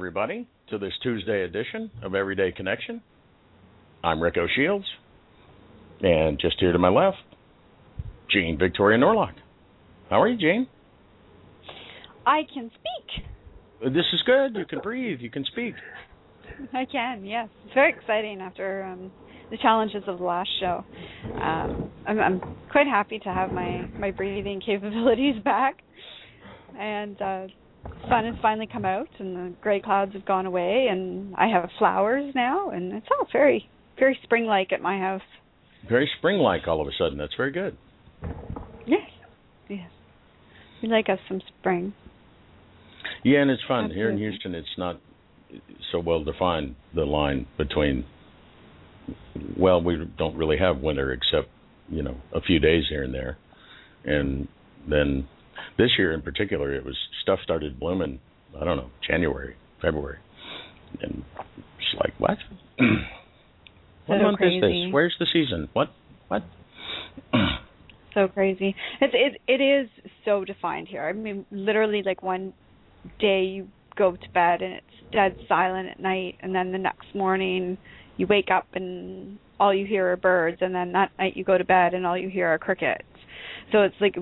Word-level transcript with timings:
Everybody, 0.00 0.48
to 0.70 0.78
this 0.78 0.94
Tuesday 1.02 1.42
edition 1.42 1.90
of 2.02 2.14
Everyday 2.14 2.52
Connection. 2.52 3.02
I'm 4.02 4.18
Rico 4.18 4.46
Shields, 4.56 4.86
and 6.00 6.40
just 6.40 6.56
here 6.58 6.72
to 6.72 6.78
my 6.78 6.88
left, 6.88 7.18
Jane 8.30 8.56
Victoria 8.58 8.96
Norlock. 8.96 9.34
How 10.08 10.22
are 10.22 10.26
you, 10.26 10.38
Jane? 10.38 10.66
I 12.24 12.44
can 12.54 12.70
speak. 12.70 13.92
This 13.92 14.06
is 14.14 14.22
good. 14.24 14.56
You 14.56 14.64
can 14.64 14.78
breathe. 14.78 15.20
You 15.20 15.28
can 15.28 15.44
speak. 15.44 15.74
I 16.72 16.86
can, 16.86 17.26
yes. 17.26 17.50
It's 17.66 17.74
very 17.74 17.92
exciting 17.92 18.40
after 18.40 18.84
um, 18.84 19.12
the 19.50 19.58
challenges 19.58 20.04
of 20.06 20.16
the 20.16 20.24
last 20.24 20.48
show. 20.60 20.82
Um, 21.34 21.90
I'm, 22.06 22.18
I'm 22.18 22.40
quite 22.72 22.86
happy 22.86 23.18
to 23.18 23.28
have 23.28 23.52
my, 23.52 23.86
my 23.98 24.12
breathing 24.12 24.62
capabilities 24.64 25.42
back. 25.44 25.82
And 26.78 27.20
uh, 27.20 27.46
sun 28.08 28.24
has 28.24 28.34
finally 28.42 28.66
come 28.66 28.84
out, 28.84 29.08
and 29.18 29.36
the 29.36 29.54
gray 29.60 29.80
clouds 29.80 30.12
have 30.14 30.24
gone 30.24 30.46
away, 30.46 30.88
and 30.90 31.34
I 31.36 31.48
have 31.48 31.68
flowers 31.78 32.34
now, 32.34 32.70
and 32.70 32.92
it's 32.92 33.06
all 33.10 33.26
very, 33.32 33.68
very 33.98 34.18
spring 34.22 34.44
like 34.46 34.72
at 34.72 34.80
my 34.80 34.98
house. 34.98 35.22
Very 35.88 36.10
spring 36.18 36.38
like 36.38 36.68
all 36.68 36.80
of 36.80 36.88
a 36.88 36.92
sudden. 36.98 37.18
That's 37.18 37.34
very 37.36 37.52
good. 37.52 37.76
Yes, 38.86 39.08
yes. 39.68 39.90
We 40.82 40.88
like 40.88 41.08
us 41.08 41.18
some 41.28 41.40
spring. 41.58 41.94
Yeah, 43.22 43.40
and 43.40 43.50
it's 43.50 43.62
fun. 43.66 43.90
Here 43.90 44.10
in 44.10 44.18
Houston, 44.18 44.54
it's 44.54 44.76
not 44.78 45.00
so 45.92 45.98
well 46.00 46.24
defined, 46.24 46.76
the 46.94 47.04
line 47.04 47.46
between, 47.58 48.04
well, 49.58 49.82
we 49.82 49.96
don't 50.18 50.36
really 50.36 50.58
have 50.58 50.78
winter 50.78 51.12
except, 51.12 51.48
you 51.88 52.02
know, 52.02 52.16
a 52.32 52.40
few 52.40 52.58
days 52.58 52.84
here 52.88 53.02
and 53.02 53.14
there. 53.14 53.36
And 54.04 54.48
then 54.88 55.28
this 55.78 55.90
year 55.98 56.12
in 56.12 56.22
particular, 56.22 56.74
it 56.74 56.84
was 56.84 56.96
stuff 57.22 57.38
started 57.42 57.78
blooming, 57.78 58.20
I 58.60 58.64
don't 58.64 58.76
know, 58.76 58.90
January, 59.06 59.56
February. 59.80 60.18
And 61.00 61.24
it's 61.36 62.00
like, 62.02 62.12
what? 62.18 62.38
what 64.06 64.18
So 64.18 64.22
month 64.22 64.38
is 64.42 64.60
this? 64.60 64.92
Where's 64.92 65.14
the 65.18 65.26
season? 65.32 65.68
What? 65.72 65.88
What? 66.28 66.42
so 68.14 68.28
crazy. 68.28 68.74
It's 69.00 69.14
it 69.14 69.40
it 69.46 69.62
is 69.62 69.88
so 70.24 70.44
defined 70.44 70.88
here. 70.88 71.02
I 71.02 71.12
mean, 71.12 71.46
literally, 71.50 72.02
like 72.04 72.22
one 72.22 72.52
day 73.18 73.44
you 73.44 73.68
go 73.96 74.12
to 74.12 74.30
bed 74.32 74.62
and 74.62 74.74
it's 74.74 75.12
dead 75.12 75.36
silent 75.48 75.88
at 75.88 76.00
night, 76.00 76.36
and 76.40 76.54
then 76.54 76.72
the 76.72 76.78
next 76.78 77.14
morning 77.14 77.78
you 78.16 78.26
wake 78.26 78.48
up 78.52 78.66
and 78.74 79.38
all 79.58 79.74
you 79.74 79.86
hear 79.86 80.10
are 80.12 80.16
birds, 80.16 80.58
and 80.60 80.74
then 80.74 80.92
that 80.92 81.10
night 81.18 81.36
you 81.36 81.44
go 81.44 81.58
to 81.58 81.64
bed 81.64 81.94
and 81.94 82.06
all 82.06 82.16
you 82.16 82.28
hear 82.28 82.48
are 82.48 82.58
crickets. 82.58 83.04
So 83.72 83.82
it's 83.82 83.94
like 84.00 84.16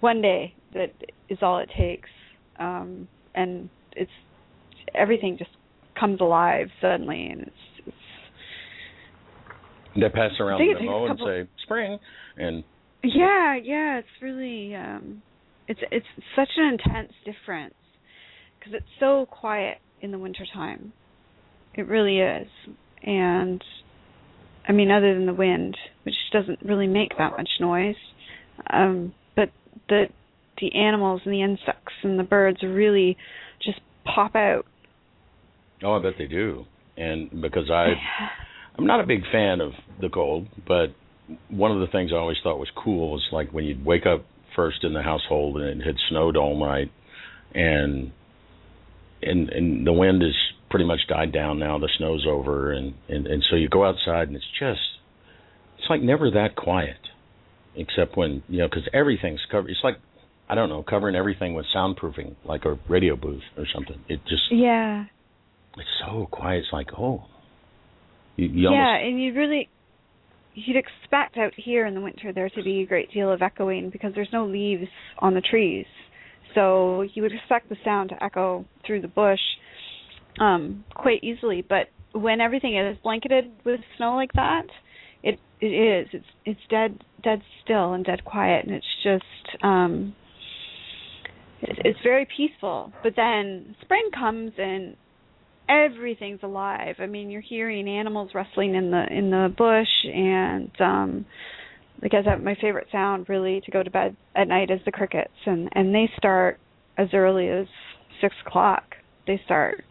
one 0.00 0.20
day 0.20 0.54
that 0.74 0.92
is 1.28 1.38
all 1.42 1.58
it 1.58 1.70
takes, 1.76 2.08
um, 2.58 3.08
and 3.34 3.68
it's 3.92 4.10
everything 4.94 5.36
just 5.38 5.50
comes 5.98 6.20
alive 6.20 6.68
suddenly, 6.80 7.26
and 7.26 7.42
it's, 7.42 7.50
it's 7.86 7.96
they 9.96 10.08
pass 10.08 10.32
around 10.40 10.60
the 10.60 10.74
memo 10.80 11.06
a 11.06 11.10
and 11.10 11.18
say 11.18 11.48
spring, 11.62 11.98
and 12.36 12.64
Yeah, 13.02 13.56
yeah, 13.56 13.98
it's 13.98 14.08
really 14.22 14.74
um 14.74 15.22
it's 15.68 15.80
it's 15.90 16.06
such 16.36 16.48
an 16.56 16.78
intense 16.78 17.12
difference 17.24 17.74
because 18.58 18.74
it's 18.74 18.86
so 18.98 19.26
quiet 19.30 19.78
in 20.00 20.10
the 20.10 20.18
wintertime. 20.18 20.92
It 21.74 21.86
really 21.86 22.18
is. 22.18 22.48
And 23.02 23.62
I 24.68 24.72
mean 24.72 24.90
other 24.90 25.14
than 25.14 25.26
the 25.26 25.34
wind, 25.34 25.76
which 26.04 26.14
doesn't 26.32 26.60
really 26.62 26.86
make 26.86 27.16
that 27.18 27.32
much 27.32 27.48
noise. 27.60 27.96
Um 28.72 29.14
but 29.34 29.50
the 29.88 30.06
the 30.60 30.74
animals 30.74 31.22
and 31.24 31.32
the 31.32 31.42
insects 31.42 31.92
and 32.02 32.18
the 32.18 32.24
birds 32.24 32.62
really 32.62 33.16
just 33.62 33.80
pop 34.04 34.34
out. 34.34 34.66
oh, 35.82 35.92
I 35.92 36.02
bet 36.02 36.14
they 36.18 36.26
do. 36.26 36.64
And 36.96 37.30
because 37.40 37.70
I 37.70 37.94
I'm 38.76 38.86
not 38.86 39.00
a 39.00 39.06
big 39.06 39.22
fan 39.30 39.60
of 39.60 39.72
the 40.00 40.08
cold, 40.08 40.46
but 40.66 40.88
one 41.48 41.70
of 41.70 41.80
the 41.80 41.86
things 41.86 42.12
I 42.12 42.16
always 42.16 42.38
thought 42.42 42.58
was 42.58 42.70
cool 42.74 43.12
was 43.12 43.26
like 43.32 43.52
when 43.52 43.64
you'd 43.64 43.84
wake 43.84 44.06
up 44.06 44.24
first 44.56 44.84
in 44.84 44.94
the 44.94 45.02
household 45.02 45.56
and 45.56 45.80
it 45.80 45.86
had 45.86 45.96
snowed 46.08 46.36
all 46.36 46.58
night 46.58 46.90
and 47.54 48.12
and 49.22 49.48
and 49.50 49.86
the 49.86 49.92
wind 49.92 50.22
is 50.22 50.34
pretty 50.70 50.84
much 50.84 51.00
died 51.08 51.32
down 51.32 51.58
now, 51.58 51.78
the 51.78 51.90
snow's 51.98 52.26
over 52.28 52.72
and 52.72 52.94
and 53.08 53.26
and 53.26 53.44
so 53.48 53.56
you 53.56 53.68
go 53.68 53.84
outside 53.84 54.28
and 54.28 54.36
it's 54.36 54.50
just 54.58 54.80
it's 55.78 55.88
like 55.88 56.02
never 56.02 56.30
that 56.30 56.56
quiet 56.56 56.96
except 57.76 58.16
when, 58.16 58.42
you 58.48 58.58
know, 58.58 58.68
cuz 58.68 58.88
everything's 58.92 59.44
covered. 59.50 59.70
It's 59.70 59.84
like 59.84 59.98
I 60.50 60.56
don't 60.56 60.68
know, 60.68 60.82
covering 60.82 61.14
everything 61.14 61.54
with 61.54 61.64
soundproofing 61.74 62.34
like 62.44 62.64
a 62.64 62.76
radio 62.88 63.14
booth 63.14 63.42
or 63.56 63.66
something. 63.72 64.00
It 64.08 64.18
just 64.28 64.50
Yeah. 64.50 65.04
it's 65.76 65.88
so 66.04 66.26
quiet. 66.28 66.64
It's 66.64 66.72
like, 66.72 66.88
oh, 66.98 67.24
you, 68.34 68.48
you 68.48 68.62
yeah, 68.62 68.70
almost 68.70 69.06
and 69.06 69.22
you'd 69.22 69.36
really 69.36 69.68
you'd 70.54 70.76
expect 70.76 71.36
out 71.38 71.52
here 71.56 71.86
in 71.86 71.94
the 71.94 72.00
winter 72.00 72.32
there 72.32 72.50
to 72.50 72.62
be 72.64 72.82
a 72.82 72.86
great 72.86 73.12
deal 73.12 73.30
of 73.32 73.42
echoing 73.42 73.90
because 73.90 74.12
there's 74.16 74.32
no 74.32 74.44
leaves 74.44 74.88
on 75.20 75.34
the 75.34 75.40
trees. 75.40 75.86
So 76.56 77.02
you 77.02 77.22
would 77.22 77.32
expect 77.32 77.68
the 77.68 77.76
sound 77.84 78.08
to 78.08 78.22
echo 78.22 78.64
through 78.84 79.02
the 79.02 79.08
bush 79.08 79.38
um 80.40 80.84
quite 80.96 81.22
easily, 81.22 81.62
but 81.62 81.86
when 82.12 82.40
everything 82.40 82.76
is 82.76 82.98
blanketed 83.04 83.52
with 83.64 83.78
snow 83.96 84.16
like 84.16 84.32
that, 84.32 84.66
it 85.22 85.38
it 85.60 85.66
is. 85.68 86.08
It's 86.12 86.26
it's 86.44 86.60
dead 86.68 87.04
dead 87.22 87.40
still 87.62 87.92
and 87.92 88.04
dead 88.04 88.24
quiet 88.24 88.64
and 88.64 88.74
it's 88.74 88.96
just 89.04 89.62
um 89.62 90.16
it's, 91.62 91.80
it's 91.84 91.98
very 92.02 92.26
peaceful. 92.36 92.92
But 93.02 93.14
then 93.16 93.74
spring 93.82 94.10
comes 94.14 94.52
and 94.58 94.96
everything's 95.68 96.40
alive. 96.42 96.96
I 96.98 97.06
mean, 97.06 97.30
you're 97.30 97.40
hearing 97.40 97.88
animals 97.88 98.30
rustling 98.34 98.74
in 98.74 98.90
the 98.90 99.04
in 99.10 99.30
the 99.30 99.52
bush, 99.56 100.12
and 100.12 100.70
um, 100.80 101.26
like 102.02 102.12
I 102.14 102.24
said, 102.24 102.42
my 102.42 102.56
favorite 102.60 102.88
sound 102.90 103.28
really 103.28 103.60
to 103.64 103.70
go 103.70 103.82
to 103.82 103.90
bed 103.90 104.16
at 104.34 104.48
night 104.48 104.70
is 104.70 104.80
the 104.84 104.92
crickets, 104.92 105.32
and 105.46 105.68
and 105.72 105.94
they 105.94 106.10
start 106.16 106.58
as 106.98 107.08
early 107.12 107.48
as 107.48 107.66
six 108.20 108.34
o'clock. 108.46 108.96
They 109.26 109.40
start, 109.44 109.84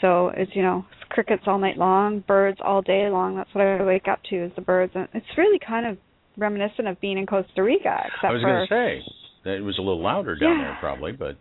so 0.00 0.28
it's 0.36 0.50
you 0.54 0.62
know 0.62 0.84
it's 0.90 1.08
crickets 1.08 1.44
all 1.46 1.58
night 1.58 1.78
long, 1.78 2.22
birds 2.26 2.58
all 2.62 2.82
day 2.82 3.08
long. 3.08 3.36
That's 3.36 3.54
what 3.54 3.64
I 3.66 3.82
wake 3.84 4.08
up 4.08 4.20
to 4.30 4.44
is 4.44 4.52
the 4.54 4.62
birds, 4.62 4.92
and 4.94 5.08
it's 5.14 5.26
really 5.38 5.58
kind 5.66 5.86
of 5.86 5.98
reminiscent 6.36 6.86
of 6.88 7.00
being 7.00 7.16
in 7.16 7.26
Costa 7.26 7.62
Rica, 7.62 8.02
except 8.06 8.24
I 8.24 8.32
was 8.32 8.42
for 8.42 8.48
going 8.48 8.68
to 8.68 9.02
say 9.02 9.25
it 9.46 9.62
was 9.62 9.78
a 9.78 9.82
little 9.82 10.02
louder 10.02 10.36
down 10.36 10.58
Yeah. 10.58 10.64
there, 10.64 10.76
probably, 10.80 11.12
but 11.12 11.36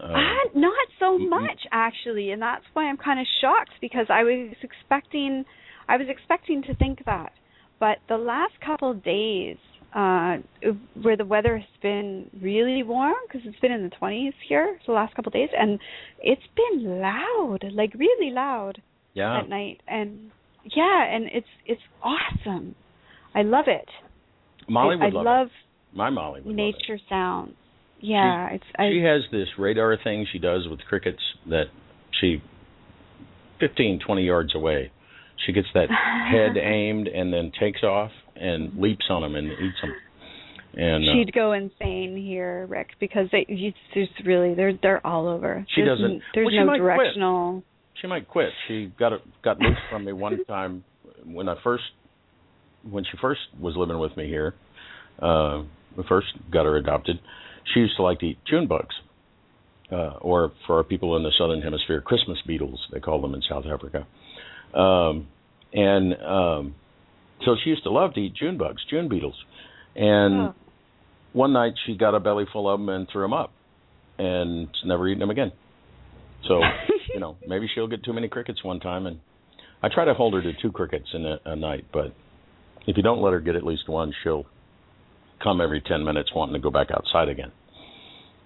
uh, 0.00 0.12
not 0.54 0.88
so 1.00 1.18
much 1.18 1.66
actually, 1.72 2.30
and 2.30 2.40
that's 2.40 2.64
why 2.72 2.84
I'm 2.88 2.96
kind 2.96 3.18
of 3.18 3.26
shocked 3.40 3.72
because 3.80 4.06
I 4.08 4.22
was 4.22 4.54
expecting, 4.62 5.44
I 5.88 5.96
was 5.96 6.06
expecting 6.08 6.62
to 6.62 6.74
think 6.76 7.04
that, 7.04 7.32
but 7.80 7.98
the 8.08 8.16
last 8.16 8.54
couple 8.64 8.90
of 8.90 9.02
days, 9.02 9.56
uh, 9.94 10.36
where 11.02 11.16
the 11.16 11.24
weather 11.24 11.56
has 11.56 11.66
been 11.82 12.30
really 12.42 12.82
warm 12.82 13.14
because 13.26 13.40
it's 13.46 13.58
been 13.60 13.72
in 13.72 13.82
the 13.82 13.96
20s 14.00 14.34
here 14.48 14.78
the 14.86 14.92
last 14.92 15.14
couple 15.14 15.30
of 15.30 15.32
days, 15.32 15.48
and 15.58 15.80
it's 16.22 16.42
been 16.54 17.00
loud, 17.00 17.64
like 17.72 17.94
really 17.94 18.32
loud 18.32 18.80
yeah, 19.14 19.40
at 19.40 19.48
night, 19.48 19.80
and 19.88 20.30
yeah, 20.76 21.04
and 21.14 21.26
it's 21.32 21.46
it's 21.66 21.80
awesome. 22.02 22.74
I 23.34 23.42
love 23.42 23.64
it. 23.66 23.88
Molly 24.68 24.96
would 24.96 25.04
I 25.04 25.08
love, 25.08 25.24
love 25.24 25.46
it. 25.46 25.52
My 25.98 26.10
Molly 26.10 26.40
would 26.42 26.54
nature 26.54 26.98
sounds. 27.08 27.54
yeah, 28.00 28.50
it's 28.50 28.64
I, 28.78 28.90
she 28.90 29.02
has 29.02 29.22
this 29.32 29.48
radar 29.58 29.96
thing 30.02 30.26
she 30.32 30.38
does 30.38 30.68
with 30.70 30.78
crickets 30.88 31.22
that 31.50 31.64
she 32.20 32.40
15 33.60 33.98
20 34.06 34.22
yards 34.24 34.54
away 34.54 34.92
she 35.44 35.52
gets 35.52 35.66
that 35.74 35.88
head 36.30 36.56
aimed 36.56 37.08
and 37.08 37.32
then 37.32 37.50
takes 37.58 37.82
off 37.82 38.12
and 38.36 38.78
leaps 38.78 39.06
on 39.10 39.22
them 39.22 39.34
and 39.34 39.48
eats 39.48 39.80
them 39.82 39.92
and 40.74 41.08
uh, 41.08 41.12
she'd 41.12 41.32
go 41.32 41.52
insane 41.52 42.16
here, 42.16 42.66
Rick, 42.66 42.90
because 43.00 43.26
they 43.32 43.44
you 43.48 43.72
just 43.94 44.12
really 44.24 44.54
they're 44.54 44.74
they're 44.80 45.04
all 45.04 45.26
over. 45.26 45.66
She 45.74 45.80
there's, 45.82 45.98
doesn't- 45.98 46.22
There's 46.34 46.44
well, 46.44 46.52
she 46.52 46.58
no 46.58 46.66
might 46.66 46.80
quit. 46.80 46.96
directional. 46.98 47.64
she 48.00 48.06
might 48.06 48.28
quit. 48.28 48.50
She 48.68 48.92
got 48.98 49.12
it 49.14 49.22
got 49.42 49.58
loose 49.58 49.78
from 49.90 50.04
me 50.04 50.12
one 50.12 50.44
time 50.44 50.84
when 51.24 51.48
I 51.48 51.56
first 51.64 51.82
when 52.88 53.02
she 53.02 53.16
first 53.20 53.40
was 53.58 53.74
living 53.76 53.98
with 53.98 54.16
me 54.16 54.28
here. 54.28 54.54
Uh, 55.20 55.62
we 55.98 56.04
first 56.08 56.28
got 56.50 56.64
her 56.64 56.76
adopted. 56.76 57.18
She 57.74 57.80
used 57.80 57.96
to 57.96 58.02
like 58.02 58.20
to 58.20 58.26
eat 58.26 58.38
June 58.48 58.66
bugs, 58.68 58.94
uh, 59.92 60.14
or 60.20 60.52
for 60.66 60.76
our 60.76 60.84
people 60.84 61.16
in 61.16 61.24
the 61.24 61.32
southern 61.36 61.60
hemisphere, 61.60 62.00
Christmas 62.00 62.38
beetles 62.46 62.78
they 62.92 63.00
call 63.00 63.20
them 63.20 63.34
in 63.34 63.42
South 63.48 63.64
Africa. 63.66 64.06
Um, 64.78 65.26
and 65.72 66.14
um, 66.22 66.74
so 67.44 67.56
she 67.62 67.70
used 67.70 67.82
to 67.82 67.90
love 67.90 68.14
to 68.14 68.20
eat 68.20 68.34
June 68.34 68.56
bugs, 68.56 68.80
June 68.88 69.08
beetles. 69.08 69.34
And 69.96 70.48
Oh. 70.48 70.54
one 71.32 71.52
night 71.52 71.72
she 71.84 71.96
got 71.96 72.14
a 72.14 72.20
belly 72.20 72.44
full 72.52 72.72
of 72.72 72.78
them 72.78 72.88
and 72.88 73.08
threw 73.12 73.22
them 73.22 73.32
up, 73.32 73.50
and 74.18 74.68
never 74.84 75.08
eaten 75.08 75.20
them 75.20 75.30
again. 75.30 75.52
So 76.46 76.60
you 77.12 77.20
know, 77.20 77.36
maybe 77.46 77.68
she'll 77.74 77.88
get 77.88 78.04
too 78.04 78.12
many 78.12 78.28
crickets 78.28 78.62
one 78.62 78.78
time, 78.80 79.06
and 79.06 79.18
I 79.82 79.88
try 79.92 80.04
to 80.04 80.14
hold 80.14 80.34
her 80.34 80.42
to 80.42 80.52
two 80.62 80.70
crickets 80.70 81.08
in 81.12 81.26
a, 81.26 81.38
a 81.44 81.56
night. 81.56 81.86
But 81.92 82.14
if 82.86 82.96
you 82.96 83.02
don't 83.02 83.20
let 83.20 83.32
her 83.32 83.40
get 83.40 83.56
at 83.56 83.64
least 83.64 83.88
one, 83.88 84.12
she'll 84.22 84.46
come 85.42 85.60
every 85.60 85.80
ten 85.80 86.04
minutes 86.04 86.30
wanting 86.34 86.54
to 86.54 86.60
go 86.60 86.70
back 86.70 86.88
outside 86.90 87.28
again. 87.28 87.52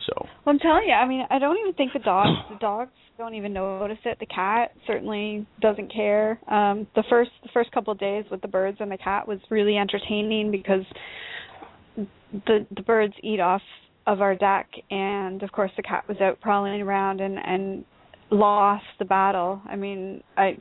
So 0.06 0.12
Well, 0.44 0.54
I'm 0.54 0.58
telling 0.58 0.84
you, 0.88 0.94
I 0.94 1.06
mean, 1.06 1.24
I 1.30 1.38
don't 1.38 1.58
even 1.58 1.74
think 1.74 1.92
the 1.92 2.00
dogs 2.00 2.38
the 2.50 2.58
dogs 2.58 2.90
don't 3.18 3.34
even 3.34 3.52
notice 3.52 3.98
it. 4.04 4.18
The 4.18 4.26
cat 4.26 4.72
certainly 4.86 5.46
doesn't 5.60 5.92
care. 5.92 6.40
Um 6.48 6.86
the 6.94 7.04
first 7.08 7.30
the 7.42 7.50
first 7.52 7.70
couple 7.72 7.92
of 7.92 7.98
days 7.98 8.24
with 8.30 8.40
the 8.40 8.48
birds 8.48 8.78
and 8.80 8.90
the 8.90 8.98
cat 8.98 9.26
was 9.26 9.38
really 9.50 9.76
entertaining 9.76 10.50
because 10.50 10.84
the 12.46 12.66
the 12.74 12.82
birds 12.82 13.14
eat 13.22 13.40
off 13.40 13.62
of 14.06 14.20
our 14.20 14.34
deck 14.34 14.68
and 14.90 15.42
of 15.42 15.52
course 15.52 15.70
the 15.76 15.82
cat 15.82 16.04
was 16.08 16.16
out 16.20 16.40
prowling 16.40 16.82
around 16.82 17.20
and 17.20 17.38
and 17.38 17.84
lost 18.32 18.86
the 18.98 19.04
battle. 19.04 19.60
I 19.66 19.76
mean, 19.76 20.22
I 20.36 20.56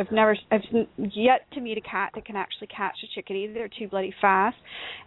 I've 0.00 0.10
never 0.10 0.36
I've 0.50 0.62
yet 0.96 1.42
to 1.52 1.60
meet 1.60 1.76
a 1.76 1.82
cat 1.82 2.12
that 2.14 2.24
can 2.24 2.34
actually 2.34 2.68
catch 2.68 2.96
a 3.04 3.14
chickadee. 3.14 3.52
They're 3.52 3.68
too 3.68 3.88
bloody 3.88 4.14
fast. 4.20 4.56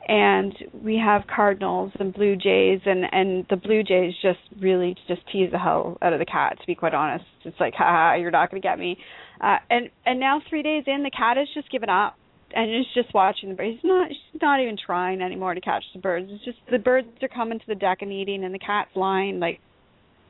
And 0.08 0.54
we 0.84 1.02
have 1.04 1.24
cardinals 1.34 1.92
and 2.00 2.14
blue 2.14 2.36
jays 2.36 2.80
and 2.86 3.06
and 3.12 3.46
the 3.50 3.56
blue 3.56 3.84
jays 3.84 4.14
just 4.22 4.40
really 4.62 4.96
just 5.08 5.22
tease 5.32 5.52
the 5.52 5.58
hell 5.58 5.98
out 6.02 6.14
of 6.14 6.20
the 6.20 6.26
cat 6.26 6.58
to 6.60 6.68
be 6.68 6.76
quite 6.76 6.94
honest. 6.94 7.26
It's 7.44 7.60
like, 7.60 7.74
ha, 7.74 8.16
you're 8.16 8.32
not 8.32 8.52
going 8.52 8.62
to 8.62 8.68
get 8.68 8.78
me. 8.78 8.98
Uh 9.42 9.58
and 9.70 9.90
and 10.06 10.20
now 10.20 10.42
3 10.48 10.62
days 10.62 10.84
in 10.86 11.04
the 11.04 11.12
cat 11.12 11.38
has 11.38 11.48
just 11.54 11.72
given 11.72 11.90
up 11.90 12.16
and 12.56 12.70
is 12.70 12.86
just 12.94 13.14
watching 13.16 13.50
the 13.50 13.56
birds. 13.56 13.78
He's 13.82 13.90
not 13.90 14.10
she's 14.10 14.42
not 14.42 14.62
even 14.62 14.78
trying 14.78 15.22
anymore 15.22 15.56
to 15.56 15.62
catch 15.62 15.84
the 15.94 16.00
birds. 16.00 16.28
It's 16.30 16.46
just 16.46 16.60
the 16.70 16.78
birds 16.78 17.08
are 17.24 17.28
coming 17.28 17.58
to 17.58 17.66
the 17.68 17.76
deck 17.76 18.02
and 18.02 18.12
eating 18.12 18.44
and 18.44 18.54
the 18.54 18.60
cat's 18.60 18.92
lying 18.96 19.40
like 19.40 19.60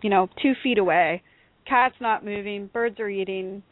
you 0.01 0.10
know, 0.10 0.30
2 0.42 0.54
feet 0.62 0.77
away. 0.77 1.24
Cat's 1.68 1.95
not 2.01 2.25
moving, 2.25 2.69
birds 2.74 3.00
are 3.00 3.10
eating. 3.10 3.63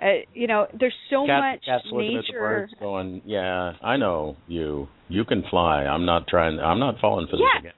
Uh, 0.00 0.06
you 0.32 0.46
know, 0.46 0.66
there's 0.78 0.94
so 1.10 1.26
Cat, 1.26 1.40
much 1.40 1.64
cat's 1.64 1.84
looking 1.90 2.16
at 2.16 2.24
the 2.26 2.32
nature. 2.32 2.38
birds, 2.40 2.72
going, 2.78 3.20
"Yeah, 3.24 3.72
I 3.82 3.96
know 3.96 4.36
you. 4.46 4.88
You 5.08 5.24
can 5.24 5.42
fly. 5.50 5.84
I'm 5.84 6.04
not 6.04 6.28
trying. 6.28 6.60
I'm 6.60 6.78
not 6.78 7.00
falling 7.00 7.26
for 7.26 7.36
this 7.36 7.46
Yeah. 7.52 7.58
again." 7.60 7.72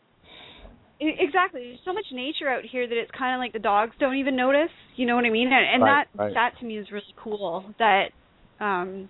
E- 1.01 1.17
Exactly. 1.19 1.63
There's 1.69 1.81
so 1.85 1.95
much 1.95 2.05
nature 2.13 2.49
out 2.51 2.63
here 2.65 2.87
that 2.87 2.97
it's 2.97 3.11
kind 3.13 3.35
of 3.35 3.39
like 3.39 3.55
the 3.55 3.59
dogs 3.59 3.95
don't 3.99 4.17
even 4.17 4.37
notice. 4.37 4.71
You 4.97 5.07
know 5.07 5.17
what 5.17 5.25
I 5.25 5.31
mean? 5.31 5.47
And, 5.51 5.65
and 5.75 5.83
Right, 5.83 6.07
that 6.15 6.21
right. 6.23 6.35
that 6.35 6.59
to 6.61 6.67
me 6.67 6.77
is 6.77 6.91
really 6.93 7.15
cool. 7.17 7.65
That 7.79 8.11
um, 8.61 9.09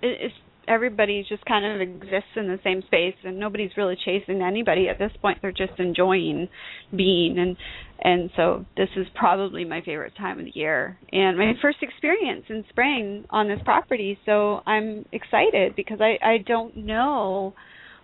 it, 0.00 0.16
it's 0.22 0.34
everybody 0.70 1.26
just 1.28 1.44
kind 1.44 1.66
of 1.66 1.80
exists 1.80 2.30
in 2.36 2.46
the 2.46 2.58
same 2.62 2.82
space, 2.86 3.16
and 3.24 3.38
nobody's 3.38 3.72
really 3.76 3.96
chasing 4.04 4.40
anybody 4.40 4.88
at 4.88 4.98
this 4.98 5.10
point. 5.20 5.38
They're 5.42 5.52
just 5.52 5.78
enjoying 5.78 6.48
being, 6.96 7.36
and 7.38 7.56
and 8.02 8.30
so 8.36 8.64
this 8.76 8.88
is 8.96 9.06
probably 9.14 9.64
my 9.64 9.82
favorite 9.82 10.14
time 10.16 10.38
of 10.38 10.44
the 10.46 10.52
year 10.54 10.96
and 11.12 11.36
my 11.36 11.52
first 11.60 11.78
experience 11.82 12.44
in 12.48 12.64
spring 12.70 13.26
on 13.30 13.48
this 13.48 13.58
property. 13.64 14.18
So 14.24 14.60
I'm 14.66 15.04
excited 15.12 15.74
because 15.76 16.00
I 16.00 16.18
I 16.24 16.38
don't 16.38 16.76
know 16.76 17.54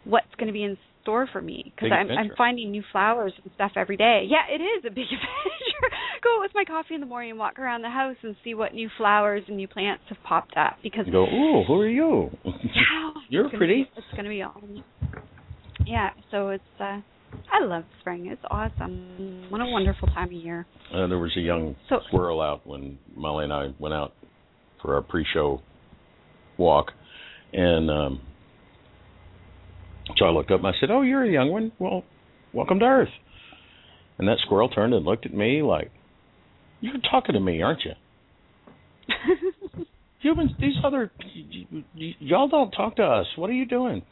what's 0.04 0.34
going 0.36 0.48
to 0.48 0.52
be 0.52 0.64
in 0.64 0.76
store 1.06 1.28
for 1.32 1.40
me 1.40 1.72
because 1.74 1.90
I'm 1.92 2.10
I'm 2.10 2.30
finding 2.36 2.72
new 2.72 2.82
flowers 2.90 3.32
and 3.42 3.52
stuff 3.54 3.72
every 3.76 3.96
day. 3.96 4.26
Yeah, 4.28 4.52
it 4.52 4.60
is 4.60 4.84
a 4.84 4.90
big 4.90 5.04
adventure. 5.06 5.96
Go 6.22 6.36
out 6.36 6.40
with 6.42 6.50
my 6.54 6.64
coffee 6.64 6.94
in 6.94 7.00
the 7.00 7.06
morning 7.06 7.30
and 7.30 7.38
walk 7.38 7.58
around 7.60 7.82
the 7.82 7.90
house 7.90 8.16
and 8.22 8.34
see 8.42 8.54
what 8.54 8.74
new 8.74 8.88
flowers 8.98 9.42
and 9.46 9.56
new 9.56 9.68
plants 9.68 10.02
have 10.08 10.18
popped 10.24 10.56
up 10.56 10.78
because 10.82 11.06
You 11.06 11.12
go, 11.12 11.24
"Ooh, 11.24 11.62
who 11.66 11.74
are 11.80 11.88
you?" 11.88 12.30
wow, 12.44 13.12
You're 13.28 13.44
it's 13.44 13.52
gonna 13.52 13.58
pretty. 13.58 13.82
Be, 13.84 13.90
it's 13.96 14.06
going 14.12 14.24
to 14.24 14.30
be 14.30 14.42
awesome. 14.42 14.82
Yeah, 15.86 16.10
so 16.30 16.48
it's 16.48 16.64
uh 16.80 17.00
I 17.52 17.62
love 17.64 17.84
spring. 18.00 18.26
It's 18.26 18.42
awesome. 18.50 19.46
What 19.50 19.60
a 19.60 19.66
wonderful 19.66 20.08
time 20.08 20.26
of 20.28 20.32
year. 20.32 20.66
Uh, 20.92 21.06
there 21.06 21.18
was 21.18 21.32
a 21.36 21.40
young 21.40 21.76
So- 21.88 22.00
squirrel 22.08 22.40
out 22.40 22.66
when 22.66 22.98
Molly 23.14 23.44
and 23.44 23.52
I 23.52 23.68
went 23.78 23.94
out 23.94 24.12
for 24.82 24.94
our 24.94 25.02
pre-show 25.02 25.60
walk, 26.58 26.86
and 27.52 27.90
um, 27.90 28.20
so 30.18 30.24
I 30.24 30.30
looked 30.30 30.50
up 30.50 30.60
and 30.60 30.68
I 30.68 30.72
said, 30.80 30.90
"Oh, 30.90 31.02
you're 31.02 31.24
a 31.24 31.30
young 31.30 31.50
one. 31.50 31.72
Well, 31.78 32.04
welcome 32.52 32.78
to 32.80 32.84
Earth." 32.84 33.08
And 34.18 34.28
that 34.28 34.38
squirrel 34.44 34.68
turned 34.68 34.94
and 34.94 35.04
looked 35.04 35.26
at 35.26 35.34
me 35.34 35.62
like, 35.62 35.90
"You're 36.80 36.94
talking 37.10 37.34
to 37.34 37.40
me, 37.40 37.62
aren't 37.62 37.84
you?" 37.84 37.92
Humans, 40.20 40.52
these 40.58 40.74
other 40.84 41.10
y- 41.20 41.66
y- 41.72 41.84
y- 41.96 42.16
y'all 42.18 42.48
don't 42.48 42.70
talk 42.70 42.96
to 42.96 43.04
us. 43.04 43.26
What 43.36 43.50
are 43.50 43.54
you 43.54 43.66
doing? 43.66 44.02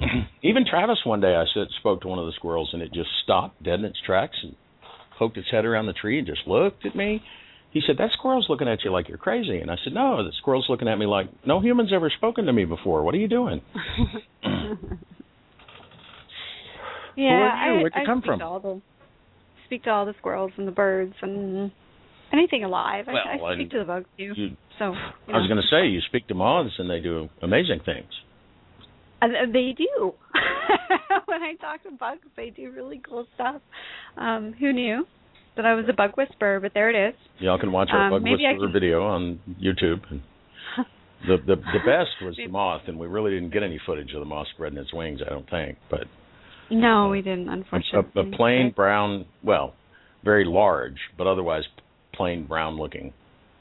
Even 0.42 0.64
Travis 0.68 0.98
one 1.04 1.20
day 1.20 1.34
I 1.34 1.44
said 1.54 1.68
spoke 1.78 2.00
to 2.02 2.08
one 2.08 2.18
of 2.18 2.26
the 2.26 2.32
squirrels 2.32 2.70
and 2.72 2.82
it 2.82 2.92
just 2.92 3.10
stopped 3.22 3.62
dead 3.62 3.78
in 3.80 3.84
its 3.84 3.98
tracks 4.04 4.36
and 4.42 4.54
poked 5.18 5.36
its 5.36 5.50
head 5.50 5.64
around 5.64 5.86
the 5.86 5.92
tree 5.92 6.18
and 6.18 6.26
just 6.26 6.46
looked 6.46 6.84
at 6.84 6.94
me. 6.96 7.22
He 7.70 7.80
said, 7.86 7.96
That 7.98 8.10
squirrel's 8.12 8.46
looking 8.48 8.68
at 8.68 8.84
you 8.84 8.90
like 8.90 9.08
you're 9.08 9.18
crazy. 9.18 9.58
And 9.60 9.70
I 9.70 9.76
said, 9.84 9.92
No, 9.92 10.24
the 10.24 10.32
squirrel's 10.38 10.66
looking 10.68 10.88
at 10.88 10.98
me 10.98 11.06
like 11.06 11.28
no 11.46 11.60
human's 11.60 11.92
ever 11.92 12.10
spoken 12.10 12.46
to 12.46 12.52
me 12.52 12.64
before. 12.64 13.02
What 13.04 13.14
are 13.14 13.18
you 13.18 13.28
doing? 13.28 13.60
Yeah, 17.16 17.66
you? 17.66 17.72
I, 17.78 17.82
Where'd 17.82 17.92
you 17.96 18.02
I 18.02 18.04
come 18.06 18.18
speak 18.20 18.26
from? 18.26 18.38
To 18.40 18.44
all 18.44 18.60
the, 18.60 18.80
speak 19.66 19.84
to 19.84 19.90
all 19.90 20.06
the 20.06 20.14
squirrels 20.18 20.52
and 20.56 20.66
the 20.68 20.72
birds 20.72 21.14
and 21.22 21.70
anything 22.32 22.64
alive. 22.64 23.06
I, 23.08 23.12
Well, 23.40 23.46
I 23.52 23.54
speak 23.56 23.70
to 23.70 23.78
the 23.78 23.84
bugs 23.84 24.06
too. 24.18 24.32
You, 24.36 24.56
so 24.78 24.92
you 24.92 25.34
I 25.34 25.38
was 25.38 25.48
going 25.48 25.60
to 25.60 25.68
say, 25.70 25.86
you 25.88 26.00
speak 26.08 26.28
to 26.28 26.34
moths 26.34 26.74
and 26.78 26.88
they 26.90 27.00
do 27.00 27.28
amazing 27.42 27.80
things. 27.84 28.10
Uh, 29.22 29.28
they 29.52 29.74
do. 29.76 30.12
when 31.26 31.42
I 31.42 31.54
talk 31.60 31.82
to 31.84 31.90
bugs, 31.92 32.20
they 32.36 32.50
do 32.50 32.70
really 32.70 33.00
cool 33.08 33.26
stuff. 33.34 33.62
Um, 34.18 34.54
who 34.60 34.72
knew 34.72 35.06
that 35.56 35.64
I 35.64 35.74
was 35.74 35.86
a 35.88 35.94
bug 35.94 36.10
whisperer? 36.16 36.60
But 36.60 36.72
there 36.74 36.90
it 36.90 37.08
is. 37.10 37.14
Y'all 37.38 37.58
can 37.58 37.72
watch 37.72 37.88
our 37.92 38.06
Um, 38.08 38.10
bug 38.12 38.22
whisperer 38.30 38.58
can- 38.58 38.72
video 38.72 39.02
on 39.06 39.40
YouTube. 39.62 40.02
The 41.26 41.38
the 41.38 41.56
the 41.56 41.78
best 41.84 42.10
was 42.22 42.36
the 42.36 42.46
moth, 42.46 42.82
and 42.88 42.98
we 42.98 43.06
really 43.06 43.30
didn't 43.30 43.50
get 43.50 43.62
any 43.62 43.80
footage 43.86 44.12
of 44.12 44.20
the 44.20 44.26
moth 44.26 44.46
spreading 44.54 44.78
its 44.78 44.92
wings. 44.92 45.20
I 45.26 45.30
don't 45.30 45.48
think, 45.48 45.78
but 45.90 46.02
No, 46.70 47.08
we 47.08 47.22
didn't. 47.22 47.48
Unfortunately, 47.48 48.10
a, 48.16 48.20
a 48.20 48.36
plain 48.36 48.72
brown, 48.74 49.26
well, 49.42 49.74
very 50.24 50.44
large, 50.44 50.96
but 51.16 51.26
otherwise 51.26 51.62
plain 52.14 52.46
brown 52.46 52.76
looking 52.76 53.12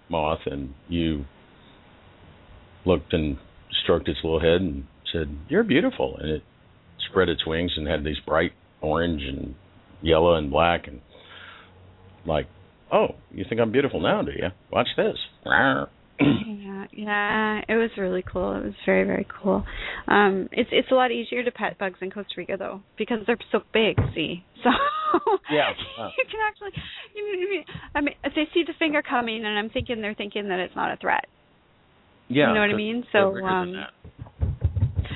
moth, 0.09 0.39
and 0.45 0.73
you 0.87 1.25
looked 2.85 3.13
and 3.13 3.37
stroked 3.83 4.07
its 4.07 4.19
little 4.23 4.39
head 4.39 4.61
and 4.61 4.85
said, 5.11 5.37
"You're 5.49 5.63
beautiful," 5.63 6.17
and 6.17 6.29
it 6.29 6.43
spread 7.09 7.29
its 7.29 7.45
wings 7.45 7.73
and 7.77 7.87
had 7.87 8.03
these 8.03 8.19
bright 8.25 8.53
orange 8.81 9.21
and 9.23 9.55
yellow 10.01 10.35
and 10.35 10.49
black, 10.49 10.87
and 10.87 11.01
like, 12.25 12.47
"Oh, 12.91 13.15
you 13.31 13.45
think 13.47 13.61
I'm 13.61 13.71
beautiful 13.71 13.99
now, 13.99 14.21
do 14.21 14.31
you? 14.31 14.49
Watch 14.71 14.89
this." 14.97 15.17
Yeah, 16.91 17.05
yeah, 17.05 17.61
it 17.67 17.77
was 17.77 17.89
really 17.97 18.23
cool. 18.23 18.55
It 18.55 18.63
was 18.63 18.73
very, 18.85 19.03
very 19.05 19.27
cool. 19.41 19.65
Um, 20.07 20.49
it's 20.51 20.69
it's 20.71 20.91
a 20.91 20.95
lot 20.95 21.11
easier 21.11 21.43
to 21.43 21.51
pet 21.51 21.77
bugs 21.77 21.99
in 22.01 22.11
Costa 22.11 22.33
Rica 22.37 22.57
though 22.57 22.81
because 22.97 23.19
they're 23.27 23.37
so 23.51 23.61
big. 23.73 23.97
See, 24.13 24.43
so 24.63 24.69
Yeah, 25.51 25.69
yeah. 25.97 26.09
you 26.17 26.25
can 26.29 26.39
actually. 26.47 26.81
You 27.15 27.57
know, 27.57 27.73
I 27.95 28.01
mean, 28.01 28.15
if 28.23 28.33
they 28.35 28.47
see 28.53 28.63
the 28.65 28.73
finger 28.77 29.01
coming, 29.01 29.45
and 29.45 29.57
I'm 29.57 29.69
thinking 29.69 30.01
they're 30.01 30.15
thinking 30.15 30.49
that 30.49 30.59
it's 30.59 30.75
not 30.75 30.91
a 30.91 30.97
threat. 30.97 31.25
Yeah, 32.27 32.49
You 32.49 32.53
know 32.55 32.61
what 32.61 32.69
I 32.71 32.73
mean? 32.73 33.03
So, 33.11 33.37
um. 33.45 33.85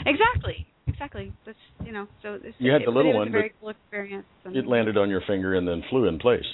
Exactly, 0.05 0.67
exactly. 0.87 1.33
That's 1.45 1.57
you 1.85 1.91
know. 1.91 2.07
So 2.21 2.37
this, 2.37 2.53
You 2.59 2.71
had 2.71 2.81
it, 2.81 2.85
the 2.85 2.91
little 2.91 3.13
one, 3.13 3.31
very 3.31 3.51
cool 3.59 3.69
experience. 3.69 4.25
And, 4.45 4.55
it 4.55 4.67
landed 4.67 4.97
on 4.97 5.09
your 5.09 5.21
finger 5.27 5.55
and 5.55 5.67
then 5.67 5.83
flew 5.89 6.07
in 6.07 6.19
place. 6.19 6.45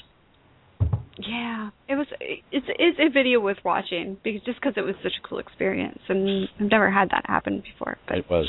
Yeah, 1.17 1.69
it 1.87 1.95
was. 1.95 2.07
It's 2.19 2.65
it's 2.67 2.99
a 2.99 3.09
video 3.09 3.39
worth 3.39 3.59
watching 3.63 4.17
because 4.23 4.41
just 4.43 4.59
because 4.59 4.73
it 4.75 4.81
was 4.81 4.95
such 5.01 5.13
a 5.23 5.27
cool 5.27 5.39
experience, 5.39 5.99
and 6.09 6.47
I've 6.59 6.69
never 6.71 6.91
had 6.91 7.09
that 7.11 7.23
happen 7.27 7.61
before. 7.61 7.97
But 8.07 8.17
It 8.17 8.29
was. 8.29 8.45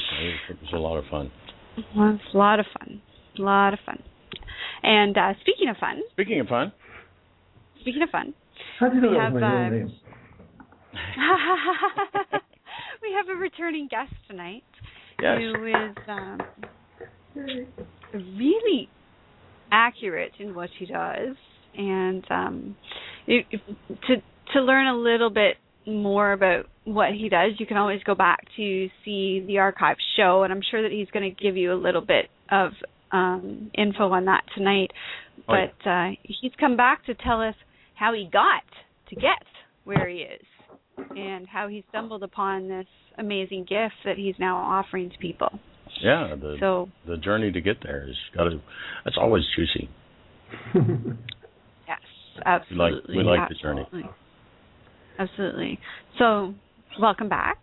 It 0.50 0.56
was 0.62 0.73
a 0.75 0.78
lot 0.78 0.96
of 0.96 1.04
fun. 1.11 1.30
it 1.76 1.85
was 1.94 2.18
a 2.35 2.37
lot 2.37 2.58
of 2.58 2.66
fun. 2.78 3.00
A 3.38 3.42
lot 3.42 3.73
of 3.73 3.78
fun. 3.87 4.02
And 4.82 5.16
uh, 5.16 5.35
speaking 5.40 5.68
of 5.68 5.76
fun, 5.76 6.00
Speaking 6.12 6.40
of 6.40 6.49
fun, 6.49 6.73
speaking 7.80 8.02
of 8.02 8.11
fun, 8.11 8.35
How 8.80 8.88
do 8.88 8.96
you 8.96 9.00
know 9.02 9.11
We 9.11 9.16
have, 9.16 9.32
my 9.32 9.38
real 9.38 9.46
uh, 9.46 9.68
name? 9.70 9.92
we 13.02 13.12
have 13.16 13.28
a 13.28 13.35
returning 13.38 13.87
guest 13.90 14.12
tonight 14.28 14.64
yes. 15.23 15.38
who 15.38 15.66
is 15.66 15.96
um, 16.08 16.40
really 18.14 18.88
accurate 19.70 20.32
in 20.38 20.54
what 20.54 20.70
he 20.78 20.87
does, 20.87 21.37
and 21.76 22.25
um, 22.30 22.76
if, 23.26 23.47
if- 23.50 23.99
to 24.09 24.16
to 24.54 24.61
learn 24.61 24.87
a 24.87 24.97
little 24.97 25.30
bit 25.30 25.56
more 25.87 26.33
about 26.33 26.66
what 26.85 27.12
he 27.12 27.28
does, 27.28 27.52
you 27.59 27.66
can 27.66 27.76
always 27.76 28.02
go 28.04 28.14
back 28.14 28.40
to 28.56 28.88
see 29.04 29.45
the 29.47 29.59
archive 29.59 29.97
show, 30.16 30.42
and 30.45 30.52
I'm 30.52 30.62
sure 30.71 30.83
that 30.83 30.92
he's 30.92 31.09
going 31.11 31.35
to 31.35 31.42
give 31.45 31.56
you 31.56 31.73
a 31.73 31.75
little 31.75 32.00
bit 32.00 32.26
of 32.50 32.71
um, 33.12 33.71
info 33.76 34.11
on 34.11 34.25
that 34.26 34.45
tonight. 34.56 34.90
Oh, 35.49 35.54
yeah. 35.54 35.66
But 35.85 35.90
uh, 35.90 36.09
he's 36.23 36.52
come 36.59 36.76
back 36.76 37.04
to 37.06 37.14
tell 37.14 37.40
us 37.40 37.54
how 37.95 38.12
he 38.14 38.28
got 38.33 38.62
to 39.09 39.14
get 39.16 39.42
where 39.85 40.09
he 40.09 40.18
is, 40.18 40.42
and 41.11 41.47
how 41.49 41.68
he 41.68 41.85
stumbled 41.88 42.23
upon 42.23 42.68
this 42.68 42.87
amazing 43.18 43.62
gift 43.62 43.95
that 44.04 44.16
he's 44.16 44.35
now 44.38 44.56
offering 44.56 45.11
to 45.11 45.18
people. 45.18 45.59
Yeah, 46.02 46.35
the 46.40 46.56
So 46.61 46.88
the 47.06 47.16
journey 47.16 47.50
to 47.52 47.61
get 47.61 47.76
there 47.83 48.09
is 48.09 48.16
got 48.37 48.45
to. 48.45 48.61
That's 49.04 49.16
always 49.18 49.42
juicy. 49.56 49.88
Yes, 52.36 52.42
absolutely. 52.46 53.16
we 53.16 53.22
like 53.22 53.48
the 53.48 53.54
journey. 53.54 53.82
Absolutely. 53.82 54.10
Absolutely. 55.18 55.78
So, 56.18 56.54
welcome 57.00 57.28
back, 57.28 57.58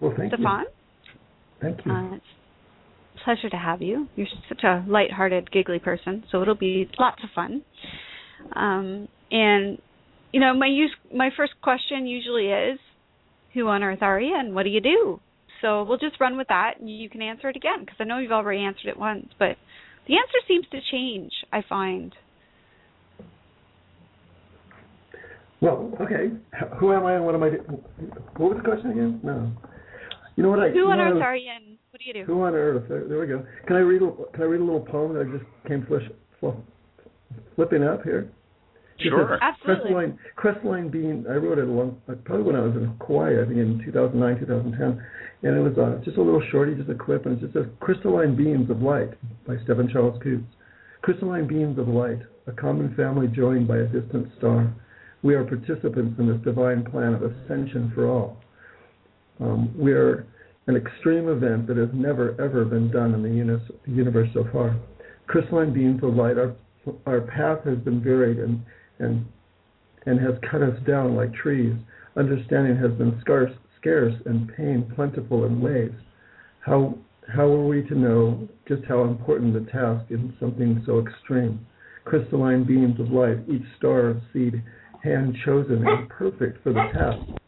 well, 0.00 0.14
thank 0.16 0.32
Stefan. 0.32 0.60
you. 0.60 0.66
Thank 1.60 1.86
you. 1.86 1.92
Uh, 1.92 2.14
it's 2.16 2.24
a 3.20 3.24
pleasure 3.24 3.50
to 3.50 3.56
have 3.56 3.82
you. 3.82 4.08
You're 4.16 4.26
such 4.48 4.62
a 4.64 4.84
light-hearted, 4.88 5.50
giggly 5.50 5.78
person, 5.78 6.24
so 6.30 6.42
it'll 6.42 6.54
be 6.54 6.88
lots 6.98 7.22
of 7.22 7.30
fun. 7.34 7.62
Um, 8.54 9.08
and 9.30 9.78
you 10.32 10.40
know, 10.40 10.52
my 10.54 10.66
use, 10.66 10.90
my 11.14 11.30
first 11.36 11.52
question 11.62 12.06
usually 12.06 12.46
is, 12.46 12.78
"Who 13.54 13.68
on 13.68 13.82
earth 13.82 14.02
are 14.02 14.20
you, 14.20 14.34
and 14.36 14.54
what 14.54 14.64
do 14.64 14.70
you 14.70 14.80
do?" 14.80 15.20
So 15.62 15.84
we'll 15.84 15.98
just 15.98 16.20
run 16.20 16.36
with 16.36 16.48
that, 16.48 16.80
and 16.80 16.90
you 16.90 17.08
can 17.08 17.22
answer 17.22 17.48
it 17.48 17.56
again 17.56 17.80
because 17.80 17.96
I 18.00 18.04
know 18.04 18.18
you've 18.18 18.32
already 18.32 18.60
answered 18.62 18.88
it 18.88 18.98
once, 18.98 19.28
but 19.38 19.56
the 20.06 20.14
answer 20.18 20.38
seems 20.46 20.66
to 20.72 20.80
change. 20.90 21.32
I 21.52 21.62
find. 21.66 22.14
Well, 25.64 25.92
okay. 26.00 26.30
Who 26.78 26.92
am 26.92 27.04
I 27.06 27.14
and 27.16 27.24
what 27.24 27.34
am 27.34 27.42
I 27.42 27.50
doing? 27.50 27.62
What 28.36 28.50
was 28.54 28.58
the 28.62 28.68
question 28.68 28.90
again? 28.92 29.20
No. 29.22 29.50
You 30.36 30.42
know 30.42 30.50
what 30.50 30.60
I? 30.60 30.70
Who 30.70 30.86
on 30.90 30.98
earth 31.00 31.22
are 31.22 31.36
you, 31.36 31.50
and 31.50 31.78
what 31.90 32.00
do 32.00 32.06
you 32.06 32.12
do? 32.14 32.24
Who 32.24 32.42
on 32.42 32.54
earth? 32.54 32.84
There, 32.88 33.04
there 33.08 33.20
we 33.20 33.26
go. 33.26 33.44
Can 33.66 33.76
I 33.76 33.80
read? 33.80 34.02
a- 34.02 34.32
Can 34.32 34.42
I 34.42 34.46
read 34.46 34.60
a 34.60 34.64
little 34.64 34.80
poem 34.80 35.14
that 35.14 35.26
I 35.26 35.30
just 35.30 35.44
came 35.68 35.86
flish, 35.86 36.04
fl- 36.40 36.58
flipping 37.56 37.84
up 37.84 38.02
here? 38.02 38.28
Sure. 39.00 39.38
Absolutely. 39.42 39.82
Crystalline, 39.82 40.18
crystalline 40.36 40.88
being. 40.88 41.24
I 41.28 41.34
wrote 41.34 41.58
it 41.58 41.66
a 41.68 41.70
long, 41.70 42.00
probably 42.24 42.44
when 42.44 42.56
I 42.56 42.60
was 42.60 42.74
in 42.76 42.94
Kauai, 43.04 43.42
I 43.42 43.46
think 43.46 43.58
in 43.58 43.82
2009, 43.84 44.38
2010, 44.40 45.02
and 45.42 45.56
it 45.56 45.60
was 45.60 45.76
uh, 45.78 46.02
just 46.04 46.16
a 46.16 46.22
little 46.22 46.42
shorty, 46.52 46.74
just 46.76 46.88
a 46.90 46.94
clip, 46.94 47.26
and 47.26 47.36
it 47.36 47.40
just 47.40 47.54
says 47.54 47.66
"Crystalline 47.80 48.36
Beams 48.36 48.70
of 48.70 48.82
Light" 48.82 49.10
by 49.46 49.56
Stephen 49.64 49.88
Charles 49.92 50.20
Coutts. 50.22 50.46
Crystalline 51.02 51.46
beams 51.46 51.78
of 51.78 51.86
light, 51.86 52.20
a 52.46 52.52
common 52.52 52.94
family 52.94 53.26
joined 53.28 53.68
by 53.68 53.78
a 53.78 53.84
distant 53.86 54.28
star. 54.38 54.72
We 55.24 55.34
are 55.34 55.42
participants 55.42 56.16
in 56.18 56.28
this 56.28 56.40
divine 56.44 56.84
plan 56.84 57.14
of 57.14 57.22
ascension 57.22 57.90
for 57.94 58.06
all. 58.10 58.36
Um, 59.40 59.74
we 59.76 59.92
are 59.92 60.26
an 60.66 60.76
extreme 60.76 61.28
event 61.28 61.66
that 61.66 61.78
has 61.78 61.88
never 61.94 62.38
ever 62.38 62.66
been 62.66 62.90
done 62.90 63.14
in 63.14 63.22
the 63.22 63.70
universe 63.86 64.28
so 64.34 64.46
far. 64.52 64.76
Crystalline 65.26 65.72
beams 65.72 66.02
of 66.04 66.14
light, 66.14 66.36
our 66.36 66.54
our 67.06 67.22
path 67.22 67.64
has 67.64 67.78
been 67.78 68.02
varied 68.02 68.38
and 68.38 68.62
and 68.98 69.24
and 70.04 70.20
has 70.20 70.34
cut 70.50 70.60
us 70.60 70.78
down 70.86 71.16
like 71.16 71.32
trees. 71.32 71.74
Understanding 72.16 72.76
has 72.76 72.92
been 72.92 73.18
scarce, 73.22 73.52
scarce, 73.80 74.14
and 74.26 74.54
pain 74.54 74.92
plentiful 74.94 75.46
in 75.46 75.58
waves. 75.58 75.96
How 76.60 76.98
how 77.34 77.44
are 77.44 77.66
we 77.66 77.82
to 77.88 77.94
know 77.94 78.46
just 78.68 78.84
how 78.84 79.04
important 79.04 79.54
the 79.54 79.70
task 79.72 80.10
in 80.10 80.34
something 80.38 80.82
so 80.84 80.98
extreme? 81.00 81.64
Crystalline 82.04 82.64
beams 82.64 83.00
of 83.00 83.10
light, 83.10 83.38
each 83.48 83.64
star 83.78 84.08
of 84.08 84.20
seed, 84.34 84.62
hand 85.04 85.36
chosen 85.44 85.86
and 85.86 86.08
perfect 86.18 86.62
for 86.64 86.72
the 86.72 86.82
task. 86.92 87.40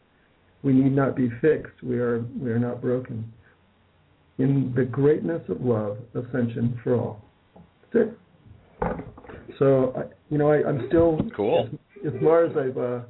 We 0.62 0.72
need 0.74 0.92
not 0.94 1.16
be 1.16 1.30
fixed. 1.40 1.82
We 1.82 1.98
are 1.98 2.20
we 2.38 2.50
are 2.50 2.58
not 2.58 2.80
broken. 2.80 3.32
In 4.38 4.72
the 4.76 4.84
greatness 4.84 5.42
of 5.48 5.62
love, 5.62 5.96
ascension 6.14 6.78
for 6.84 6.94
all. 6.94 7.24
That's 7.92 8.08
it. 8.10 8.18
So, 9.58 9.94
I, 9.96 10.02
you 10.28 10.36
know, 10.36 10.50
I, 10.50 10.56
I'm 10.68 10.86
still 10.88 11.18
Cool. 11.34 11.70
as 12.06 12.12
far 12.22 12.44
as 12.44 12.54
I've, 12.56 12.76
uh, 12.76 13.00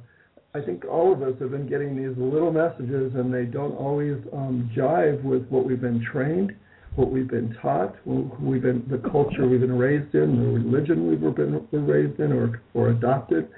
I 0.53 0.65
think 0.65 0.85
all 0.85 1.11
of 1.11 1.21
us 1.21 1.33
have 1.41 1.51
been 1.51 1.67
getting 1.67 1.97
these 1.97 2.17
little 2.17 2.51
messages, 2.53 3.11
and 3.15 3.33
they 3.33 3.43
don't 3.43 3.73
always 3.75 4.15
um, 4.31 4.71
jive 4.75 5.21
with 5.23 5.45
what 5.49 5.65
we've 5.65 5.81
been 5.81 6.01
trained, 6.09 6.55
what 6.95 7.11
we've 7.11 7.27
been 7.27 7.55
taught, 7.61 7.95
who 8.05 8.31
who 8.39 8.45
we've 8.51 8.61
been, 8.61 8.85
the 8.89 9.09
culture 9.09 9.47
we've 9.47 9.59
been 9.59 9.77
raised 9.77 10.15
in, 10.15 10.39
the 10.39 10.47
religion 10.47 11.09
we've 11.09 11.19
been, 11.35 11.67
been 11.71 11.85
raised 11.85 12.19
in, 12.21 12.31
or 12.31 12.61
or 12.73 12.89
adopted. 12.89 13.49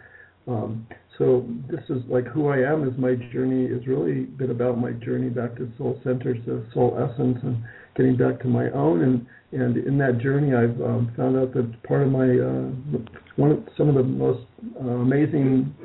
Um, 0.47 0.87
so 1.17 1.45
this 1.69 1.81
is 1.89 2.01
like 2.07 2.25
who 2.27 2.47
I 2.47 2.57
am. 2.57 2.87
Is 2.87 2.97
my 2.97 3.15
journey 3.31 3.65
is 3.65 3.85
really 3.87 4.21
been 4.21 4.51
about 4.51 4.77
my 4.77 4.91
journey 4.91 5.29
back 5.29 5.55
to 5.57 5.69
soul 5.77 5.99
center, 6.03 6.33
to 6.33 6.65
soul 6.73 6.97
essence, 6.97 7.37
and 7.43 7.61
getting 7.95 8.15
back 8.15 8.39
to 8.41 8.47
my 8.47 8.71
own. 8.71 9.03
And 9.03 9.27
and 9.51 9.77
in 9.77 9.97
that 9.97 10.19
journey, 10.19 10.55
I've 10.55 10.79
um, 10.81 11.11
found 11.17 11.37
out 11.37 11.53
that 11.53 11.83
part 11.83 12.03
of 12.03 12.11
my 12.11 12.29
uh, 12.29 12.71
one 13.35 13.51
of 13.51 13.67
some 13.77 13.89
of 13.89 13.95
the 13.95 14.03
most 14.03 14.45
uh, 14.81 14.87
amazing 14.87 15.75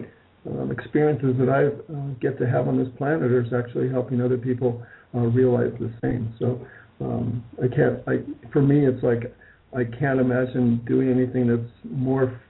um, 0.46 0.70
experiences 0.70 1.34
that 1.38 1.48
I 1.48 1.66
uh, 1.92 2.14
get 2.20 2.38
to 2.38 2.46
have 2.46 2.68
on 2.68 2.78
this 2.78 2.88
planet 2.96 3.32
is 3.32 3.52
actually 3.52 3.88
helping 3.88 4.20
other 4.20 4.38
people 4.38 4.84
uh, 5.14 5.20
realize 5.20 5.72
the 5.80 5.92
same. 6.00 6.32
So 6.38 6.64
um, 7.00 7.42
I 7.62 7.66
can't. 7.74 8.00
I 8.06 8.18
for 8.52 8.62
me, 8.62 8.86
it's 8.86 9.02
like 9.02 9.34
I 9.76 9.82
can't 9.82 10.20
imagine 10.20 10.80
doing 10.86 11.10
anything 11.10 11.48
that's 11.48 11.72
more 11.90 12.40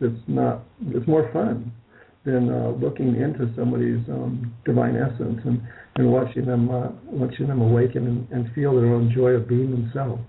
that's 0.00 0.12
not 0.26 0.64
it's 0.88 1.06
more 1.06 1.30
fun 1.32 1.72
than 2.24 2.50
uh, 2.50 2.72
looking 2.80 3.16
into 3.16 3.50
somebody's 3.56 4.06
um, 4.08 4.54
divine 4.64 4.96
essence 4.96 5.40
and, 5.44 5.62
and 5.96 6.10
watching 6.10 6.44
them 6.44 6.70
uh, 6.70 6.88
watching 7.04 7.46
them 7.46 7.60
awaken 7.60 8.06
and, 8.06 8.28
and 8.30 8.54
feel 8.54 8.74
their 8.74 8.92
own 8.92 9.10
joy 9.14 9.30
of 9.30 9.48
being 9.48 9.70
themselves. 9.70 10.22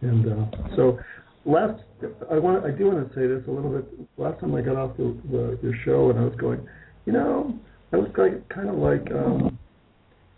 And 0.00 0.26
uh, 0.26 0.76
so, 0.76 0.98
last 1.44 1.82
I 2.30 2.38
want 2.38 2.64
I 2.64 2.70
do 2.70 2.86
want 2.86 3.08
to 3.08 3.14
say 3.14 3.26
this 3.26 3.42
a 3.46 3.50
little 3.50 3.70
bit. 3.70 3.84
Last 4.16 4.40
time 4.40 4.54
I 4.54 4.62
got 4.62 4.76
off 4.76 4.96
the, 4.96 5.16
the 5.30 5.58
your 5.62 5.74
show 5.84 6.10
and 6.10 6.18
I 6.18 6.24
was 6.24 6.34
going, 6.36 6.66
you 7.06 7.12
know, 7.12 7.58
I 7.92 7.96
was 7.96 8.10
like 8.16 8.48
kind 8.48 8.68
of 8.68 8.76
like 8.76 9.10
um, 9.12 9.58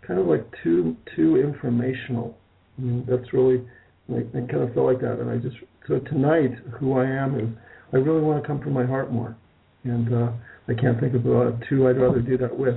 kind 0.05 0.19
of 0.19 0.27
like 0.27 0.45
too 0.63 0.95
too 1.15 1.37
informational. 1.37 2.37
I 2.77 2.81
mean, 2.81 3.05
that's 3.09 3.33
really 3.33 3.63
like 4.09 4.27
I 4.35 4.41
kind 4.51 4.63
of 4.63 4.73
felt 4.73 4.87
like 4.87 5.01
that. 5.01 5.19
And 5.19 5.29
I 5.29 5.37
just 5.37 5.55
so 5.87 5.99
tonight, 5.99 6.51
who 6.79 6.97
I 6.97 7.05
am 7.05 7.39
is 7.39 7.49
I 7.93 7.97
really 7.97 8.21
want 8.21 8.41
to 8.41 8.47
come 8.47 8.61
from 8.61 8.73
my 8.73 8.85
heart 8.85 9.11
more, 9.11 9.35
and 9.83 10.13
uh, 10.13 10.31
I 10.67 10.73
can't 10.73 10.99
think 10.99 11.13
of 11.13 11.25
uh, 11.25 11.51
two 11.69 11.87
I'd 11.87 11.97
rather 11.97 12.21
do 12.21 12.37
that 12.37 12.57
with. 12.57 12.75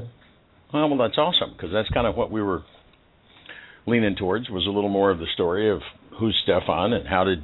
Well, 0.72 0.88
well, 0.90 0.98
that's 0.98 1.18
awesome 1.18 1.52
because 1.56 1.70
that's 1.72 1.88
kind 1.90 2.06
of 2.06 2.16
what 2.16 2.30
we 2.30 2.42
were 2.42 2.62
leaning 3.86 4.16
towards 4.16 4.50
was 4.50 4.66
a 4.66 4.70
little 4.70 4.90
more 4.90 5.10
of 5.10 5.18
the 5.18 5.26
story 5.34 5.70
of 5.70 5.80
who's 6.18 6.36
Stefan 6.42 6.92
and 6.92 7.08
how 7.08 7.24
did 7.24 7.38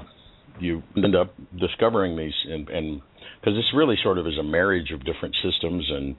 you 0.60 0.82
end 0.96 1.16
up 1.16 1.34
discovering 1.58 2.16
these 2.16 2.34
and 2.44 2.68
and 2.68 3.00
because 3.40 3.56
this 3.56 3.64
really 3.74 3.96
sort 4.02 4.18
of 4.18 4.26
is 4.26 4.36
a 4.38 4.42
marriage 4.42 4.90
of 4.92 5.04
different 5.04 5.34
systems 5.42 5.88
and 5.90 6.16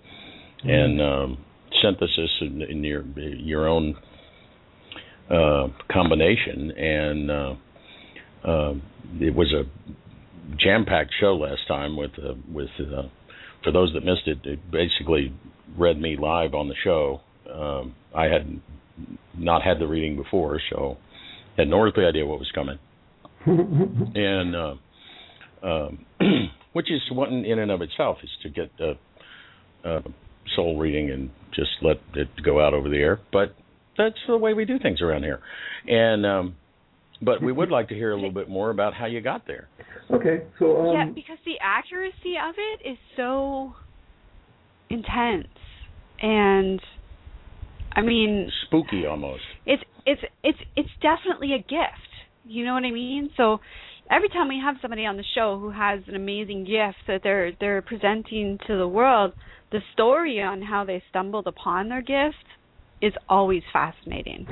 and 0.64 1.02
um, 1.02 1.38
synthesis 1.82 2.30
in, 2.42 2.62
in 2.62 2.84
your 2.84 3.04
your 3.18 3.68
own 3.68 3.96
uh, 5.30 5.68
combination. 5.92 6.72
And 6.72 7.32
uh, 7.32 7.56
uh, 8.44 8.74
it 9.20 9.34
was 9.34 9.54
a 9.54 9.64
jam-packed 10.58 11.14
show 11.20 11.36
last 11.36 11.68
time 11.68 11.96
with 11.96 12.12
uh, 12.18 12.34
with 12.52 12.70
uh, 12.80 13.04
for 13.64 13.72
those 13.72 13.94
that 13.94 14.04
missed 14.04 14.28
it, 14.28 14.40
it 14.44 14.60
basically 14.72 15.34
read 15.78 16.00
me 16.00 16.18
live 16.18 16.54
on 16.54 16.68
the 16.68 16.76
show. 16.84 17.22
Um, 17.52 17.96
I 18.16 18.26
had 18.26 18.62
not 19.38 19.64
had 19.64 19.80
the 19.80 19.88
reading 19.88 20.16
before, 20.16 20.60
so 20.70 20.98
had 21.58 21.68
no 21.68 21.82
earthly 21.82 22.06
idea 22.06 22.26
what 22.26 22.40
was 22.40 22.52
coming. 22.54 22.80
and 23.46 24.56
uh, 24.56 24.76
um, 25.64 26.06
which 26.74 26.92
is 26.92 27.02
one 27.12 27.46
in 27.46 27.60
and 27.60 27.72
of 27.72 27.82
itself 27.82 28.18
is 28.24 28.30
to 28.44 28.50
get 28.50 28.72
a, 28.80 28.94
a 29.88 30.02
soul 30.56 30.78
reading 30.78 31.10
and 31.12 31.30
just 31.54 31.72
let 31.82 31.98
it 32.16 32.28
go 32.44 32.66
out 32.66 32.74
over 32.74 32.90
the 32.90 32.98
air. 32.98 33.20
But 33.32 33.56
that's 33.98 34.18
the 34.28 34.38
way 34.38 34.54
we 34.54 34.66
do 34.66 34.80
things 34.80 35.02
around 35.02 35.24
here. 35.24 35.40
And 35.88 36.26
um, 36.26 36.56
but 37.24 37.42
we 37.42 37.52
would 37.52 37.70
like 37.70 37.90
to 37.90 37.96
hear 37.96 38.12
a 38.12 38.16
little 38.16 38.32
bit 38.32 38.50
more 38.50 38.70
about 38.70 38.94
how 38.94 39.06
you 39.06 39.22
got 39.22 39.46
there. 39.48 39.68
Okay, 40.12 40.44
so 40.60 40.90
um, 40.90 40.94
yeah, 40.94 41.06
because 41.14 41.38
the 41.46 41.56
accuracy 41.62 42.36
of 42.38 42.56
it 42.58 42.90
is 42.90 42.98
so 43.16 43.74
intense, 44.90 45.48
and 46.22 46.80
I 47.94 48.02
mean, 48.02 48.52
Spooky 48.68 49.06
almost. 49.06 49.42
it's 49.66 49.84
it's 50.06 50.22
it's 50.44 50.60
it's 50.76 50.90
definitely 51.02 51.54
a 51.54 51.60
gift. 51.60 52.10
You 52.46 52.66
know 52.66 52.74
what 52.74 52.84
I 52.84 52.92
mean? 52.92 53.30
So 53.38 53.60
every 54.12 54.30
time 54.30 54.50
we 54.50 54.62
have 54.64 54.76
somebody 54.82 55.06
on 55.06 55.18
the 55.18 55.24
show 55.36 55.58
who 55.60 55.72
has 55.72 56.02
an 56.08 56.16
amazing 56.16 56.66
gift 56.66 56.98
that 57.08 57.22
they're 57.24 57.52
they're 57.60 57.82
presenting 57.82 58.60
to 58.68 58.78
the 58.78 58.88
world, 58.88 59.34
the 59.72 59.80
story 59.94 60.42
on 60.42 60.62
how 60.62 60.84
they 60.84 61.02
stumbled 61.10 61.48
upon 61.48 61.90
their 61.90 62.02
gift 62.02 62.44
is 63.02 63.14
always 63.30 63.64
fascinating. 63.72 64.48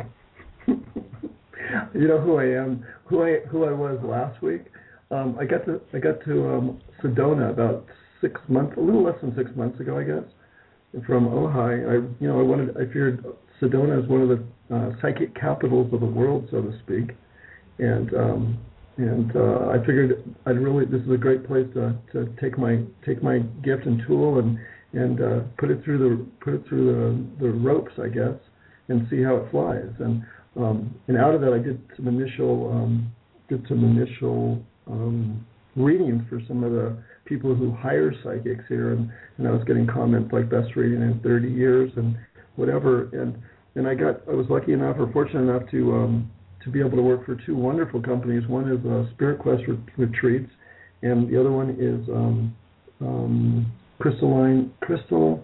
you 1.94 2.08
know 2.08 2.20
who 2.20 2.38
I 2.38 2.46
am, 2.46 2.86
who 3.06 3.24
I 3.24 3.40
who 3.50 3.66
I 3.66 3.72
was 3.72 4.00
last 4.04 4.42
week. 4.42 4.64
Um, 5.10 5.38
I 5.40 5.46
got 5.46 5.66
to 5.66 5.82
I 5.94 6.00
got 6.00 6.24
to 6.26 6.50
um, 6.50 6.82
Sedona 7.04 7.52
about 7.52 7.86
six 8.22 8.40
months, 8.48 8.76
a 8.78 8.82
little 8.82 9.04
less 9.04 9.20
than 9.22 9.36
six 9.36 9.52
months 9.56 9.80
ago, 9.80 9.98
I 9.98 10.04
guess, 10.04 11.04
from 11.06 11.28
Ojai. 11.28 11.90
I 11.90 11.94
you 12.22 12.28
know 12.28 12.40
I 12.40 12.44
wanted 12.44 12.78
I 12.78 12.92
feared 12.92 13.26
Sedona 13.62 14.02
is 14.04 14.10
one 14.10 14.22
of 14.22 14.30
the 14.30 14.76
uh, 14.76 14.92
psychic 15.02 15.36
capitals 15.36 15.94
of 15.94 16.00
the 16.00 16.06
world, 16.06 16.48
so 16.52 16.62
to 16.62 16.80
speak, 16.84 17.16
and 17.80 18.14
um, 18.14 18.60
and 18.98 19.36
uh, 19.36 19.70
I 19.70 19.80
figured 19.80 20.24
I'd 20.46 20.58
really 20.58 20.86
this 20.86 21.02
is 21.02 21.12
a 21.12 21.18
great 21.18 21.46
place 21.46 21.68
to 21.74 21.98
to 22.14 22.34
take 22.42 22.58
my 22.58 22.84
take 23.06 23.24
my 23.24 23.40
gift 23.64 23.86
and 23.86 24.02
tool 24.08 24.40
and 24.40 24.58
and 24.94 25.22
uh, 25.22 25.40
put 25.58 25.72
it 25.72 25.84
through 25.84 25.98
the 25.98 26.26
put 26.44 26.54
it 26.54 26.64
through 26.68 26.86
the 27.40 27.46
the 27.46 27.52
ropes, 27.52 27.94
I 28.02 28.10
guess, 28.10 28.36
and 28.90 29.08
see 29.10 29.24
how 29.24 29.38
it 29.38 29.52
flies. 29.52 29.92
And 30.00 30.24
um, 30.56 30.94
and 31.08 31.18
out 31.18 31.34
of 31.34 31.42
that, 31.42 31.54
I 31.54 31.60
did 31.60 31.82
some 31.96 32.08
initial 32.08 32.72
um, 32.72 33.12
did 33.50 33.66
some 33.68 33.84
initial 33.84 34.62
um, 34.88 35.46
readings 35.76 36.24
for 36.30 36.42
some 36.48 36.64
of 36.64 36.72
the 36.72 36.98
people 37.26 37.56
who 37.56 37.72
hire 37.74 38.14
psychics 38.24 38.64
here, 38.68 38.94
and, 38.94 39.10
and 39.38 39.48
I 39.48 39.52
was 39.52 39.64
getting 39.66 39.88
comments 39.88 40.34
like 40.34 40.50
best 40.50 40.76
reading 40.76 41.02
in 41.02 41.20
30 41.24 41.50
years 41.50 41.92
and 41.96 42.18
whatever. 42.56 43.10
And 43.14 43.42
and 43.76 43.88
I 43.88 43.96
got 43.96 44.22
I 44.28 44.34
was 44.34 44.46
lucky 44.50 44.74
enough 44.74 44.98
or 45.00 45.12
fortunate 45.14 45.44
enough 45.44 45.70
to 45.72 45.94
um, 45.94 46.32
to 46.64 46.70
be 46.70 46.80
able 46.80 46.98
to 46.98 47.02
work 47.02 47.26
for 47.26 47.38
two 47.46 47.56
wonderful 47.56 48.02
companies. 48.02 48.48
One 48.48 48.70
is 48.70 48.86
uh, 48.86 49.10
Spirit 49.16 49.40
Quest 49.40 49.64
Retreats, 49.98 50.52
and 51.02 51.30
the 51.30 51.40
other 51.40 51.52
one 51.52 51.70
is 51.80 52.08
um, 52.10 52.56
um, 53.00 53.72
Crystalline 54.00 54.74
Crystal 54.82 55.44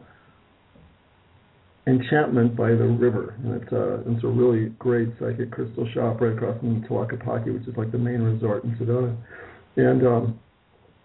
Enchantment 1.88 2.56
by 2.56 2.70
the 2.70 2.86
River, 2.86 3.36
and 3.44 3.62
it's 3.62 3.72
a 3.72 4.04
it's 4.12 4.24
a 4.24 4.28
really 4.28 4.70
great 4.78 5.08
psychic 5.20 5.52
crystal 5.52 5.88
shop 5.94 6.20
right 6.20 6.34
across 6.34 6.60
from 6.60 6.84
Tlaquepaque, 6.84 7.54
which 7.54 7.68
is 7.68 7.78
like 7.78 7.94
the 7.94 7.98
main 7.98 8.22
resort 8.22 8.66
in 8.66 8.76
Sedona. 8.76 9.16
And 9.78 10.06
um, 10.06 10.40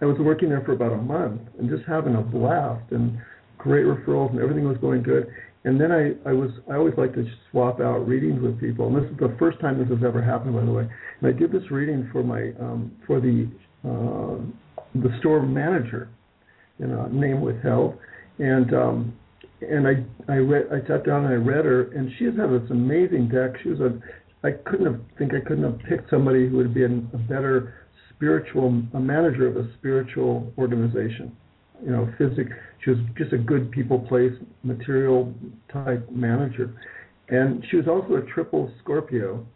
I 0.00 0.06
was 0.06 0.16
working 0.18 0.48
there 0.48 0.62
for 0.62 0.72
about 0.72 0.92
a 0.92 0.96
month 0.96 1.40
and 1.60 1.70
just 1.70 1.84
having 1.86 2.16
a 2.16 2.20
blast 2.20 2.90
and 2.90 3.16
great 3.58 3.86
referrals 3.86 4.30
and 4.30 4.40
everything 4.40 4.66
was 4.66 4.76
going 4.78 5.04
good. 5.04 5.28
And 5.64 5.80
then 5.80 5.92
I, 5.92 6.28
I 6.28 6.32
was 6.32 6.50
I 6.68 6.74
always 6.74 6.94
like 6.98 7.14
to 7.14 7.24
swap 7.50 7.80
out 7.80 8.08
readings 8.08 8.42
with 8.42 8.58
people, 8.58 8.88
and 8.88 8.96
this 8.96 9.08
is 9.08 9.16
the 9.18 9.36
first 9.38 9.60
time 9.60 9.78
this 9.78 9.88
has 9.88 10.04
ever 10.04 10.20
happened, 10.20 10.54
by 10.54 10.64
the 10.64 10.72
way. 10.72 10.88
And 11.20 11.32
I 11.32 11.38
did 11.38 11.52
this 11.52 11.70
reading 11.70 12.08
for 12.10 12.24
my 12.24 12.50
um, 12.60 12.90
for 13.06 13.20
the 13.20 13.48
uh, 13.84 14.42
the 15.00 15.16
store 15.20 15.40
manager, 15.40 16.08
you 16.80 16.88
know, 16.88 17.06
name 17.06 17.40
withheld, 17.40 17.96
and 18.40 18.74
um, 18.74 19.14
and 19.70 19.86
I 19.86 20.04
I 20.32 20.36
read 20.36 20.66
I 20.72 20.86
sat 20.86 21.04
down 21.04 21.24
and 21.24 21.34
I 21.34 21.36
read 21.36 21.64
her, 21.64 21.92
and 21.92 22.10
she 22.18 22.24
had 22.24 22.36
this 22.36 22.70
amazing 22.70 23.28
deck. 23.28 23.52
She 23.62 23.70
was 23.70 23.80
a 23.80 23.98
I 24.44 24.52
couldn't 24.52 24.86
have 24.86 25.00
think 25.18 25.32
I 25.34 25.40
couldn't 25.40 25.64
have 25.64 25.78
picked 25.88 26.10
somebody 26.10 26.48
who 26.48 26.56
would 26.56 26.66
have 26.66 26.74
been 26.74 27.08
a 27.12 27.18
better 27.18 27.74
spiritual 28.14 28.82
a 28.94 29.00
manager 29.00 29.46
of 29.46 29.56
a 29.56 29.72
spiritual 29.78 30.52
organization. 30.58 31.36
You 31.84 31.90
know, 31.90 32.12
physic. 32.18 32.46
She 32.84 32.90
was 32.90 32.98
just 33.16 33.32
a 33.32 33.38
good 33.38 33.70
people 33.70 33.98
place 33.98 34.32
material 34.62 35.32
type 35.72 36.08
manager, 36.10 36.74
and 37.28 37.64
she 37.70 37.76
was 37.76 37.88
also 37.88 38.16
a 38.16 38.22
triple 38.32 38.70
Scorpio. 38.82 39.46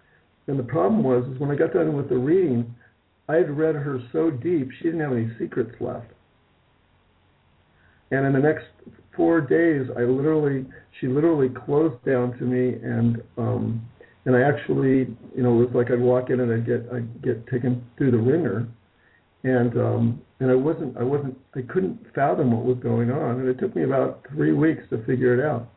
And 0.49 0.59
the 0.59 0.65
problem 0.65 1.03
was 1.03 1.25
is 1.29 1.41
when 1.41 1.51
I 1.51 1.57
got 1.57 1.73
done 1.73 1.97
with 1.97 2.09
the 2.09 2.17
reading, 2.17 2.73
I 3.29 3.37
had 3.37 3.57
read 3.57 3.75
her 3.75 4.01
so 4.13 4.31
deep 4.31 4.71
she 4.79 4.85
didn't 4.85 5.01
have 5.01 5.13
any 5.13 5.31
secrets 5.39 5.75
left. 5.81 6.07
And 8.11 8.25
in 8.27 8.33
the 8.33 8.39
next 8.39 8.67
four 9.17 9.41
days, 9.41 9.89
I 9.97 10.03
literally, 10.03 10.67
she 11.01 11.09
literally 11.09 11.49
closed 11.49 12.05
down 12.05 12.37
to 12.39 12.45
me, 12.45 12.75
and 12.83 13.23
um, 13.39 13.83
and 14.27 14.37
I 14.37 14.43
actually, 14.43 15.17
you 15.37 15.43
know, 15.43 15.61
it 15.61 15.67
was 15.67 15.75
like 15.75 15.91
I'd 15.91 16.01
walk 16.01 16.31
in 16.31 16.41
and 16.41 16.53
I'd 16.53 16.67
get 16.67 16.87
I'd 16.93 17.23
get 17.23 17.47
taken 17.47 17.85
through 17.97 18.11
the 18.11 18.19
ringer, 18.19 18.69
and 19.45 19.77
um, 19.79 20.23
and 20.41 20.51
I 20.51 20.55
wasn't 20.55 20.97
I 20.97 21.03
wasn't 21.03 21.37
I 21.55 21.63
couldn't 21.63 21.99
fathom 22.15 22.53
what 22.53 22.65
was 22.65 22.79
going 22.83 23.11
on, 23.11 23.41
and 23.41 23.49
it 23.49 23.59
took 23.59 23.75
me 23.75 23.85
about 23.85 24.25
three 24.35 24.53
weeks 24.53 24.83
to 24.91 25.05
figure 25.05 25.39
it 25.39 25.45
out. 25.45 25.69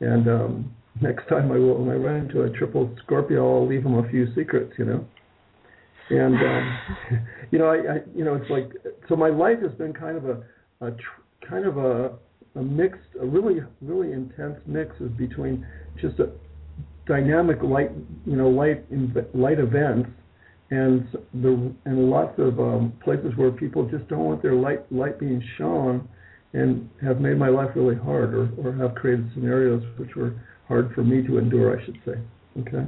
And 0.00 0.28
um, 0.28 0.74
next 1.00 1.28
time 1.28 1.52
I 1.52 1.58
will, 1.58 1.84
when 1.84 1.90
I 1.90 1.98
run 1.98 2.16
into 2.16 2.42
a 2.42 2.50
triple 2.50 2.94
Scorpio, 3.04 3.60
I'll 3.60 3.66
leave 3.66 3.84
them 3.84 3.94
a 3.94 4.08
few 4.10 4.26
secrets, 4.34 4.72
you 4.78 4.86
know. 4.86 5.06
And 6.10 6.34
um, 6.34 6.78
you 7.50 7.58
know, 7.58 7.66
I, 7.66 7.76
I 7.76 7.98
you 8.14 8.24
know, 8.24 8.34
it's 8.34 8.50
like 8.50 8.70
so 9.08 9.16
my 9.16 9.28
life 9.28 9.60
has 9.62 9.72
been 9.72 9.92
kind 9.92 10.16
of 10.16 10.24
a, 10.24 10.42
a 10.80 10.90
tr- 10.90 11.46
kind 11.48 11.66
of 11.66 11.76
a 11.76 12.12
a 12.54 12.62
mixed, 12.62 13.00
a 13.20 13.26
really, 13.26 13.60
really 13.80 14.12
intense 14.12 14.58
mix 14.66 14.92
of 15.00 15.16
between 15.16 15.66
just 16.00 16.18
a 16.18 16.30
dynamic 17.06 17.62
light, 17.62 17.90
you 18.26 18.36
know, 18.36 18.48
light 18.48 18.84
light 19.34 19.58
events, 19.58 20.10
and 20.70 21.06
the 21.42 21.72
and 21.84 22.10
lots 22.10 22.38
of 22.38 22.60
um, 22.60 22.92
places 23.02 23.32
where 23.36 23.50
people 23.50 23.88
just 23.88 24.06
don't 24.08 24.24
want 24.24 24.42
their 24.42 24.54
light 24.54 24.90
light 24.92 25.18
being 25.18 25.42
shown, 25.58 26.06
and 26.52 26.88
have 27.02 27.20
made 27.20 27.38
my 27.38 27.48
life 27.48 27.70
really 27.74 27.96
hard, 27.96 28.34
or 28.34 28.50
or 28.58 28.72
have 28.74 28.94
created 28.94 29.30
scenarios 29.34 29.82
which 29.98 30.14
were 30.14 30.34
hard 30.68 30.92
for 30.94 31.02
me 31.02 31.26
to 31.26 31.38
endure, 31.38 31.78
I 31.78 31.84
should 31.84 31.98
say. 32.04 32.14
Okay, 32.60 32.86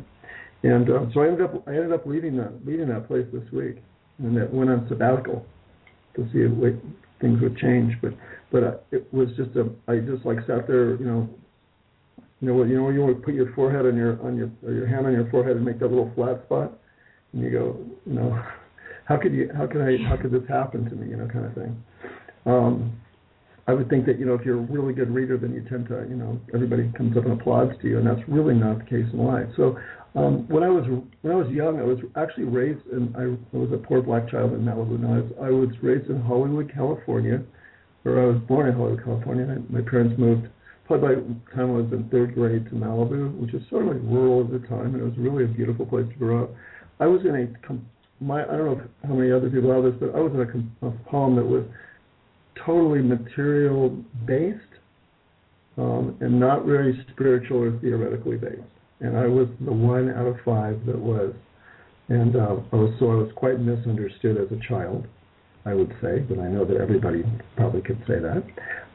and 0.62 0.90
uh, 0.90 1.06
so 1.12 1.20
I 1.20 1.28
ended 1.28 1.42
up 1.42 1.66
I 1.66 1.70
ended 1.70 1.92
up 1.92 2.06
leaving 2.06 2.36
that 2.36 2.52
leaving 2.66 2.88
that 2.88 3.06
place 3.06 3.26
this 3.32 3.50
week, 3.52 3.82
and 4.18 4.36
that 4.36 4.52
went 4.52 4.70
on 4.70 4.86
sabbatical 4.88 5.44
to 6.16 6.22
see 6.32 6.40
if 6.40 6.74
things 7.20 7.40
would 7.40 7.56
change, 7.56 7.94
but 8.00 8.12
but 8.54 8.62
uh, 8.62 8.76
it 8.92 9.12
was 9.12 9.26
just 9.36 9.50
a 9.56 9.68
I 9.90 9.98
just 9.98 10.24
like 10.24 10.38
sat 10.46 10.68
there, 10.68 10.94
you 10.94 11.04
know, 11.04 11.28
you 12.40 12.46
know 12.46 12.54
what 12.54 12.68
you 12.68 12.76
know 12.76 12.88
you 12.90 13.00
want 13.00 13.16
to 13.16 13.20
put 13.20 13.34
your 13.34 13.52
forehead 13.52 13.84
on 13.84 13.96
your 13.96 14.22
on 14.24 14.36
your 14.36 14.48
or 14.64 14.72
your 14.72 14.86
hand 14.86 15.06
on 15.06 15.12
your 15.12 15.28
forehead 15.28 15.56
and 15.56 15.64
make 15.64 15.80
that 15.80 15.88
little 15.88 16.12
flat 16.14 16.40
spot, 16.46 16.70
and 17.32 17.42
you 17.42 17.50
go, 17.50 17.84
you 18.06 18.14
know, 18.14 18.40
how 19.06 19.16
could 19.16 19.32
you 19.34 19.50
how 19.56 19.66
could 19.66 19.82
I 19.82 19.98
how 20.08 20.16
could 20.16 20.30
this 20.30 20.48
happen 20.48 20.88
to 20.88 20.94
me, 20.94 21.10
you 21.10 21.16
know, 21.16 21.26
kind 21.26 21.46
of 21.46 21.54
thing. 21.54 21.84
Um, 22.46 22.92
I 23.66 23.72
would 23.72 23.90
think 23.90 24.06
that 24.06 24.20
you 24.20 24.24
know 24.24 24.34
if 24.34 24.42
you're 24.46 24.60
a 24.60 24.66
really 24.70 24.94
good 24.94 25.10
reader, 25.12 25.36
then 25.36 25.52
you 25.52 25.66
tend 25.68 25.88
to 25.88 26.06
you 26.08 26.14
know 26.14 26.40
everybody 26.54 26.92
comes 26.96 27.16
up 27.16 27.24
and 27.24 27.32
applauds 27.32 27.72
to 27.82 27.88
you, 27.88 27.98
and 27.98 28.06
that's 28.06 28.22
really 28.28 28.54
not 28.54 28.78
the 28.78 28.84
case 28.84 29.06
in 29.12 29.18
life. 29.18 29.48
So 29.56 29.76
um, 30.14 30.46
when 30.46 30.62
I 30.62 30.68
was 30.68 30.84
when 31.22 31.32
I 31.32 31.36
was 31.36 31.50
young, 31.50 31.80
I 31.80 31.82
was 31.82 31.98
actually 32.14 32.44
raised 32.44 32.86
in 32.92 33.12
I, 33.18 33.34
I 33.56 33.58
was 33.58 33.72
a 33.72 33.78
poor 33.78 34.00
black 34.00 34.30
child 34.30 34.52
in 34.52 34.60
Malibu. 34.60 34.94
And 34.94 35.06
I 35.06 35.18
was 35.18 35.32
I 35.42 35.50
was 35.50 35.70
raised 35.82 36.08
in 36.08 36.20
Hollywood, 36.20 36.70
California 36.72 37.42
or 38.04 38.22
I 38.22 38.26
was 38.26 38.40
born 38.46 38.68
in 38.68 38.74
Hollywood, 38.74 39.04
California. 39.04 39.62
My 39.70 39.80
parents 39.80 40.18
moved 40.18 40.48
probably 40.86 41.16
by 41.16 41.20
the 41.20 41.54
time 41.54 41.70
I 41.70 41.76
was 41.80 41.92
in 41.92 42.08
third 42.10 42.34
grade 42.34 42.66
to 42.66 42.72
Malibu, 42.72 43.38
which 43.40 43.54
is 43.54 43.62
sort 43.70 43.86
of 43.86 43.94
like 43.94 44.02
rural 44.04 44.44
at 44.44 44.50
the 44.50 44.66
time, 44.68 44.94
and 44.94 45.00
it 45.00 45.04
was 45.04 45.16
really 45.16 45.44
a 45.44 45.48
beautiful 45.48 45.86
place 45.86 46.06
to 46.08 46.18
grow 46.18 46.44
up. 46.44 46.50
I 47.00 47.06
was 47.06 47.22
in 47.22 47.34
a 47.34 47.74
my 48.20 48.42
I 48.42 48.56
don't 48.56 48.78
know 48.78 48.84
how 49.06 49.14
many 49.14 49.32
other 49.32 49.50
people 49.50 49.72
have 49.72 49.84
this, 49.84 49.94
but 49.98 50.14
I 50.14 50.20
was 50.20 50.32
in 50.32 50.40
a, 50.40 50.86
a 50.86 50.90
home 51.10 51.36
that 51.36 51.44
was 51.44 51.64
totally 52.64 53.02
material 53.02 53.90
based 54.26 54.60
um, 55.76 56.16
and 56.20 56.38
not 56.38 56.64
very 56.64 57.04
spiritual 57.12 57.58
or 57.58 57.78
theoretically 57.80 58.36
based. 58.36 58.62
And 59.00 59.16
I 59.16 59.26
was 59.26 59.48
the 59.64 59.72
one 59.72 60.10
out 60.10 60.26
of 60.26 60.36
five 60.44 60.84
that 60.86 60.98
was, 60.98 61.34
and 62.08 62.36
uh, 62.36 62.56
I 62.72 62.76
was 62.76 62.94
so 62.98 63.10
I 63.10 63.14
was 63.16 63.32
quite 63.34 63.60
misunderstood 63.60 64.36
as 64.36 64.56
a 64.56 64.68
child. 64.68 65.06
I 65.66 65.74
would 65.74 65.94
say, 66.02 66.18
but 66.20 66.38
I 66.38 66.48
know 66.48 66.64
that 66.64 66.76
everybody 66.76 67.24
probably 67.56 67.80
could 67.82 67.98
say 68.06 68.18
that. 68.18 68.42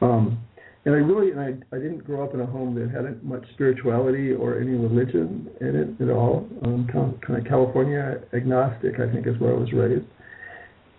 Um, 0.00 0.40
and 0.86 0.94
I 0.94 0.98
really, 0.98 1.30
and 1.32 1.40
I, 1.40 1.76
I 1.76 1.78
didn't 1.78 2.04
grow 2.04 2.24
up 2.24 2.32
in 2.32 2.40
a 2.40 2.46
home 2.46 2.74
that 2.76 2.90
had 2.90 3.22
much 3.22 3.44
spirituality 3.52 4.32
or 4.32 4.58
any 4.58 4.72
religion 4.72 5.50
in 5.60 5.76
it 5.76 6.02
at 6.02 6.10
all. 6.10 6.48
Um, 6.64 6.88
kind 6.90 7.38
of 7.38 7.44
California 7.46 8.20
agnostic, 8.32 8.94
I 8.98 9.12
think, 9.12 9.26
is 9.26 9.38
where 9.38 9.54
I 9.54 9.58
was 9.58 9.72
raised. 9.72 10.06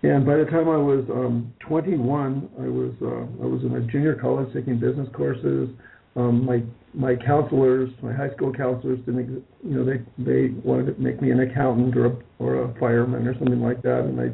And 0.03 0.25
by 0.25 0.35
the 0.37 0.45
time 0.45 0.69
I 0.69 0.77
was 0.77 1.05
um, 1.11 1.53
21, 1.67 2.49
I 2.59 2.67
was 2.67 2.93
uh, 3.01 3.43
I 3.43 3.47
was 3.47 3.61
in 3.63 3.75
a 3.75 3.81
junior 3.91 4.15
college 4.15 4.51
taking 4.53 4.79
business 4.79 5.07
courses. 5.13 5.69
Um, 6.15 6.45
my 6.45 6.61
my 6.93 7.15
counselors, 7.15 7.89
my 8.01 8.11
high 8.11 8.31
school 8.35 8.51
counselors, 8.51 8.99
didn't 9.05 9.43
you 9.63 9.75
know 9.75 9.85
they 9.85 10.01
they 10.17 10.53
wanted 10.63 10.95
to 10.95 11.01
make 11.01 11.21
me 11.21 11.31
an 11.31 11.39
accountant 11.39 11.95
or 11.95 12.05
a, 12.07 12.17
or 12.39 12.63
a 12.63 12.79
fireman 12.79 13.27
or 13.27 13.37
something 13.37 13.61
like 13.61 13.81
that, 13.83 14.01
and 14.01 14.19
I 14.19 14.29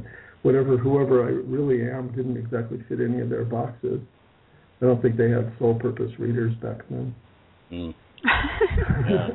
whatever 0.48 0.78
whoever 0.78 1.28
I 1.28 1.32
really 1.46 1.84
am 1.84 2.08
didn't 2.16 2.38
exactly 2.38 2.82
fit 2.88 3.02
any 3.02 3.20
of 3.20 3.30
their 3.30 3.44
boxes. 3.44 4.00
I 4.82 4.86
don't 4.86 5.02
think 5.02 5.18
they 5.18 5.30
had 5.30 5.52
sole 5.60 5.76
purpose 5.76 6.10
readers 6.18 6.54
back 6.62 6.88
then. 6.90 7.14
Mm. 7.70 7.94
yeah. 9.10 9.28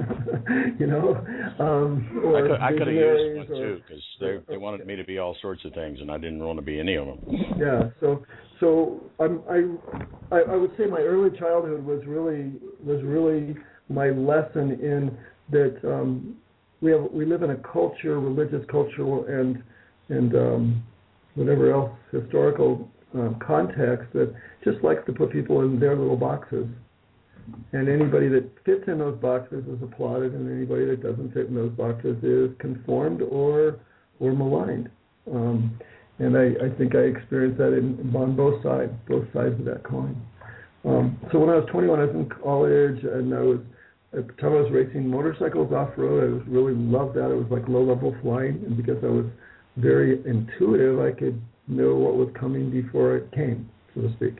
you 0.80 0.86
know, 0.86 1.14
um, 1.58 2.34
I 2.34 2.40
could, 2.40 2.52
I 2.52 2.72
could 2.72 2.86
have 2.86 2.96
used 2.96 3.36
one 3.36 3.46
too 3.46 3.80
because 3.86 4.02
they 4.20 4.38
they 4.48 4.56
wanted 4.56 4.86
me 4.86 4.96
to 4.96 5.04
be 5.04 5.18
all 5.18 5.36
sorts 5.42 5.62
of 5.66 5.74
things, 5.74 5.98
and 6.00 6.10
I 6.10 6.16
didn't 6.16 6.42
want 6.42 6.58
to 6.58 6.64
be 6.64 6.80
any 6.80 6.94
of 6.94 7.06
them. 7.06 7.18
Yeah, 7.58 7.90
so 8.00 8.24
so 8.58 9.02
I'm, 9.20 9.42
I 9.50 10.34
I 10.34 10.40
I 10.52 10.56
would 10.56 10.72
say 10.78 10.86
my 10.86 11.00
early 11.00 11.36
childhood 11.38 11.84
was 11.84 12.00
really 12.06 12.52
was 12.82 13.02
really 13.04 13.54
my 13.90 14.08
lesson 14.08 14.80
in 14.80 15.14
that 15.50 15.76
um, 15.84 16.36
we 16.80 16.90
have 16.90 17.02
we 17.12 17.26
live 17.26 17.42
in 17.42 17.50
a 17.50 17.56
culture, 17.56 18.18
religious 18.18 18.64
culture, 18.70 19.40
and 19.40 19.62
and 20.08 20.34
um, 20.34 20.82
whatever 21.34 21.72
else 21.72 21.90
historical 22.10 22.88
um, 23.14 23.36
context 23.46 24.12
that 24.12 24.34
just 24.64 24.82
likes 24.82 25.04
to 25.06 25.12
put 25.12 25.30
people 25.30 25.60
in 25.62 25.78
their 25.78 25.96
little 25.96 26.16
boxes. 26.16 26.66
And 27.72 27.88
anybody 27.88 28.28
that 28.28 28.48
fits 28.64 28.84
in 28.86 28.98
those 28.98 29.18
boxes 29.18 29.64
is 29.66 29.82
applauded, 29.82 30.32
and 30.32 30.48
anybody 30.50 30.84
that 30.86 31.02
doesn't 31.02 31.34
fit 31.34 31.46
in 31.46 31.54
those 31.54 31.72
boxes 31.72 32.16
is 32.22 32.50
conformed 32.58 33.22
or 33.22 33.80
or 34.20 34.32
maligned. 34.32 34.88
Um, 35.30 35.78
and 36.18 36.36
I, 36.36 36.66
I 36.66 36.70
think 36.78 36.94
I 36.94 37.00
experienced 37.00 37.58
that 37.58 37.72
in, 37.76 38.14
on 38.14 38.36
both 38.36 38.62
sides, 38.62 38.92
both 39.08 39.24
sides 39.32 39.58
of 39.58 39.64
that 39.64 39.82
coin. 39.82 40.20
Um, 40.84 41.18
so 41.32 41.38
when 41.38 41.50
I 41.50 41.56
was 41.56 41.68
21, 41.70 41.98
I 41.98 42.04
was 42.04 42.14
in 42.14 42.28
college, 42.28 43.02
and 43.02 43.34
I 43.34 43.40
was 43.40 43.58
at 44.16 44.26
the 44.26 44.32
time 44.34 44.52
I 44.52 44.60
was 44.60 44.70
racing 44.70 45.08
motorcycles 45.08 45.72
off 45.72 45.90
road. 45.96 46.22
I 46.22 46.32
was 46.34 46.42
really 46.46 46.74
loved 46.74 47.16
that. 47.16 47.30
It 47.30 47.34
was 47.34 47.50
like 47.50 47.66
low 47.68 47.82
level 47.82 48.14
flying, 48.22 48.62
and 48.66 48.76
because 48.76 49.02
I 49.02 49.08
was 49.08 49.26
very 49.76 50.24
intuitive, 50.26 51.00
I 51.00 51.12
could 51.12 51.40
know 51.68 51.94
what 51.94 52.16
was 52.16 52.28
coming 52.38 52.70
before 52.70 53.16
it 53.16 53.32
came, 53.32 53.68
so 53.94 54.02
to 54.02 54.12
speak. 54.14 54.38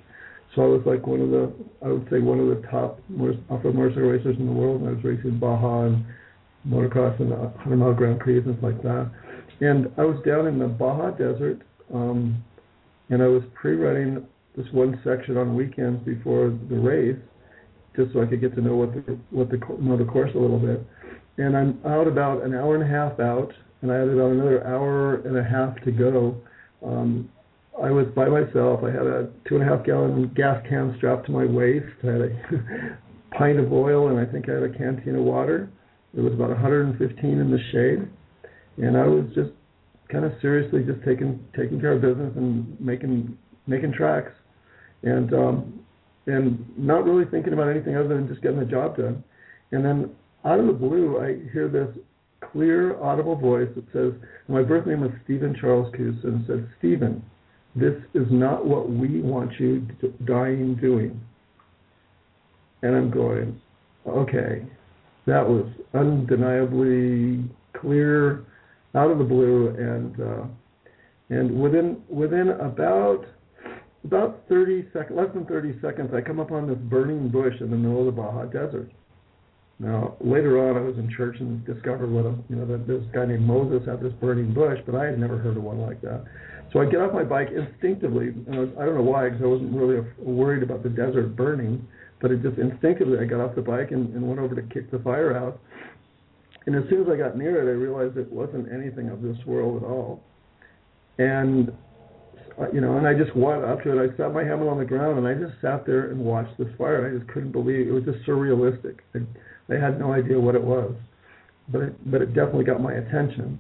So 0.55 0.63
I 0.63 0.67
was 0.67 0.83
like 0.85 1.07
one 1.07 1.21
of 1.21 1.31
the, 1.31 1.53
I 1.83 1.89
would 1.89 2.07
say 2.11 2.19
one 2.19 2.39
of 2.39 2.49
the 2.49 2.67
top 2.69 3.01
off-road 3.49 3.75
motorcycle 3.75 4.11
racers 4.11 4.37
in 4.39 4.47
the 4.47 4.53
world. 4.53 4.83
I 4.87 4.91
was 4.91 5.03
racing 5.03 5.39
Baja 5.39 5.87
and 5.87 6.05
motocross 6.69 7.19
and 7.21 7.31
100 7.31 7.77
mile 7.77 7.95
Grand 7.95 8.21
Prix 8.21 8.37
and 8.39 8.45
things 8.45 8.63
like 8.63 8.83
that. 8.83 9.11
And 9.61 9.91
I 9.97 10.05
was 10.05 10.23
down 10.27 10.47
in 10.47 10.59
the 10.59 10.67
Baja 10.67 11.11
Desert, 11.13 11.63
um, 11.95 12.43
and 13.09 13.23
I 13.23 13.29
was 13.29 13.43
pre-running 13.55 14.27
this 14.57 14.67
one 14.73 15.01
section 15.05 15.37
on 15.37 15.57
weekends 15.57 16.05
before 16.05 16.57
the 16.69 16.77
race, 16.77 17.17
just 17.97 18.13
so 18.13 18.23
I 18.23 18.27
could 18.27 18.41
get 18.41 18.55
to 18.57 18.61
know 18.61 18.77
what 18.77 18.93
the 18.93 19.19
what 19.31 19.51
the 19.51 19.59
know 19.79 19.97
the 19.97 20.05
course 20.05 20.31
a 20.35 20.39
little 20.39 20.59
bit. 20.59 20.85
And 21.39 21.57
I'm 21.57 21.81
out 21.87 22.07
about 22.07 22.43
an 22.43 22.55
hour 22.55 22.75
and 22.75 22.85
a 22.85 22.87
half 22.87 23.19
out, 23.21 23.53
and 23.83 23.91
I 23.91 23.97
had 23.97 24.09
about 24.09 24.31
another 24.31 24.67
hour 24.67 25.17
and 25.17 25.37
a 25.37 25.45
half 25.45 25.81
to 25.85 25.91
go. 25.91 26.37
Um, 26.85 27.29
I 27.83 27.91
was 27.91 28.07
by 28.15 28.29
myself. 28.29 28.81
I 28.85 28.91
had 28.91 29.07
a 29.07 29.31
two 29.49 29.57
and 29.57 29.63
a 29.63 29.67
half 29.67 29.85
gallon 29.85 30.33
gas 30.35 30.63
can 30.69 30.95
strapped 30.99 31.27
to 31.27 31.33
my 31.33 31.45
waist. 31.45 31.87
I 32.05 32.07
had 32.07 32.21
a 32.21 32.99
pint 33.37 33.59
of 33.59 33.73
oil, 33.73 34.09
and 34.09 34.19
I 34.19 34.31
think 34.31 34.49
I 34.49 34.55
had 34.55 34.63
a 34.63 34.79
canteen 34.79 35.17
of 35.17 35.25
water. 35.25 35.69
It 36.15 36.21
was 36.21 36.33
about 36.35 36.51
115 36.51 37.31
in 37.31 37.51
the 37.51 37.59
shade, 37.73 38.09
and 38.85 38.97
I 38.97 39.07
was 39.07 39.27
just 39.35 39.51
kind 40.11 40.25
of 40.25 40.33
seriously 40.41 40.85
just 40.85 41.05
taking 41.05 41.43
taking 41.57 41.81
care 41.81 41.93
of 41.93 42.03
business 42.03 42.33
and 42.37 42.79
making 42.81 43.37
making 43.67 43.93
tracks, 43.95 44.33
and 45.03 45.33
um, 45.33 45.81
and 46.27 46.65
not 46.79 47.05
really 47.05 47.25
thinking 47.31 47.53
about 47.53 47.69
anything 47.69 47.97
other 47.97 48.09
than 48.09 48.29
just 48.29 48.43
getting 48.43 48.61
the 48.61 48.67
job 48.67 48.97
done. 48.97 49.25
And 49.73 49.85
then 49.85 50.11
out 50.45 50.61
of 50.61 50.67
the 50.67 50.73
blue, 50.73 51.19
I 51.19 51.51
hear 51.53 51.69
this 51.69 51.89
clear, 52.53 53.01
audible 53.03 53.37
voice 53.37 53.69
that 53.75 53.85
says, 53.93 54.13
my 54.49 54.63
birth 54.63 54.87
name 54.87 55.01
was 55.01 55.11
Stephen 55.25 55.57
Charles 55.59 55.93
Coutts, 55.97 56.25
and 56.25 56.45
said, 56.47 56.69
Stephen, 56.79 57.25
this 57.75 57.95
is 58.15 58.27
not 58.31 58.67
what 58.67 58.91
we 58.91 59.21
want 59.21 59.59
you 59.59 59.87
dying 60.27 60.75
doing. 60.77 61.21
And 62.83 62.95
I'm 62.95 63.11
going, 63.11 63.61
okay, 64.07 64.67
that 65.27 65.49
was 65.49 65.67
undeniably 65.95 67.45
clear, 67.75 68.45
out 68.95 69.11
of 69.11 69.19
the 69.19 69.25
blue, 69.25 69.69
and 69.69 70.21
uh, 70.21 70.45
and 71.31 71.63
within 71.63 72.03
within 72.09 72.51
about 72.51 73.25
about 74.05 74.43
30 74.49 74.89
seconds, 74.93 75.17
less 75.17 75.33
than 75.33 75.47
30 75.47 75.81
seconds, 75.81 76.11
I 76.13 76.21
come 76.21 76.41
upon 76.41 76.67
this 76.67 76.77
burning 76.77 77.29
bush 77.29 77.55
in 77.61 77.71
the 77.71 77.77
middle 77.77 78.01
of 78.01 78.07
the 78.07 78.21
Baja 78.21 78.45
Desert. 78.47 78.91
Now, 79.83 80.15
later 80.21 80.63
on, 80.63 80.77
I 80.77 80.81
was 80.81 80.97
in 80.97 81.11
church 81.11 81.37
and 81.41 81.67
discovered 81.67 82.09
what 82.09 82.25
a, 82.25 82.39
you 82.49 82.55
know 82.55 82.67
that 82.67 82.87
this 82.87 83.03
guy 83.13 83.27
named 83.27 83.43
Moses 83.43 83.83
had 83.85 84.01
this 84.01 84.13
burning 84.21 84.55
bush, 84.55 84.79
but 84.87 84.95
I 84.95 85.07
had 85.07 85.19
never 85.19 85.39
heard 85.39 85.57
of 85.57 85.65
one 85.65 85.81
like 85.81 86.01
that. 86.03 86.23
So 86.73 86.81
I 86.81 86.87
get 86.87 87.01
off 87.01 87.13
my 87.13 87.25
bike 87.25 87.49
instinctively, 87.51 88.29
and 88.29 88.55
I, 88.55 88.59
was, 88.61 88.69
I 88.79 88.85
don't 88.87 88.95
know 88.95 89.03
why, 89.03 89.29
because 89.29 89.43
I 89.43 89.47
wasn't 89.47 89.75
really 89.75 90.07
worried 90.19 90.63
about 90.63 90.85
the 90.85 90.89
desert 90.89 91.35
burning, 91.35 91.85
but 92.21 92.31
it 92.31 92.45
just 92.45 92.59
instinctively 92.59 93.19
I 93.19 93.25
got 93.25 93.41
off 93.41 93.57
the 93.57 93.63
bike 93.63 93.91
and, 93.91 94.15
and 94.15 94.23
went 94.23 94.39
over 94.39 94.55
to 94.55 94.63
kick 94.63 94.89
the 94.93 95.01
fire 95.01 95.37
out. 95.37 95.59
And 96.67 96.77
as 96.77 96.89
soon 96.89 97.03
as 97.03 97.09
I 97.13 97.17
got 97.17 97.37
near 97.37 97.59
it, 97.59 97.67
I 97.67 97.75
realized 97.75 98.17
it 98.17 98.31
wasn't 98.31 98.73
anything 98.73 99.09
of 99.09 99.21
this 99.21 99.37
world 99.45 99.83
at 99.83 99.89
all. 99.89 100.23
And 101.19 101.73
uh, 102.61 102.71
you 102.73 102.81
know, 102.81 102.99
and 102.99 103.07
I 103.07 103.15
just 103.15 103.35
went 103.35 103.65
up 103.65 103.83
to 103.83 103.99
it. 103.99 104.13
I 104.13 104.17
sat 104.17 104.33
my 104.33 104.45
helmet 104.45 104.69
on 104.69 104.79
the 104.79 104.85
ground 104.85 105.19
and 105.19 105.27
I 105.27 105.35
just 105.35 105.61
sat 105.61 105.87
there 105.87 106.11
and 106.11 106.21
watched 106.21 106.57
this 106.59 106.69
fire. 106.79 107.09
I 107.09 107.19
just 107.19 107.29
couldn't 107.33 107.51
believe 107.51 107.81
it. 107.81 107.89
it 107.89 107.93
was 107.93 108.05
just 108.05 108.25
surrealistic. 108.27 108.99
I, 109.15 109.21
I 109.73 109.81
had 109.81 109.99
no 109.99 110.13
idea 110.13 110.39
what 110.39 110.55
it 110.55 110.63
was, 110.63 110.93
but 111.69 111.83
it, 111.83 112.11
but 112.11 112.23
it 112.23 112.35
definitely 112.35 112.65
got 112.65 112.81
my 112.81 112.93
attention 112.93 113.59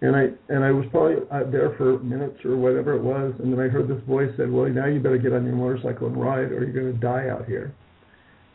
and 0.00 0.14
I 0.14 0.28
and 0.48 0.64
I 0.64 0.70
was 0.70 0.86
probably 0.90 1.16
uh, 1.30 1.50
there 1.50 1.74
for 1.76 1.98
minutes 1.98 2.44
or 2.44 2.56
whatever 2.56 2.94
it 2.94 3.02
was, 3.02 3.34
and 3.40 3.52
then 3.52 3.58
I 3.58 3.68
heard 3.68 3.88
this 3.88 4.02
voice 4.06 4.30
said, 4.36 4.50
"Well, 4.50 4.68
now 4.68 4.86
you 4.86 5.00
better 5.00 5.18
get 5.18 5.32
on 5.32 5.44
your 5.44 5.56
motorcycle 5.56 6.06
and 6.06 6.20
ride, 6.20 6.52
or 6.52 6.64
you're 6.64 6.72
going 6.72 6.92
to 6.92 7.00
die 7.00 7.28
out 7.28 7.46
here." 7.46 7.74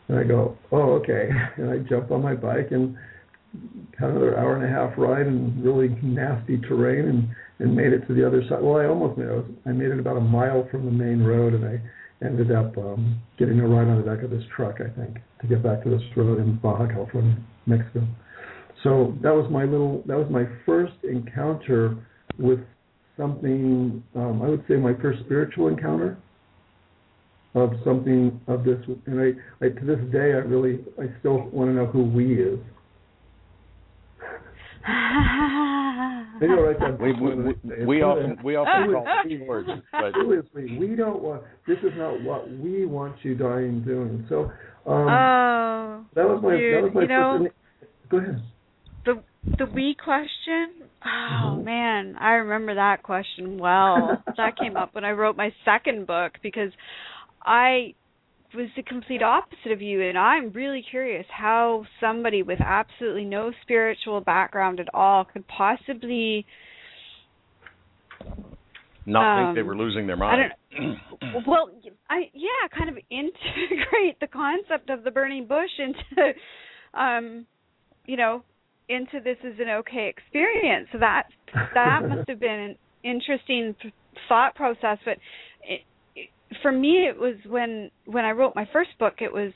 And 0.08 0.18
I 0.18 0.24
go, 0.24 0.56
"Oh, 0.72 0.92
okay." 1.02 1.28
And 1.56 1.70
I 1.70 1.78
jumped 1.78 2.10
on 2.10 2.22
my 2.22 2.34
bike 2.34 2.68
and 2.70 2.96
had 3.98 4.10
another 4.10 4.38
hour 4.38 4.56
and 4.56 4.64
a 4.64 4.68
half 4.68 4.96
ride 4.96 5.26
in 5.26 5.62
really 5.62 5.88
nasty 6.02 6.58
terrain, 6.58 7.08
and 7.08 7.28
and 7.58 7.76
made 7.76 7.92
it 7.92 8.06
to 8.08 8.14
the 8.14 8.26
other 8.26 8.42
side. 8.48 8.62
Well, 8.62 8.80
I 8.80 8.86
almost 8.86 9.18
made 9.18 9.28
it. 9.28 9.44
I 9.66 9.72
made 9.72 9.90
it 9.90 9.98
about 9.98 10.16
a 10.16 10.20
mile 10.20 10.66
from 10.70 10.86
the 10.86 10.92
main 10.92 11.22
road, 11.22 11.52
and 11.52 11.64
I 11.64 11.80
ended 12.24 12.52
up 12.52 12.76
um, 12.78 13.20
getting 13.38 13.60
a 13.60 13.66
ride 13.66 13.88
on 13.88 13.96
the 13.96 14.02
back 14.02 14.24
of 14.24 14.30
this 14.30 14.42
truck, 14.54 14.76
I 14.80 14.88
think, 14.98 15.18
to 15.40 15.46
get 15.46 15.62
back 15.62 15.82
to 15.84 15.90
this 15.90 16.02
road 16.16 16.38
in 16.38 16.56
Baja 16.56 16.86
California, 16.86 17.36
Mexico. 17.66 18.06
So 18.82 19.14
that 19.22 19.32
was 19.32 19.50
my 19.50 19.64
little 19.64 20.02
that 20.06 20.16
was 20.16 20.26
my 20.30 20.44
first 20.66 20.92
encounter 21.04 21.96
with 22.38 22.60
something 23.16 24.02
um, 24.14 24.42
I 24.42 24.48
would 24.48 24.64
say 24.68 24.74
my 24.74 24.94
first 25.00 25.20
spiritual 25.24 25.68
encounter 25.68 26.18
of 27.54 27.72
something 27.84 28.40
of 28.46 28.64
this 28.64 28.78
and 29.06 29.20
I, 29.20 29.64
I 29.64 29.68
to 29.68 29.86
this 29.86 30.00
day 30.12 30.32
I 30.34 30.42
really 30.44 30.80
I 31.00 31.06
still 31.20 31.48
want 31.48 31.70
to 31.70 31.74
know 31.74 31.86
who 31.86 32.02
we 32.04 32.34
is. 32.34 32.58
Maybe 36.40 36.52
I'll 36.52 36.62
write 36.62 36.80
that 36.80 36.98
we, 37.00 37.12
we, 37.12 37.34
we, 37.34 37.86
we 37.86 38.02
often 38.02 38.38
we 38.44 38.56
often 38.56 38.92
call 38.92 39.06
keywords, 39.24 39.82
but 39.92 40.12
seriously, 40.14 40.78
we 40.78 40.94
don't 40.96 41.22
want. 41.22 41.42
This 41.66 41.78
is 41.78 41.92
not 41.96 42.20
what 42.22 42.50
we 42.50 42.84
want 42.84 43.16
you 43.22 43.34
dying 43.34 43.82
doing. 43.82 44.26
So 44.28 44.50
um, 44.86 45.08
oh, 45.08 46.04
that 46.14 46.24
was 46.28 46.40
my 46.42 46.56
dude, 46.56 46.74
that 46.74 46.82
was 46.82 46.92
my 46.94 47.02
you 47.02 47.08
know. 47.08 47.48
Go 48.10 48.18
ahead 48.18 48.42
the 49.04 49.22
the 49.58 49.66
we 49.66 49.96
question 50.02 50.88
oh 51.04 51.08
mm-hmm. 51.08 51.64
man 51.64 52.16
i 52.18 52.32
remember 52.32 52.74
that 52.74 53.02
question 53.02 53.58
well 53.58 54.22
that 54.36 54.58
came 54.58 54.76
up 54.76 54.94
when 54.94 55.04
i 55.04 55.10
wrote 55.10 55.36
my 55.36 55.50
second 55.64 56.06
book 56.06 56.32
because 56.42 56.70
i 57.44 57.94
was 58.54 58.68
the 58.76 58.82
complete 58.82 59.22
opposite 59.22 59.72
of 59.72 59.82
you 59.82 60.02
and 60.02 60.18
i'm 60.18 60.50
really 60.52 60.84
curious 60.88 61.26
how 61.30 61.84
somebody 62.00 62.42
with 62.42 62.60
absolutely 62.60 63.24
no 63.24 63.52
spiritual 63.62 64.20
background 64.20 64.80
at 64.80 64.88
all 64.94 65.24
could 65.24 65.46
possibly 65.48 66.46
not 69.06 69.38
um, 69.38 69.46
think 69.46 69.56
they 69.56 69.60
um, 69.60 69.66
were 69.66 69.76
losing 69.76 70.06
their 70.06 70.16
mind 70.16 70.52
well 71.46 71.70
i 72.10 72.22
yeah 72.32 72.68
kind 72.76 72.88
of 72.88 72.96
integrate 73.10 74.18
the 74.20 74.26
concept 74.26 74.90
of 74.90 75.04
the 75.04 75.10
burning 75.10 75.46
bush 75.46 75.70
into 75.78 76.32
um 76.94 77.46
you 78.06 78.16
know 78.16 78.42
into 78.88 79.20
this 79.20 79.36
as 79.44 79.54
an 79.58 79.68
okay 79.68 80.12
experience. 80.14 80.88
So 80.92 80.98
that 80.98 81.24
that 81.74 82.00
must 82.08 82.28
have 82.28 82.40
been 82.40 82.50
an 82.50 82.76
interesting 83.02 83.74
thought 84.28 84.54
process. 84.54 84.98
But 85.04 85.18
it, 85.62 85.80
for 86.62 86.72
me, 86.72 87.06
it 87.08 87.18
was 87.18 87.36
when 87.46 87.90
when 88.06 88.24
I 88.24 88.32
wrote 88.32 88.54
my 88.54 88.68
first 88.72 88.90
book. 88.98 89.14
It 89.20 89.32
was 89.32 89.52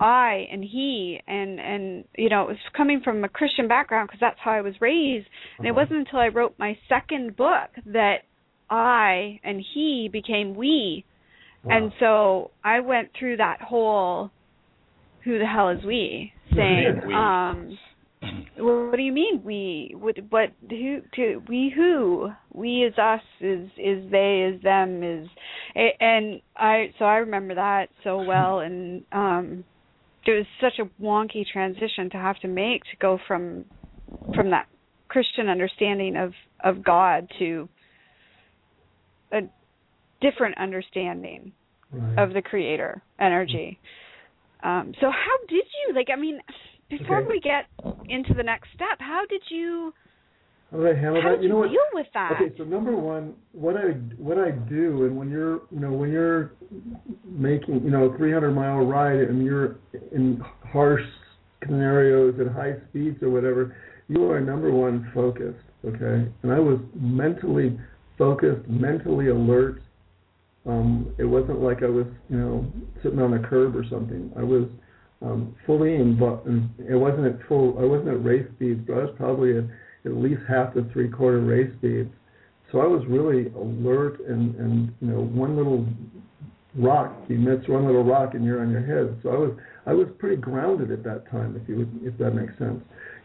I 0.00 0.46
and 0.50 0.64
he, 0.64 1.20
and 1.26 1.60
and 1.60 2.04
you 2.16 2.28
know, 2.28 2.42
it 2.42 2.48
was 2.48 2.56
coming 2.76 3.00
from 3.02 3.24
a 3.24 3.28
Christian 3.28 3.68
background 3.68 4.08
because 4.08 4.20
that's 4.20 4.38
how 4.42 4.52
I 4.52 4.60
was 4.60 4.74
raised. 4.80 5.26
And 5.58 5.66
it 5.66 5.70
uh-huh. 5.70 5.80
wasn't 5.80 6.00
until 6.00 6.18
I 6.18 6.28
wrote 6.28 6.54
my 6.58 6.76
second 6.88 7.36
book 7.36 7.70
that 7.86 8.18
I 8.70 9.40
and 9.44 9.62
he 9.74 10.08
became 10.12 10.54
we. 10.54 11.04
Wow. 11.64 11.76
And 11.76 11.92
so 12.00 12.50
I 12.64 12.80
went 12.80 13.10
through 13.18 13.36
that 13.36 13.60
whole 13.60 14.30
who 15.24 15.38
the 15.38 15.46
hell 15.46 15.68
is 15.70 15.84
we 15.84 16.32
saying 16.54 17.12
um 17.14 17.78
what 18.58 18.96
do 18.96 19.02
you 19.02 19.12
mean 19.12 19.42
we? 19.44 19.94
What? 19.98 20.16
What? 20.30 20.50
Who? 20.68 21.00
To 21.16 21.42
we? 21.48 21.72
Who? 21.74 22.30
We 22.52 22.84
is 22.84 22.96
us. 22.98 23.20
Is 23.40 23.68
is 23.76 24.10
they? 24.10 24.52
Is 24.54 24.62
them? 24.62 25.02
Is 25.02 25.28
and 25.74 26.40
I. 26.56 26.92
So 26.98 27.04
I 27.04 27.16
remember 27.16 27.54
that 27.54 27.88
so 28.04 28.22
well, 28.22 28.60
and 28.60 29.02
um, 29.12 29.64
it 30.26 30.30
was 30.30 30.46
such 30.60 30.78
a 30.78 31.02
wonky 31.02 31.44
transition 31.50 32.10
to 32.10 32.16
have 32.16 32.38
to 32.40 32.48
make 32.48 32.82
to 32.84 32.96
go 33.00 33.18
from 33.26 33.64
from 34.34 34.50
that 34.50 34.68
Christian 35.08 35.48
understanding 35.48 36.16
of 36.16 36.32
of 36.62 36.84
God 36.84 37.28
to 37.38 37.68
a 39.32 39.40
different 40.20 40.58
understanding 40.58 41.52
right. 41.90 42.18
of 42.18 42.34
the 42.34 42.42
Creator 42.42 43.02
energy. 43.18 43.80
Um, 44.62 44.92
so 45.00 45.06
how 45.10 45.46
did 45.48 45.64
you 45.88 45.94
like? 45.94 46.06
I 46.12 46.16
mean 46.16 46.38
before 46.98 47.18
okay. 47.18 47.28
we 47.28 47.40
get 47.40 47.66
into 48.08 48.34
the 48.34 48.42
next 48.42 48.68
step, 48.74 48.98
how 48.98 49.24
did 49.28 49.42
you 49.48 49.94
How 50.70 50.78
did 50.78 50.96
I 50.96 51.00
handle 51.00 51.22
How 51.22 51.30
that? 51.30 51.36
did 51.36 51.44
you 51.44 51.48
know 51.48 51.58
what? 51.58 51.70
deal 51.70 51.80
with 51.94 52.06
that? 52.14 52.32
Okay, 52.32 52.54
so 52.58 52.64
number 52.64 52.94
one, 52.94 53.34
what 53.52 53.76
I 53.76 53.92
what 54.18 54.38
I 54.38 54.50
do, 54.50 55.04
and 55.04 55.16
when 55.16 55.30
you're 55.30 55.62
you 55.70 55.80
know 55.80 55.92
when 55.92 56.10
you're 56.10 56.52
making 57.26 57.82
you 57.82 57.90
know 57.90 58.04
a 58.04 58.16
300 58.16 58.50
mile 58.52 58.84
ride 58.84 59.20
and 59.20 59.44
you're 59.44 59.76
in 60.12 60.42
harsh 60.70 61.02
scenarios 61.64 62.34
at 62.40 62.52
high 62.52 62.74
speeds 62.90 63.22
or 63.22 63.30
whatever, 63.30 63.76
you 64.08 64.30
are 64.30 64.40
number 64.40 64.70
one 64.70 65.10
focused. 65.14 65.64
Okay, 65.84 66.30
and 66.42 66.52
I 66.52 66.58
was 66.58 66.78
mentally 66.94 67.78
focused, 68.18 68.68
mentally 68.68 69.28
alert. 69.28 69.80
Um, 70.64 71.12
it 71.18 71.24
wasn't 71.24 71.60
like 71.60 71.82
I 71.82 71.88
was 71.88 72.06
you 72.28 72.36
know 72.36 72.72
sitting 73.02 73.18
on 73.18 73.34
a 73.34 73.48
curb 73.48 73.74
or 73.74 73.84
something. 73.88 74.30
I 74.36 74.42
was 74.42 74.68
um, 75.24 75.54
fully 75.66 75.94
involved. 75.94 76.48
It 76.78 76.96
wasn't 76.96 77.26
at 77.26 77.46
full. 77.48 77.78
I 77.78 77.84
wasn't 77.84 78.08
at 78.08 78.24
race 78.24 78.46
speeds, 78.56 78.80
but 78.86 78.94
I 78.94 79.04
was 79.04 79.14
probably 79.16 79.56
at 79.58 79.64
at 80.04 80.16
least 80.16 80.40
half 80.48 80.74
to 80.74 80.84
three 80.92 81.08
quarter 81.08 81.40
race 81.40 81.70
speeds. 81.78 82.10
So 82.72 82.80
I 82.80 82.86
was 82.86 83.04
really 83.06 83.52
alert 83.54 84.20
and, 84.26 84.54
and 84.56 84.92
you 85.00 85.08
know, 85.08 85.20
one 85.20 85.56
little 85.56 85.86
rock 86.74 87.14
emits 87.28 87.68
one 87.68 87.84
little 87.84 88.04
rock 88.04 88.34
and 88.34 88.44
you're 88.44 88.62
on 88.62 88.70
your 88.70 88.84
head. 88.84 89.18
So 89.22 89.28
I 89.30 89.36
was 89.36 89.52
I 89.86 89.92
was 89.92 90.08
pretty 90.18 90.36
grounded 90.36 90.90
at 90.90 91.04
that 91.04 91.30
time 91.30 91.58
if 91.60 91.68
you 91.68 91.76
would 91.76 92.00
if 92.02 92.16
that 92.18 92.32
makes 92.32 92.56
sense. 92.58 92.80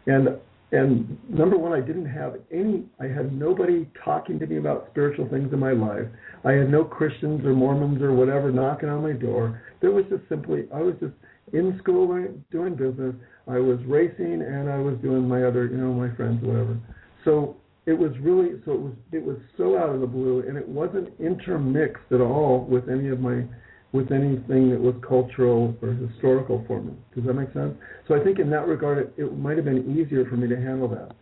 And 0.06 0.28
and 0.70 1.16
number 1.30 1.56
one, 1.56 1.72
I 1.72 1.80
didn't 1.80 2.06
have 2.06 2.36
any 2.52 2.84
I 3.00 3.06
had 3.06 3.32
nobody 3.32 3.88
talking 4.04 4.38
to 4.38 4.46
me 4.46 4.58
about 4.58 4.88
spiritual 4.90 5.28
things 5.28 5.52
in 5.52 5.58
my 5.58 5.72
life. 5.72 6.06
I 6.44 6.52
had 6.52 6.70
no 6.70 6.84
Christians 6.84 7.44
or 7.44 7.54
Mormons 7.54 8.02
or 8.02 8.12
whatever 8.12 8.52
knocking 8.52 8.90
on 8.90 9.02
my 9.02 9.12
door. 9.12 9.62
There 9.80 9.92
was 9.92 10.04
just 10.10 10.28
simply 10.28 10.68
I 10.74 10.80
was 10.80 10.94
just 11.00 11.14
in 11.52 11.78
school 11.82 12.06
doing 12.50 12.74
business. 12.74 13.14
I 13.46 13.58
was 13.58 13.78
racing 13.86 14.42
and 14.42 14.68
I 14.70 14.78
was 14.78 14.96
doing 15.02 15.26
my 15.26 15.44
other, 15.44 15.66
you 15.66 15.76
know, 15.78 15.92
my 15.92 16.14
friends, 16.16 16.44
whatever. 16.44 16.78
So 17.24 17.56
it 17.86 17.98
was 17.98 18.12
really, 18.20 18.60
so 18.64 18.72
it 18.72 18.80
was, 18.80 18.92
it 19.12 19.24
was 19.24 19.38
so 19.56 19.78
out 19.78 19.88
of 19.88 20.00
the 20.00 20.06
blue, 20.06 20.44
and 20.46 20.58
it 20.58 20.68
wasn't 20.68 21.08
intermixed 21.18 22.12
at 22.12 22.20
all 22.20 22.66
with 22.68 22.88
any 22.90 23.08
of 23.08 23.20
my, 23.20 23.44
with 23.92 24.12
anything 24.12 24.70
that 24.70 24.78
was 24.78 24.94
cultural 25.06 25.74
or 25.80 25.92
historical 25.94 26.62
for 26.66 26.82
me. 26.82 26.92
Does 27.14 27.24
that 27.24 27.32
make 27.32 27.52
sense? 27.54 27.74
So 28.06 28.14
I 28.14 28.22
think 28.22 28.38
in 28.38 28.50
that 28.50 28.68
regard, 28.68 28.98
it, 28.98 29.14
it 29.16 29.38
might 29.38 29.56
have 29.56 29.64
been 29.64 29.96
easier 29.98 30.26
for 30.26 30.36
me 30.36 30.48
to 30.48 30.56
handle 30.56 30.88
that. 30.88 31.14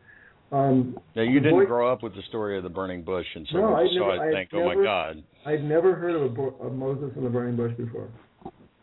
Um, 0.57 0.97
now 1.15 1.23
you 1.23 1.41
didn't 1.41 1.59
voice, 1.59 1.67
grow 1.67 1.93
up 1.93 2.03
with 2.03 2.15
the 2.15 2.23
story 2.29 2.57
of 2.57 2.63
the 2.63 2.69
burning 2.69 3.03
bush, 3.03 3.27
and 3.35 3.47
so 3.51 3.59
no, 3.59 3.75
I 3.75 3.87
saw 3.99 4.15
never, 4.15 4.31
it, 4.31 4.35
think, 4.35 4.53
never, 4.53 4.65
"Oh 4.65 4.77
my 4.77 4.85
God!" 4.85 5.25
I'd 5.45 5.65
never 5.65 5.97
heard 5.97 6.15
of, 6.15 6.39
a, 6.39 6.43
of 6.65 6.73
Moses 6.73 7.11
and 7.17 7.27
the 7.27 7.31
burning 7.31 7.57
bush 7.57 7.73
before. 7.77 8.09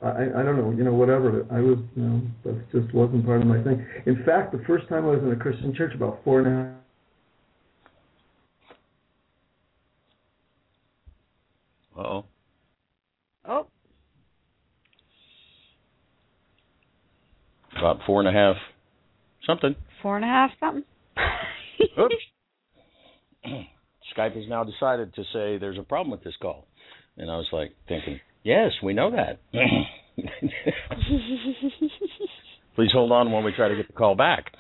I, 0.04 0.39
I 0.39 0.44
don't 0.44 0.58
know, 0.58 0.74
you 0.76 0.84
know, 0.84 0.94
whatever. 0.94 1.46
I 1.52 1.60
was, 1.62 1.78
you 1.96 2.04
know, 2.04 2.22
that 2.44 2.72
just 2.72 2.94
wasn't 2.94 3.26
part 3.26 3.42
of 3.42 3.48
my 3.48 3.63
thing. 3.63 3.86
In 4.06 4.24
fact, 4.26 4.52
the 4.52 4.62
first 4.68 4.88
time 4.89 5.06
I 5.06 5.12
was 5.12 5.24
in 5.24 5.32
a 5.32 5.36
Christian 5.36 5.74
church, 5.74 5.94
about 5.96 6.20
four 6.24 6.39
and 6.39 6.48
a 6.48 6.52
half. 6.52 6.74
Uh-oh. 12.06 12.26
Oh. 13.48 13.68
About 17.78 18.00
four 18.06 18.20
and 18.20 18.28
a 18.28 18.32
half 18.32 18.56
something. 19.46 19.76
Four 20.02 20.18
and 20.18 20.26
a 20.26 20.28
half 20.28 20.52
something. 20.60 20.84
Oops. 22.00 22.16
Skype 24.18 24.36
has 24.36 24.48
now 24.50 24.63
decided 24.63 25.13
to 25.16 25.24
say 25.34 25.58
there's 25.58 25.78
a 25.78 25.84
problem 25.84 26.12
with 26.12 26.24
this 26.24 26.36
call. 26.42 26.68
And 27.18 27.30
I 27.30 27.38
was 27.38 27.48
like 27.52 27.74
thinking, 27.88 28.20
yes, 28.43 28.71
we 28.82 28.93
know 28.93 29.12
that. 29.12 29.39
Please 32.75 32.91
hold 32.91 33.12
on 33.12 33.32
while 33.32 33.43
we 33.43 33.51
try 33.56 33.67
to 33.69 33.75
get 33.75 33.88
the 33.88 33.93
call 33.93 34.15
back. 34.15 34.51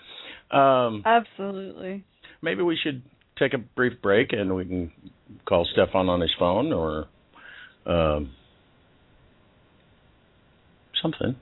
Um, 0.51 1.03
Absolutely. 1.05 2.03
Maybe 2.41 2.61
we 2.61 2.77
should 2.81 3.01
take 3.39 3.53
a 3.53 3.57
brief 3.57 4.01
break 4.01 4.33
and 4.33 4.55
we 4.55 4.65
can 4.65 4.91
call 5.47 5.67
Stefan 5.73 6.09
on 6.09 6.21
his 6.21 6.31
phone 6.37 6.71
or 6.73 7.07
um, 7.85 8.31
something. 11.01 11.35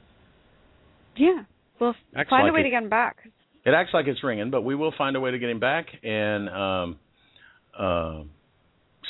Yeah. 1.17 1.43
We'll 1.79 1.95
Acts 2.15 2.29
find 2.29 2.43
like 2.43 2.51
a 2.51 2.53
way 2.53 2.61
it. 2.61 2.63
to 2.63 2.69
get 2.69 2.83
him 2.83 2.89
back. 2.89 3.17
It 3.65 3.73
acts 3.73 3.91
like 3.93 4.07
it's 4.07 4.23
ringing, 4.23 4.49
but 4.49 4.61
we 4.61 4.75
will 4.75 4.93
find 4.97 5.15
a 5.15 5.19
way 5.19 5.31
to 5.31 5.39
get 5.39 5.49
him 5.49 5.59
back. 5.59 5.87
And 6.03 6.49
um, 6.49 6.99
uh, 7.77 8.23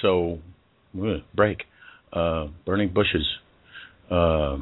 so, 0.01 0.39
break. 1.35 1.63
Uh, 2.13 2.47
burning 2.65 2.93
bushes. 2.93 3.25
Uh, 4.09 4.57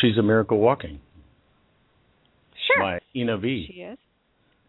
she's 0.00 0.16
a 0.16 0.22
miracle 0.22 0.58
walking. 0.58 1.00
Sure. 2.66 2.82
By 2.82 3.00
Ina 3.14 3.38
V. 3.38 3.66
She 3.68 3.80
is. 3.80 3.98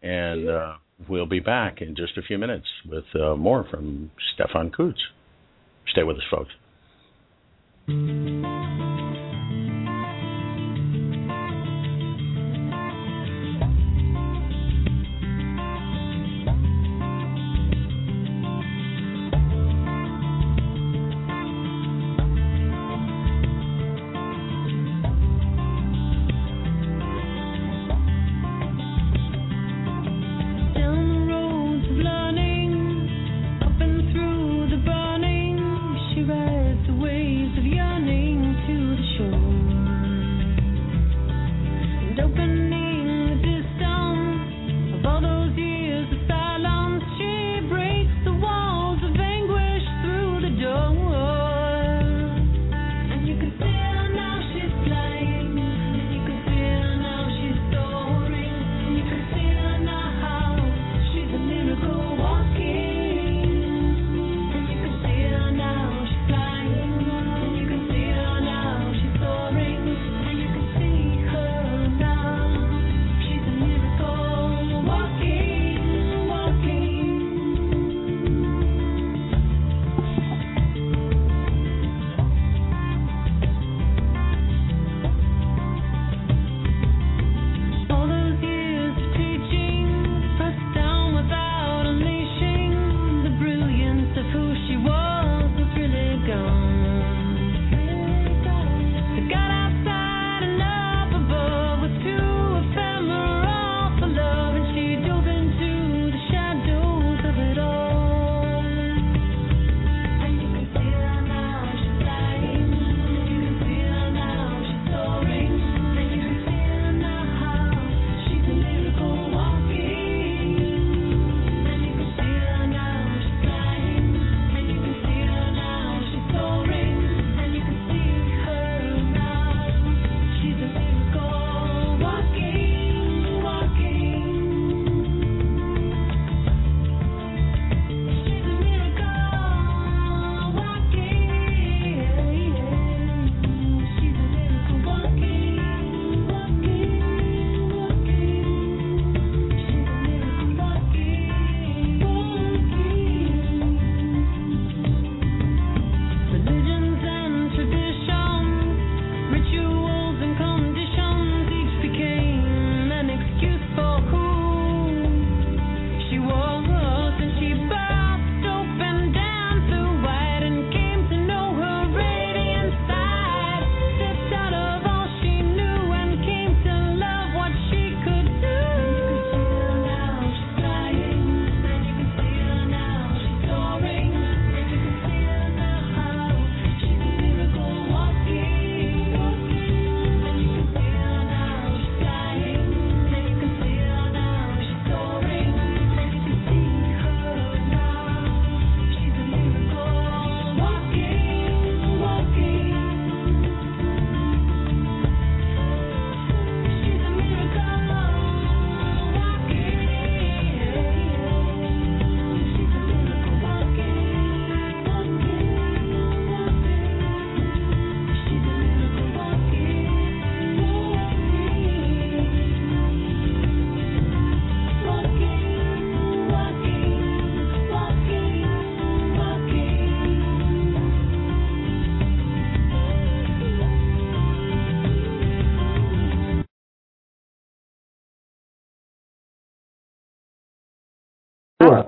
And 0.02 0.48
uh, 0.48 0.74
we'll 1.08 1.26
be 1.26 1.40
back 1.40 1.80
in 1.80 1.96
just 1.96 2.16
a 2.18 2.22
few 2.22 2.38
minutes 2.38 2.66
with 2.88 3.04
uh, 3.14 3.36
more 3.36 3.66
from 3.70 4.10
Stefan 4.34 4.70
Kutz. 4.70 4.94
Stay 5.88 6.02
with 6.02 6.16
us, 6.16 6.22
folks. 6.30 6.50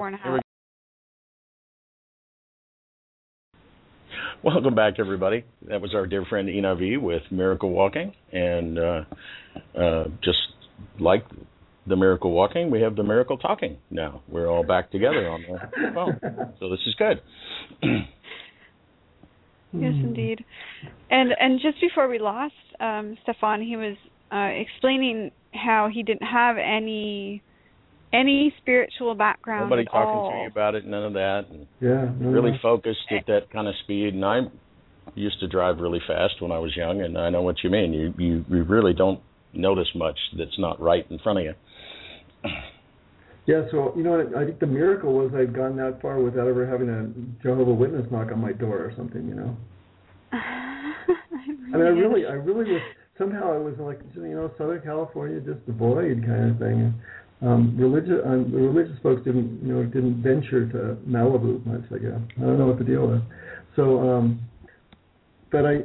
Four 0.03 0.09
and 0.09 0.17
a 0.17 0.23
Here 0.25 0.33
we 0.33 0.41
half. 4.43 4.43
Welcome 4.43 4.75
back, 4.75 4.95
everybody. 4.99 5.45
That 5.69 5.81
was 5.81 5.95
our 5.95 6.09
dear 6.09 6.25
friend 6.25 6.49
Ina 6.49 6.75
V 6.75 6.97
with 6.97 7.23
Miracle 7.31 7.71
Walking, 7.71 8.13
and 8.33 8.81
uh, 8.81 9.05
uh, 9.79 10.05
just 10.25 10.39
like 10.99 11.25
the 11.87 11.95
Miracle 11.95 12.33
Walking, 12.33 12.69
we 12.69 12.81
have 12.81 12.97
the 12.97 13.05
Miracle 13.05 13.39
Talking 13.39 13.79
now. 13.93 14.23
We're 14.27 14.49
all 14.49 14.67
back 14.67 14.91
together 14.91 15.29
on 15.29 15.45
the 15.49 15.93
phone, 15.95 16.19
so 16.59 16.69
this 16.69 16.81
is 16.85 16.97
good. 16.97 17.23
Yes, 19.75 19.95
indeed. 20.03 20.45
And 21.11 21.31
and 21.39 21.61
just 21.63 21.81
before 21.81 22.09
we 22.09 22.19
lost 22.19 22.55
um, 22.81 23.17
Stefan, 23.23 23.63
he 23.63 23.77
was 23.77 23.97
uh, 24.33 24.51
explaining 24.61 25.31
how 25.55 25.89
he 25.91 26.03
didn't 26.03 26.27
have 26.27 26.57
any 26.59 27.41
any 28.13 28.53
spiritual 28.61 29.15
background 29.15 29.71
Nobody 29.71 29.87
at 29.87 29.93
talking 29.93 30.15
all. 30.15 30.31
to 30.31 30.37
you 30.39 30.47
about 30.49 30.75
it, 30.75 30.87
none 30.87 31.05
of 31.05 31.13
that. 31.15 31.45
And 31.51 31.67
Yeah. 31.81 32.11
no, 32.19 32.31
really 32.31 32.53
no. 32.53 32.59
focused 32.63 33.01
at 33.11 33.27
that 33.27 33.51
kind 33.51 33.69
of 33.69 33.75
speed. 33.85 34.15
And 34.15 34.25
I 34.25 34.41
used 35.15 35.41
to 35.41 35.49
drive 35.49 35.79
really 35.79 36.01
fast 36.07 36.41
when 36.41 36.53
I 36.53 36.59
was 36.59 36.77
young, 36.77 37.01
and 37.03 37.17
I 37.19 37.31
know 37.31 37.43
what 37.43 37.57
you 37.65 37.71
mean. 37.71 37.93
You 37.93 38.15
you, 38.19 38.45
you 38.49 38.63
really 38.65 38.93
don't 38.95 39.21
notice 39.53 39.89
much 39.95 40.19
that's 40.39 40.59
not 40.59 40.81
right 40.81 41.07
in 41.11 41.19
front 41.19 41.39
of 41.41 41.45
you. 41.45 41.55
Yeah, 43.47 43.63
so 43.73 43.93
you 43.97 44.05
know, 44.05 44.19
what, 44.19 44.37
I 44.37 44.45
think 44.45 44.61
the 44.61 44.67
miracle 44.67 45.15
was 45.15 45.33
I'd 45.35 45.53
gone 45.55 45.77
that 45.77 46.01
far 46.01 46.21
without 46.21 46.47
ever 46.47 46.65
having 46.65 46.89
a 46.89 47.43
Jehovah 47.43 47.73
Witness 47.73 48.07
knock 48.11 48.31
on 48.31 48.41
my 48.41 48.53
door 48.53 48.79
or 48.79 48.93
something. 48.97 49.27
You 49.27 49.35
know. 49.35 49.57
I 50.33 51.77
mean, 51.77 51.83
I 51.83 51.89
really, 51.91 52.27
I 52.27 52.33
really 52.33 52.71
was. 52.71 52.83
Somehow 53.19 53.53
I 53.53 53.59
was 53.59 53.75
like, 53.79 54.01
you 54.15 54.23
know, 54.35 54.51
Southern 54.57 54.81
California, 54.83 55.41
just 55.41 55.65
the 55.67 55.73
void 55.73 56.23
kind 56.25 56.51
of 56.53 56.59
thing. 56.59 56.95
Um, 57.43 57.77
religious, 57.77 58.21
um, 58.25 58.51
the 58.53 58.59
religious 58.59 58.97
folks 59.03 59.25
didn't, 59.25 59.61
you 59.65 59.75
know, 59.75 59.83
didn't 59.85 60.23
venture 60.23 60.69
to 60.69 60.97
Malibu 61.09 61.65
much. 61.67 61.83
I 61.93 61.99
guess 61.99 62.13
I 62.39 62.41
don't 62.41 62.59
know 62.59 62.67
what 62.67 62.79
the 62.79 62.85
deal 62.85 63.07
was. 63.07 63.23
So, 63.75 63.99
um, 63.99 64.41
but 65.51 65.67
I, 65.67 65.81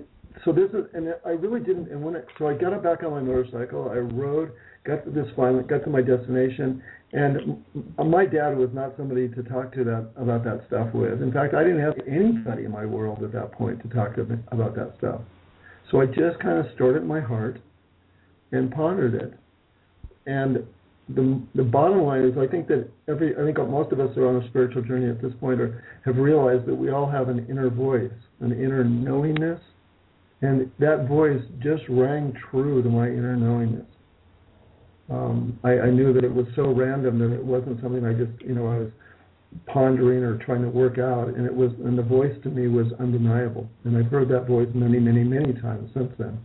so 0.45 0.51
this 0.51 0.69
is, 0.69 0.85
and 0.93 1.15
I 1.25 1.31
really 1.31 1.59
didn't. 1.59 1.89
And 1.89 2.03
when 2.03 2.15
I, 2.15 2.19
so 2.37 2.47
I 2.47 2.53
got 2.53 2.81
back 2.83 3.03
on 3.03 3.11
my 3.11 3.21
motorcycle, 3.21 3.89
I 3.89 3.97
rode, 3.97 4.51
got 4.85 5.03
to 5.05 5.09
this 5.09 5.25
final, 5.35 5.63
got 5.63 5.83
to 5.85 5.89
my 5.89 6.01
destination, 6.01 6.83
and 7.13 7.63
my 7.97 8.25
dad 8.25 8.55
was 8.55 8.69
not 8.73 8.93
somebody 8.95 9.27
to 9.29 9.41
talk 9.43 9.73
to 9.73 9.83
that 9.85 10.11
about 10.15 10.43
that 10.43 10.63
stuff 10.67 10.93
with. 10.93 11.23
In 11.23 11.31
fact, 11.31 11.55
I 11.55 11.63
didn't 11.63 11.79
have 11.79 11.95
anybody 12.07 12.65
in 12.65 12.71
my 12.71 12.85
world 12.85 13.23
at 13.23 13.31
that 13.31 13.53
point 13.53 13.81
to 13.81 13.89
talk 13.89 14.15
to 14.15 14.21
about 14.51 14.75
that 14.75 14.93
stuff. 14.99 15.21
So 15.89 16.01
I 16.01 16.05
just 16.05 16.39
kind 16.39 16.59
of 16.59 16.65
stored 16.75 16.97
it 16.97 17.01
in 17.01 17.07
my 17.07 17.21
heart 17.21 17.59
and 18.51 18.69
pondered 18.69 19.15
it. 19.15 19.33
And 20.25 20.67
the 21.09 21.41
the 21.55 21.63
bottom 21.63 22.01
line 22.01 22.23
is, 22.23 22.37
I 22.37 22.47
think 22.47 22.67
that 22.67 22.89
every 23.07 23.33
I 23.35 23.45
think 23.45 23.57
most 23.69 23.91
of 23.91 23.99
us 23.99 24.15
are 24.17 24.27
on 24.27 24.43
a 24.43 24.47
spiritual 24.49 24.81
journey 24.81 25.09
at 25.09 25.21
this 25.21 25.31
point, 25.39 25.61
or 25.61 25.83
have 26.05 26.17
realized 26.17 26.65
that 26.65 26.75
we 26.75 26.91
all 26.91 27.09
have 27.09 27.29
an 27.29 27.45
inner 27.49 27.69
voice, 27.69 28.11
an 28.41 28.51
inner 28.51 28.83
knowingness, 28.83 29.59
and 30.41 30.69
that 30.79 31.07
voice 31.07 31.41
just 31.63 31.83
rang 31.89 32.33
true 32.51 32.83
to 32.83 32.89
my 32.89 33.07
inner 33.07 33.37
knowingness. 33.37 33.85
Um, 35.09 35.57
I, 35.63 35.79
I 35.79 35.89
knew 35.89 36.11
that 36.11 36.25
it 36.25 36.33
was 36.33 36.45
so 36.55 36.73
random 36.73 37.19
that 37.19 37.33
it 37.33 37.43
wasn't 37.43 37.81
something 37.81 38.05
I 38.05 38.11
just 38.11 38.41
you 38.41 38.53
know 38.53 38.67
I 38.67 38.79
was 38.79 38.91
pondering 39.65 40.23
or 40.23 40.37
trying 40.39 40.61
to 40.61 40.69
work 40.69 40.97
out, 40.97 41.29
and 41.29 41.45
it 41.45 41.55
was 41.55 41.71
and 41.85 41.97
the 41.97 42.03
voice 42.03 42.35
to 42.43 42.49
me 42.49 42.67
was 42.67 42.87
undeniable, 42.99 43.69
and 43.85 43.95
I've 43.95 44.11
heard 44.11 44.27
that 44.29 44.45
voice 44.45 44.67
many 44.73 44.99
many 44.99 45.23
many 45.23 45.53
times 45.53 45.89
since 45.93 46.11
then. 46.19 46.37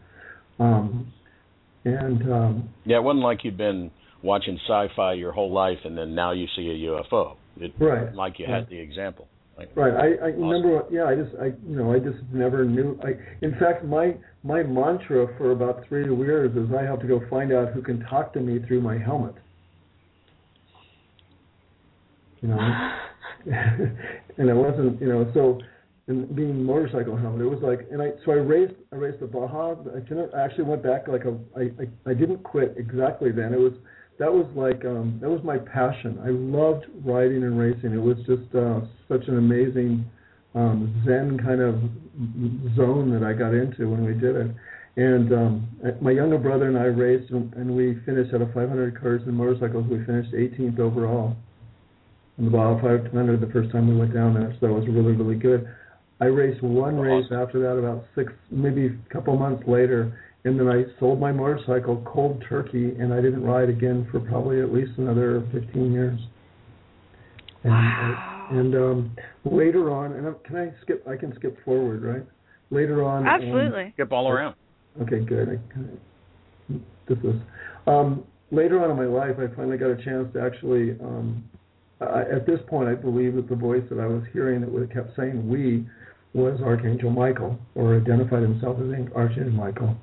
Um, 0.61 1.12
and 1.85 2.33
um, 2.33 2.68
Yeah, 2.85 2.98
it 2.98 3.03
wasn't 3.03 3.25
like 3.25 3.42
you'd 3.42 3.57
been 3.57 3.90
watching 4.22 4.58
sci-fi 4.66 5.14
your 5.14 5.32
whole 5.32 5.52
life, 5.52 5.78
and 5.85 5.96
then 5.96 6.14
now 6.14 6.32
you 6.32 6.46
see 6.56 6.68
a 6.68 6.90
UFO. 6.90 7.37
It 7.58 7.72
Right. 7.78 8.14
like 8.14 8.38
you 8.38 8.46
had 8.46 8.68
the 8.68 8.78
example. 8.78 9.28
Like, 9.58 9.70
Right. 9.74 9.94
I, 9.94 10.26
I 10.26 10.28
remember. 10.30 10.85
Yeah. 10.90 11.04
I 11.04 11.14
just. 11.14 11.35
I. 11.37 11.46
You 11.68 11.76
know. 11.76 11.92
I 11.92 11.98
just 11.98 12.18
never 12.32 12.64
knew. 12.64 12.98
I. 13.04 13.14
In 13.44 13.54
fact, 13.58 13.85
my 13.85 14.14
my 14.42 14.62
mantra 14.62 15.26
for 15.37 15.52
about 15.52 15.87
three 15.88 16.04
years 16.04 16.56
is 16.56 16.74
I 16.74 16.82
have 16.82 17.00
to 17.00 17.06
go 17.06 17.20
find 17.28 17.52
out 17.52 17.72
who 17.72 17.82
can 17.82 18.00
talk 18.06 18.32
to 18.32 18.40
me 18.40 18.61
through 18.66 18.80
my 18.80 18.96
helmet. 18.96 19.35
You 22.40 22.48
know. 22.48 22.58
and 23.46 24.48
it 24.48 24.54
wasn't. 24.54 25.00
You 25.00 25.08
know. 25.08 25.30
So, 25.35 25.61
and 26.06 26.35
being 26.35 26.64
motorcycle 26.64 27.16
helmet, 27.16 27.42
it 27.42 27.50
was 27.50 27.61
like. 27.62 27.87
And 27.90 28.00
I. 28.00 28.12
So 28.24 28.32
I 28.32 28.37
raced. 28.37 28.74
I 28.90 28.96
raced 28.96 29.20
the 29.20 29.26
Baja. 29.26 29.74
I, 29.74 30.37
I 30.38 30.44
actually 30.44 30.64
went 30.64 30.82
back 30.82 31.08
like 31.08 31.26
a. 31.26 31.38
I, 31.54 31.61
I. 31.82 32.11
I 32.11 32.14
didn't 32.14 32.42
quit 32.42 32.74
exactly 32.78 33.32
then. 33.32 33.52
It 33.52 33.61
was. 33.61 33.74
That 34.18 34.33
was 34.33 34.46
like. 34.55 34.85
Um. 34.85 35.18
That 35.20 35.31
was 35.31 35.40
my 35.44 35.59
passion. 35.59 36.18
I 36.25 36.31
loved 36.31 36.87
riding 37.05 37.42
and 37.42 37.59
racing. 37.59 37.92
It 37.92 38.03
was 38.03 38.16
just 38.27 38.55
uh, 38.55 38.81
such 39.09 39.27
an 39.29 39.38
amazing 39.38 40.05
um, 40.55 41.03
Zen 41.05 41.38
kind 41.38 41.61
of 41.61 41.75
zone 42.77 43.11
that 43.12 43.25
I 43.25 43.33
got 43.33 43.55
into 43.55 43.88
when 43.90 44.05
we 44.05 44.14
did 44.14 44.37
it. 44.37 44.55
And 44.96 45.33
um, 45.33 45.68
my 46.03 46.11
younger 46.11 46.37
brother 46.37 46.68
and 46.68 46.77
I 46.77 46.85
raced, 46.85 47.33
and, 47.33 47.53
and 47.55 47.75
we 47.75 47.98
finished 48.05 48.35
out 48.35 48.42
of 48.42 48.53
500 48.53 49.00
cars 49.00 49.23
and 49.25 49.35
motorcycles. 49.35 49.87
We 49.88 50.04
finished 50.04 50.33
18th 50.35 50.79
overall 50.79 51.35
in 52.38 52.44
the 52.44 52.50
Baja 52.50 52.81
500 52.81 53.40
the 53.40 53.52
first 53.52 53.73
time 53.73 53.88
we 53.88 53.96
went 53.96 54.13
down 54.13 54.35
there. 54.35 54.54
So 54.60 54.67
that 54.67 54.73
was 54.73 54.87
really, 54.87 55.13
really 55.13 55.37
good. 55.37 55.67
I 56.21 56.27
raced 56.27 56.63
one 56.63 56.98
race 56.98 57.27
after 57.33 57.58
that, 57.63 57.79
about 57.79 58.04
six, 58.15 58.33
maybe 58.50 58.87
a 58.87 59.13
couple 59.13 59.37
months 59.37 59.67
later, 59.67 60.17
and 60.45 60.59
then 60.59 60.69
I 60.69 60.85
sold 60.99 61.21
my 61.21 61.31
motorcycle 61.31 62.03
cold 62.05 62.45
turkey, 62.49 62.95
and 62.99 63.13
I 63.13 63.21
didn't 63.21 63.45
ride 63.45 63.69
again 63.69 64.09
for 64.11 64.21
probably 64.21 64.61
at 64.61 64.73
least 64.73 64.93
another 64.99 65.47
15 65.53 65.93
years. 65.93 66.19
And, 67.63 67.73
Wow. 67.73 68.49
and 68.51 68.75
um, 68.75 69.17
later 69.45 69.90
on, 69.93 70.13
and 70.13 70.35
can 70.43 70.57
I 70.57 70.73
skip? 70.83 71.07
I 71.07 71.17
can 71.17 71.33
skip 71.37 71.57
forward, 71.65 72.03
right? 72.03 72.27
Later 72.71 73.05
on, 73.05 73.23
um, 73.23 73.29
Absolutely. 73.29 73.93
skip 73.95 74.13
all 74.13 74.29
around. 74.29 74.57
Okay, 75.01 75.21
good. 75.21 75.49
I, 75.49 76.75
this 77.09 77.19
is 77.19 77.40
um, 77.87 78.25
later 78.51 78.83
on 78.83 78.90
in 78.90 78.97
my 78.97 79.07
life. 79.07 79.37
I 79.38 79.55
finally 79.55 79.79
got 79.79 79.90
a 79.90 80.05
chance 80.05 80.33
to 80.35 80.40
actually. 80.40 80.99
Um, 81.01 81.45
I, 82.01 82.23
at 82.23 82.47
this 82.47 82.59
point, 82.67 82.88
I 82.88 82.95
believe 82.95 83.37
that 83.37 83.49
the 83.49 83.55
voice 83.55 83.85
that 83.90 84.01
I 84.01 84.07
was 84.07 84.25
hearing 84.33 84.61
that 84.63 84.71
would 84.71 84.83
have 84.83 84.90
kept 84.90 85.17
saying 85.17 85.49
"we" 85.49 85.87
was 86.35 86.60
Archangel 86.62 87.10
Michael, 87.10 87.58
or 87.74 87.96
identified 87.96 88.42
himself 88.42 88.78
as 88.80 89.12
Archangel 89.14 89.52
Michael. 89.52 89.96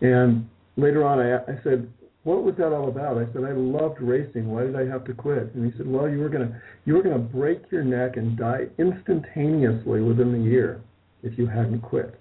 And 0.00 0.48
later 0.76 1.04
on, 1.04 1.18
I, 1.18 1.36
I 1.36 1.58
said, 1.62 1.88
"What 2.24 2.44
was 2.44 2.54
that 2.56 2.72
all 2.72 2.88
about?" 2.88 3.18
I 3.18 3.30
said, 3.32 3.44
"I 3.44 3.52
loved 3.52 4.00
racing. 4.00 4.50
Why 4.50 4.62
did 4.64 4.76
I 4.76 4.86
have 4.86 5.04
to 5.04 5.12
quit?" 5.12 5.54
And 5.54 5.70
he 5.70 5.76
said, 5.76 5.86
"Well, 5.86 6.08
you 6.08 6.18
were 6.18 6.28
gonna 6.28 6.60
you 6.84 6.94
were 6.94 7.02
gonna 7.02 7.18
break 7.18 7.70
your 7.70 7.84
neck 7.84 8.16
and 8.16 8.36
die 8.38 8.66
instantaneously 8.78 10.00
within 10.00 10.32
the 10.32 10.38
year 10.38 10.80
if 11.22 11.38
you 11.38 11.46
hadn't 11.46 11.80
quit." 11.80 12.18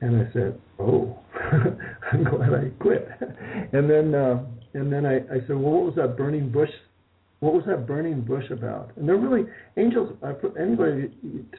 And 0.00 0.22
I 0.22 0.32
said, 0.32 0.60
"Oh, 0.78 1.18
I'm 2.12 2.24
glad 2.24 2.54
I 2.54 2.68
quit." 2.78 3.08
And 3.70 3.90
then, 3.90 4.14
uh, 4.14 4.46
and 4.72 4.90
then 4.90 5.04
I, 5.04 5.16
I 5.16 5.40
said, 5.46 5.50
"Well, 5.50 5.72
what 5.72 5.84
was 5.84 5.94
that 5.96 6.16
burning 6.16 6.50
bush? 6.50 6.70
What 7.40 7.54
was 7.54 7.64
that 7.66 7.86
burning 7.86 8.20
bush 8.22 8.50
about?" 8.50 8.90
And 8.96 9.08
they're 9.08 9.16
really 9.16 9.44
angels. 9.76 10.16
I 10.22 10.32
put 10.32 10.54
anybody 10.58 11.10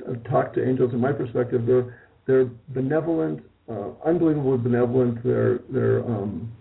uh, 0.08 0.14
talk 0.30 0.54
to 0.54 0.68
angels. 0.68 0.94
In 0.94 1.00
my 1.00 1.12
perspective, 1.12 1.66
they're 1.66 1.98
they're 2.28 2.50
benevolent, 2.70 3.42
uh, 3.70 3.90
unbelievably 4.06 4.58
benevolent. 4.58 5.24
They're 5.24 5.60
they're 5.70 6.04
um, 6.06 6.52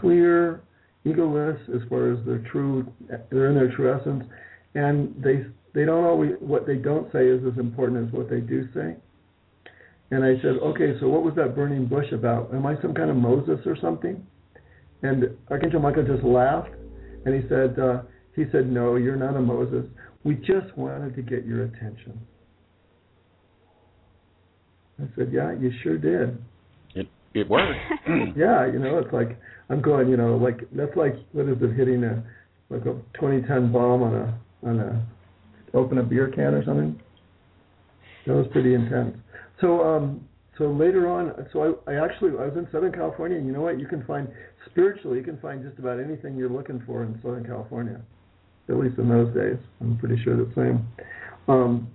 clear, 0.00 0.62
egoless 1.04 1.58
as 1.74 1.86
far 1.88 2.12
as 2.12 2.24
their 2.24 2.38
true. 2.50 2.86
They're 3.30 3.48
in 3.48 3.54
their 3.54 3.74
true 3.74 3.92
essence, 3.92 4.24
and 4.74 5.14
they 5.22 5.46
they 5.74 5.84
don't 5.84 6.04
always. 6.04 6.32
What 6.40 6.66
they 6.66 6.76
don't 6.76 7.10
say 7.12 7.26
is 7.26 7.42
as 7.50 7.58
important 7.58 8.06
as 8.06 8.12
what 8.12 8.30
they 8.30 8.40
do 8.40 8.68
say. 8.74 8.96
And 10.10 10.24
I 10.24 10.40
said, 10.40 10.56
okay, 10.62 10.94
so 11.00 11.08
what 11.08 11.22
was 11.22 11.34
that 11.34 11.54
burning 11.54 11.86
bush 11.86 12.12
about? 12.12 12.54
Am 12.54 12.64
I 12.64 12.80
some 12.80 12.94
kind 12.94 13.10
of 13.10 13.16
Moses 13.16 13.60
or 13.66 13.76
something? 13.80 14.26
And 15.02 15.36
Archangel 15.50 15.80
Michael 15.80 16.04
just 16.04 16.24
laughed, 16.24 16.70
and 17.26 17.34
he 17.34 17.46
said, 17.48 17.78
uh, 17.78 18.02
he 18.38 18.44
said, 18.52 18.70
no, 18.70 18.94
you're 18.94 19.16
not 19.16 19.34
a 19.34 19.40
Moses. 19.40 19.84
We 20.22 20.36
just 20.36 20.76
wanted 20.76 21.16
to 21.16 21.22
get 21.22 21.44
your 21.44 21.64
attention. 21.64 22.20
I 25.00 25.06
said, 25.16 25.30
yeah, 25.32 25.52
you 25.58 25.72
sure 25.82 25.98
did. 25.98 26.38
It 26.94 27.08
it 27.34 27.48
worked. 27.48 27.78
Yeah, 28.36 28.66
you 28.66 28.78
know, 28.78 28.98
it's 28.98 29.12
like 29.12 29.36
I'm 29.68 29.82
going, 29.82 30.08
you 30.08 30.16
know, 30.16 30.36
like 30.36 30.60
that's 30.72 30.94
like 30.96 31.14
what 31.32 31.48
is 31.48 31.56
it 31.60 31.76
hitting 31.76 32.04
a 32.04 32.22
like 32.70 32.86
a 32.86 32.96
20 33.18 33.42
ton 33.48 33.72
bomb 33.72 34.02
on 34.02 34.14
a 34.14 34.38
on 34.62 34.78
a 34.78 35.06
open 35.76 35.98
a 35.98 36.02
beer 36.04 36.30
can 36.32 36.54
or 36.54 36.64
something. 36.64 37.00
That 38.26 38.34
was 38.34 38.46
pretty 38.52 38.74
intense. 38.74 39.16
So 39.60 39.82
um 39.82 40.28
so 40.56 40.70
later 40.70 41.08
on, 41.08 41.46
so 41.52 41.80
I, 41.86 41.92
I 41.92 42.04
actually 42.04 42.30
I 42.30 42.46
was 42.46 42.56
in 42.56 42.68
Southern 42.70 42.92
California, 42.92 43.36
and 43.36 43.46
you 43.46 43.52
know 43.52 43.62
what? 43.62 43.80
You 43.80 43.86
can 43.86 44.04
find 44.04 44.28
spiritually, 44.70 45.18
you 45.18 45.24
can 45.24 45.38
find 45.38 45.62
just 45.62 45.78
about 45.78 45.98
anything 46.00 46.36
you're 46.36 46.48
looking 46.48 46.82
for 46.86 47.02
in 47.02 47.18
Southern 47.22 47.44
California, 47.44 48.00
at 48.68 48.76
least 48.76 48.98
in 48.98 49.08
those 49.08 49.32
days. 49.34 49.56
I'm 49.80 49.96
pretty 49.98 50.22
sure 50.22 50.36
the 50.36 50.50
same. 50.54 50.86
Um, 51.48 51.88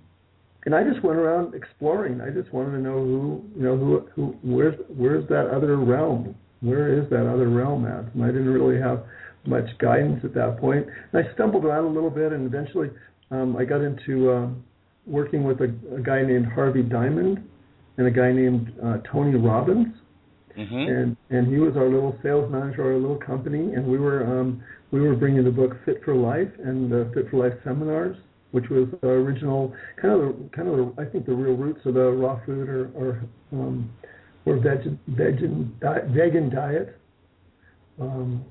and 0.66 0.74
I 0.74 0.82
just 0.82 1.04
went 1.04 1.18
around 1.18 1.54
exploring. 1.54 2.20
I 2.20 2.30
just 2.30 2.52
wanted 2.52 2.72
to 2.72 2.78
know 2.78 2.94
who, 2.94 3.44
you 3.56 3.62
know, 3.62 3.76
who, 3.76 4.08
who, 4.14 4.36
where's, 4.42 4.74
where's 4.88 5.28
that 5.28 5.50
other 5.54 5.76
realm? 5.76 6.34
Where 6.60 6.98
is 6.98 7.08
that 7.10 7.30
other 7.30 7.48
realm 7.48 7.86
at? 7.86 8.12
And 8.14 8.24
I 8.24 8.28
didn't 8.28 8.48
really 8.48 8.80
have 8.80 9.04
much 9.46 9.66
guidance 9.78 10.20
at 10.24 10.32
that 10.34 10.58
point. 10.58 10.86
And 11.12 11.26
I 11.26 11.34
stumbled 11.34 11.64
around 11.64 11.84
a 11.84 11.90
little 11.90 12.10
bit, 12.10 12.32
and 12.32 12.46
eventually 12.46 12.88
um, 13.30 13.56
I 13.56 13.64
got 13.64 13.82
into 13.82 14.30
uh, 14.30 14.48
working 15.06 15.44
with 15.44 15.60
a, 15.60 15.74
a 15.94 16.00
guy 16.00 16.22
named 16.22 16.46
Harvey 16.46 16.82
Diamond 16.82 17.46
and 17.98 18.06
a 18.06 18.10
guy 18.10 18.32
named 18.32 18.72
uh, 18.82 18.98
Tony 19.10 19.36
Robbins 19.36 19.94
hmm 20.56 20.74
and 20.74 21.16
and 21.30 21.48
he 21.48 21.58
was 21.58 21.76
our 21.76 21.88
little 21.88 22.16
sales 22.22 22.50
manager 22.50 22.84
our 22.84 22.98
little 22.98 23.18
company 23.18 23.74
and 23.74 23.84
we 23.86 23.98
were 23.98 24.24
um 24.24 24.62
we 24.90 25.00
were 25.00 25.14
bringing 25.14 25.44
the 25.44 25.50
book 25.50 25.72
fit 25.84 26.00
for 26.04 26.14
life 26.14 26.50
and 26.64 26.90
the 26.90 27.10
fit 27.14 27.28
for 27.30 27.48
life 27.48 27.58
seminars 27.64 28.16
which 28.52 28.68
was 28.68 28.86
the 29.02 29.08
original 29.08 29.74
kind 30.00 30.14
of 30.14 30.20
the 30.20 30.48
kind 30.54 30.68
of 30.68 30.76
the, 30.76 31.02
i 31.02 31.04
think 31.04 31.26
the 31.26 31.34
real 31.34 31.56
roots 31.56 31.80
of 31.86 31.94
the 31.94 32.10
raw 32.12 32.38
food 32.46 32.68
or 32.68 32.90
or 32.94 33.24
um 33.52 33.90
or 34.46 34.56
veg 34.58 34.98
vegan 35.08 35.74
diet, 35.80 36.04
vegan 36.08 36.50
diet. 36.54 36.98
Um 38.00 38.44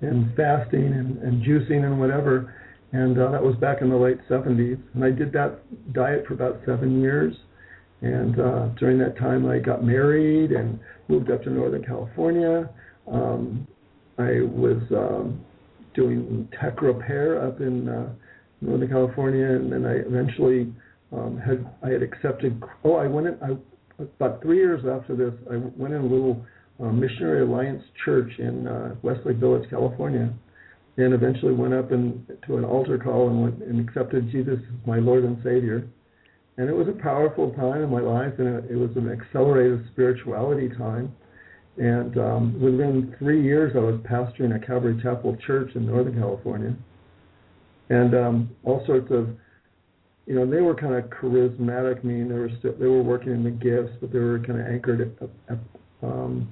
and 0.00 0.34
fasting 0.36 0.84
and 0.84 1.18
and 1.18 1.42
juicing 1.44 1.84
and 1.84 1.98
whatever. 1.98 2.54
And 2.92 3.18
uh, 3.18 3.30
that 3.30 3.42
was 3.42 3.56
back 3.56 3.80
in 3.80 3.88
the 3.88 3.96
late 3.96 4.18
70s 4.28 4.78
and 4.92 5.02
i 5.02 5.10
did 5.10 5.32
that 5.32 5.60
diet 5.94 6.26
for 6.26 6.34
about 6.34 6.60
7 6.66 7.00
years 7.00 7.34
and 8.02 8.40
uh, 8.40 8.66
during 8.80 8.98
that 8.98 9.16
time, 9.16 9.48
I 9.48 9.58
got 9.58 9.84
married 9.84 10.50
and 10.50 10.78
moved 11.06 11.30
up 11.30 11.44
to 11.44 11.50
Northern 11.50 11.84
California. 11.84 12.68
Um, 13.10 13.66
I 14.18 14.40
was 14.42 14.82
um, 14.90 15.40
doing 15.94 16.48
tech 16.60 16.82
repair 16.82 17.46
up 17.46 17.60
in 17.60 17.88
uh, 17.88 18.12
Northern 18.60 18.88
California, 18.88 19.46
and 19.46 19.72
then 19.72 19.86
I 19.86 19.94
eventually 19.94 20.72
um, 21.12 21.38
had 21.38 21.64
I 21.82 21.92
had 21.92 22.02
accepted. 22.02 22.60
Oh, 22.84 22.96
I 22.96 23.06
went 23.06 23.28
in. 23.28 23.38
I, 23.40 24.02
about 24.02 24.42
three 24.42 24.56
years 24.56 24.82
after 24.84 25.14
this, 25.14 25.32
I 25.48 25.56
went 25.56 25.94
in 25.94 26.00
a 26.00 26.06
little 26.06 26.44
uh, 26.82 26.90
Missionary 26.90 27.42
Alliance 27.42 27.84
church 28.04 28.32
in 28.38 28.66
uh, 28.66 28.96
Westlake 29.02 29.36
Village, 29.36 29.70
California, 29.70 30.32
and 30.96 31.14
eventually 31.14 31.52
went 31.52 31.72
up 31.72 31.92
and 31.92 32.26
to 32.48 32.56
an 32.56 32.64
altar 32.64 32.98
call 32.98 33.28
and 33.28 33.42
went 33.42 33.62
and 33.62 33.88
accepted 33.88 34.28
Jesus 34.32 34.58
as 34.58 34.86
my 34.88 34.98
Lord 34.98 35.22
and 35.22 35.36
Savior 35.44 35.86
and 36.58 36.68
it 36.68 36.76
was 36.76 36.86
a 36.88 37.02
powerful 37.02 37.50
time 37.52 37.82
in 37.82 37.90
my 37.90 38.00
life, 38.00 38.34
and 38.38 38.70
it, 38.70 38.76
was 38.76 38.90
an 38.96 39.10
accelerated 39.10 39.86
spirituality 39.92 40.68
time. 40.76 41.14
And 41.78 42.18
um, 42.18 42.60
within 42.60 43.14
three 43.18 43.42
years, 43.42 43.72
I 43.74 43.78
was 43.78 43.98
pastoring 44.00 44.54
a 44.54 44.66
Calvary 44.66 45.00
Chapel 45.02 45.36
church 45.46 45.70
in 45.74 45.86
Northern 45.86 46.18
California, 46.18 46.76
and 47.88 48.14
um, 48.14 48.50
all 48.64 48.84
sorts 48.86 49.10
of, 49.10 49.30
you 50.26 50.34
know, 50.34 50.48
they 50.48 50.60
were 50.60 50.74
kind 50.74 50.94
of 50.94 51.04
charismatic. 51.04 52.00
I 52.00 52.06
mean, 52.06 52.28
they 52.28 52.34
were 52.34 52.50
still 52.58 52.74
they 52.78 52.86
were 52.86 53.02
working 53.02 53.32
in 53.32 53.42
the 53.42 53.50
gifts, 53.50 53.96
but 54.00 54.12
they 54.12 54.18
were 54.18 54.38
kind 54.40 54.60
of 54.60 54.66
anchored 54.66 55.18
um, 56.02 56.48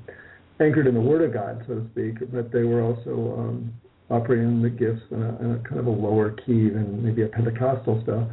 anchored 0.61 0.87
in 0.87 0.95
the 0.95 1.01
Word 1.01 1.23
of 1.23 1.35
God, 1.35 1.63
so 1.69 1.75
to 1.75 1.87
speak. 1.93 2.33
But 2.33 2.51
they 2.51 2.63
were 2.63 2.83
also 2.83 3.37
um, 3.39 3.75
operating 4.11 4.47
in 4.47 4.63
the 4.63 4.71
gifts 4.71 5.03
in 5.11 5.23
a, 5.23 5.39
in 5.41 5.51
a 5.53 5.69
kind 5.69 5.79
of 5.79 5.87
a 5.87 5.91
lower 5.91 6.31
key 6.31 6.71
than 6.71 7.05
maybe 7.05 7.23
a 7.23 7.29
Pentecostal 7.29 8.01
stuff. 8.03 8.27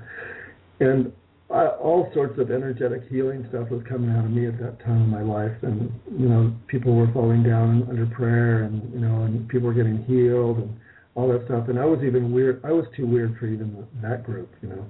And 0.80 1.11
All 1.49 2.11
sorts 2.13 2.37
of 2.39 2.51
energetic 2.51 3.03
healing 3.09 3.45
stuff 3.49 3.69
was 3.69 3.81
coming 3.87 4.09
out 4.09 4.25
of 4.25 4.31
me 4.31 4.47
at 4.47 4.59
that 4.59 4.79
time 4.83 5.03
in 5.03 5.09
my 5.09 5.21
life, 5.21 5.55
and 5.61 5.89
you 6.19 6.27
know, 6.27 6.53
people 6.67 6.93
were 6.93 7.11
falling 7.13 7.41
down 7.41 7.87
under 7.89 8.05
prayer, 8.05 8.63
and 8.63 8.93
you 8.93 8.99
know, 8.99 9.23
and 9.23 9.47
people 9.47 9.67
were 9.67 9.73
getting 9.73 10.03
healed, 10.03 10.57
and 10.57 10.77
all 11.15 11.27
that 11.31 11.45
stuff. 11.45 11.67
And 11.67 11.79
I 11.79 11.85
was 11.85 11.99
even 12.05 12.31
weird. 12.31 12.61
I 12.63 12.71
was 12.71 12.85
too 12.95 13.07
weird 13.07 13.37
for 13.39 13.47
even 13.47 13.85
that 14.01 14.23
group. 14.23 14.53
You 14.61 14.69
know, 14.69 14.85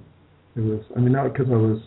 it 0.56 0.60
was. 0.60 0.80
I 0.96 1.00
mean, 1.00 1.12
not 1.12 1.32
because 1.32 1.46
I 1.50 1.56
was 1.56 1.80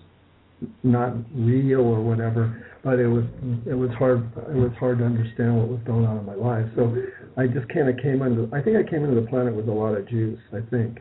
not 0.83 1.13
real 1.35 1.81
or 1.81 2.01
whatever, 2.01 2.65
but 2.83 2.99
it 2.99 3.07
was. 3.07 3.25
It 3.67 3.75
was 3.75 3.91
hard. 3.99 4.31
It 4.49 4.57
was 4.57 4.71
hard 4.79 4.99
to 4.99 5.05
understand 5.05 5.57
what 5.57 5.67
was 5.67 5.79
going 5.85 6.05
on 6.05 6.17
in 6.17 6.25
my 6.25 6.35
life. 6.35 6.65
So 6.75 6.95
I 7.37 7.47
just 7.47 7.69
kind 7.69 7.87
of 7.87 7.97
came 7.97 8.21
into. 8.23 8.49
I 8.55 8.61
think 8.61 8.77
I 8.77 8.89
came 8.89 9.03
into 9.03 9.19
the 9.19 9.27
planet 9.27 9.53
with 9.53 9.69
a 9.69 9.71
lot 9.71 9.95
of 9.95 10.07
juice. 10.09 10.39
I 10.53 10.61
think, 10.71 10.99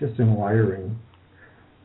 just 0.00 0.18
in 0.18 0.34
wiring. 0.34 0.98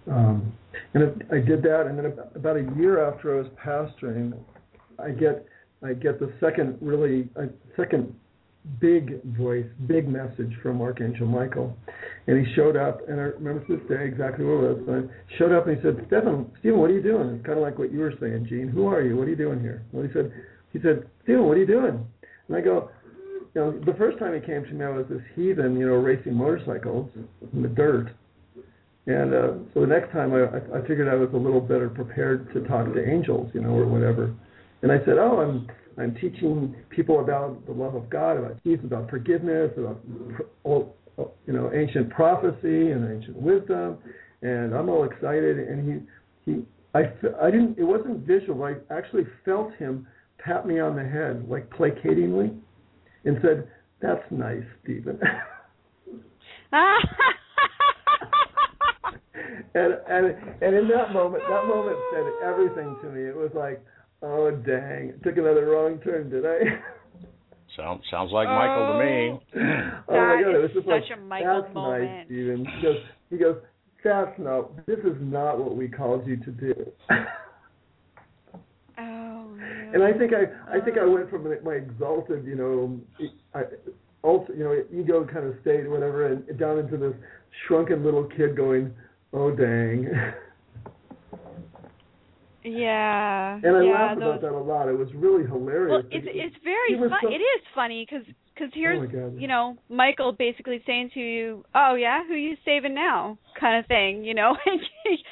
Um, 0.10 0.54
and 0.94 1.24
I 1.32 1.40
did 1.40 1.62
that, 1.64 1.88
and 1.88 1.98
then 1.98 2.14
about 2.36 2.58
a 2.58 2.68
year 2.78 3.06
after 3.08 3.36
I 3.36 3.42
was 3.42 3.52
pastoring, 3.64 4.34
I 5.00 5.12
get 5.12 5.46
I 5.84 5.94
get 5.94 6.20
the 6.20 6.32
second 6.40 6.78
really 6.82 7.30
uh, 7.36 7.46
second 7.76 8.14
big 8.82 9.24
voice, 9.38 9.66
big 9.88 10.10
message 10.10 10.52
from 10.62 10.82
Archangel 10.82 11.28
Michael, 11.28 11.78
and 12.28 12.46
he 12.46 12.54
showed 12.54 12.76
up, 12.76 13.08
and 13.08 13.20
I 13.20 13.26
remember 13.40 13.66
to 13.66 13.78
this 13.78 13.88
day 13.88 14.06
exactly 14.06 14.44
what 14.44 14.64
it 14.64 14.86
was. 14.86 15.06
I 15.10 15.38
showed 15.38 15.54
up 15.54 15.68
and 15.68 15.78
he 15.78 15.84
said, 15.84 16.04
"Stephen, 16.08 16.52
Stephen, 16.60 16.80
what 16.80 16.90
are 16.90 16.94
you 16.94 17.04
doing?" 17.04 17.30
It's 17.30 17.46
kind 17.46 17.58
of 17.58 17.64
like 17.64 17.80
what 17.80 17.92
you 17.92 18.00
were 18.00 18.14
saying, 18.20 18.48
Gene. 18.50 18.68
Who 18.68 18.88
are 18.88 19.02
you? 19.02 19.16
What 19.16 19.28
are 19.28 19.32
you 19.32 19.36
doing 19.36 19.62
here? 19.62 19.84
Well, 19.92 20.06
he 20.06 20.12
said, 20.14 20.32
he 20.74 20.80
said, 20.82 21.08
Stephen, 21.24 21.46
what 21.46 21.58
are 21.58 21.60
you 21.60 21.68
doing? 21.68 22.06
And 22.48 22.58
I 22.58 22.62
go, 22.62 22.90
you 23.56 23.62
know, 23.62 23.72
the 23.72 23.94
first 23.94 24.20
time 24.20 24.34
he 24.34 24.40
came 24.40 24.64
to 24.64 24.72
me, 24.72 24.86
I 24.86 24.90
was 24.90 25.06
this 25.10 25.22
heathen, 25.36 25.78
you 25.78 25.88
know, 25.88 25.96
racing 25.96 26.34
motorcycles 26.34 27.10
in 27.54 27.62
the 27.62 27.68
dirt. 27.68 28.12
And 29.08 29.34
uh, 29.34 29.54
so 29.74 29.82
the 29.82 29.88
next 29.88 30.12
time 30.12 30.34
I, 30.34 30.78
I 30.78 30.82
figured 30.82 31.08
I 31.08 31.16
was 31.16 31.30
a 31.34 31.38
little 31.38 31.62
better 31.62 31.90
prepared 31.90 32.54
to 32.54 32.62
talk 32.68 32.94
to 32.94 33.10
angels, 33.10 33.50
you 33.54 33.62
know, 33.62 33.70
or 33.70 33.88
whatever. 33.88 34.36
And 34.82 34.92
I 34.92 35.00
said, 35.00 35.18
oh, 35.18 35.40
I'm 35.40 35.68
I'm 36.00 36.14
teaching 36.16 36.76
people 36.90 37.22
about 37.22 37.66
the 37.66 37.72
love 37.72 37.96
of 37.96 38.10
God, 38.10 38.38
about 38.38 38.64
peace, 38.64 38.80
about 38.84 39.10
forgiveness, 39.10 39.72
about 39.78 40.00
all, 40.64 40.96
you 41.48 41.54
know 41.54 41.72
ancient 41.74 42.12
prophecy 42.12 42.92
and 42.92 43.10
ancient 43.10 43.36
wisdom, 43.36 43.98
and 44.44 44.76
I'm 44.76 44.90
all 44.90 45.06
excited. 45.06 45.58
And 45.58 46.06
he 46.46 46.52
he 46.52 46.62
I 46.94 47.06
I 47.42 47.50
didn't 47.50 47.80
it 47.80 47.84
wasn't 47.84 48.28
visual. 48.28 48.64
I 48.64 48.76
actually 48.94 49.24
felt 49.44 49.74
him 49.76 50.06
pat 50.38 50.68
me 50.68 50.80
on 50.80 50.96
the 50.96 51.04
head 51.04 51.48
like 51.50 51.68
placatingly, 51.72 52.56
and 53.26 53.38
said, 53.42 53.68
"That's 54.02 54.24
nice, 54.30 54.66
Stephen." 54.84 55.20
and 59.76 59.94
and 60.08 60.26
and 60.62 60.76
in 60.76 60.88
that 60.90 61.14
moment, 61.14 61.44
that 61.50 61.66
moment 61.66 61.98
said 62.14 62.26
everything 62.44 62.96
to 63.02 63.10
me. 63.10 63.22
It 63.24 63.36
was 63.36 63.52
like, 63.54 63.84
oh 64.22 64.52
dang, 64.52 65.14
took 65.24 65.38
another 65.38 65.66
wrong 65.66 66.00
turn, 66.00 66.30
did 66.30 66.46
I? 66.46 66.60
Sounds 67.76 68.02
sounds 68.10 68.32
like 68.32 68.48
Michael 68.48 68.94
to 68.94 69.06
me. 69.06 69.30
oh, 69.30 70.04
oh 70.10 70.36
my 70.36 70.42
god, 70.42 70.56
it 70.56 70.62
was 70.62 70.72
is 70.72 70.76
just 70.78 70.88
such 70.88 71.10
like 71.10 71.20
a 71.20 71.22
Michael 71.22 71.62
that's 71.62 71.76
nice, 71.76 71.76
moment." 71.76 72.26
Steven. 72.26 72.66
He 72.66 72.82
goes, 72.82 72.98
he 73.30 73.38
goes, 73.38 73.58
that's 74.04 74.40
not. 74.40 74.86
This 74.86 75.00
is 75.00 75.18
not 75.20 75.60
what 75.60 75.76
we 75.76 75.88
called 75.88 76.26
you 76.28 76.38
to 76.38 76.52
do. 76.52 76.74
Oh. 79.00 79.56
and 79.94 80.02
I 80.02 80.12
think 80.12 80.32
I 80.34 80.76
I 80.76 80.84
think 80.84 80.98
I 80.98 81.02
oh. 81.02 81.12
went 81.12 81.30
from 81.30 81.44
my 81.64 81.74
exalted, 81.74 82.46
you 82.46 82.56
know, 82.56 83.00
I, 83.54 83.62
also, 84.24 84.52
you 84.54 84.64
know, 84.64 84.84
ego 84.92 85.24
kind 85.32 85.46
of 85.46 85.54
state, 85.62 85.82
or 85.82 85.92
whatever, 85.92 86.26
and 86.26 86.58
down 86.58 86.80
into 86.80 86.98
this 86.98 87.14
shrunken 87.68 88.04
little 88.04 88.24
kid 88.24 88.58
going, 88.58 88.92
"Oh 89.34 89.52
dang!" 89.52 90.08
Yeah. 92.68 93.60
And 93.64 93.78
I 93.78 93.84
yeah, 93.84 93.92
laughed 93.92 94.20
those, 94.20 94.28
about 94.28 94.42
that 94.42 94.52
a 94.52 94.60
lot. 94.60 94.90
It 94.90 94.98
was 94.98 95.08
really 95.16 95.46
hilarious. 95.46 95.92
Well, 95.92 96.04
it's 96.12 96.28
it's 96.30 96.56
very 96.64 97.00
fun. 97.00 97.20
so- 97.22 97.30
it 97.30 97.40
is 97.40 97.62
funny 97.74 98.06
because 98.10 98.26
cause 98.58 98.70
here's 98.74 99.10
Oh 99.14 99.32
you 99.38 99.48
know 99.48 99.78
Michael 99.90 100.34
basically 100.34 100.82
saying 100.86 101.12
to 101.14 101.20
you, 101.20 101.64
"Oh 101.74 101.96
yeah, 101.96 102.26
who 102.28 102.36
you 102.36 102.56
saving 102.66 102.94
now?" 102.94 103.38
kind 103.60 103.80
of 103.80 103.88
thing, 103.88 104.24
you 104.24 104.34
know. 104.34 104.56
it's 105.06 105.24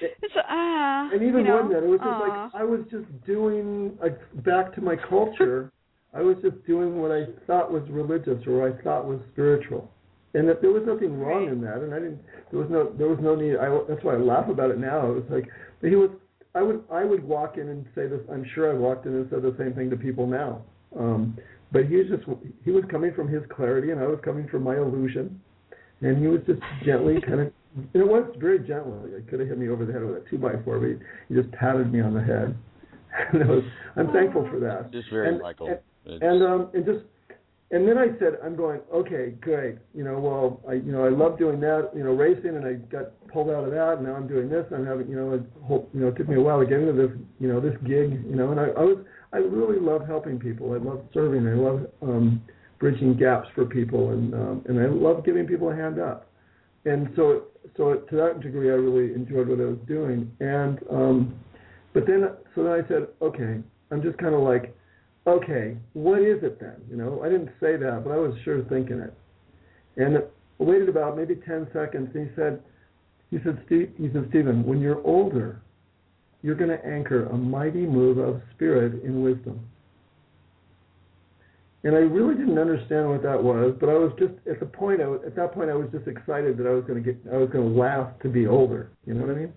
it's 0.00 0.34
ah. 0.48 1.10
and 1.12 1.22
even 1.22 1.40
you 1.40 1.44
know, 1.44 1.62
than 1.62 1.72
that, 1.72 1.84
it 1.84 1.88
was 1.88 2.00
just 2.00 2.20
like 2.20 2.60
I 2.60 2.64
was 2.64 2.80
just 2.90 3.26
doing 3.26 3.96
like 4.00 4.18
back 4.44 4.74
to 4.76 4.80
my 4.80 4.96
culture. 4.96 5.70
I 6.12 6.22
was 6.22 6.36
just 6.42 6.64
doing 6.66 7.00
what 7.00 7.12
I 7.12 7.26
thought 7.46 7.70
was 7.70 7.82
religious 7.88 8.44
or 8.46 8.62
what 8.62 8.72
I 8.72 8.82
thought 8.82 9.06
was 9.06 9.20
spiritual, 9.32 9.90
and 10.34 10.48
that 10.48 10.60
there 10.60 10.70
was 10.70 10.82
nothing 10.86 11.18
wrong 11.18 11.44
Right. 11.44 11.52
in 11.52 11.60
that. 11.62 11.78
And 11.78 11.92
I 11.92 11.98
didn't. 11.98 12.20
There 12.50 12.60
was 12.60 12.70
no. 12.70 12.92
There 12.96 13.08
was 13.08 13.18
no 13.20 13.34
need. 13.34 13.56
I, 13.56 13.68
that's 13.88 14.04
why 14.04 14.14
I 14.14 14.18
laugh 14.18 14.48
about 14.48 14.70
it 14.70 14.78
now. 14.78 15.10
It 15.10 15.14
was 15.14 15.24
like 15.30 15.48
but 15.80 15.90
he 15.90 15.96
was. 15.96 16.10
I 16.54 16.62
would. 16.62 16.82
I 16.90 17.04
would 17.04 17.24
walk 17.24 17.56
in 17.56 17.68
and 17.68 17.86
say 17.94 18.06
this. 18.06 18.20
I'm 18.30 18.44
sure 18.54 18.70
I 18.70 18.74
walked 18.74 19.06
in 19.06 19.14
and 19.14 19.28
said 19.30 19.42
the 19.42 19.54
same 19.58 19.72
thing 19.74 19.90
to 19.90 19.96
people 19.96 20.26
now. 20.26 20.62
Um, 20.98 21.38
but 21.72 21.86
he 21.86 21.96
was 21.96 22.06
just. 22.08 22.24
He 22.64 22.70
was 22.70 22.84
coming 22.90 23.14
from 23.14 23.28
his 23.28 23.42
clarity, 23.54 23.90
and 23.90 24.00
I 24.00 24.06
was 24.06 24.18
coming 24.24 24.48
from 24.48 24.62
my 24.62 24.76
illusion. 24.76 25.40
And 26.02 26.16
he 26.18 26.28
was 26.28 26.40
just 26.46 26.60
gently 26.84 27.20
kind 27.20 27.40
of. 27.40 27.52
And 27.76 28.02
it 28.02 28.06
was 28.06 28.24
very 28.38 28.58
gently. 28.66 29.12
He 29.16 29.22
could 29.30 29.40
have 29.40 29.48
hit 29.48 29.58
me 29.58 29.68
over 29.68 29.84
the 29.84 29.92
head 29.92 30.02
with 30.02 30.16
a 30.16 30.28
two 30.28 30.38
by 30.38 30.54
four, 30.64 30.80
but 30.80 30.88
he, 30.88 30.94
he 31.28 31.40
just 31.40 31.52
patted 31.52 31.92
me 31.92 32.00
on 32.00 32.14
the 32.14 32.22
head. 32.22 32.56
and 33.32 33.42
it 33.42 33.46
was, 33.46 33.62
I'm 33.96 34.12
thankful 34.12 34.48
for 34.50 34.58
that. 34.60 34.92
Just 34.92 35.10
very 35.10 35.28
and, 35.28 35.40
Michael. 35.40 35.78
And, 36.06 36.22
and 36.22 36.42
um 36.42 36.70
and 36.74 36.84
just 36.84 37.00
and 37.72 37.86
then 37.86 37.98
I 37.98 38.08
said 38.18 38.38
I'm 38.44 38.56
going 38.56 38.80
okay 38.92 39.30
great. 39.40 39.76
You 39.94 40.02
know 40.04 40.18
well 40.18 40.60
I 40.68 40.74
you 40.74 40.92
know 40.92 41.04
I 41.04 41.08
love 41.08 41.38
doing 41.38 41.60
that 41.60 41.90
you 41.94 42.02
know 42.02 42.12
racing 42.12 42.56
and 42.56 42.66
I 42.66 42.74
got 42.74 43.12
pulled 43.28 43.50
out 43.50 43.64
of 43.64 43.70
that 43.70 43.98
and 43.98 44.06
now 44.06 44.14
I'm 44.16 44.26
doing 44.26 44.48
this 44.48 44.66
and 44.70 44.80
I'm 44.80 44.86
having 44.86 45.08
you 45.08 45.16
know 45.16 45.34
a 45.34 45.66
whole, 45.66 45.88
you 45.94 46.00
know 46.00 46.08
it 46.08 46.16
took 46.16 46.28
me 46.28 46.36
a 46.36 46.40
while 46.40 46.58
to 46.58 46.66
get 46.66 46.80
into 46.80 46.92
this 46.92 47.10
you 47.38 47.48
know 47.48 47.60
this 47.60 47.76
gig 47.84 48.24
you 48.26 48.34
know 48.34 48.50
and 48.50 48.58
I, 48.58 48.64
I 48.64 48.82
was 48.82 48.98
I 49.32 49.38
really 49.38 49.78
love 49.78 50.06
helping 50.06 50.38
people. 50.38 50.72
I 50.72 50.78
love 50.78 51.04
serving 51.14 51.46
I 51.46 51.54
love 51.54 51.86
um 52.02 52.42
bridging 52.80 53.16
gaps 53.16 53.48
for 53.54 53.64
people 53.64 54.10
and 54.10 54.34
um 54.34 54.64
and 54.68 54.80
I 54.80 54.86
love 54.86 55.24
giving 55.24 55.46
people 55.46 55.70
a 55.70 55.76
hand 55.76 56.00
up. 56.00 56.26
And 56.86 57.10
so 57.14 57.44
so 57.76 57.94
to 57.94 58.16
that 58.16 58.40
degree 58.40 58.70
I 58.70 58.74
really 58.74 59.14
enjoyed 59.14 59.48
what 59.48 59.60
I 59.60 59.66
was 59.66 59.78
doing. 59.86 60.30
And 60.40 60.80
um 60.90 61.34
but 61.94 62.04
then 62.06 62.30
so 62.56 62.64
then 62.64 62.72
I 62.72 62.88
said 62.88 63.06
okay 63.22 63.60
I'm 63.92 64.02
just 64.02 64.18
kind 64.18 64.34
of 64.34 64.40
like 64.40 64.74
okay, 65.26 65.76
what 65.92 66.20
is 66.20 66.42
it 66.42 66.60
then? 66.60 66.76
You 66.90 66.96
know, 66.96 67.22
I 67.22 67.28
didn't 67.28 67.50
say 67.60 67.76
that, 67.76 68.02
but 68.04 68.12
I 68.12 68.16
was 68.16 68.34
sure 68.44 68.62
thinking 68.64 69.00
it. 69.00 69.14
And 69.96 70.18
I 70.18 70.20
waited 70.58 70.88
about 70.88 71.16
maybe 71.16 71.34
10 71.34 71.68
seconds, 71.72 72.10
and 72.14 72.28
he 72.28 72.34
said, 72.36 72.62
he 73.30 73.38
said, 73.44 73.62
Steve, 73.66 73.92
he 73.96 74.10
said, 74.12 74.26
Stephen, 74.30 74.64
when 74.64 74.80
you're 74.80 75.04
older, 75.06 75.62
you're 76.42 76.54
going 76.54 76.70
to 76.70 76.84
anchor 76.84 77.26
a 77.26 77.36
mighty 77.36 77.86
move 77.86 78.18
of 78.18 78.40
spirit 78.54 79.02
in 79.04 79.22
wisdom. 79.22 79.60
And 81.82 81.94
I 81.94 82.00
really 82.00 82.34
didn't 82.34 82.58
understand 82.58 83.08
what 83.08 83.22
that 83.22 83.42
was, 83.42 83.74
but 83.80 83.88
I 83.88 83.94
was 83.94 84.12
just 84.18 84.34
at 84.50 84.60
the 84.60 84.66
point. 84.66 85.00
I 85.00 85.06
was, 85.06 85.20
at 85.26 85.34
that 85.36 85.52
point, 85.52 85.70
I 85.70 85.74
was 85.74 85.88
just 85.90 86.06
excited 86.06 86.58
that 86.58 86.66
I 86.66 86.70
was 86.70 86.84
going 86.84 87.02
to 87.02 87.12
get. 87.12 87.18
I 87.32 87.38
was 87.38 87.48
going 87.48 87.72
to 87.72 87.78
last 87.78 88.20
to 88.20 88.28
be 88.28 88.46
older. 88.46 88.90
You 89.06 89.14
know 89.14 89.22
what 89.22 89.30
I 89.30 89.38
mean? 89.38 89.52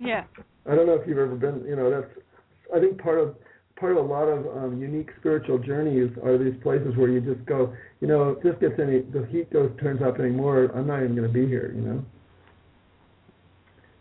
Yeah. 0.00 0.24
I 0.64 0.74
don't 0.74 0.86
know 0.86 0.94
if 0.94 1.06
you've 1.06 1.18
ever 1.18 1.36
been. 1.36 1.66
You 1.68 1.76
know, 1.76 1.90
that's. 1.90 2.10
I 2.74 2.80
think 2.80 2.98
part 2.98 3.18
of 3.18 3.34
part 3.78 3.96
of 3.96 4.04
a 4.04 4.08
lot 4.08 4.24
of 4.24 4.46
um, 4.56 4.80
unique 4.80 5.10
spiritual 5.20 5.58
journeys 5.58 6.10
are 6.24 6.36
these 6.36 6.54
places 6.62 6.96
where 6.96 7.08
you 7.08 7.20
just 7.20 7.44
go. 7.46 7.74
You 8.00 8.08
know, 8.08 8.30
if 8.30 8.42
this 8.42 8.54
gets 8.60 8.80
any, 8.80 9.00
the 9.00 9.26
heat 9.30 9.52
goes 9.52 9.70
turns 9.80 10.02
up 10.02 10.18
anymore. 10.18 10.70
I'm 10.74 10.86
not 10.86 11.02
even 11.02 11.14
going 11.14 11.28
to 11.28 11.32
be 11.32 11.46
here. 11.46 11.72
You 11.74 11.82
know. 11.82 12.04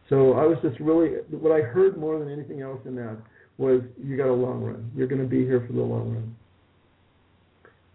So 0.09 0.33
I 0.33 0.45
was 0.45 0.57
just 0.61 0.79
really 0.79 1.17
what 1.31 1.51
I 1.51 1.61
heard 1.61 1.97
more 1.97 2.17
than 2.19 2.31
anything 2.31 2.61
else 2.61 2.79
in 2.85 2.95
that 2.95 3.17
was 3.57 3.81
you 4.03 4.17
got 4.17 4.27
a 4.27 4.33
long 4.33 4.63
run. 4.63 4.91
You're 4.95 5.07
going 5.07 5.21
to 5.21 5.27
be 5.27 5.43
here 5.43 5.63
for 5.67 5.73
the 5.73 5.81
long 5.81 6.13
run. 6.13 6.35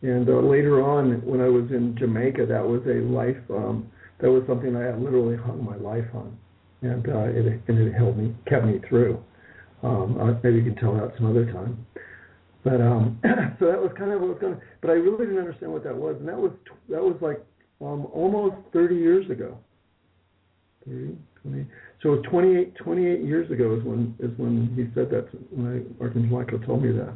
And 0.03 0.29
uh, 0.29 0.41
later 0.41 0.83
on, 0.83 1.25
when 1.25 1.41
I 1.41 1.49
was 1.49 1.71
in 1.71 1.97
Jamaica, 1.97 2.47
that 2.47 2.67
was 2.67 2.83
a 2.87 3.01
life. 3.07 3.37
Um, 3.51 3.89
that 4.21 4.31
was 4.31 4.43
something 4.47 4.77
I 4.77 4.83
had 4.83 5.01
literally 5.01 5.37
hung 5.37 5.65
my 5.65 5.77
life 5.77 6.07
on, 6.15 6.37
and 6.83 7.09
uh, 7.09 7.25
it 7.25 7.61
and 7.67 7.79
it 7.79 7.93
held 7.93 8.19
me, 8.19 8.35
kept 8.49 8.67
me 8.67 8.81
through. 8.89 9.23
Um, 9.83 10.39
maybe 10.43 10.59
you 10.59 10.63
can 10.63 10.77
tell 10.77 10.95
that 10.95 11.13
some 11.17 11.27
other 11.27 11.51
time. 11.53 11.85
But 12.65 12.81
um, 12.81 13.19
so 13.59 13.67
that 13.67 13.81
was 13.81 13.91
kind 13.99 14.13
of 14.13 14.21
what 14.21 14.31
was 14.31 14.39
going. 14.41 14.61
But 14.81 14.91
I 14.91 14.95
really 14.95 15.27
didn't 15.27 15.41
understand 15.41 15.73
what 15.73 15.85
that 15.85 15.97
was, 15.97 16.17
and 16.19 16.29
that 16.29 16.39
was 16.39 16.53
that 16.89 17.03
was 17.03 17.17
like 17.21 17.45
um, 17.81 18.07
almost 18.13 18.57
30 18.73 18.95
years 18.95 19.29
ago. 19.31 19.59
30, 20.87 21.17
20. 21.43 21.67
So 22.03 22.15
it 22.15 22.17
was 22.17 22.25
28, 22.31 22.75
28 22.77 23.21
years 23.23 23.51
ago 23.51 23.77
is 23.77 23.85
when 23.85 24.15
is 24.21 24.31
when 24.39 24.73
he 24.77 24.85
said 24.95 25.11
that. 25.11 25.29
When 25.51 25.95
Archangel 26.01 26.39
Michael 26.39 26.61
told 26.61 26.83
me 26.83 26.93
that 26.93 27.15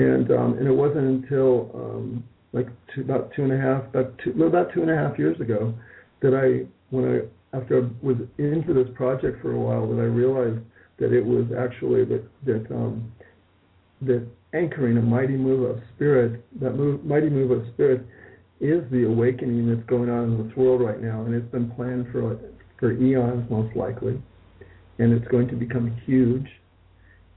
and 0.00 0.30
um, 0.30 0.58
and 0.58 0.66
it 0.66 0.72
wasn't 0.72 1.24
until 1.24 1.70
um, 1.74 2.24
like 2.52 2.68
two, 2.94 3.02
about 3.02 3.30
two 3.34 3.44
and 3.44 3.52
a 3.52 3.58
half, 3.58 3.84
about 3.88 4.18
two, 4.24 4.30
about 4.44 4.72
two 4.72 4.82
and 4.82 4.90
a 4.90 4.96
half 4.96 5.18
years 5.18 5.40
ago, 5.40 5.74
that 6.22 6.34
I 6.34 6.66
when 6.94 7.04
I 7.04 7.56
after 7.56 7.84
I 7.84 7.88
was 8.04 8.16
into 8.38 8.72
this 8.72 8.88
project 8.94 9.42
for 9.42 9.52
a 9.52 9.58
while, 9.58 9.88
that 9.88 10.00
I 10.00 10.06
realized 10.06 10.60
that 11.00 11.12
it 11.12 11.24
was 11.24 11.46
actually 11.58 12.04
that 12.04 12.24
that 12.44 12.70
um, 12.70 13.12
that 14.02 14.26
anchoring 14.52 14.96
a 14.96 15.02
mighty 15.02 15.36
move 15.36 15.68
of 15.68 15.82
spirit, 15.94 16.44
that 16.60 16.74
move, 16.76 17.04
mighty 17.04 17.28
move 17.28 17.50
of 17.50 17.66
spirit, 17.74 18.06
is 18.60 18.82
the 18.90 19.04
awakening 19.04 19.68
that's 19.68 19.86
going 19.88 20.08
on 20.08 20.24
in 20.24 20.46
this 20.46 20.56
world 20.56 20.80
right 20.80 21.00
now, 21.00 21.22
and 21.22 21.34
it's 21.34 21.50
been 21.50 21.70
planned 21.72 22.06
for 22.12 22.38
for 22.78 22.92
eons 22.92 23.48
most 23.50 23.74
likely, 23.76 24.20
and 24.98 25.12
it's 25.12 25.26
going 25.28 25.48
to 25.48 25.54
become 25.54 25.90
huge 26.06 26.46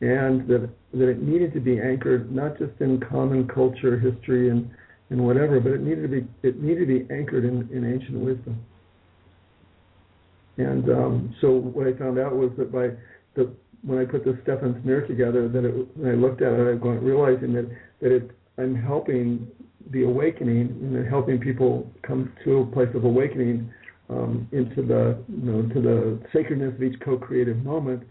and 0.03 0.45
that 0.47 0.69
that 0.93 1.09
it 1.09 1.21
needed 1.21 1.53
to 1.53 1.61
be 1.61 1.79
anchored 1.79 2.29
not 2.31 2.59
just 2.59 2.73
in 2.81 2.99
common 2.99 3.47
culture, 3.47 3.97
history, 3.97 4.49
and 4.49 4.69
and 5.09 5.25
whatever, 5.25 5.59
but 5.59 5.71
it 5.71 5.81
needed 5.81 6.01
to 6.01 6.07
be 6.09 6.27
it 6.43 6.61
needed 6.61 6.87
to 6.87 6.99
be 6.99 7.13
anchored 7.13 7.45
in, 7.45 7.69
in 7.71 7.89
ancient 7.89 8.19
wisdom. 8.19 8.61
And 10.57 10.89
um, 10.89 11.35
so 11.39 11.51
what 11.51 11.87
I 11.87 11.93
found 11.93 12.19
out 12.19 12.35
was 12.35 12.51
that 12.57 12.71
by 12.71 12.89
the 13.35 13.51
when 13.85 13.99
I 13.99 14.05
put 14.05 14.23
the 14.23 14.39
Stephan's 14.43 14.83
mirror 14.85 15.05
together, 15.05 15.49
that 15.49 15.65
it, 15.65 15.97
when 15.97 16.11
I 16.11 16.15
looked 16.15 16.41
at 16.41 16.53
it, 16.53 16.59
I 16.59 16.73
was 16.73 16.99
realizing 17.01 17.53
that 17.53 17.69
that 18.01 18.11
it 18.11 18.31
I'm 18.57 18.75
helping 18.75 19.47
the 19.91 20.03
awakening 20.03 20.69
and 20.81 21.07
helping 21.07 21.39
people 21.39 21.91
come 22.01 22.31
to 22.45 22.59
a 22.59 22.65
place 22.67 22.89
of 22.95 23.03
awakening 23.03 23.71
um, 24.09 24.47
into 24.51 24.81
the 24.81 25.17
you 25.27 25.51
know 25.51 25.73
to 25.73 25.81
the 25.81 26.19
sacredness 26.31 26.73
of 26.75 26.83
each 26.83 26.99
co-creative 27.01 27.57
moment, 27.63 28.03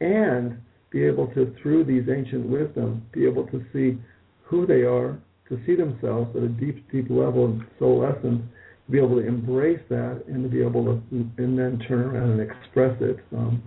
and 0.00 0.58
be 0.90 1.04
able 1.04 1.26
to, 1.28 1.54
through 1.62 1.84
these 1.84 2.04
ancient 2.08 2.48
wisdom, 2.48 3.04
be 3.12 3.26
able 3.26 3.46
to 3.48 3.64
see 3.72 3.98
who 4.42 4.66
they 4.66 4.82
are, 4.82 5.18
to 5.48 5.60
see 5.66 5.74
themselves 5.76 6.34
at 6.36 6.42
a 6.42 6.48
deep, 6.48 6.90
deep 6.90 7.10
level 7.10 7.44
of 7.46 7.60
soul 7.78 8.04
essence, 8.04 8.42
to 8.86 8.92
be 8.92 8.98
able 8.98 9.16
to 9.16 9.26
embrace 9.26 9.80
that, 9.90 10.22
and 10.28 10.42
to 10.42 10.48
be 10.48 10.62
able 10.62 10.84
to, 10.84 11.02
and 11.10 11.58
then 11.58 11.78
turn 11.86 12.00
around 12.00 12.40
and 12.40 12.40
express 12.40 12.96
it. 13.00 13.18
Um, 13.36 13.62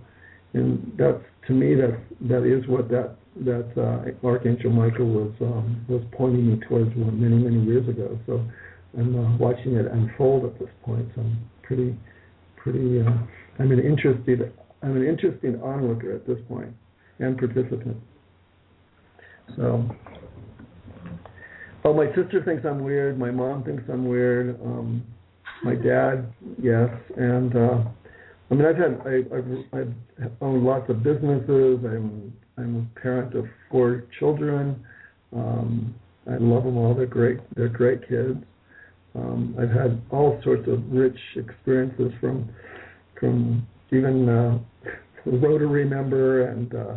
and 0.54 0.92
that's 0.98 1.22
to 1.46 1.52
me, 1.52 1.74
that 1.74 1.98
that 2.28 2.44
is 2.44 2.66
what 2.68 2.88
that 2.90 3.16
that 3.44 3.72
uh, 3.76 4.26
Archangel 4.26 4.70
Michael 4.70 5.06
was 5.06 5.32
um, 5.40 5.84
was 5.88 6.02
pointing 6.12 6.50
me 6.50 6.60
towards 6.68 6.94
many, 6.96 7.36
many 7.36 7.64
years 7.64 7.88
ago. 7.88 8.18
So 8.26 8.44
I'm 8.98 9.18
uh, 9.18 9.36
watching 9.38 9.74
it 9.74 9.86
unfold 9.86 10.44
at 10.44 10.58
this 10.58 10.68
point. 10.84 11.08
So 11.14 11.22
I'm 11.22 11.50
pretty, 11.62 11.96
pretty. 12.56 13.00
Uh, 13.00 13.10
I'm 13.58 13.72
an 13.72 13.80
interested. 13.80 14.52
I'm 14.82 14.96
an 14.96 15.06
interesting 15.06 15.60
onlooker 15.62 16.12
at 16.12 16.26
this 16.26 16.38
point 16.48 16.74
and 17.18 17.38
participant. 17.38 17.96
So, 19.56 19.88
oh, 21.84 21.94
my 21.94 22.06
sister 22.14 22.42
thinks 22.44 22.64
I'm 22.64 22.82
weird. 22.82 23.18
My 23.18 23.30
mom 23.30 23.64
thinks 23.64 23.84
I'm 23.88 24.06
weird. 24.06 24.60
Um, 24.62 25.04
my 25.62 25.74
dad, 25.74 26.32
yes, 26.60 26.90
and 27.16 27.54
uh, 27.56 27.84
I 28.50 28.54
mean, 28.54 28.66
I've 28.66 28.76
had 28.76 29.00
I, 29.06 29.22
I've, 29.36 29.88
I've 30.22 30.32
owned 30.40 30.64
lots 30.64 30.90
of 30.90 31.02
businesses. 31.02 31.80
I'm 31.84 32.32
I'm 32.58 32.90
a 32.96 33.00
parent 33.00 33.34
of 33.34 33.46
four 33.70 34.04
children. 34.18 34.84
Um, 35.34 35.94
I 36.26 36.36
love 36.36 36.64
them 36.64 36.76
all. 36.76 36.94
They're 36.94 37.06
great. 37.06 37.38
They're 37.56 37.68
great 37.68 38.06
kids. 38.08 38.38
Um, 39.14 39.54
I've 39.58 39.70
had 39.70 40.00
all 40.10 40.40
sorts 40.42 40.68
of 40.68 40.80
rich 40.90 41.18
experiences 41.36 42.12
from 42.20 42.48
from 43.18 43.66
even 43.90 44.28
uh, 44.28 44.58
Rotary 45.26 45.84
member 45.84 46.48
and 46.48 46.74
uh, 46.74 46.96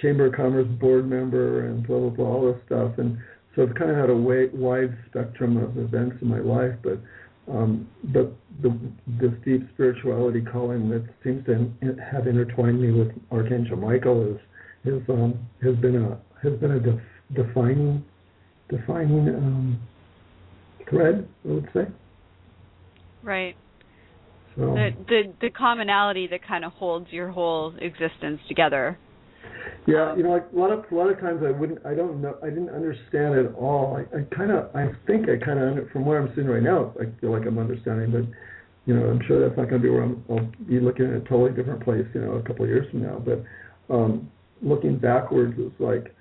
Chamber 0.00 0.26
of 0.26 0.34
Commerce 0.34 0.68
board 0.80 1.08
member 1.08 1.66
and 1.66 1.86
blah 1.86 1.98
blah 1.98 2.10
blah 2.10 2.26
all 2.26 2.52
this 2.52 2.62
stuff. 2.66 2.92
And 2.98 3.18
so 3.54 3.62
I've 3.62 3.74
kind 3.74 3.90
of 3.90 3.96
had 3.96 4.10
a 4.10 4.14
wide 4.14 4.96
spectrum 5.08 5.56
of 5.56 5.78
events 5.78 6.16
in 6.20 6.28
my 6.28 6.40
life, 6.40 6.74
but 6.82 7.00
um, 7.48 7.88
but 8.12 8.32
the 8.62 8.78
this 9.20 9.32
deep 9.44 9.68
spirituality 9.74 10.40
calling 10.40 10.88
that 10.90 11.04
seems 11.22 11.44
to 11.46 11.70
have 12.10 12.26
intertwined 12.26 12.80
me 12.80 12.90
with 12.90 13.08
Archangel 13.30 13.76
Michael 13.76 14.34
is 14.34 14.40
has 14.84 15.02
um, 15.08 15.38
has 15.62 15.76
been 15.76 15.96
a 15.96 16.20
has 16.42 16.58
been 16.58 16.72
a 16.72 16.80
def, 16.80 17.00
defining 17.34 18.04
defining 18.68 19.28
um, 19.28 19.80
thread, 20.88 21.28
I 21.44 21.48
would 21.48 21.68
say. 21.72 21.86
Right. 23.22 23.56
So 24.56 24.74
The, 24.74 24.90
the 25.08 25.22
the 25.42 25.50
commonality 25.50 26.26
that 26.28 26.40
kind 26.46 26.64
of 26.64 26.72
holds 26.72 27.12
your 27.12 27.30
whole 27.30 27.74
existence 27.80 28.40
together. 28.48 28.98
Yeah, 29.86 30.16
you 30.16 30.22
know, 30.22 30.30
like 30.30 30.46
a 30.52 30.58
lot 30.58 30.70
of 30.70 30.84
a 30.90 30.94
lot 30.94 31.10
of 31.10 31.20
times 31.20 31.42
I 31.46 31.50
wouldn't, 31.50 31.84
I 31.86 31.94
don't 31.94 32.20
know, 32.20 32.36
I 32.42 32.48
didn't 32.48 32.70
understand 32.70 33.34
it 33.34 33.54
all. 33.54 33.96
I, 33.96 34.18
I 34.18 34.22
kind 34.34 34.50
of, 34.50 34.74
I 34.74 34.88
think 35.06 35.28
I 35.28 35.36
kind 35.42 35.58
of, 35.58 35.90
from 35.90 36.04
where 36.04 36.20
I'm 36.20 36.28
sitting 36.30 36.48
right 36.48 36.62
now, 36.62 36.92
I 37.00 37.04
feel 37.20 37.30
like 37.30 37.46
I'm 37.46 37.58
understanding, 37.58 38.10
but 38.10 38.24
you 38.86 38.94
know, 38.94 39.06
I'm 39.06 39.20
sure 39.26 39.40
that's 39.40 39.56
not 39.56 39.68
going 39.68 39.82
to 39.82 39.86
be 39.86 39.90
where 39.90 40.04
I'm. 40.04 40.24
I'll 40.30 40.48
be 40.68 40.80
looking 40.80 41.06
at 41.06 41.12
a 41.12 41.20
totally 41.20 41.50
different 41.52 41.82
place, 41.82 42.06
you 42.14 42.20
know, 42.20 42.32
a 42.32 42.42
couple 42.42 42.64
of 42.64 42.70
years 42.70 42.88
from 42.90 43.02
now. 43.02 43.22
But 43.24 43.44
um, 43.92 44.30
looking 44.62 44.96
backwards, 44.96 45.54
it's 45.58 45.80
like 45.80 46.14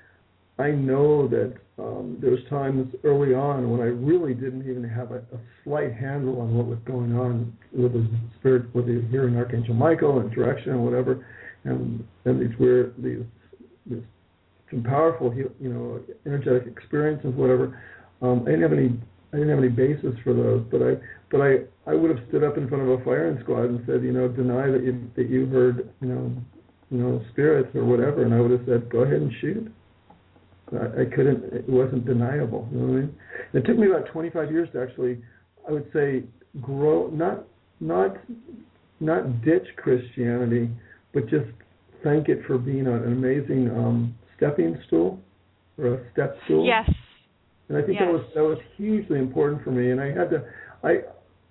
I 0.57 0.71
know 0.71 1.27
that 1.27 1.53
um, 1.77 2.17
there 2.21 2.31
was 2.31 2.39
times 2.49 2.93
early 3.03 3.33
on 3.33 3.69
when 3.69 3.81
I 3.81 3.91
really 3.91 4.33
didn't 4.33 4.69
even 4.69 4.83
have 4.87 5.11
a, 5.11 5.17
a 5.17 5.39
slight 5.63 5.93
handle 5.93 6.41
on 6.41 6.55
what 6.55 6.65
was 6.65 6.79
going 6.85 7.15
on 7.17 7.55
with 7.73 7.93
the 7.93 8.07
spirit, 8.39 8.73
with 8.73 8.87
the 8.87 9.05
hearing 9.11 9.35
Archangel 9.35 9.73
Michael 9.73 10.19
and 10.19 10.31
direction 10.31 10.71
and 10.71 10.83
whatever, 10.83 11.25
and 11.65 12.03
and 12.25 12.41
these 12.41 12.57
were 12.59 12.91
these 12.97 13.23
some 14.69 14.83
powerful 14.83 15.33
you 15.33 15.51
know 15.59 16.01
energetic 16.25 16.67
experiences 16.67 17.33
whatever. 17.35 17.79
Um, 18.21 18.43
I 18.43 18.51
didn't 18.51 18.61
have 18.61 18.73
any 18.73 18.99
I 19.33 19.37
didn't 19.37 19.49
have 19.49 19.59
any 19.59 19.69
basis 19.69 20.15
for 20.23 20.33
those, 20.33 20.65
but 20.71 20.81
I 20.81 20.95
but 21.29 21.41
I 21.41 21.91
I 21.91 21.93
would 21.93 22.15
have 22.15 22.27
stood 22.29 22.43
up 22.43 22.57
in 22.57 22.67
front 22.67 22.83
of 22.83 22.99
a 22.99 23.03
firing 23.03 23.37
squad 23.43 23.65
and 23.65 23.83
said 23.85 24.03
you 24.03 24.11
know 24.11 24.27
deny 24.27 24.69
that 24.69 24.83
you 24.83 25.09
that 25.15 25.29
you 25.29 25.45
heard 25.47 25.89
you 26.01 26.07
know 26.07 26.31
you 26.89 26.97
know 26.97 27.21
spirits 27.31 27.75
or 27.75 27.83
whatever, 27.83 28.23
and 28.23 28.33
I 28.33 28.39
would 28.39 28.51
have 28.51 28.65
said 28.67 28.89
go 28.89 28.99
ahead 28.99 29.21
and 29.21 29.31
shoot. 29.41 29.71
I, 30.73 31.01
I 31.01 31.05
couldn't. 31.05 31.43
It 31.53 31.69
wasn't 31.69 32.05
deniable. 32.05 32.67
You 32.71 32.79
know 32.79 32.85
what 32.87 32.93
I 32.93 33.01
mean? 33.01 33.15
It 33.53 33.65
took 33.65 33.77
me 33.77 33.87
about 33.87 34.07
25 34.07 34.51
years 34.51 34.67
to 34.73 34.81
actually, 34.81 35.21
I 35.67 35.71
would 35.71 35.87
say, 35.93 36.23
grow. 36.61 37.09
Not 37.11 37.43
not 37.79 38.17
not 38.99 39.43
ditch 39.43 39.67
Christianity, 39.77 40.69
but 41.15 41.27
just 41.29 41.49
thank 42.03 42.29
it 42.29 42.45
for 42.45 42.59
being 42.59 42.85
an 42.85 43.03
amazing 43.05 43.71
um, 43.71 44.13
stepping 44.37 44.77
stool 44.85 45.19
or 45.79 45.95
a 45.95 46.11
step 46.11 46.37
stool. 46.45 46.67
Yes. 46.67 46.87
And 47.69 47.77
I 47.77 47.81
think 47.81 47.97
that 47.97 48.11
was 48.11 48.23
that 48.35 48.43
was 48.43 48.59
hugely 48.77 49.17
important 49.17 49.63
for 49.63 49.71
me. 49.71 49.89
And 49.89 49.99
I 49.99 50.07
had 50.07 50.29
to, 50.29 50.43
I, 50.83 50.99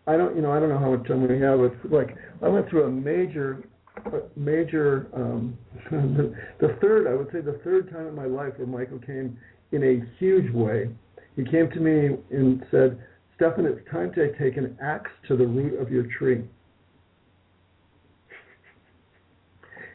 I 0.07 0.17
don't, 0.17 0.37
you 0.37 0.43
know, 0.43 0.53
I 0.53 0.61
don't 0.61 0.69
know 0.69 0.79
how 0.79 0.95
much 0.95 1.09
time 1.09 1.27
we 1.27 1.41
have. 1.41 1.59
It's 1.61 1.75
like 1.91 2.17
I 2.41 2.49
went 2.49 2.69
through 2.69 2.85
a 2.85 2.91
major, 2.91 3.65
a 4.07 4.39
major, 4.39 5.09
um, 5.15 5.59
the, 5.91 6.35
the 6.61 6.77
third, 6.81 7.09
I 7.09 7.15
would 7.15 7.33
say, 7.33 7.41
the 7.41 7.59
third 7.65 7.91
time 7.91 8.07
in 8.07 8.15
my 8.15 8.27
life 8.27 8.53
where 8.57 8.69
Michael 8.69 9.01
came 9.01 9.37
in 9.73 9.83
a 9.83 10.19
huge 10.19 10.53
way. 10.55 10.89
He 11.35 11.43
came 11.43 11.69
to 11.71 11.81
me 11.81 12.17
and 12.31 12.65
said, 12.71 13.03
Stefan, 13.35 13.65
it's 13.67 13.81
time 13.91 14.13
to 14.13 14.31
take 14.39 14.57
an 14.57 14.79
axe 14.81 15.11
to 15.27 15.37
the 15.37 15.47
root 15.47 15.81
of 15.81 15.91
your 15.91 16.05
tree. 16.17 16.45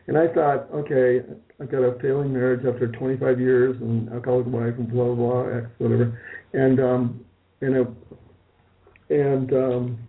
And 0.10 0.18
I 0.18 0.28
thought, 0.34 0.68
okay, 0.74 1.22
I've 1.62 1.70
got 1.70 1.84
a 1.84 1.99
failing 1.99 2.34
marriage 2.34 2.66
after 2.66 2.88
25 2.88 3.39
years 3.39 3.80
and 3.80 4.12
alcoholic 4.12 4.47
wife 4.47 4.74
and 4.80 4.89
blah 4.89 5.14
blah, 5.14 5.43
blah 5.43 5.62
whatever, 5.78 6.20
and 6.53 6.80
um, 6.80 7.26
and 7.62 7.76
a, 7.76 9.14
and 9.14 9.53
um, 9.53 9.99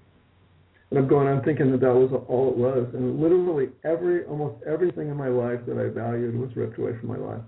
and 0.88 0.98
I'm 0.98 1.06
going, 1.06 1.28
I'm 1.28 1.42
thinking 1.42 1.70
that 1.72 1.82
that 1.82 1.92
was 1.92 2.18
all 2.28 2.48
it 2.48 2.56
was, 2.56 2.88
and 2.94 3.20
literally 3.20 3.68
every, 3.84 4.24
almost 4.24 4.64
everything 4.66 5.10
in 5.10 5.18
my 5.18 5.28
life 5.28 5.60
that 5.66 5.76
I 5.76 5.92
valued 5.92 6.34
was 6.34 6.48
ripped 6.56 6.78
away 6.78 6.92
from 6.98 7.08
my 7.10 7.18
life. 7.18 7.42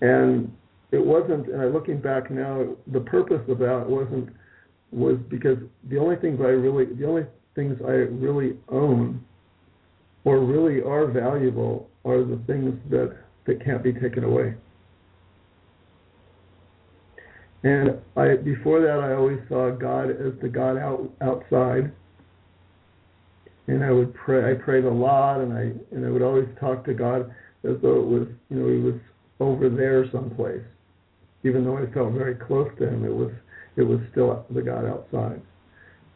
And 0.00 0.56
it 0.92 1.04
wasn't, 1.04 1.48
and 1.48 1.60
I'm 1.60 1.72
looking 1.72 2.00
back 2.00 2.30
now, 2.30 2.76
the 2.86 3.00
purpose 3.00 3.42
of 3.48 3.58
that 3.58 3.84
wasn't, 3.88 4.28
was 4.92 5.18
because 5.28 5.58
the 5.90 5.98
only 5.98 6.14
things 6.14 6.38
I 6.40 6.50
really, 6.50 6.84
the 6.84 7.04
only 7.04 7.24
things 7.56 7.76
I 7.84 8.06
really 8.14 8.56
own 8.68 9.24
or 10.24 10.40
really 10.40 10.82
are 10.82 11.06
valuable 11.06 11.88
are 12.04 12.24
the 12.24 12.40
things 12.46 12.78
that, 12.90 13.16
that 13.46 13.64
can't 13.64 13.82
be 13.82 13.92
taken 13.92 14.24
away. 14.24 14.54
And 17.64 17.98
I 18.16 18.36
before 18.36 18.80
that 18.80 18.98
I 18.98 19.14
always 19.14 19.38
saw 19.48 19.70
God 19.70 20.10
as 20.10 20.32
the 20.40 20.48
God 20.48 20.76
out 20.76 21.10
outside. 21.20 21.92
And 23.68 23.84
I 23.84 23.92
would 23.92 24.12
pray 24.14 24.50
I 24.50 24.54
prayed 24.54 24.84
a 24.84 24.90
lot 24.90 25.40
and 25.40 25.52
I 25.52 25.72
and 25.94 26.04
I 26.04 26.10
would 26.10 26.22
always 26.22 26.48
talk 26.58 26.84
to 26.86 26.94
God 26.94 27.32
as 27.62 27.76
though 27.80 28.00
it 28.00 28.06
was 28.06 28.28
you 28.50 28.56
know, 28.56 28.68
he 28.68 28.80
was 28.80 29.00
over 29.38 29.68
there 29.68 30.10
someplace. 30.10 30.62
Even 31.44 31.64
though 31.64 31.78
I 31.78 31.86
felt 31.92 32.12
very 32.12 32.34
close 32.34 32.68
to 32.78 32.88
him, 32.88 33.04
it 33.04 33.14
was 33.14 33.30
it 33.76 33.82
was 33.82 34.00
still 34.10 34.44
the 34.50 34.62
God 34.62 34.84
outside. 34.84 35.40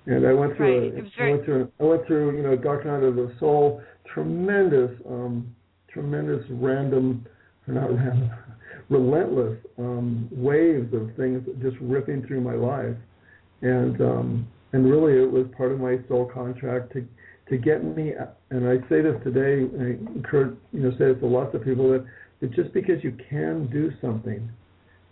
And 0.07 0.27
I 0.27 0.33
went 0.33 0.57
through 0.57 0.67
Right. 0.67 0.99
a, 0.99 1.03
very- 1.17 1.31
I 1.31 1.31
went 1.33 1.45
through 1.45 1.73
I 1.81 1.85
went 1.85 2.07
through, 2.07 2.37
you 2.37 2.43
know, 2.43 2.57
Dark 2.57 2.87
Night 2.87 3.03
of 3.03 3.17
the 3.17 3.33
Soul, 3.39 3.83
tremendous 4.07 4.91
um 5.09 5.55
tremendous 5.89 6.45
random 6.51 7.25
or 7.67 7.75
not 7.75 7.95
random 7.95 8.31
relentless 8.89 9.59
um, 9.79 10.29
waves 10.31 10.93
of 10.95 11.11
things 11.17 11.43
just 11.63 11.77
ripping 11.81 12.25
through 12.27 12.41
my 12.41 12.55
life, 12.55 12.97
and 13.63 14.01
um, 14.01 14.47
and 14.73 14.89
really 14.89 15.21
it 15.21 15.31
was 15.31 15.47
part 15.57 15.73
of 15.73 15.81
my 15.81 15.99
soul 16.09 16.31
contract 16.33 16.93
to 16.93 17.07
to 17.49 17.57
get 17.57 17.83
me. 17.85 18.13
And 18.51 18.69
I 18.69 18.77
say 18.89 19.01
this 19.03 19.17
today, 19.25 19.63
and 19.63 19.83
I 19.83 20.15
encourage 20.17 20.57
you 20.73 20.81
know 20.81 20.91
say 20.93 21.07
this 21.13 21.21
to 21.21 21.27
lots 21.27 21.55
of 21.55 21.65
people 21.65 21.91
that 21.93 22.05
that 22.41 22.53
just 22.53 22.73
because 22.73 23.03
you 23.03 23.17
can 23.31 23.67
do 23.73 23.91
something 24.01 24.49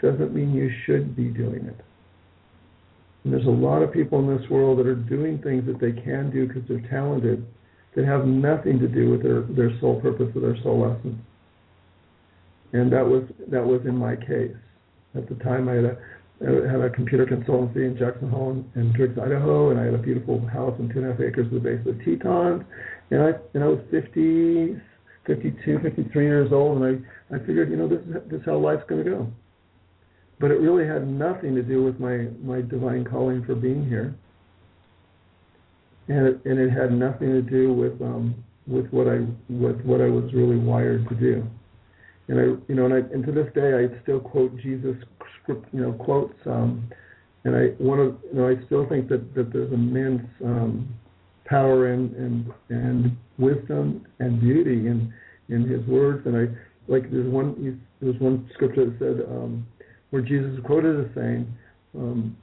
doesn't 0.01 0.35
mean 0.35 0.53
you 0.55 0.71
should 0.85 1.17
be 1.17 1.25
doing 1.25 1.65
it. 1.67 1.81
And 3.25 3.33
there's 3.33 3.47
a 3.47 3.51
lot 3.51 3.83
of 3.83 3.93
people 3.93 4.19
in 4.21 4.37
this 4.37 4.49
world 4.51 4.79
that 4.79 4.87
are 4.87 4.95
doing 4.95 5.39
things 5.39 5.67
that 5.67 5.81
they 5.81 5.93
can 5.93 6.31
do 6.31 6.47
because 6.47 6.63
they're 6.69 6.87
talented 6.91 7.47
that 7.97 8.05
have 8.05 8.27
nothing 8.27 8.79
to 8.81 8.89
do 8.89 9.11
with 9.11 9.23
their, 9.23 9.43
their 9.43 9.79
soul 9.81 10.01
purpose 10.01 10.29
or 10.35 10.41
their 10.41 10.63
soul 10.63 10.95
essence 10.99 11.19
and 12.75 12.93
that 12.93 13.07
was 13.07 13.23
that 13.49 13.65
was 13.65 13.81
in 13.87 13.97
my 13.97 14.17
case. 14.17 14.55
At 15.15 15.29
the 15.29 15.37
time, 15.37 15.69
I 15.69 15.75
had 15.75 15.85
a 15.85 15.97
I 16.43 16.71
had 16.71 16.81
a 16.81 16.91
computer 16.91 17.25
consultancy 17.25 17.87
in 17.87 17.97
Jackson 17.97 18.29
Hole 18.29 18.63
and 18.75 18.93
Driggs, 18.93 19.17
Idaho, 19.17 19.71
and 19.71 19.79
I 19.79 19.85
had 19.85 19.95
a 19.95 19.99
beautiful 19.99 20.45
house 20.49 20.75
and 20.79 20.93
two 20.93 20.99
and 20.99 21.09
a 21.09 21.13
half 21.13 21.21
acres 21.21 21.47
at 21.47 21.53
the 21.53 21.61
base 21.61 21.79
of 21.87 21.97
the 21.97 22.05
Tetons. 22.05 22.65
And 23.11 23.23
I 23.23 23.31
and 23.55 23.63
I 23.63 23.69
was 23.69 23.79
50, 23.93 24.77
52, 25.27 25.79
53 25.83 26.25
years 26.25 26.53
old, 26.53 26.83
and 26.83 27.07
I 27.31 27.35
I 27.37 27.39
figured, 27.39 27.71
you 27.71 27.77
know, 27.77 27.89
this 27.89 28.01
is 28.01 28.15
this 28.29 28.41
is 28.41 28.47
how 28.47 28.59
life's 28.59 28.83
going 28.89 29.05
to 29.05 29.11
go. 29.11 29.27
But 30.41 30.51
it 30.51 30.61
really 30.61 30.87
had 30.87 31.07
nothing 31.07 31.55
to 31.55 31.63
do 31.63 31.83
with 31.83 31.99
my 32.01 32.29
my 32.43 32.61
divine 32.61 33.05
calling 33.05 33.45
for 33.45 33.55
being 33.55 33.89
here, 33.89 34.15
and 36.09 36.27
it, 36.27 36.41
and 36.45 36.59
it 36.59 36.71
had 36.71 36.93
nothing 36.93 37.31
to 37.33 37.43
do 37.43 37.73
with 37.73 38.01
um 38.03 38.35
with 38.67 38.87
what 38.91 39.07
I 39.09 39.21
with 39.49 39.81
what 39.83 40.01
I 40.01 40.07
was 40.09 40.33
really 40.33 40.57
wired 40.57 41.09
to 41.09 41.15
do 41.15 41.49
and 42.29 42.41
I, 42.41 42.43
you 42.69 42.75
know, 42.75 42.87
and 42.87 42.95
I, 42.95 42.99
and 43.13 43.25
to 43.27 43.33
this 43.33 43.53
day, 43.55 43.75
I 43.75 44.03
still 44.03 44.21
quote 44.21 44.57
Jesus, 44.59 44.97
script, 45.43 45.67
you 45.73 45.83
know, 45.83 45.93
quotes. 45.93 46.35
Um, 46.47 46.89
and 47.45 47.55
I, 47.55 47.67
one 47.83 48.01
of, 48.01 48.17
you 48.33 48.41
know, 48.41 48.49
I 48.49 48.65
still 48.67 48.89
think 48.89 49.09
that 49.09 49.35
that 49.35 49.53
there's 49.53 49.73
immense 49.73 50.27
um, 50.43 50.89
power 51.45 51.93
and 51.93 52.15
and 52.17 52.53
and 52.71 53.17
wisdom 53.39 54.07
and 54.21 54.41
beauty 54.41 54.87
in 54.87 55.13
in 55.51 55.69
His 55.69 55.87
words. 55.87 56.27
And 56.27 56.37
I, 56.37 56.91
like, 56.91 57.11
there's 57.11 57.31
one, 57.31 57.83
there's 58.01 58.19
one 58.21 58.49
scripture 58.55 58.87
that 58.87 58.99
said 58.99 59.27
um, 59.29 59.67
where 60.15 60.23
Jesus 60.23 60.61
quoted 60.63 61.05
as 61.05 61.13
saying, 61.13 61.45
um, 61.99 62.37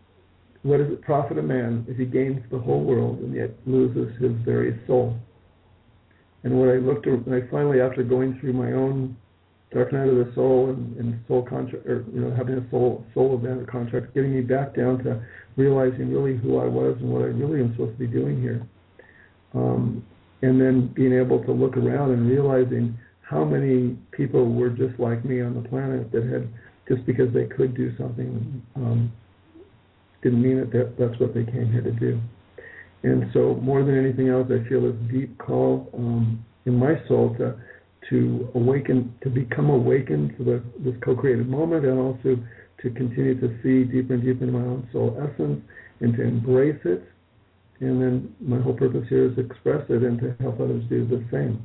"What 0.63 0.79
does 0.79 0.91
it 0.91 1.01
profit 1.01 1.37
a 1.37 1.41
man 1.41 1.85
if 1.87 1.95
he 1.95 2.03
gains 2.03 2.43
the 2.51 2.59
whole 2.59 2.83
world 2.83 3.19
and 3.19 3.33
yet 3.33 3.51
loses 3.65 4.13
his 4.19 4.33
very 4.43 4.77
soul?" 4.87 5.15
And 6.43 6.59
when 6.59 6.67
I 6.67 6.75
looked, 6.75 7.05
and 7.05 7.33
I 7.33 7.47
finally, 7.49 7.79
after 7.79 8.03
going 8.03 8.37
through 8.39 8.51
my 8.51 8.73
own 8.73 9.15
Dark 9.73 9.93
Night 9.93 10.09
of 10.09 10.17
the 10.17 10.33
Soul 10.35 10.71
and, 10.71 10.97
and 10.97 11.17
soul 11.29 11.43
contract, 11.43 11.87
or 11.87 12.03
you 12.13 12.19
know, 12.19 12.35
having 12.35 12.55
a 12.55 12.69
soul 12.69 13.05
soul 13.13 13.39
event 13.39 13.61
or 13.61 13.65
contract, 13.65 14.13
getting 14.13 14.35
me 14.35 14.41
back 14.41 14.75
down 14.75 15.01
to 15.05 15.23
realizing 15.55 16.11
really 16.11 16.35
who 16.35 16.57
I 16.57 16.65
was 16.65 16.97
and 16.99 17.09
what 17.09 17.21
I 17.21 17.27
really 17.27 17.61
am 17.61 17.71
supposed 17.71 17.97
to 17.97 17.99
be 17.99 18.07
doing 18.07 18.41
here, 18.41 18.67
um, 19.53 20.05
and 20.41 20.59
then 20.59 20.87
being 20.87 21.13
able 21.13 21.41
to 21.45 21.53
look 21.53 21.77
around 21.77 22.11
and 22.11 22.29
realizing 22.29 22.97
how 23.21 23.45
many 23.45 23.95
people 24.11 24.51
were 24.51 24.71
just 24.71 24.99
like 24.99 25.23
me 25.23 25.39
on 25.39 25.53
the 25.53 25.69
planet 25.69 26.11
that 26.11 26.25
had 26.25 26.49
just 26.91 27.05
because 27.05 27.33
they 27.33 27.45
could 27.45 27.75
do 27.75 27.95
something 27.97 28.61
um, 28.75 29.11
didn't 30.21 30.41
mean 30.41 30.59
that, 30.59 30.71
that 30.71 30.97
that's 30.99 31.19
what 31.19 31.33
they 31.33 31.45
came 31.45 31.71
here 31.71 31.81
to 31.81 31.91
do. 31.91 32.19
And 33.03 33.31
so, 33.33 33.55
more 33.55 33.83
than 33.83 33.97
anything 33.97 34.29
else, 34.29 34.47
I 34.51 34.67
feel 34.67 34.81
this 34.81 34.95
deep 35.11 35.37
call 35.37 35.89
um, 35.93 36.45
in 36.65 36.75
my 36.75 36.95
soul 37.07 37.35
to 37.37 37.57
to 38.09 38.49
awaken, 38.55 39.13
to 39.23 39.29
become 39.29 39.69
awakened 39.69 40.35
to 40.37 40.43
the, 40.43 40.63
this 40.79 40.95
co-created 41.03 41.47
moment, 41.47 41.85
and 41.85 41.99
also 41.99 42.35
to 42.81 42.89
continue 42.89 43.39
to 43.39 43.47
see 43.63 43.89
deeper 43.89 44.15
and 44.15 44.23
deeper 44.23 44.43
into 44.43 44.57
my 44.57 44.65
own 44.65 44.87
soul 44.91 45.15
essence, 45.21 45.61
and 46.01 46.15
to 46.15 46.23
embrace 46.23 46.79
it. 46.83 47.03
And 47.79 48.01
then 48.01 48.35
my 48.39 48.59
whole 48.59 48.73
purpose 48.73 49.05
here 49.07 49.27
is 49.29 49.35
to 49.35 49.41
express 49.41 49.83
it 49.89 50.03
and 50.03 50.19
to 50.19 50.35
help 50.41 50.59
others 50.59 50.83
do 50.89 51.07
the 51.07 51.23
same. 51.31 51.61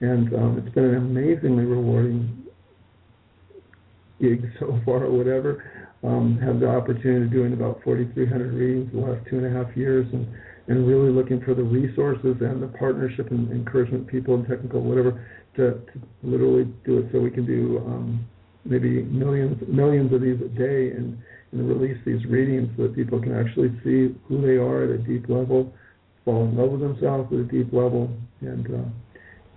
And 0.00 0.34
um, 0.34 0.58
it's 0.58 0.74
been 0.74 0.84
an 0.84 0.96
amazingly 0.96 1.64
rewarding 1.64 2.49
gig 4.20 4.44
so 4.60 4.78
far, 4.84 5.04
or 5.04 5.10
whatever. 5.10 5.64
Um, 6.02 6.38
have 6.38 6.60
the 6.60 6.68
opportunity 6.68 7.26
of 7.26 7.30
doing 7.30 7.52
about 7.52 7.82
4,300 7.84 8.54
readings 8.54 8.90
the 8.90 9.00
last 9.00 9.20
two 9.28 9.36
and 9.36 9.44
a 9.44 9.50
half 9.50 9.76
years, 9.76 10.06
and 10.12 10.26
and 10.70 10.86
really 10.86 11.10
looking 11.10 11.40
for 11.40 11.52
the 11.52 11.62
resources 11.62 12.36
and 12.40 12.62
the 12.62 12.68
partnership 12.78 13.30
and 13.32 13.50
encouragement, 13.50 14.06
people 14.06 14.34
and 14.34 14.46
technical 14.46 14.80
whatever, 14.80 15.26
to, 15.56 15.72
to 15.72 16.00
literally 16.22 16.64
do 16.84 16.98
it 16.98 17.06
so 17.12 17.18
we 17.18 17.30
can 17.30 17.44
do 17.44 17.78
um, 17.86 18.24
maybe 18.64 19.02
millions 19.02 19.60
millions 19.68 20.12
of 20.12 20.20
these 20.20 20.38
a 20.40 20.48
day 20.48 20.90
and, 20.94 21.18
and 21.52 21.68
release 21.68 21.98
these 22.06 22.24
readings 22.26 22.68
so 22.76 22.84
that 22.84 22.94
people 22.94 23.20
can 23.20 23.34
actually 23.34 23.68
see 23.82 24.14
who 24.28 24.40
they 24.40 24.56
are 24.56 24.84
at 24.84 24.90
a 24.90 24.98
deep 24.98 25.28
level, 25.28 25.72
fall 26.24 26.44
in 26.44 26.56
love 26.56 26.70
with 26.70 26.80
themselves 26.80 27.32
at 27.32 27.40
a 27.40 27.44
deep 27.44 27.72
level, 27.72 28.08
and 28.40 28.66
uh, 28.72 28.88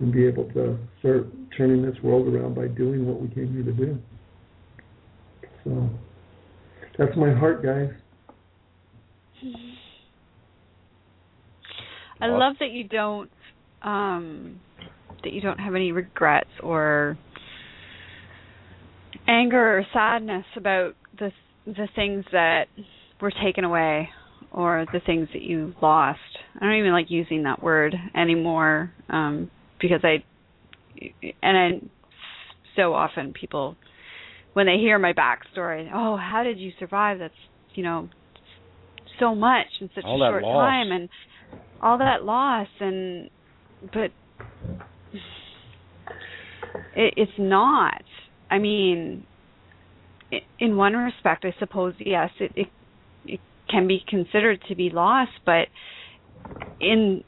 and 0.00 0.12
be 0.12 0.26
able 0.26 0.50
to 0.52 0.76
start 0.98 1.26
turning 1.56 1.80
this 1.80 1.96
world 2.02 2.26
around 2.26 2.54
by 2.56 2.66
doing 2.66 3.06
what 3.06 3.20
we 3.20 3.28
came 3.28 3.52
here 3.54 3.62
to 3.62 3.72
do. 3.72 3.98
So 5.64 5.88
that's 6.98 7.16
my 7.16 7.32
heart, 7.32 7.62
guys. 7.62 7.90
I 12.20 12.26
love 12.28 12.54
that 12.60 12.70
you 12.70 12.84
don't 12.88 13.30
um 13.82 14.60
that 15.22 15.32
you 15.32 15.40
don't 15.40 15.58
have 15.58 15.74
any 15.74 15.92
regrets 15.92 16.50
or 16.62 17.18
anger 19.26 19.78
or 19.78 19.86
sadness 19.92 20.44
about 20.56 20.94
the 21.18 21.30
the 21.66 21.88
things 21.94 22.24
that 22.32 22.66
were 23.20 23.32
taken 23.42 23.64
away 23.64 24.08
or 24.52 24.86
the 24.92 25.00
things 25.00 25.28
that 25.32 25.42
you 25.42 25.74
lost. 25.82 26.18
I 26.60 26.66
don't 26.66 26.78
even 26.78 26.92
like 26.92 27.10
using 27.10 27.42
that 27.44 27.62
word 27.62 27.94
anymore 28.14 28.92
um 29.08 29.50
because 29.80 30.00
I 30.02 30.24
and 31.42 31.58
I 31.58 31.70
so 32.76 32.94
often 32.94 33.32
people 33.32 33.76
when 34.54 34.66
they 34.66 34.78
hear 34.78 34.98
my 34.98 35.12
backstory, 35.12 35.88
oh, 35.92 36.16
how 36.16 36.42
did 36.42 36.58
you 36.58 36.72
survive? 36.78 37.18
That's 37.18 37.34
you 37.74 37.82
know 37.82 38.08
so 39.20 39.34
much 39.34 39.66
in 39.80 39.90
such 39.94 40.04
All 40.04 40.22
a 40.22 40.30
short 40.30 40.42
loss. 40.42 40.52
time 40.52 40.92
and 40.92 41.08
all 41.80 41.98
that 41.98 42.24
loss 42.24 42.68
and 42.80 43.28
but 43.92 44.10
it, 46.94 47.14
it's 47.16 47.32
not 47.38 48.02
i 48.50 48.58
mean 48.58 49.26
in 50.58 50.76
one 50.76 50.94
respect 50.94 51.44
i 51.44 51.54
suppose 51.58 51.94
yes 51.98 52.30
it, 52.40 52.52
it 52.56 52.66
it 53.24 53.40
can 53.70 53.86
be 53.86 54.02
considered 54.08 54.60
to 54.68 54.74
be 54.74 54.90
loss 54.90 55.28
but 55.44 55.68
in 56.80 57.22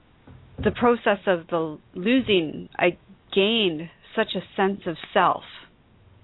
the 0.64 0.70
process 0.70 1.18
of 1.26 1.46
the 1.48 1.78
losing 1.94 2.68
i 2.78 2.96
gained 3.34 3.82
such 4.16 4.34
a 4.34 4.40
sense 4.56 4.80
of 4.86 4.96
self 5.12 5.42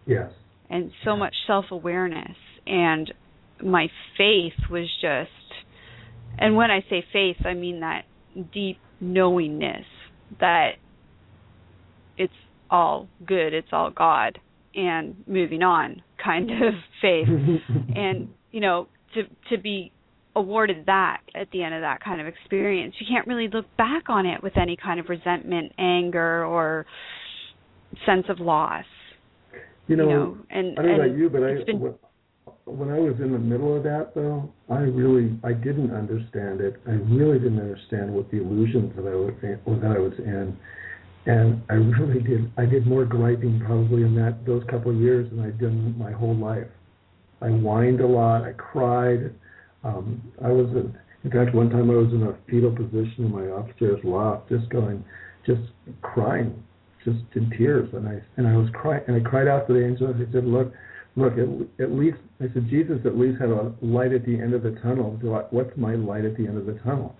Yes. 0.04 0.32
And 0.70 0.90
so 1.04 1.16
much 1.16 1.34
self 1.46 1.66
awareness 1.70 2.36
and 2.66 3.12
my 3.62 3.88
faith 4.16 4.54
was 4.70 4.88
just 5.00 5.30
and 6.38 6.56
when 6.56 6.70
I 6.70 6.80
say 6.88 7.04
faith, 7.12 7.36
I 7.44 7.54
mean 7.54 7.80
that 7.80 8.02
deep 8.52 8.78
knowingness 9.00 9.84
that 10.40 10.72
it's 12.16 12.32
all 12.70 13.08
good, 13.26 13.52
it's 13.52 13.68
all 13.72 13.90
God 13.90 14.38
and 14.74 15.16
moving 15.26 15.62
on 15.62 16.02
kind 16.22 16.50
of 16.66 16.74
faith. 17.00 17.28
and 17.94 18.28
you 18.50 18.60
know, 18.60 18.88
to 19.14 19.22
to 19.50 19.62
be 19.62 19.92
awarded 20.34 20.86
that 20.86 21.20
at 21.34 21.50
the 21.52 21.62
end 21.62 21.74
of 21.74 21.82
that 21.82 22.02
kind 22.02 22.20
of 22.20 22.26
experience, 22.26 22.94
you 22.98 23.06
can't 23.08 23.26
really 23.26 23.48
look 23.52 23.66
back 23.76 24.08
on 24.08 24.24
it 24.24 24.42
with 24.42 24.56
any 24.56 24.76
kind 24.76 24.98
of 24.98 25.08
resentment, 25.08 25.72
anger 25.78 26.44
or 26.46 26.86
sense 28.06 28.24
of 28.30 28.40
loss. 28.40 28.84
You 29.88 29.96
know, 29.96 30.08
you 30.08 30.14
know 30.14 30.38
and 30.50 30.78
I 30.78 30.82
don't 30.82 30.98
know 30.98 31.04
about 31.04 31.16
you, 31.18 31.30
but 31.30 31.42
I 31.42 31.64
been- 31.64 31.94
when, 32.64 32.90
I 32.90 32.98
was 32.98 33.14
in 33.20 33.32
the 33.32 33.38
middle 33.38 33.76
of 33.76 33.82
that 33.82 34.14
though, 34.14 34.52
I 34.70 34.80
really 34.80 35.36
I 35.42 35.52
didn't 35.52 35.92
understand 35.92 36.60
it. 36.60 36.80
I 36.86 36.92
really 36.92 37.38
didn't 37.38 37.60
understand 37.60 38.12
what 38.12 38.30
the 38.30 38.38
illusions 38.38 38.94
that 38.96 39.06
I 39.06 39.14
was 39.14 39.34
in, 39.42 39.80
that 39.80 39.90
I 39.90 39.98
was 39.98 40.12
in, 40.18 40.56
and 41.26 41.62
I 41.68 41.74
really 41.74 42.22
did. 42.22 42.50
I 42.56 42.64
did 42.64 42.86
more 42.86 43.04
griping 43.04 43.60
probably 43.64 44.02
in 44.02 44.14
that 44.16 44.44
those 44.46 44.62
couple 44.70 44.92
of 44.92 44.98
years 44.98 45.28
than 45.30 45.40
I'd 45.40 45.58
done 45.58 45.96
my 45.98 46.12
whole 46.12 46.36
life. 46.36 46.68
I 47.40 47.48
whined 47.48 48.00
a 48.00 48.06
lot. 48.06 48.42
I 48.42 48.52
cried. 48.52 49.34
Um, 49.84 50.22
I 50.42 50.48
was 50.48 50.70
in, 50.70 50.96
in 51.24 51.30
fact 51.30 51.54
one 51.54 51.68
time 51.68 51.90
I 51.90 51.94
was 51.94 52.12
in 52.12 52.22
a 52.22 52.36
fetal 52.48 52.70
position 52.74 53.26
in 53.26 53.32
my 53.32 53.44
upstairs 53.58 53.98
loft, 54.04 54.48
just 54.48 54.68
going, 54.70 55.04
just 55.44 55.62
crying, 56.02 56.62
just 57.04 57.18
in 57.34 57.50
tears, 57.56 57.88
and 57.92 58.08
I 58.08 58.22
and 58.36 58.46
I 58.46 58.56
was 58.56 58.68
crying 58.72 59.02
and 59.06 59.16
I 59.16 59.28
cried 59.28 59.48
out 59.48 59.66
to 59.66 59.74
the 59.74 59.84
angels. 59.84 60.14
I 60.16 60.32
said, 60.32 60.44
look. 60.44 60.72
Look, 61.14 61.34
at, 61.34 61.84
at 61.84 61.92
least 61.92 62.16
I 62.40 62.46
said 62.54 62.70
Jesus 62.70 62.96
at 63.04 63.18
least 63.18 63.38
had 63.38 63.50
a 63.50 63.74
light 63.82 64.14
at 64.14 64.24
the 64.24 64.32
end 64.32 64.54
of 64.54 64.62
the 64.62 64.70
tunnel. 64.82 65.18
Do 65.20 65.34
I, 65.34 65.42
what's 65.50 65.76
my 65.76 65.94
light 65.94 66.24
at 66.24 66.38
the 66.38 66.46
end 66.46 66.56
of 66.56 66.64
the 66.64 66.72
tunnel? 66.82 67.14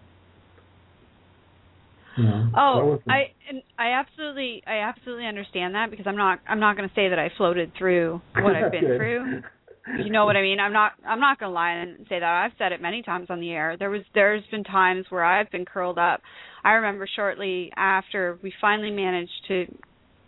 You 2.17 2.25
Oh, 2.57 2.99
I 3.09 3.33
and 3.49 3.63
I 3.79 3.93
absolutely 3.93 4.63
I 4.67 4.79
absolutely 4.79 5.27
understand 5.27 5.75
that 5.75 5.91
because 5.91 6.07
I'm 6.07 6.17
not 6.17 6.41
I'm 6.47 6.61
not 6.61 6.77
going 6.77 6.89
to 6.89 6.95
say 6.95 7.09
that 7.09 7.19
I 7.19 7.31
floated 7.37 7.73
through 7.79 8.21
what 8.35 8.55
I've 8.55 8.73
been 8.73 8.97
through. 8.97 9.43
You 9.87 10.11
know 10.11 10.27
what 10.27 10.37
I 10.37 10.43
mean? 10.43 10.61
I'm 10.61 10.73
not 10.73 10.93
I'm 11.07 11.19
not 11.19 11.41
going 11.41 11.51
to 11.51 11.55
lie 11.55 11.73
and 11.73 12.07
say 12.09 12.21
that. 12.21 12.25
I've 12.25 12.57
said 12.57 12.73
it 12.73 12.81
many 12.81 13.03
times 13.03 13.27
on 13.31 13.41
the 13.41 13.51
air. 13.51 13.77
There 13.77 13.91
was 13.91 14.03
there's 14.15 14.43
been 14.51 14.65
times 14.65 15.07
where 15.09 15.25
I've 15.25 15.51
been 15.51 15.65
curled 15.65 15.99
up. 15.99 16.21
I 16.65 16.73
remember 16.73 17.09
shortly 17.17 17.73
after 17.77 18.39
we 18.43 18.53
finally 18.61 18.93
managed 18.93 19.33
to 19.49 19.67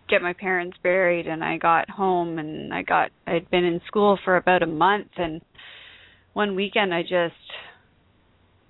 get 0.08 0.22
my 0.22 0.32
parents 0.32 0.76
buried 0.82 1.26
and 1.26 1.42
I 1.42 1.58
got 1.58 1.88
home 1.88 2.38
and 2.38 2.74
I 2.74 2.82
got 2.82 3.10
I'd 3.26 3.50
been 3.50 3.64
in 3.64 3.80
school 3.86 4.18
for 4.24 4.36
about 4.36 4.62
a 4.62 4.66
month 4.66 5.08
and 5.16 5.40
one 6.32 6.56
weekend 6.56 6.92
I 6.92 7.02
just 7.02 7.34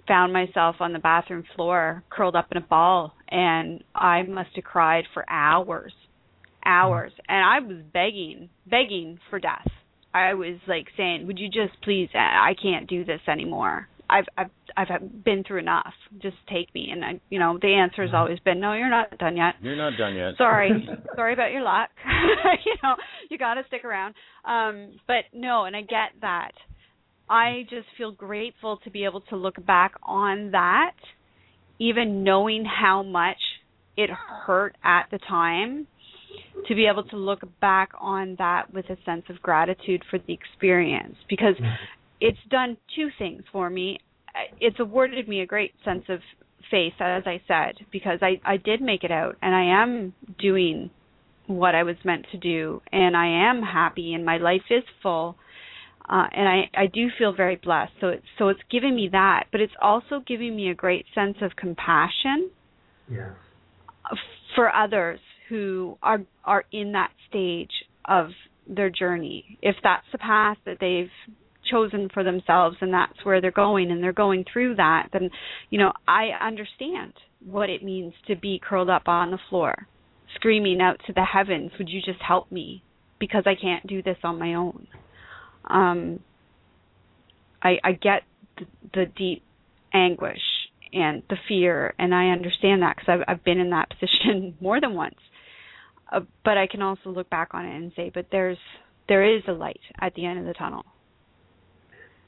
found 0.07 0.33
myself 0.33 0.77
on 0.81 0.93
the 0.93 0.99
bathroom 0.99 1.45
floor 1.57 2.05
curled 2.11 2.37
up 2.37 2.49
in 2.53 2.59
a 2.59 2.61
ball 2.61 3.15
and 3.29 3.83
I 3.95 4.23
must 4.23 4.51
have 4.55 4.65
cried 4.65 5.05
for 5.13 5.29
hours 5.29 5.93
hours 6.65 7.13
mm-hmm. 7.13 7.35
and 7.35 7.45
I 7.45 7.67
was 7.67 7.83
begging 7.93 8.51
begging 8.67 9.19
for 9.31 9.41
death 9.41 9.67
I 10.15 10.35
was 10.35 10.57
like 10.69 10.87
saying 10.97 11.27
would 11.27 11.39
you 11.39 11.49
just 11.49 11.81
please 11.83 12.09
I 12.15 12.55
can't 12.61 12.89
do 12.89 13.05
this 13.05 13.21
anymore. 13.29 13.89
I've 14.09 14.27
I've 14.39 14.51
I've 14.77 15.25
been 15.25 15.43
through 15.45 15.59
enough. 15.59 15.93
Just 16.23 16.37
take 16.49 16.73
me. 16.75 16.89
And 16.93 17.05
I 17.05 17.21
you 17.31 17.39
know 17.41 17.59
the 17.61 17.75
answer 17.75 18.03
has 18.03 18.15
always 18.15 18.39
been 18.41 18.61
no 18.61 18.75
you're 18.75 18.89
not 18.89 19.19
done 19.19 19.37
yet. 19.37 19.55
You're 19.61 19.77
not 19.77 19.99
done 19.99 20.15
yet. 20.15 20.35
sorry. 20.39 20.71
Sorry 21.17 21.33
about 21.33 21.53
your 21.53 21.63
luck. 21.63 21.91
You 22.65 22.75
know 22.83 22.95
you 23.29 23.39
got 23.39 23.55
to 23.55 23.63
stick 23.67 23.85
around. 23.85 24.15
Um 24.45 24.93
but 25.07 25.25
no 25.33 25.65
and 25.65 25.75
i 25.75 25.81
get 25.81 26.21
that. 26.21 26.53
I 27.29 27.65
just 27.71 27.87
feel 27.99 28.13
grateful 28.13 28.79
to 28.85 28.91
be 28.91 29.05
able 29.05 29.23
to 29.23 29.37
look 29.37 29.65
back 29.67 29.95
on 30.03 30.53
that 30.53 30.95
even 31.81 32.23
knowing 32.23 32.65
how 32.65 33.03
much 33.03 33.39
it 33.97 34.11
hurt 34.11 34.77
at 34.85 35.07
the 35.11 35.19
time 35.19 35.87
to 36.69 36.75
be 36.75 36.87
able 36.87 37.05
to 37.05 37.17
look 37.17 37.41
back 37.61 37.91
on 38.01 38.37
that 38.39 38.73
with 38.73 38.87
a 38.87 38.97
sense 39.05 39.25
of 39.29 39.41
gratitude 39.43 40.03
for 40.11 40.19
the 40.19 40.33
experience 40.33 41.17
because 41.29 41.55
it's 42.21 42.39
done 42.51 42.77
two 42.97 43.09
things 43.19 43.43
for 43.53 43.69
me. 43.69 43.99
It's 44.61 44.81
awarded 44.81 45.29
me 45.29 45.41
a 45.41 45.47
great 45.47 45.73
sense 45.85 46.05
of 46.09 46.21
faith 46.71 46.95
as 47.01 47.23
i 47.27 47.41
said 47.47 47.75
because 47.93 48.19
i 48.23 48.41
i 48.45 48.57
did 48.57 48.81
make 48.81 49.05
it 49.05 49.11
out 49.11 49.37
and 49.43 49.55
i 49.55 49.83
am 49.83 50.15
doing 50.39 50.91
what 51.47 51.75
i 51.75 51.83
was 51.83 51.97
meant 52.05 52.25
to 52.33 52.39
do 52.39 52.81
and 52.93 53.17
i 53.17 53.27
am 53.27 53.63
happy 53.63 54.15
and 54.15 54.25
my 54.25 54.39
life 54.39 54.63
is 54.71 54.83
full 55.03 55.37
uh 56.09 56.27
and 56.33 56.49
i 56.49 56.63
i 56.75 56.87
do 56.87 57.09
feel 57.19 57.33
very 57.33 57.57
blessed. 57.57 57.93
So 58.01 58.09
it's 58.09 58.25
so 58.39 58.49
it's 58.49 58.61
giving 58.71 58.95
me 58.95 59.09
that 59.13 59.45
but 59.53 59.61
it's 59.61 59.73
also 59.81 60.23
giving 60.27 60.57
me 60.57 60.71
a 60.71 60.75
great 60.75 61.07
sense 61.15 61.37
of 61.43 61.55
compassion 61.57 62.51
yes. 63.11 63.31
for 64.55 64.75
others 64.75 65.21
who 65.49 65.99
are 66.03 66.23
are 66.45 66.65
in 66.73 66.93
that 66.93 67.11
stage 67.29 67.71
of 68.05 68.29
their 68.67 68.91
journey. 68.91 69.59
If 69.63 69.77
that's 69.83 70.07
the 70.13 70.19
path 70.19 70.57
that 70.65 70.79
they've 70.81 71.11
chosen 71.71 72.09
for 72.13 72.23
themselves 72.23 72.77
and 72.81 72.93
that's 72.93 73.25
where 73.25 73.41
they're 73.41 73.51
going 73.51 73.91
and 73.91 74.03
they're 74.03 74.13
going 74.13 74.45
through 74.53 74.75
that 74.75 75.09
then 75.15 75.31
you 75.71 75.79
know 75.79 75.93
i 76.07 76.29
understand 76.41 77.15
what 77.45 77.71
it 77.71 77.83
means 77.83 78.13
to 78.27 78.37
be 78.37 78.61
curled 78.63 78.91
up 78.91 79.09
on 79.09 79.31
the 79.31 79.39
floor 79.49 79.87
screaming 80.35 80.81
out 80.81 81.01
to 81.07 81.13
the 81.13 81.25
heavens 81.25 81.71
would 81.79 81.89
you 81.89 82.01
just 82.01 82.21
help 82.21 82.51
me? 82.51 82.83
Because 83.19 83.45
i 83.47 83.55
can't 83.55 83.87
do 83.87 84.03
this 84.03 84.19
on 84.23 84.39
my 84.39 84.55
own. 84.55 84.87
Um 85.69 86.21
i 87.63 87.77
i 87.83 87.93
get 87.93 88.23
the, 88.59 88.67
the 88.93 89.07
deep 89.17 89.43
anguish 89.93 90.43
and 90.93 91.23
the 91.31 91.37
fear 91.49 91.95
and 91.99 92.15
i 92.15 92.29
understand 92.29 92.83
that 92.83 92.97
because 92.97 93.09
I've, 93.09 93.37
I've 93.37 93.45
been 93.45 93.59
in 93.59 93.71
that 93.71 93.89
position 94.01 94.55
more 94.61 94.81
than 94.81 94.95
once 94.95 95.17
uh, 96.13 96.21
but 96.45 96.57
i 96.57 96.67
can 96.67 96.83
also 96.83 97.11
look 97.11 97.29
back 97.31 97.49
on 97.53 97.65
it 97.65 97.77
and 97.77 97.93
say 97.97 98.11
but 98.13 98.27
there's 98.31 98.59
there 99.09 99.25
is 99.25 99.43
a 99.49 99.53
light 99.53 99.81
at 100.01 100.15
the 100.15 100.25
end 100.25 100.39
of 100.39 100.47
the 100.47 100.55
tunnel 100.55 100.85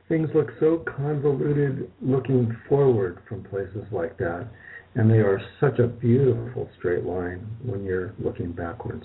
Things 0.08 0.30
look 0.34 0.50
so 0.60 0.84
convoluted 0.96 1.90
looking 2.00 2.56
forward 2.68 3.18
from 3.28 3.42
places 3.42 3.84
like 3.90 4.16
that, 4.18 4.48
and 4.94 5.10
they 5.10 5.18
are 5.18 5.40
such 5.60 5.80
a 5.80 5.88
beautiful 5.88 6.70
straight 6.78 7.04
line 7.04 7.44
when 7.64 7.82
you're 7.82 8.14
looking 8.20 8.52
backwards. 8.52 9.04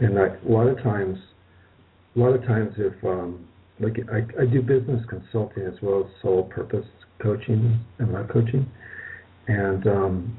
And 0.00 0.18
I, 0.18 0.28
a 0.28 0.48
lot 0.48 0.68
of 0.68 0.82
times, 0.82 1.18
a 2.16 2.18
lot 2.18 2.30
of 2.34 2.42
times, 2.46 2.72
if 2.78 2.94
um, 3.04 3.46
like 3.78 3.98
I, 4.10 4.42
I 4.42 4.46
do 4.46 4.62
business 4.62 5.04
consulting 5.10 5.64
as 5.64 5.74
well 5.82 6.00
as 6.06 6.22
soul 6.22 6.44
purpose 6.44 6.86
coaching 7.20 7.78
and 7.98 8.10
life 8.10 8.30
coaching, 8.32 8.66
and 9.48 9.86
um, 9.86 10.36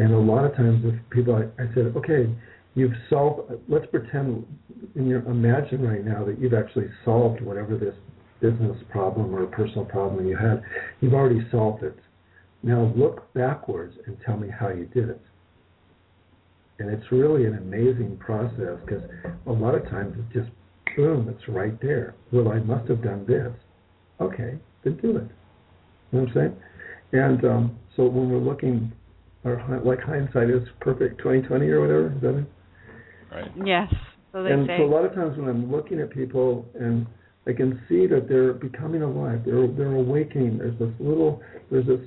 and 0.00 0.14
a 0.14 0.18
lot 0.18 0.46
of 0.46 0.56
times, 0.56 0.82
if 0.86 0.94
people, 1.10 1.34
I, 1.34 1.62
I 1.62 1.66
said, 1.74 1.92
okay, 1.94 2.34
you've 2.74 2.94
solved. 3.10 3.52
Let's 3.68 3.84
pretend 3.90 4.46
in 4.96 5.06
your 5.06 5.20
imagine 5.26 5.86
right 5.86 6.02
now 6.02 6.24
that 6.24 6.40
you've 6.40 6.54
actually 6.54 6.86
solved 7.04 7.42
whatever 7.42 7.76
this 7.76 7.94
business 8.40 8.78
problem 8.90 9.34
or 9.34 9.44
personal 9.48 9.84
problem 9.84 10.26
you 10.26 10.38
had. 10.38 10.62
You've 11.02 11.12
already 11.12 11.46
solved 11.50 11.82
it. 11.82 11.98
Now 12.62 12.90
look 12.96 13.30
backwards 13.34 13.94
and 14.06 14.16
tell 14.24 14.38
me 14.38 14.48
how 14.48 14.70
you 14.70 14.86
did 14.86 15.10
it. 15.10 15.20
And 16.78 16.88
it's 16.88 17.12
really 17.12 17.44
an 17.44 17.58
amazing 17.58 18.16
process 18.16 18.78
because 18.86 19.02
a 19.46 19.52
lot 19.52 19.74
of 19.74 19.82
times 19.90 20.16
it's 20.18 20.32
just 20.32 20.50
boom, 20.96 21.28
it's 21.28 21.46
right 21.46 21.78
there. 21.82 22.14
Well, 22.32 22.48
I 22.48 22.60
must 22.60 22.88
have 22.88 23.04
done 23.04 23.26
this. 23.26 23.52
Okay, 24.18 24.58
then 24.82 24.96
do 24.96 25.18
it. 25.18 25.28
You 26.10 26.20
know 26.20 26.24
what 26.24 26.28
I'm 26.28 26.34
saying? 26.34 26.56
And 27.12 27.44
um, 27.44 27.78
so 27.96 28.04
when 28.06 28.30
we're 28.30 28.38
looking, 28.38 28.92
our 29.44 29.56
hi- 29.56 29.78
like 29.78 30.00
hindsight 30.00 30.50
is 30.50 30.62
perfect 30.80 31.18
2020 31.18 31.68
or 31.68 31.80
whatever. 31.80 32.12
Is 32.14 32.20
that 32.22 32.38
it? 32.38 32.46
Right. 33.30 33.50
yes 33.64 33.92
so 34.32 34.42
they 34.42 34.50
and 34.50 34.66
say 34.66 34.78
so 34.78 34.84
a 34.84 34.86
lot 34.86 35.04
of 35.04 35.14
times 35.14 35.38
when 35.38 35.48
I'm 35.48 35.70
looking 35.70 36.00
at 36.00 36.10
people 36.10 36.66
and 36.78 37.06
I 37.46 37.52
can 37.52 37.80
see 37.88 38.06
that 38.06 38.28
they're 38.28 38.52
becoming 38.52 39.02
alive, 39.02 39.42
they're 39.44 39.66
they're 39.66 39.94
awakening. 39.94 40.58
There's 40.58 40.78
this 40.78 40.92
little, 41.00 41.42
there's 41.70 41.86
this 41.86 42.00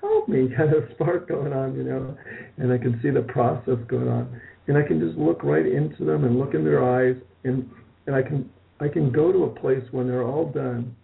help 0.00 0.28
me 0.28 0.48
kind 0.56 0.72
of 0.72 0.84
spark 0.94 1.28
going 1.28 1.52
on, 1.52 1.74
you 1.74 1.84
know, 1.84 2.16
and 2.56 2.72
I 2.72 2.78
can 2.78 2.98
see 3.02 3.10
the 3.10 3.22
process 3.22 3.78
going 3.88 4.08
on, 4.08 4.40
and 4.68 4.78
I 4.78 4.82
can 4.82 5.00
just 5.00 5.18
look 5.18 5.42
right 5.42 5.66
into 5.66 6.04
them 6.04 6.24
and 6.24 6.38
look 6.38 6.54
in 6.54 6.64
their 6.64 6.84
eyes, 6.84 7.16
and 7.44 7.68
and 8.06 8.14
I 8.14 8.22
can 8.22 8.48
I 8.80 8.88
can 8.88 9.10
go 9.12 9.32
to 9.32 9.44
a 9.44 9.60
place 9.60 9.84
when 9.90 10.06
they're 10.06 10.26
all 10.26 10.50
done, 10.50 10.94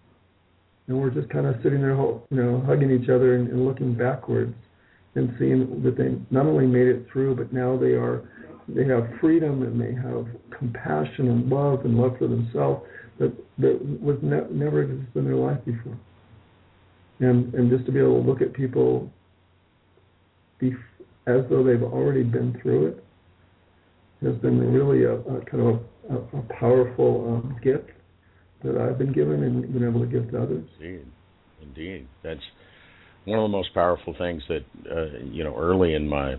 and 0.87 0.99
we're 0.99 1.11
just 1.11 1.29
kind 1.29 1.47
of 1.47 1.57
sitting 1.63 1.81
there, 1.81 1.97
you 1.97 2.23
know, 2.31 2.63
hugging 2.67 2.91
each 2.91 3.11
other 3.11 3.35
and, 3.35 3.49
and 3.49 3.67
looking 3.67 3.95
backwards, 3.95 4.55
and 5.17 5.35
seeing 5.39 5.83
that 5.83 5.97
they 5.97 6.15
not 6.31 6.47
only 6.47 6.67
made 6.67 6.87
it 6.87 7.07
through, 7.13 7.37
but 7.37 7.53
now 7.53 7.77
they 7.77 7.93
are 7.93 8.29
they 8.69 8.85
have 8.85 9.09
freedom 9.21 9.63
and 9.63 9.81
they 9.81 9.95
have 9.95 10.27
compassion 10.57 11.29
and 11.29 11.49
love 11.49 11.85
and 11.85 11.97
love 11.97 12.17
for 12.19 12.27
themselves 12.27 12.85
that 13.19 13.33
that 13.59 14.01
was 14.01 14.19
ne- 14.23 14.51
never 14.51 14.83
existed 14.83 15.17
in 15.17 15.25
their 15.25 15.37
life 15.37 15.59
before. 15.65 15.99
And 17.21 17.53
and 17.55 17.71
just 17.71 17.87
to 17.87 17.93
be 17.93 17.99
able 17.99 18.23
to 18.23 18.29
look 18.29 18.43
at 18.43 18.53
people 18.53 19.11
bef- 20.61 20.77
as 21.27 21.45
though 21.49 21.65
they've 21.65 21.83
already 21.83 22.23
been 22.23 22.59
through 22.63 22.89
it 22.89 23.05
has 24.23 24.37
been 24.37 24.59
really 24.73 25.05
a, 25.05 25.15
a 25.15 25.45
kind 25.45 25.63
of 25.63 25.81
a, 26.11 26.15
a, 26.15 26.39
a 26.39 26.43
powerful 26.59 27.43
um, 27.45 27.57
gift 27.63 27.91
that 28.65 28.77
I've 28.77 28.99
been 28.99 29.13
given 29.13 29.43
and 29.43 29.73
been 29.73 29.87
able 29.87 30.01
to 30.01 30.07
give 30.07 30.31
to 30.31 30.43
others. 30.43 30.65
Indeed, 30.81 31.07
indeed. 31.63 32.09
That's 32.23 32.41
one 33.27 33.41
of 33.41 33.51
the 33.51 33.57
most 33.57 33.75
powerful 33.75 34.15
things 34.17 34.43
that 34.49 34.65
uh, 34.91 35.19
you 35.25 35.45
know. 35.45 35.57
Early 35.57 35.95
in 35.95 36.09
my 36.09 36.37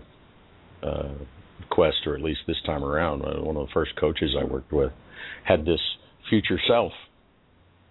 uh, 0.82 1.12
quest, 1.70 1.98
or 2.06 2.16
at 2.16 2.22
least 2.22 2.40
this 2.46 2.56
time 2.64 2.82
around, 2.82 3.22
uh, 3.22 3.42
one 3.42 3.56
of 3.56 3.66
the 3.66 3.72
first 3.72 3.92
coaches 4.00 4.34
I 4.38 4.44
worked 4.44 4.72
with 4.72 4.90
had 5.44 5.64
this 5.64 5.80
future 6.28 6.58
self 6.66 6.92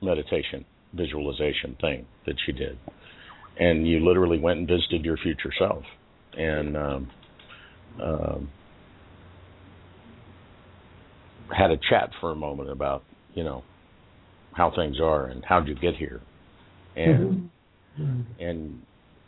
meditation 0.02 0.66
visualization 0.94 1.78
thing 1.80 2.06
that 2.26 2.36
she 2.46 2.52
did, 2.52 2.78
and 3.60 3.88
you 3.88 4.04
literally 4.06 4.40
went 4.40 4.60
and 4.60 4.68
visited 4.68 5.06
your 5.06 5.18
future 5.18 5.54
self, 5.58 5.84
and 6.36 6.76
um, 6.76 7.12
um, 8.02 8.50
had 11.56 11.70
a 11.70 11.78
chat 11.90 12.10
for 12.20 12.32
a 12.32 12.36
moment 12.36 12.72
about 12.72 13.04
you 13.36 13.44
know 13.44 13.64
how 14.54 14.72
things 14.76 15.00
are 15.00 15.28
and 15.28 15.46
how 15.46 15.60
did 15.60 15.70
you 15.70 15.76
get 15.76 15.96
here, 15.96 16.20
and 16.96 17.52
Mhm. 18.00 18.24
and 18.40 18.82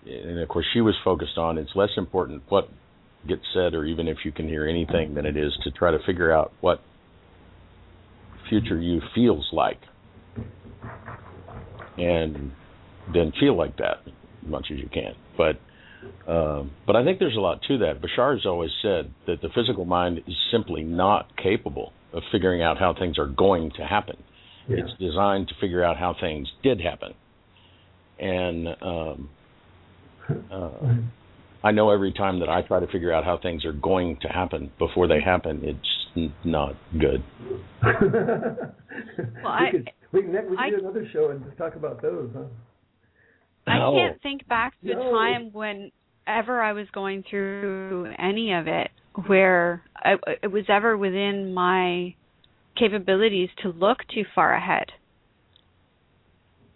and 0.06 0.40
of 0.40 0.48
course 0.48 0.66
she 0.74 0.82
was 0.82 0.96
focused 1.04 1.38
on 1.38 1.58
it's 1.58 1.76
less 1.76 1.90
important 1.98 2.42
what 2.50 2.70
gets 3.28 3.44
said 3.54 3.74
or 3.74 3.86
even 3.86 4.08
if 4.08 4.18
you 4.24 4.32
can 4.32 4.48
hear 4.48 4.66
anything 4.66 5.14
than 5.14 5.26
it 5.26 5.36
is 5.36 5.58
to 5.64 5.72
try 5.72 5.92
to 5.92 6.00
figure 6.06 6.32
out 6.32 6.52
what 6.62 6.82
future 8.50 8.80
you 8.80 9.02
feels 9.14 9.50
like 9.52 9.80
and 11.98 12.52
then 13.14 13.32
feel 13.40 13.56
like 13.58 13.76
that 13.78 13.98
as 14.08 14.50
much 14.50 14.68
as 14.72 14.78
you 14.80 14.88
can 14.92 15.14
but 15.38 15.60
um, 16.28 16.72
but 16.88 16.96
I 16.96 17.04
think 17.04 17.20
there's 17.20 17.36
a 17.36 17.42
lot 17.42 17.62
to 17.68 17.80
that. 17.80 18.02
Bashar 18.02 18.34
has 18.34 18.46
always 18.46 18.72
said 18.82 19.14
that 19.28 19.42
the 19.42 19.50
physical 19.54 19.84
mind 19.84 20.20
is 20.20 20.36
simply 20.52 20.82
not 20.84 21.36
capable 21.36 21.92
of 22.14 22.24
figuring 22.32 22.62
out 22.62 22.78
how 22.78 22.94
things 22.94 23.18
are 23.18 23.28
going 23.28 23.72
to 23.72 23.86
happen. 23.86 24.16
Yeah. 24.68 24.78
It's 24.78 24.98
designed 24.98 25.50
to 25.50 25.56
figure 25.60 25.84
out 25.84 25.98
how 25.98 26.16
things 26.20 26.48
did 26.64 26.80
happen. 26.80 27.16
And 28.20 28.68
um, 28.82 29.30
uh, 30.52 30.70
I 31.64 31.72
know 31.72 31.90
every 31.90 32.14
time 32.14 32.40
that 32.40 32.50
I 32.50 32.62
try 32.62 32.80
to 32.80 32.88
figure 32.88 33.14
out 33.14 33.24
how 33.26 33.38
things 33.42 33.66
are 33.66 33.74
going 33.74 34.18
to 34.22 34.28
happen 34.28 34.72
before 34.80 35.08
they 35.08 35.22
happen, 35.22 35.62
it's 35.64 36.34
not 36.46 36.76
good. 37.00 37.24
we 37.84 37.90
I- 39.46 39.72
could, 39.72 39.90
we 40.12 40.22
can, 40.24 40.32
we 40.50 40.56
can 40.56 40.60
I- 40.60 40.70
do 40.70 40.78
another 40.80 41.08
show 41.12 41.30
and 41.30 41.44
just 41.46 41.58
talk 41.58 41.76
about 41.76 42.02
those, 42.02 42.30
huh? 42.36 42.44
I 43.68 43.78
No. 43.78 43.94
can't 43.94 44.22
think 44.22 44.48
back 44.48 44.74
to 44.82 44.96
No. 44.96 45.10
a 45.10 45.12
time 45.12 45.52
whenever 45.54 46.62
I 46.62 46.74
was 46.74 46.88
going 46.92 47.24
through 47.30 48.12
any 48.18 48.54
of 48.54 48.68
it 48.68 48.90
where 49.28 49.84
I, 49.96 50.16
it 50.42 50.52
was 50.52 50.64
ever 50.70 50.98
within 50.98 51.54
my 51.54 52.16
capabilities 52.78 53.50
to 53.64 53.70
look 53.70 54.00
too 54.14 54.24
far 54.34 54.54
ahead 54.54 54.86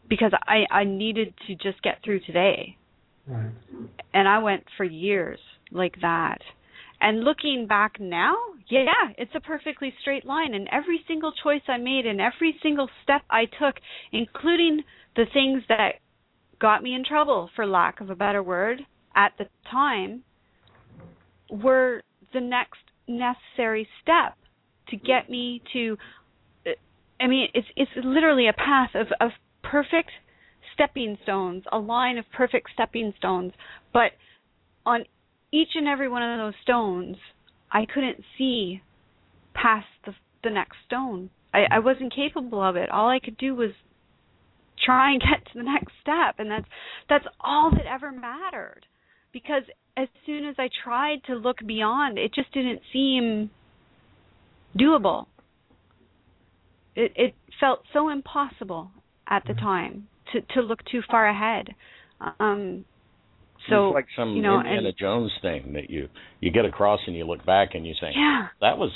because 0.10 0.32
I 0.48 0.66
I 0.72 0.84
needed 0.84 1.34
to 1.48 1.56
just 1.56 1.82
get 1.84 2.00
through 2.04 2.22
today 2.22 2.78
Right. 3.28 3.52
and 4.14 4.28
I 4.28 4.40
went 4.40 4.64
for 4.78 4.84
years 4.84 5.40
like 5.72 5.96
that. 6.02 6.40
And 7.02 7.24
looking 7.24 7.68
back 7.68 8.00
now, 8.00 8.36
yeah, 8.70 9.12
it's 9.18 9.32
a 9.36 9.42
perfectly 9.42 9.94
straight 10.02 10.26
line. 10.26 10.54
And 10.54 10.68
every 10.72 11.04
single 11.08 11.34
choice 11.44 11.62
I 11.68 11.78
made 11.78 12.06
and 12.06 12.22
every 12.22 12.58
single 12.64 12.90
step 13.04 13.24
I 13.30 13.46
took, 13.46 13.76
including 14.12 14.84
the 15.16 15.26
things 15.34 15.64
that 15.68 15.96
got 16.60 16.82
me 16.82 16.96
in 16.96 17.04
trouble, 17.04 17.50
for 17.56 17.66
lack 17.66 18.00
of 18.00 18.10
a 18.10 18.16
better 18.16 18.42
word, 18.42 18.82
at 19.16 19.34
the 19.38 19.46
time, 19.70 20.24
were 21.50 22.02
the 22.34 22.42
next 22.42 22.80
necessary 23.08 23.88
step 24.02 24.38
to 24.90 24.96
get 24.96 25.30
me 25.30 25.62
to. 25.74 25.98
I 27.20 27.28
mean, 27.28 27.48
it's 27.54 27.68
it's 27.76 27.92
literally 28.04 28.48
a 28.48 28.54
path 28.54 28.92
of 28.96 29.08
of 29.20 29.32
perfect 29.64 30.12
stepping 30.74 31.18
stones, 31.24 31.64
a 31.72 31.78
line 31.78 32.18
of 32.18 32.26
perfect 32.36 32.70
stepping 32.74 33.14
stones. 33.18 33.54
But 33.92 34.12
on 34.86 35.06
each 35.52 35.70
and 35.76 35.88
every 35.88 36.10
one 36.10 36.24
of 36.24 36.40
those 36.40 36.60
stones, 36.62 37.18
I 37.72 37.86
couldn't 37.86 38.24
see 38.38 38.82
past 39.54 39.88
the 40.06 40.14
the 40.44 40.50
next 40.50 40.78
stone. 40.86 41.30
I, 41.54 41.66
I 41.72 41.80
wasn't 41.80 42.14
capable 42.14 42.62
of 42.62 42.76
it. 42.76 42.90
All 42.90 43.08
I 43.08 43.20
could 43.20 43.38
do 43.38 43.56
was 43.56 43.72
try 44.84 45.14
and 45.14 45.22
get 45.22 45.46
to 45.52 45.58
the 45.58 45.64
next 45.64 45.94
step, 46.02 46.36
and 46.38 46.52
that's 46.52 46.68
that's 47.10 47.26
all 47.40 47.72
that 47.72 47.86
ever 47.86 48.12
mattered. 48.12 48.86
Because 49.32 49.64
as 49.98 50.08
soon 50.26 50.46
as 50.46 50.56
I 50.60 50.70
tried 50.84 51.24
to 51.28 51.36
look 51.36 51.58
beyond, 51.66 52.18
it 52.18 52.34
just 52.34 52.52
didn't 52.52 52.82
seem 52.92 53.50
doable. 54.78 55.28
It 56.96 57.14
it 57.16 57.36
felt 57.60 57.82
so 57.94 58.10
impossible 58.10 58.92
at 59.34 59.44
the 59.48 59.54
time 59.56 60.08
to 60.32 60.42
to 60.54 60.62
look 60.62 60.80
too 60.92 61.02
far 61.10 61.28
ahead. 61.28 61.70
Um 62.40 62.86
so 63.70 63.90
it's 63.90 63.96
like 63.96 64.08
some 64.18 64.36
you 64.36 64.42
know, 64.42 64.60
Indiana 64.60 64.90
and- 64.90 64.98
Jones 64.98 65.32
thing 65.42 65.74
that 65.74 65.90
you 65.90 66.10
you 66.42 66.52
get 66.52 66.66
across 66.66 67.00
and 67.08 67.16
you 67.16 67.26
look 67.26 67.46
back 67.46 67.70
and 67.76 67.86
you 67.88 67.94
say 68.00 68.12
yeah. 68.16 68.48
that 68.62 68.78
was 68.78 68.92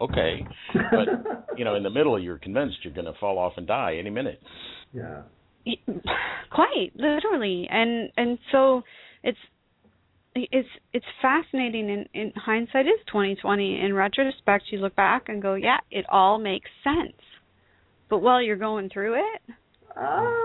okay, 0.00 0.46
but 0.72 1.08
you 1.58 1.64
know 1.64 1.74
in 1.74 1.82
the 1.82 1.90
middle 1.90 2.18
you're 2.18 2.38
convinced 2.38 2.78
you're 2.82 2.94
going 2.94 3.12
to 3.12 3.18
fall 3.18 3.38
off 3.38 3.54
and 3.56 3.66
die 3.66 3.96
any 3.98 4.10
minute. 4.10 4.40
yeah. 4.92 5.22
quite 6.50 6.92
literally 6.94 7.66
and 7.70 8.10
and 8.16 8.38
so 8.52 8.82
it's 9.24 9.38
it's 10.36 10.68
it's 10.92 11.06
fascinating 11.20 11.88
in 11.88 12.06
in 12.14 12.32
hindsight 12.36 12.86
is 12.86 13.00
2020 13.08 13.80
in 13.80 13.92
retrospect 13.92 14.64
you 14.70 14.78
look 14.78 14.94
back 14.94 15.28
and 15.28 15.42
go 15.42 15.54
yeah 15.54 15.78
it 15.90 16.04
all 16.08 16.38
makes 16.38 16.70
sense 16.84 17.20
but 18.08 18.18
while 18.18 18.40
you're 18.42 18.56
going 18.56 18.88
through 18.88 19.14
it 19.14 19.54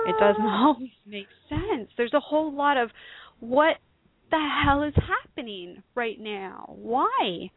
it 0.08 0.16
doesn't 0.20 0.46
always 0.46 0.90
make 1.06 1.28
sense. 1.50 1.90
There's 1.98 2.14
a 2.14 2.20
whole 2.20 2.54
lot 2.54 2.78
of 2.78 2.90
what 3.40 3.78
the 4.30 4.40
hell 4.64 4.84
is 4.84 4.94
happening 4.96 5.84
right 5.96 6.20
now? 6.20 6.74
Why? 6.76 7.50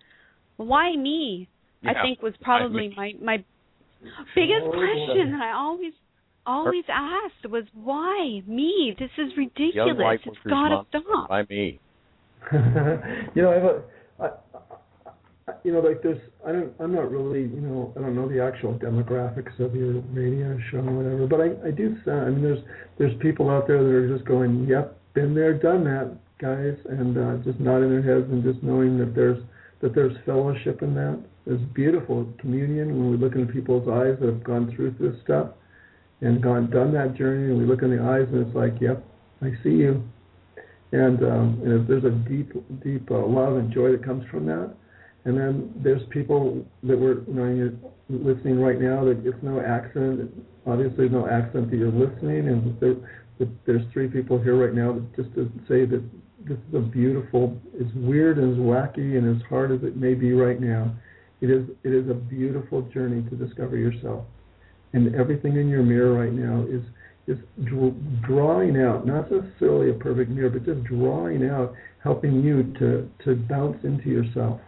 Why 0.57 0.97
me? 0.97 1.49
I 1.87 1.93
think 2.03 2.23
was 2.23 2.33
probably 2.41 2.93
my 2.97 3.13
my 3.23 3.45
biggest 4.35 4.65
Oh, 4.65 4.71
question 4.71 5.33
that 5.33 5.43
i 5.43 5.53
always 5.53 5.93
always 6.47 6.85
asked 6.89 7.51
was 7.51 7.65
why 7.75 8.43
me? 8.47 8.97
This 8.99 9.11
is 9.19 9.33
ridiculous. 9.37 10.21
It's 10.25 10.37
got 10.49 10.69
to 10.69 10.85
stop. 10.89 11.29
By 11.29 11.43
me. 11.49 11.79
you 12.53 13.43
know, 13.43 13.51
I 13.51 13.55
have 13.55 13.65
a, 13.65 13.83
I, 14.21 14.27
I, 14.27 14.54
you 15.62 15.72
know, 15.72 15.80
like 15.80 16.03
there's, 16.03 16.20
I 16.47 16.53
don't, 16.53 16.72
I'm 16.80 16.95
not 16.95 17.11
really, 17.11 17.42
you 17.42 17.61
know, 17.61 17.92
I 17.97 18.01
don't 18.01 18.14
know 18.14 18.28
the 18.28 18.42
actual 18.42 18.74
demographics 18.74 19.59
of 19.61 19.74
your 19.74 20.01
radio 20.12 20.59
show 20.70 20.78
or 20.78 20.92
whatever, 20.92 21.26
but 21.26 21.40
I, 21.40 21.68
I 21.68 21.70
do. 21.70 21.97
I 22.07 22.30
mean, 22.30 22.42
there's, 22.42 22.61
there's 22.99 23.14
people 23.20 23.51
out 23.51 23.66
there 23.66 23.82
that 23.82 23.90
are 23.90 24.09
just 24.09 24.26
going, 24.26 24.66
yep, 24.66 24.99
been 25.12 25.34
there, 25.34 25.53
done 25.53 25.84
that, 25.84 26.16
guys, 26.38 26.76
and 26.88 27.18
uh, 27.18 27.45
just 27.45 27.61
nodding 27.61 27.90
their 27.90 28.03
heads 28.03 28.30
and 28.30 28.42
just 28.42 28.62
knowing 28.62 28.99
that 28.99 29.14
there's, 29.14 29.42
that 29.82 29.95
there's 29.95 30.16
fellowship 30.24 30.82
in 30.82 30.95
that. 30.95 31.22
There's 31.47 31.61
beautiful 31.74 32.26
communion 32.38 32.88
when 32.99 33.11
we 33.11 33.16
look 33.18 33.34
into 33.34 33.53
people's 33.53 33.86
eyes 33.86 34.16
that 34.20 34.26
have 34.26 34.42
gone 34.42 34.72
through 34.74 34.97
this 34.99 35.20
stuff 35.24 35.49
and 36.22 36.42
gone 36.42 36.70
done 36.70 36.92
that 36.95 37.14
journey, 37.14 37.51
and 37.51 37.59
we 37.59 37.66
look 37.66 37.82
in 37.82 37.95
the 37.95 38.03
eyes 38.03 38.26
and 38.32 38.47
it's 38.47 38.57
like, 38.57 38.80
yep, 38.80 39.05
I 39.42 39.53
see 39.62 39.70
you 39.70 40.03
and 40.92 41.24
um, 41.24 41.61
and 41.64 41.88
there's 41.88 42.05
a 42.05 42.11
deep 42.11 42.53
deep 42.84 43.11
uh, 43.11 43.26
love 43.26 43.57
and 43.57 43.72
joy 43.72 43.90
that 43.90 44.05
comes 44.05 44.24
from 44.30 44.47
that 44.47 44.72
and 45.25 45.39
then 45.39 45.72
there's 45.83 46.03
people 46.11 46.64
that 46.83 46.99
were 46.99 47.25
you 47.27 47.35
know 47.35 47.49
you're 47.49 47.72
listening 48.09 48.61
right 48.61 48.81
now 48.81 49.05
that 49.05 49.22
it's 49.25 49.43
no 49.43 49.61
accident 49.61 50.31
obviously 50.66 51.09
no 51.09 51.29
accident 51.29 51.70
that 51.70 51.77
you're 51.77 51.91
listening. 51.91 52.49
And 52.49 52.79
there, 52.81 52.97
there's 53.66 53.83
three 53.93 54.09
people 54.09 54.39
here 54.39 54.57
right 54.57 54.75
now 54.75 54.93
that 54.93 55.16
just 55.16 55.35
to 55.35 55.51
say 55.68 55.85
that 55.85 56.03
this 56.47 56.59
is 56.68 56.75
a 56.75 56.81
beautiful 56.81 57.57
as 57.81 57.87
weird 57.95 58.39
and 58.39 58.53
as 58.53 58.59
wacky 58.59 59.16
and 59.16 59.37
as 59.37 59.43
hard 59.49 59.72
as 59.72 59.83
it 59.83 59.97
may 59.97 60.14
be 60.14 60.33
right 60.33 60.61
now 60.61 60.95
it 61.41 61.51
is 61.51 61.66
it 61.83 61.93
is 61.93 62.09
a 62.11 62.14
beautiful 62.14 62.83
journey 62.83 63.29
to 63.31 63.37
discover 63.37 63.77
yourself. 63.77 64.25
And 64.93 65.14
everything 65.14 65.57
in 65.57 65.68
your 65.68 65.83
mirror 65.83 66.12
right 66.12 66.33
now 66.33 66.64
is 66.68 66.83
is 67.27 67.39
drawing 68.22 68.81
out, 68.81 69.07
not 69.07 69.31
necessarily 69.31 69.91
a 69.91 69.95
perfect 69.95 70.31
mirror, 70.31 70.51
but 70.51 70.64
just 70.64 70.85
drawing 70.85 71.49
out, 71.49 71.75
helping 72.03 72.43
you 72.43 72.62
to 72.79 73.11
to 73.25 73.37
bounce 73.49 73.83
into 73.85 74.09
yourself, 74.09 74.61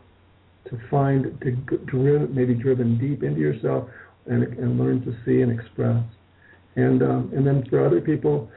to 0.70 0.80
find, 0.90 1.24
to 1.42 1.78
driven, 1.86 2.34
maybe 2.34 2.54
driven 2.54 2.98
deep 2.98 3.22
into 3.22 3.40
yourself, 3.40 3.88
and 4.26 4.42
and 4.42 4.78
learn 4.78 5.04
to 5.04 5.12
see 5.24 5.42
and 5.42 5.58
express. 5.58 6.02
And 6.76 7.02
um, 7.02 7.32
and 7.34 7.46
then 7.46 7.64
for 7.70 7.84
other 7.84 8.00
people, 8.00 8.50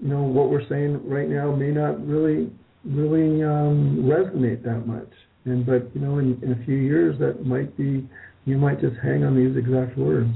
you 0.00 0.08
know, 0.08 0.22
what 0.22 0.50
we're 0.50 0.66
saying 0.68 1.08
right 1.08 1.28
now 1.28 1.54
may 1.54 1.70
not 1.70 2.04
really 2.06 2.50
really 2.84 3.42
um, 3.42 4.04
resonate 4.04 4.62
that 4.64 4.86
much. 4.86 5.10
And 5.44 5.66
but 5.66 5.94
you 5.94 6.00
know, 6.00 6.18
in, 6.18 6.40
in 6.42 6.52
a 6.52 6.64
few 6.64 6.76
years, 6.76 7.18
that 7.18 7.44
might 7.44 7.76
be 7.76 8.08
you 8.44 8.58
might 8.58 8.80
just 8.80 8.96
hang 9.02 9.24
on 9.24 9.36
these 9.36 9.56
exact 9.56 9.98
words 9.98 10.30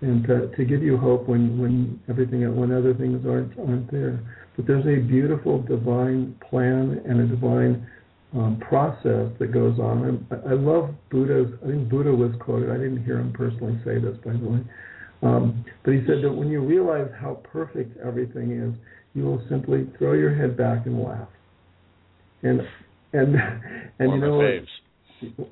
and 0.00 0.24
to, 0.26 0.48
to 0.56 0.64
give 0.64 0.82
you 0.82 0.96
hope 0.96 1.26
when 1.26 1.58
when 1.58 2.00
everything 2.08 2.54
when 2.56 2.72
other 2.72 2.94
things 2.94 3.24
aren't 3.26 3.58
aren't 3.58 3.90
there. 3.90 4.20
But 4.56 4.66
there's 4.66 4.86
a 4.86 5.00
beautiful 5.00 5.62
divine 5.62 6.38
plan 6.48 7.02
and 7.06 7.20
a 7.20 7.26
divine 7.26 7.86
um, 8.34 8.60
process 8.60 9.30
that 9.38 9.52
goes 9.52 9.78
on. 9.78 10.26
I, 10.30 10.50
I 10.50 10.54
love 10.54 10.94
Buddha's. 11.10 11.52
I 11.64 11.68
think 11.68 11.88
Buddha 11.88 12.10
was 12.10 12.32
quoted. 12.40 12.70
I 12.70 12.76
didn't 12.76 13.04
hear 13.04 13.18
him 13.18 13.32
personally 13.32 13.78
say 13.84 13.98
this, 13.98 14.16
by 14.24 14.32
the 14.32 14.48
way. 14.48 14.60
Um, 15.22 15.64
but 15.84 15.94
he 15.94 16.00
said 16.00 16.22
that 16.22 16.32
when 16.32 16.48
you 16.48 16.60
realize 16.60 17.08
how 17.18 17.40
perfect 17.50 17.96
everything 17.98 18.52
is, 18.52 18.74
you 19.14 19.24
will 19.24 19.42
simply 19.48 19.88
throw 19.98 20.12
your 20.12 20.34
head 20.34 20.56
back 20.56 20.86
and 20.86 21.02
laugh. 21.02 21.28
And 22.42 22.60
and 23.12 23.34
and 23.98 24.08
One 24.08 24.20
you 24.20 24.26
know 24.26 24.36
what? 24.36 24.66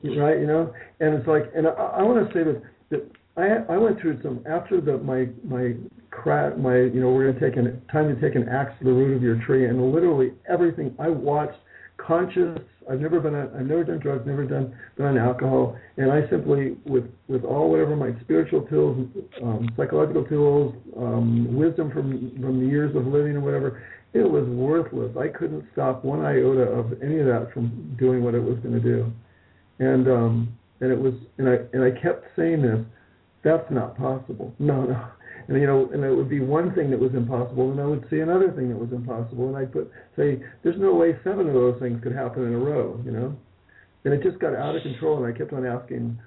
right 0.04 0.38
you 0.38 0.46
know 0.46 0.72
and 1.00 1.14
it's 1.14 1.26
like 1.26 1.44
and 1.54 1.66
i, 1.66 1.70
I 1.70 2.02
want 2.02 2.28
to 2.28 2.34
say 2.34 2.44
that 2.44 2.62
that 2.90 3.10
i 3.36 3.72
i 3.72 3.78
went 3.78 4.00
through 4.00 4.20
some 4.22 4.44
after 4.48 4.80
the 4.80 4.98
my 4.98 5.26
my 5.42 5.74
crack 6.10 6.58
my 6.58 6.76
you 6.76 7.00
know 7.00 7.10
we're 7.10 7.32
going 7.32 7.40
to 7.40 7.50
take 7.50 7.56
an 7.56 7.80
time 7.90 8.14
to 8.14 8.20
take 8.20 8.34
an 8.36 8.48
axe 8.48 8.72
to 8.78 8.84
the 8.84 8.92
root 8.92 9.16
of 9.16 9.22
your 9.22 9.42
tree 9.46 9.66
and 9.66 9.92
literally 9.92 10.32
everything 10.48 10.94
i 10.98 11.08
watched 11.08 11.58
conscious 11.96 12.58
i've 12.90 13.00
never 13.00 13.20
been 13.20 13.34
on, 13.34 13.50
i've 13.56 13.66
never 13.66 13.84
done 13.84 13.98
drugs 13.98 14.26
never 14.26 14.44
done 14.44 14.76
been 14.96 15.06
on 15.06 15.18
alcohol 15.18 15.76
and 15.96 16.10
i 16.10 16.28
simply 16.28 16.76
with 16.84 17.04
with 17.28 17.44
all 17.44 17.70
whatever 17.70 17.96
my 17.96 18.10
spiritual 18.20 18.62
tools 18.62 19.08
um 19.42 19.68
psychological 19.76 20.24
tools 20.24 20.74
um 20.96 21.54
wisdom 21.54 21.90
from 21.90 22.32
from 22.40 22.60
the 22.60 22.66
years 22.66 22.94
of 22.96 23.06
living 23.06 23.36
or 23.36 23.40
whatever 23.40 23.82
it 24.12 24.28
was 24.28 24.44
worthless 24.48 25.16
i 25.16 25.28
couldn't 25.28 25.64
stop 25.72 26.04
one 26.04 26.24
iota 26.24 26.62
of 26.62 26.92
any 27.02 27.18
of 27.18 27.26
that 27.26 27.48
from 27.54 27.96
doing 27.98 28.22
what 28.22 28.34
it 28.34 28.42
was 28.42 28.58
going 28.58 28.74
to 28.74 28.80
do 28.80 29.10
and 29.78 30.08
um 30.08 30.56
and 30.80 30.92
it 30.92 30.98
was 30.98 31.14
and 31.38 31.48
I 31.48 31.56
and 31.72 31.82
I 31.82 31.90
kept 32.00 32.26
saying 32.36 32.62
this, 32.62 32.80
that's 33.42 33.70
not 33.70 33.96
possible. 33.96 34.52
No, 34.58 34.82
no. 34.82 35.06
And 35.48 35.60
you 35.60 35.66
know, 35.66 35.90
and 35.92 36.02
it 36.02 36.14
would 36.14 36.30
be 36.30 36.40
one 36.40 36.74
thing 36.74 36.90
that 36.90 36.98
was 36.98 37.12
impossible, 37.14 37.70
and 37.70 37.80
I 37.80 37.84
would 37.84 38.06
see 38.10 38.20
another 38.20 38.50
thing 38.52 38.68
that 38.70 38.78
was 38.78 38.92
impossible, 38.92 39.48
and 39.48 39.56
I'd 39.56 39.72
put 39.72 39.90
say, 40.16 40.42
there's 40.62 40.78
no 40.78 40.94
way 40.94 41.16
seven 41.22 41.48
of 41.48 41.54
those 41.54 41.78
things 41.80 42.02
could 42.02 42.14
happen 42.14 42.44
in 42.44 42.54
a 42.54 42.58
row, 42.58 43.00
you 43.04 43.10
know. 43.10 43.36
And 44.04 44.14
it 44.14 44.22
just 44.22 44.38
got 44.38 44.54
out 44.54 44.76
of 44.76 44.82
control, 44.82 45.22
and 45.22 45.32
I 45.32 45.36
kept 45.36 45.52
on 45.52 45.66
asking, 45.66 46.18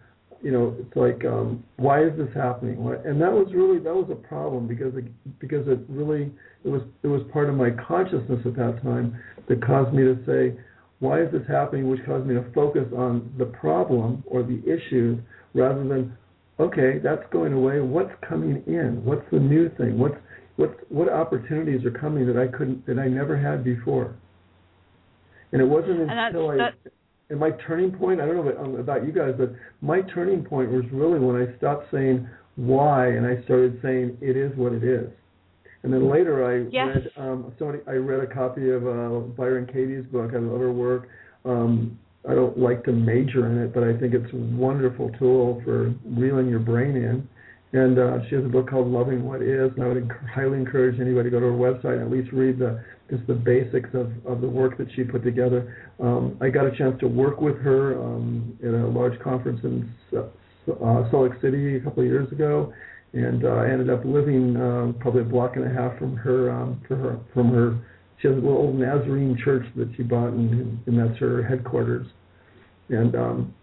you 0.41 0.51
know, 0.51 0.75
it's 0.79 0.95
like, 0.95 1.25
um, 1.25 1.63
why 1.77 2.03
is 2.03 2.15
this 2.17 2.29
happening? 2.35 2.83
Why? 2.83 2.95
And 3.05 3.19
that 3.21 3.31
was 3.31 3.47
really 3.53 3.79
that 3.79 3.93
was 3.93 4.09
a 4.11 4.27
problem 4.27 4.67
because 4.67 4.93
it, 4.95 5.05
because 5.39 5.67
it 5.67 5.79
really 5.89 6.31
it 6.63 6.69
was 6.69 6.83
it 7.01 7.07
was 7.07 7.21
part 7.33 7.49
of 7.49 7.55
my 7.55 7.71
consciousness 7.71 8.39
at 8.45 8.55
that 8.55 8.81
time 8.83 9.19
that 9.47 9.65
caused 9.65 9.93
me 9.93 10.03
to 10.03 10.17
say, 10.27 10.59
why 10.99 11.21
is 11.21 11.31
this 11.31 11.43
happening, 11.47 11.89
which 11.89 12.03
caused 12.05 12.27
me 12.27 12.35
to 12.35 12.45
focus 12.53 12.85
on 12.95 13.33
the 13.37 13.45
problem 13.45 14.23
or 14.27 14.43
the 14.43 14.61
issues 14.65 15.19
rather 15.53 15.83
than, 15.87 16.15
okay, 16.59 16.99
that's 16.99 17.23
going 17.31 17.53
away. 17.53 17.79
What's 17.79 18.11
coming 18.27 18.63
in? 18.67 19.03
What's 19.03 19.25
the 19.31 19.39
new 19.39 19.69
thing? 19.77 19.97
What's 19.97 20.17
what 20.55 20.91
what 20.91 21.09
opportunities 21.09 21.85
are 21.85 21.91
coming 21.91 22.25
that 22.27 22.37
I 22.37 22.47
couldn't 22.47 22.85
that 22.87 22.97
I 22.99 23.07
never 23.07 23.37
had 23.37 23.63
before? 23.63 24.15
And 25.51 25.61
it 25.61 25.65
wasn't 25.65 26.01
And 26.01 26.11
until 26.11 26.49
I 26.49 26.71
and 27.29 27.39
my 27.39 27.51
turning 27.67 27.91
point, 27.91 28.21
I 28.21 28.25
don't 28.25 28.35
know 28.35 28.47
about, 28.49 28.63
um, 28.65 28.75
about 28.79 29.05
you 29.05 29.11
guys, 29.11 29.33
but 29.37 29.51
my 29.81 30.01
turning 30.01 30.43
point 30.43 30.71
was 30.71 30.85
really 30.93 31.19
when 31.19 31.35
I 31.35 31.55
stopped 31.57 31.91
saying 31.91 32.27
why 32.55 33.07
and 33.07 33.25
I 33.25 33.43
started 33.43 33.79
saying 33.81 34.17
it 34.21 34.37
is 34.37 34.55
what 34.57 34.71
it 34.73 34.83
is. 34.83 35.09
And 35.83 35.93
then 35.93 36.09
later 36.09 36.43
I 36.45 36.67
Yes. 36.71 36.87
read 36.87 37.11
um 37.17 37.53
somebody 37.59 37.79
I 37.87 37.93
read 37.93 38.21
a 38.21 38.27
copy 38.33 38.69
of 38.71 38.87
uh 38.87 39.19
Byron 39.37 39.67
Katie's 39.67 40.05
book. 40.05 40.31
I 40.33 40.37
love 40.37 40.59
her 40.59 40.71
work. 40.71 41.07
Um 41.45 41.99
I 42.27 42.35
don't 42.35 42.59
like 42.59 42.83
to 42.85 42.91
major 42.91 43.49
in 43.49 43.57
it, 43.57 43.73
but 43.73 43.83
I 43.83 43.97
think 43.97 44.13
it's 44.13 44.31
a 44.33 44.37
wonderful 44.37 45.11
tool 45.17 45.61
for 45.63 45.93
reeling 46.05 46.49
your 46.49 46.59
brain 46.59 46.95
in. 46.95 47.27
And 47.73 47.99
uh, 47.99 48.19
she 48.27 48.35
has 48.35 48.45
a 48.45 48.47
book 48.47 48.69
called 48.69 48.87
Loving 48.87 49.25
What 49.25 49.41
Is, 49.41 49.71
and 49.75 49.83
I 49.83 49.87
would 49.87 50.07
enc- 50.07 50.29
highly 50.29 50.57
encourage 50.57 50.99
anybody 50.99 51.29
to 51.29 51.31
go 51.31 51.39
to 51.39 51.47
her 51.47 51.51
website 51.51 52.01
and 52.01 52.03
at 52.03 52.11
least 52.11 52.31
read 52.31 52.59
the 52.59 52.83
just 53.09 53.25
the 53.27 53.33
basics 53.33 53.89
of, 53.93 54.11
of 54.25 54.41
the 54.41 54.47
work 54.47 54.77
that 54.77 54.87
she 54.95 55.03
put 55.03 55.23
together. 55.23 55.75
Um, 55.99 56.37
I 56.41 56.49
got 56.49 56.65
a 56.65 56.77
chance 56.77 56.99
to 56.99 57.07
work 57.07 57.39
with 57.39 57.57
her 57.59 58.01
um, 58.01 58.57
at 58.61 58.73
a 58.73 58.87
large 58.87 59.17
conference 59.19 59.61
in 59.63 59.89
uh, 60.17 60.23
Salt 61.09 61.31
Lake 61.31 61.41
City 61.41 61.77
a 61.77 61.79
couple 61.79 62.03
of 62.03 62.09
years 62.09 62.29
ago, 62.31 62.73
and 63.13 63.45
uh, 63.45 63.49
I 63.49 63.69
ended 63.69 63.89
up 63.89 64.03
living 64.03 64.57
um, 64.57 64.95
probably 64.99 65.21
a 65.21 65.25
block 65.25 65.55
and 65.55 65.65
a 65.65 65.73
half 65.73 65.97
from 65.97 66.15
her 66.17 66.51
um, 66.51 66.81
for 66.87 66.95
her 66.95 67.19
from 67.33 67.51
her. 67.51 67.77
She 68.21 68.27
has 68.27 68.37
a 68.37 68.39
little 68.39 68.57
old 68.57 68.75
Nazarene 68.75 69.37
church 69.43 69.65
that 69.75 69.91
she 69.95 70.03
bought, 70.03 70.29
and, 70.29 70.79
and 70.87 70.99
that's 70.99 71.19
her 71.19 71.43
headquarters. 71.43 72.07
And 72.89 73.15
um, 73.15 73.53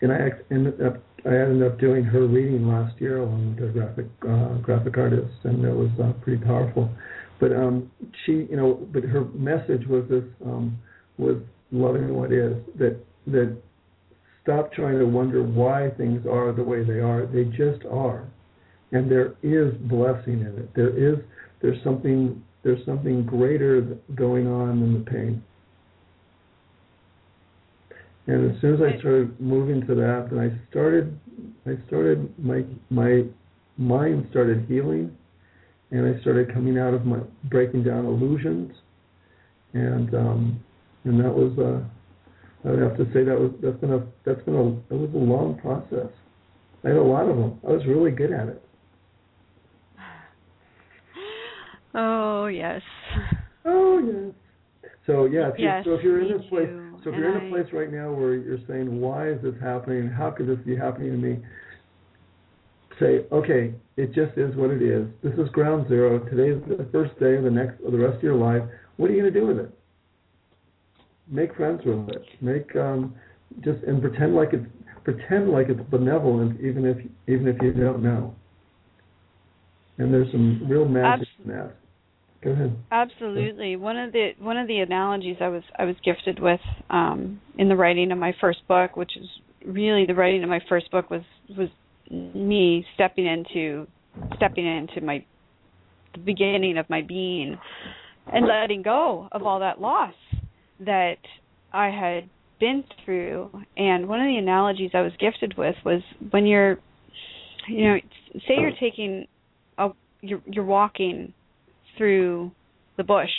and 0.00 0.12
I 0.12 0.30
ended 0.50 0.80
up 0.82 1.02
I 1.26 1.30
ended 1.30 1.62
up 1.70 1.80
doing 1.80 2.04
her 2.04 2.26
reading 2.26 2.68
last 2.68 3.00
year 3.00 3.18
along 3.18 3.56
with 3.56 3.70
a 3.70 3.72
graphic 3.72 4.06
uh, 4.28 4.54
graphic 4.58 4.98
artist, 4.98 5.34
and 5.44 5.64
it 5.64 5.74
was 5.74 5.90
uh, 6.02 6.12
pretty 6.22 6.44
powerful. 6.44 6.90
But 7.40 7.52
um, 7.52 7.90
she, 8.24 8.46
you 8.50 8.56
know, 8.56 8.86
but 8.92 9.04
her 9.04 9.24
message 9.34 9.86
was 9.86 10.04
this 10.10 10.24
um, 10.44 10.78
was 11.18 11.36
loving 11.72 12.14
what 12.14 12.32
is 12.32 12.54
that 12.78 12.96
that 13.26 13.56
stop 14.42 14.72
trying 14.72 14.98
to 14.98 15.06
wonder 15.06 15.42
why 15.42 15.88
things 15.96 16.26
are 16.30 16.52
the 16.52 16.62
way 16.62 16.84
they 16.84 17.00
are. 17.00 17.26
They 17.26 17.44
just 17.44 17.84
are, 17.90 18.28
and 18.92 19.10
there 19.10 19.34
is 19.42 19.72
blessing 19.88 20.40
in 20.40 20.54
it. 20.58 20.74
There 20.74 20.90
is 20.96 21.18
there's 21.62 21.82
something 21.82 22.43
there's 22.64 22.84
something 22.86 23.24
greater 23.24 23.82
going 24.14 24.46
on 24.46 24.80
than 24.80 24.94
the 24.94 25.10
pain. 25.10 25.44
And 28.26 28.50
as 28.50 28.60
soon 28.60 28.74
as 28.74 28.80
I 28.80 28.98
started 28.98 29.38
moving 29.38 29.86
to 29.86 29.94
that, 29.94 30.28
then 30.30 30.38
I 30.38 30.70
started, 30.70 31.18
I 31.66 31.76
started 31.86 32.32
my 32.42 32.64
my 32.88 33.24
mind 33.76 34.26
started 34.30 34.64
healing, 34.66 35.14
and 35.90 36.06
I 36.06 36.18
started 36.22 36.52
coming 36.54 36.78
out 36.78 36.94
of 36.94 37.04
my 37.04 37.18
breaking 37.50 37.84
down 37.84 38.06
illusions, 38.06 38.72
and 39.74 40.14
um, 40.14 40.64
and 41.04 41.20
that 41.20 41.34
was 41.34 41.52
uh, 41.58 42.66
I 42.66 42.72
would 42.72 42.80
have 42.80 42.96
to 42.96 43.04
say 43.12 43.24
that 43.24 43.38
was 43.38 43.52
that's 43.62 43.78
been 43.78 43.92
a 43.92 44.06
that's 44.24 44.42
been 44.46 44.54
a 44.54 44.68
it 44.94 44.98
was 44.98 45.10
a 45.14 45.18
long 45.18 45.58
process. 45.60 46.10
I 46.82 46.88
had 46.88 46.96
a 46.96 47.02
lot 47.02 47.28
of 47.28 47.36
them. 47.36 47.60
I 47.68 47.72
was 47.72 47.84
really 47.86 48.10
good 48.10 48.32
at 48.32 48.48
it. 48.48 48.63
Oh 51.94 52.46
yes. 52.46 52.82
Oh 53.64 53.98
yes. 53.98 54.34
So 55.06 55.26
yeah, 55.26 55.48
if 55.48 55.58
you 55.58 55.66
Yes, 55.66 55.84
so 55.84 55.94
if 55.94 56.02
you're 56.02 56.22
in 56.22 56.32
this 56.32 56.46
place, 56.48 56.68
too. 56.68 56.98
so 57.04 57.10
if 57.10 57.16
you're 57.16 57.36
in 57.38 57.46
a 57.46 57.50
place 57.50 57.72
right 57.72 57.92
now 57.92 58.12
where 58.12 58.34
you're 58.34 58.58
saying, 58.66 59.00
"Why 59.00 59.28
is 59.28 59.42
this 59.42 59.54
happening? 59.60 60.08
How 60.08 60.30
could 60.30 60.48
this 60.48 60.58
be 60.64 60.74
happening 60.74 61.12
to 61.12 61.18
me?" 61.18 61.38
Say, 62.98 63.26
"Okay, 63.30 63.74
it 63.96 64.12
just 64.12 64.36
is 64.38 64.54
what 64.56 64.70
it 64.70 64.82
is. 64.82 65.06
This 65.22 65.34
is 65.34 65.48
ground 65.50 65.88
zero. 65.88 66.18
Today's 66.30 66.60
the 66.66 66.84
first 66.90 67.18
day 67.20 67.36
of 67.36 67.44
the 67.44 67.50
next, 67.50 67.80
of 67.82 67.92
the 67.92 67.98
rest 67.98 68.16
of 68.16 68.22
your 68.22 68.34
life. 68.34 68.62
What 68.96 69.10
are 69.10 69.12
you 69.12 69.20
going 69.20 69.32
to 69.32 69.40
do 69.40 69.46
with 69.46 69.58
it? 69.58 69.70
Make 71.28 71.54
friends 71.54 71.82
with 71.84 72.08
it. 72.08 72.24
Make 72.40 72.74
um, 72.76 73.14
just 73.60 73.82
and 73.84 74.00
pretend 74.00 74.34
like 74.34 74.52
it's 74.52 74.66
pretend 75.04 75.50
like 75.50 75.68
it's 75.68 75.80
benevolent, 75.90 76.60
even 76.60 76.86
if 76.86 76.96
even 77.28 77.46
if 77.46 77.60
you 77.62 77.72
don't 77.72 78.02
know. 78.02 78.34
And 79.98 80.12
there's 80.12 80.30
some 80.32 80.66
real 80.68 80.86
magic 80.86 81.28
in 81.44 81.50
that. 81.50 81.76
Go 82.44 82.50
ahead. 82.50 82.76
Absolutely. 82.90 83.76
One 83.76 83.96
of 83.96 84.12
the 84.12 84.32
one 84.38 84.58
of 84.58 84.68
the 84.68 84.78
analogies 84.78 85.36
I 85.40 85.48
was 85.48 85.62
I 85.78 85.84
was 85.84 85.96
gifted 86.04 86.38
with 86.38 86.60
um, 86.90 87.40
in 87.56 87.68
the 87.70 87.76
writing 87.76 88.12
of 88.12 88.18
my 88.18 88.34
first 88.38 88.58
book, 88.68 88.96
which 88.96 89.16
is 89.16 89.26
really 89.64 90.04
the 90.04 90.14
writing 90.14 90.42
of 90.42 90.50
my 90.50 90.60
first 90.68 90.90
book 90.90 91.08
was 91.08 91.22
was 91.56 91.70
me 92.10 92.84
stepping 92.94 93.26
into 93.26 93.86
stepping 94.36 94.66
into 94.66 95.00
my 95.00 95.24
the 96.12 96.20
beginning 96.20 96.76
of 96.76 96.88
my 96.90 97.00
being 97.00 97.58
and 98.32 98.46
letting 98.46 98.82
go 98.82 99.26
of 99.32 99.42
all 99.42 99.60
that 99.60 99.80
loss 99.80 100.14
that 100.80 101.16
I 101.72 101.88
had 101.88 102.28
been 102.60 102.84
through. 103.04 103.50
And 103.76 104.06
one 104.06 104.20
of 104.20 104.26
the 104.26 104.36
analogies 104.36 104.90
I 104.92 105.00
was 105.00 105.12
gifted 105.18 105.56
with 105.56 105.76
was 105.82 106.02
when 106.30 106.46
you're 106.46 106.78
you 107.68 107.84
know 107.84 107.96
say 108.46 108.54
you're 108.58 108.76
taking 108.78 109.26
a 109.78 109.88
you're 110.20 110.42
you're 110.46 110.64
walking 110.64 111.32
through 111.96 112.50
the 112.96 113.04
bush 113.04 113.30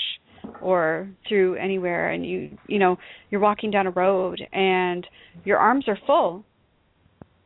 or 0.61 1.09
through 1.27 1.55
anywhere 1.55 2.11
and 2.11 2.25
you 2.25 2.57
you 2.67 2.77
know 2.77 2.97
you're 3.29 3.41
walking 3.41 3.71
down 3.71 3.87
a 3.87 3.91
road 3.91 4.41
and 4.53 5.07
your 5.43 5.57
arms 5.57 5.87
are 5.87 5.97
full 6.05 6.45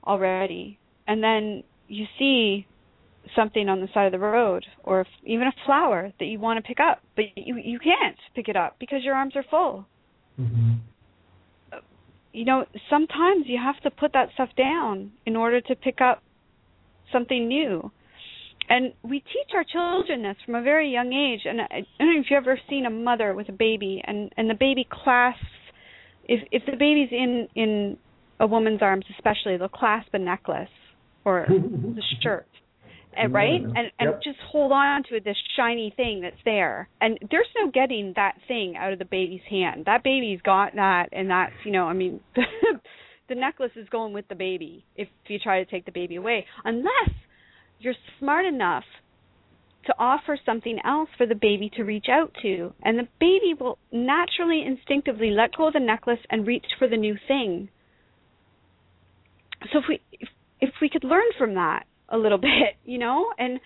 already. 0.06 0.80
And 1.08 1.24
then 1.24 1.64
you 1.88 2.06
see 2.18 2.68
something 3.36 3.70
on 3.70 3.80
the 3.82 3.88
side 3.94 4.06
of 4.06 4.12
the 4.12 4.20
road 4.20 4.66
or 4.84 5.06
even 5.24 5.48
a 5.48 5.54
flower 5.66 6.12
that 6.20 6.26
you 6.26 6.40
want 6.40 6.58
to 6.58 6.68
pick 6.68 6.80
up 6.80 7.02
but 7.16 7.26
you 7.36 7.58
you 7.58 7.78
can't 7.78 8.18
pick 8.34 8.48
it 8.48 8.56
up 8.56 8.76
because 8.80 9.04
your 9.04 9.14
arms 9.14 9.36
are 9.36 9.46
full. 9.50 9.86
Mm-hmm. 10.40 10.76
you 12.32 12.46
know 12.46 12.66
sometimes 12.90 13.46
you 13.46 13.60
have 13.62 13.80
to 13.82 13.92
put 13.92 14.14
that 14.14 14.30
stuff 14.34 14.50
down 14.58 15.12
in 15.26 15.36
order 15.36 15.60
to 15.60 15.76
pick 15.76 16.00
up 16.00 16.24
something 17.12 17.48
new 17.48 17.92
and 18.70 18.94
we 19.04 19.20
teach 19.20 19.52
our 19.56 19.64
children 19.64 20.22
this 20.24 20.38
from 20.46 20.56
a 20.56 20.62
very 20.62 20.92
young 20.92 21.12
age. 21.12 21.42
And 21.46 21.62
I, 21.62 21.82
don't 21.98 22.16
know 22.16 22.22
if 22.22 22.28
you've 22.30 22.38
ever 22.38 22.60
seen 22.70 22.86
a 22.86 22.90
mother 22.90 23.34
with 23.34 23.50
a 23.50 23.54
baby 23.54 24.02
and 24.06 24.32
and 24.38 24.50
the 24.50 24.54
baby 24.56 24.88
clasps 24.90 25.44
if 26.26 26.42
if 26.52 26.64
the 26.66 26.78
baby's 26.78 27.10
in 27.12 27.48
in 27.56 27.98
a 28.40 28.48
woman's 28.48 28.82
arms 28.82 29.06
especially 29.18 29.58
they'll 29.58 29.68
clasp 29.68 30.10
a 30.14 30.20
necklace 30.20 30.70
or 31.26 31.46
the 31.50 32.02
shirt 32.22 32.48
eh, 33.18 33.24
and 33.24 33.34
right? 33.34 33.62
And 33.62 33.92
and 34.00 34.10
Yep. 34.12 34.22
just 34.24 34.40
hold 34.52 34.72
on 34.72 35.04
to 35.10 35.20
this 35.20 35.38
shiny 35.58 35.92
thing 35.98 36.22
that's 36.22 36.42
there. 36.46 36.88
And 37.02 37.18
there's 37.32 37.48
no 37.58 37.72
getting 37.72 38.14
that 38.16 38.36
thing 38.48 38.76
out 38.78 38.94
of 38.94 39.00
the 39.00 39.06
baby's 39.06 39.42
hand. 39.50 39.86
That 39.86 40.04
baby's 40.04 40.42
got 40.42 40.76
that 40.76 41.10
and 41.12 41.30
that's 41.30 41.54
you 41.66 41.72
know 41.72 41.86
i 41.86 41.94
mean 41.94 42.20
the 43.30 43.36
necklace 43.36 43.72
is 43.76 43.88
going 43.90 44.14
with 44.14 44.28
the 44.28 44.36
baby 44.36 44.86
if 44.96 45.08
you 45.28 45.40
try 45.40 45.64
to 45.64 45.70
take 45.70 45.86
the 45.86 45.92
baby 45.92 46.18
away. 46.18 46.46
Unless 46.66 47.14
you're 47.80 47.96
smart 48.20 48.46
enough 48.46 48.84
to 49.86 49.94
offer 49.98 50.38
something 50.46 50.78
else 50.86 51.10
for 51.18 51.26
the 51.26 51.36
baby 51.36 51.72
to 51.76 51.84
reach 51.84 52.08
out 52.12 52.36
to. 52.42 52.74
And 52.84 53.00
the 53.00 53.08
baby 53.20 53.56
will 53.60 53.78
naturally, 53.92 54.64
instinctively 54.66 55.32
let 55.32 55.56
go 55.56 55.68
of 55.68 55.74
the 55.74 55.80
necklace 55.80 56.20
and 56.30 56.46
reach 56.46 56.66
for 56.78 56.88
the 56.88 56.98
new 56.98 57.16
thing. 57.28 57.70
So 59.72 59.80
if 59.80 59.86
we 59.90 60.02
if, 60.12 60.30
if 60.62 60.70
we 60.82 60.90
could 60.90 61.04
learn 61.04 61.26
from 61.38 61.56
that 61.56 61.86
a 62.10 62.18
little 62.18 62.38
bit, 62.50 62.76
you 62.86 62.98
know, 62.98 63.32
and 63.38 63.60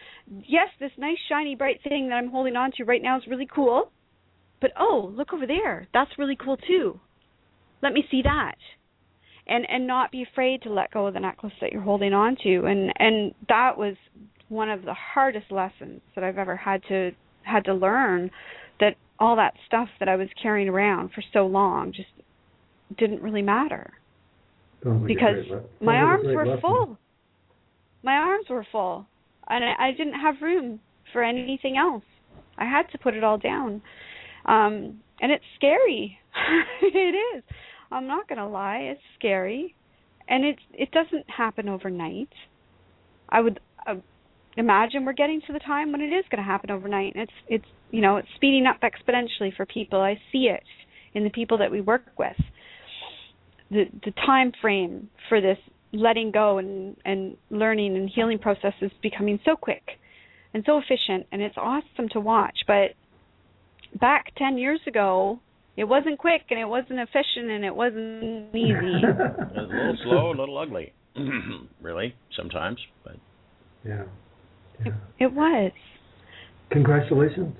yes, 0.48 0.68
this 0.80 0.92
nice 0.98 1.18
shiny 1.30 1.56
bright 1.56 1.82
thing 1.88 2.10
that 2.10 2.16
I'm 2.16 2.30
holding 2.30 2.56
on 2.56 2.72
to 2.78 2.86
right 2.86 3.02
now 3.02 3.18
is 3.18 3.24
really 3.28 3.48
cool. 3.54 3.92
But 4.62 4.72
oh, 4.80 5.12
look 5.14 5.34
over 5.34 5.46
there. 5.46 5.88
That's 5.94 6.12
really 6.18 6.38
cool 6.38 6.58
too. 6.58 7.00
Let 7.82 7.92
me 7.92 8.06
see 8.10 8.22
that. 8.24 8.56
And 9.46 9.66
and 9.70 9.86
not 9.86 10.12
be 10.12 10.24
afraid 10.24 10.62
to 10.62 10.70
let 10.70 10.92
go 10.92 11.08
of 11.08 11.14
the 11.14 11.20
necklace 11.20 11.54
that 11.60 11.72
you're 11.74 11.82
holding 11.82 12.14
on 12.14 12.38
to. 12.44 12.66
And 12.66 12.94
and 12.98 13.34
that 13.50 13.78
was 13.78 13.96
one 14.50 14.70
of 14.70 14.84
the 14.84 14.94
hardest 14.94 15.52
lessons 15.52 16.02
that 16.16 16.24
I've 16.24 16.38
ever 16.38 16.56
had 16.56 16.82
to 16.88 17.12
had 17.44 17.66
to 17.66 17.74
learn 17.74 18.32
that 18.80 18.96
all 19.20 19.36
that 19.36 19.54
stuff 19.68 19.90
that 20.00 20.08
I 20.08 20.16
was 20.16 20.28
carrying 20.42 20.70
around 20.70 21.12
for 21.14 21.24
so 21.34 21.46
long 21.46 21.92
just 21.94 22.10
didn't 22.98 23.22
really 23.22 23.42
matter 23.42 23.92
Sounds 24.84 25.08
because 25.08 25.46
le- 25.50 25.64
my 25.82 25.98
arms 25.98 26.26
were 26.26 26.46
lesson. 26.46 26.62
full. 26.62 26.98
My 28.04 28.14
arms 28.16 28.46
were 28.50 28.66
full, 28.72 29.06
and 29.48 29.64
I, 29.64 29.88
I 29.88 29.92
didn't 29.92 30.20
have 30.20 30.36
room 30.42 30.80
for 31.12 31.24
anything 31.24 31.78
else. 31.78 32.04
I 32.58 32.66
had 32.66 32.84
to 32.92 32.98
put 32.98 33.14
it 33.14 33.24
all 33.24 33.38
down, 33.38 33.82
um, 34.46 35.00
and 35.22 35.32
it's 35.32 35.44
scary. 35.56 36.18
it 36.82 37.16
is. 37.38 37.44
I'm 37.94 38.08
not 38.08 38.28
gonna 38.28 38.50
lie. 38.50 38.80
It's 38.92 39.02
scary, 39.18 39.76
and 40.28 40.44
it 40.44 40.58
it 40.74 40.92
doesn't 40.92 41.30
happen 41.30 41.70
overnight. 41.70 42.30
I 43.30 43.42
would 43.42 43.60
uh, 43.86 43.96
imagine 44.58 45.06
we're 45.06 45.14
getting 45.14 45.42
to 45.48 45.54
the 45.54 45.60
time 45.60 45.92
when 45.92 46.02
it 46.02 46.14
is 46.14 46.26
going 46.30 46.44
to 46.44 46.50
happen 46.50 46.72
overnight. 46.72 47.16
And 47.16 47.24
it's 47.24 47.34
it's 47.48 47.66
you 47.92 48.02
know 48.02 48.18
it's 48.18 48.28
speeding 48.36 48.66
up 48.66 48.82
exponentially 48.82 49.56
for 49.56 49.66
people. 49.66 50.02
I 50.02 50.20
see 50.32 50.50
it 50.50 50.64
in 51.14 51.24
the 51.24 51.30
people 51.30 51.58
that 51.60 51.72
we 51.72 51.82
work 51.82 52.04
with 52.18 52.36
the 53.74 53.86
the 54.06 54.12
time 54.26 54.52
frame 54.62 55.10
for 55.30 55.42
this 55.42 55.58
letting 55.92 56.32
go 56.32 56.58
and 56.58 56.96
and 57.06 57.38
learning 57.50 57.96
and 57.96 58.10
healing 58.14 58.40
process 58.40 58.74
is 58.82 58.92
becoming 59.02 59.40
so 59.46 59.56
quick 59.56 59.84
and 60.54 60.64
so 60.66 60.78
efficient 60.78 61.28
and 61.32 61.42
it's 61.42 61.56
awesome 61.58 62.10
to 62.12 62.20
watch 62.20 62.58
but 62.68 62.92
back 64.00 64.34
10 64.38 64.58
years 64.58 64.80
ago 64.88 65.40
it 65.76 65.86
wasn't 65.86 66.20
quick 66.20 66.44
and 66.50 66.60
it 66.60 66.66
wasn't 66.66 67.00
efficient 67.00 67.50
and 67.50 67.66
it 67.66 67.76
wasn't 67.76 68.56
easy 68.56 68.74
It's 68.74 69.58
a 69.58 69.62
little 69.62 69.98
slow, 70.04 70.32
a 70.32 70.38
little 70.40 70.58
ugly, 70.58 70.94
really 71.82 72.16
sometimes. 72.36 72.80
But 73.04 73.16
yeah. 73.86 74.04
yeah. 74.86 74.92
it 75.20 75.34
was 75.34 75.72
Congratulations. 76.72 77.56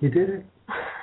You 0.00 0.10
did 0.10 0.28
it. 0.28 0.46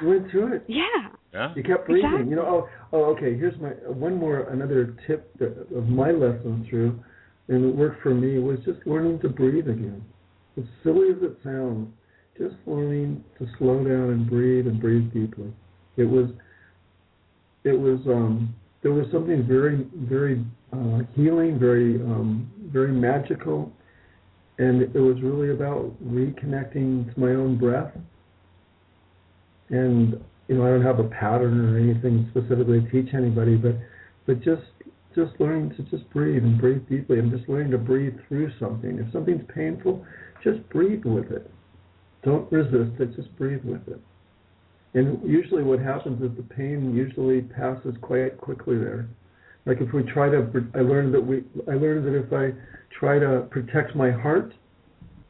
You 0.01 0.07
went 0.07 0.31
through 0.31 0.55
it. 0.55 0.63
yeah 0.67 1.09
yeah, 1.33 1.53
You 1.55 1.63
kept 1.63 1.87
breathing. 1.87 2.05
Exactly. 2.05 2.29
You 2.29 2.35
know. 2.35 2.67
Oh, 2.91 2.97
oh. 2.97 3.15
Okay. 3.15 3.37
Here's 3.37 3.59
my 3.61 3.69
uh, 3.69 3.93
one 3.93 4.17
more 4.17 4.49
another 4.49 4.97
tip 5.07 5.31
that, 5.39 5.67
of 5.75 5.87
my 5.87 6.11
lesson 6.11 6.65
through, 6.69 6.99
and 7.47 7.65
it 7.65 7.75
worked 7.75 8.01
for 8.03 8.13
me 8.13 8.37
was 8.39 8.59
just 8.65 8.85
learning 8.85 9.19
to 9.21 9.29
breathe 9.29 9.69
again. 9.69 10.03
As 10.57 10.65
silly 10.83 11.09
as 11.09 11.23
it 11.23 11.37
sounds, 11.43 11.87
just 12.37 12.55
learning 12.65 13.23
to 13.39 13.47
slow 13.57 13.77
down 13.77 14.09
and 14.09 14.29
breathe 14.29 14.67
and 14.67 14.81
breathe 14.81 15.13
deeply. 15.13 15.53
It 15.97 16.05
was. 16.05 16.29
It 17.63 17.79
was. 17.79 17.99
Um, 18.07 18.55
there 18.81 18.91
was 18.91 19.05
something 19.11 19.45
very, 19.47 19.85
very 19.95 20.43
uh, 20.73 21.01
healing, 21.15 21.59
very, 21.59 21.95
um, 22.01 22.49
very 22.72 22.91
magical, 22.91 23.72
and 24.57 24.81
it 24.81 24.95
was 24.95 25.22
really 25.22 25.51
about 25.51 25.93
reconnecting 26.03 27.13
to 27.13 27.19
my 27.19 27.31
own 27.31 27.57
breath. 27.57 27.93
And 29.69 30.19
you 30.47 30.57
know, 30.57 30.65
I 30.65 30.69
don't 30.69 30.84
have 30.84 30.99
a 30.99 31.07
pattern 31.07 31.73
or 31.73 31.77
anything 31.77 32.27
specifically 32.31 32.81
to 32.81 32.89
teach 32.89 33.13
anybody, 33.13 33.55
but 33.55 33.76
but 34.26 34.41
just 34.41 34.63
just 35.15 35.31
learning 35.39 35.76
to 35.76 35.84
just 35.84 36.09
breathe 36.11 36.43
and 36.43 36.59
breathe 36.59 36.88
deeply 36.89 37.19
and 37.19 37.31
just 37.31 37.47
learning 37.49 37.72
to 37.72 37.77
breathe 37.77 38.15
through 38.27 38.51
something. 38.59 38.97
If 38.97 39.11
something's 39.11 39.43
painful, 39.53 40.05
just 40.43 40.68
breathe 40.69 41.05
with 41.05 41.31
it. 41.31 41.49
Don't 42.23 42.51
resist 42.51 42.99
it, 42.99 43.15
just 43.15 43.35
breathe 43.38 43.63
with 43.63 43.88
it. 43.88 43.99
And 44.93 45.22
usually 45.23 45.63
what 45.63 45.80
happens 45.80 46.22
is 46.22 46.35
the 46.35 46.43
pain 46.43 46.93
usually 46.95 47.41
passes 47.41 47.95
quite 48.01 48.38
quickly 48.38 48.77
there. 48.77 49.07
Like 49.65 49.80
if 49.80 49.93
we 49.93 50.03
try 50.03 50.30
to 50.30 50.49
I 50.76 50.80
learned 50.80 51.13
that 51.13 51.22
we 51.22 51.43
I 51.69 51.76
learned 51.76 52.05
that 52.07 52.18
if 52.18 52.34
I 52.34 52.51
try 52.99 53.19
to 53.19 53.47
protect 53.51 53.95
my 53.95 54.11
heart, 54.11 54.53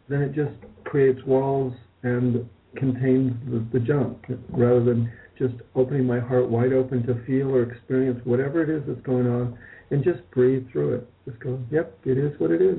then 0.10 0.22
it 0.22 0.34
just 0.34 0.56
creates 0.86 1.20
walls 1.26 1.74
and 2.04 2.48
contains 2.76 3.34
the, 3.50 3.66
the 3.78 3.86
junk 3.86 4.26
rather 4.50 4.84
than 4.84 5.12
just 5.38 5.56
opening 5.76 6.06
my 6.06 6.20
heart 6.20 6.50
wide 6.50 6.74
open 6.74 7.06
to 7.06 7.24
feel 7.26 7.54
or 7.54 7.64
experience 7.64 8.20
whatever 8.26 8.62
it 8.64 8.70
is 8.70 8.84
that's 8.88 9.02
going 9.02 9.28
on 9.28 9.58
and 9.90 10.04
just 10.04 10.20
breathe 10.32 10.66
through 10.72 10.96
it. 10.96 11.10
Just 11.26 11.40
go, 11.40 11.60
yep, 11.70 11.98
it 12.06 12.18
is 12.18 12.32
what 12.40 12.52
it 12.52 12.62
is. 12.62 12.78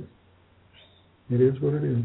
It 1.31 1.41
is 1.41 1.61
what 1.61 1.75
it 1.75 1.85
is. 1.85 2.05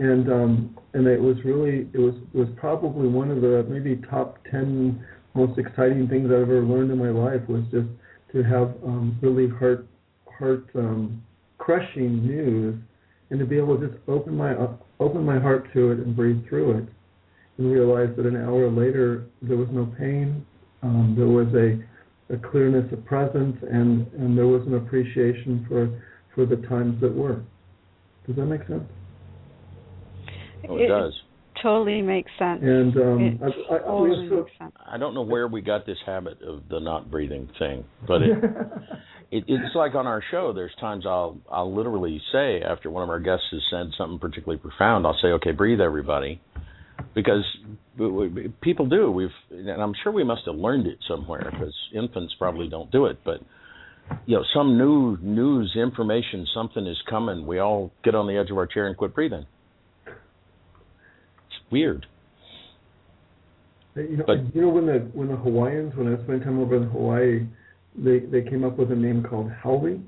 And 0.00 0.32
um 0.32 0.78
and 0.94 1.06
it 1.06 1.20
was 1.20 1.36
really 1.44 1.88
it 1.92 1.98
was 1.98 2.14
was 2.32 2.48
probably 2.56 3.06
one 3.06 3.30
of 3.30 3.40
the 3.40 3.64
maybe 3.68 4.00
top 4.10 4.38
ten 4.50 5.04
most 5.34 5.58
exciting 5.58 6.08
things 6.08 6.26
I've 6.26 6.42
ever 6.42 6.62
learned 6.62 6.90
in 6.90 6.98
my 6.98 7.10
life 7.10 7.48
was 7.48 7.62
just 7.70 7.88
to 8.32 8.42
have 8.42 8.74
um 8.84 9.18
really 9.22 9.48
heart 9.48 9.86
heart 10.38 10.64
um 10.74 11.22
crushing 11.58 12.26
news 12.26 12.74
and 13.30 13.38
to 13.38 13.46
be 13.46 13.56
able 13.56 13.78
to 13.78 13.86
just 13.86 13.98
open 14.08 14.36
my 14.36 14.54
open 14.98 15.24
my 15.24 15.38
heart 15.38 15.72
to 15.74 15.92
it 15.92 15.98
and 15.98 16.16
breathe 16.16 16.46
through 16.48 16.78
it 16.78 16.88
and 17.60 17.70
realize 17.70 18.08
that 18.16 18.26
an 18.26 18.36
hour 18.36 18.70
later 18.70 19.26
there 19.42 19.56
was 19.56 19.68
no 19.70 19.86
pain, 19.98 20.44
um, 20.82 21.14
there 21.16 21.28
was 21.28 21.46
a, 21.54 22.34
a 22.34 22.50
clearness 22.50 22.90
of 22.92 23.04
presence, 23.04 23.56
and, 23.70 24.06
and 24.14 24.36
there 24.36 24.46
was 24.46 24.66
an 24.66 24.74
appreciation 24.74 25.64
for 25.68 26.02
for 26.34 26.46
the 26.46 26.56
times 26.68 27.00
that 27.00 27.12
were. 27.12 27.42
Does 28.26 28.36
that 28.36 28.46
make 28.46 28.66
sense? 28.66 28.84
Oh, 30.68 30.76
it 30.76 30.88
does. 30.88 31.12
totally 31.62 32.02
makes 32.02 32.30
sense 32.38 32.60
And 32.62 32.96
um, 32.96 33.18
It 33.20 33.40
I, 33.42 33.74
I, 33.74 33.76
I 33.76 33.78
totally 33.80 34.10
was 34.10 34.28
so, 34.30 34.36
makes 34.44 34.58
sense 34.58 34.72
I 34.86 34.98
don't 34.98 35.14
know 35.14 35.22
where 35.22 35.46
we 35.48 35.60
got 35.60 35.86
this 35.86 35.98
habit 36.06 36.42
of 36.42 36.62
the 36.68 36.80
not 36.80 37.10
breathing 37.10 37.48
thing, 37.58 37.84
but 38.06 38.22
it, 38.22 38.30
it 39.30 39.44
it's 39.46 39.74
like 39.74 39.94
on 39.94 40.06
our 40.06 40.22
show. 40.30 40.52
There's 40.52 40.74
times 40.80 41.04
I'll 41.06 41.38
I'll 41.50 41.74
literally 41.74 42.20
say 42.32 42.62
after 42.62 42.90
one 42.90 43.02
of 43.02 43.08
our 43.10 43.20
guests 43.20 43.46
has 43.52 43.60
said 43.70 43.90
something 43.98 44.18
particularly 44.18 44.58
profound, 44.60 45.06
I'll 45.06 45.18
say, 45.22 45.28
"Okay, 45.28 45.52
breathe, 45.52 45.80
everybody," 45.80 46.40
because 47.14 47.44
we- 47.98 48.28
we- 48.28 48.48
people 48.62 48.86
do. 48.86 49.10
We've 49.10 49.28
and 49.50 49.70
I'm 49.82 49.94
sure 50.02 50.12
we 50.12 50.24
must 50.24 50.42
have 50.46 50.56
learned 50.56 50.86
it 50.86 50.98
somewhere 51.06 51.48
because 51.52 51.74
infants 51.94 52.34
probably 52.38 52.68
don't 52.68 52.90
do 52.90 53.06
it, 53.06 53.18
but. 53.24 53.40
You 54.26 54.38
know, 54.38 54.44
some 54.52 54.76
new 54.76 55.16
news 55.22 55.76
information, 55.76 56.44
something 56.52 56.84
is 56.84 56.96
coming. 57.08 57.46
We 57.46 57.60
all 57.60 57.92
get 58.02 58.16
on 58.16 58.26
the 58.26 58.36
edge 58.38 58.50
of 58.50 58.56
our 58.58 58.66
chair 58.66 58.88
and 58.88 58.96
quit 58.96 59.14
breathing. 59.14 59.46
Weird. 61.70 62.06
you 63.96 64.16
know, 64.16 64.24
But- 64.26 64.54
you 64.54 64.62
know 64.62 64.68
when 64.68 64.86
the 64.86 65.00
when 65.12 65.28
the 65.28 65.36
Hawaiians 65.36 65.94
when 65.96 66.08
I 66.14 66.22
spent 66.22 66.42
time 66.44 66.60
over 66.60 66.76
in 66.76 66.84
Hawaii, 66.84 67.46
they 67.96 68.20
they 68.20 68.42
came 68.42 68.64
up 68.64 68.78
with 68.78 68.92
a 68.92 68.96
name 68.96 69.22
called 69.22 69.50
Haole, 69.50 69.98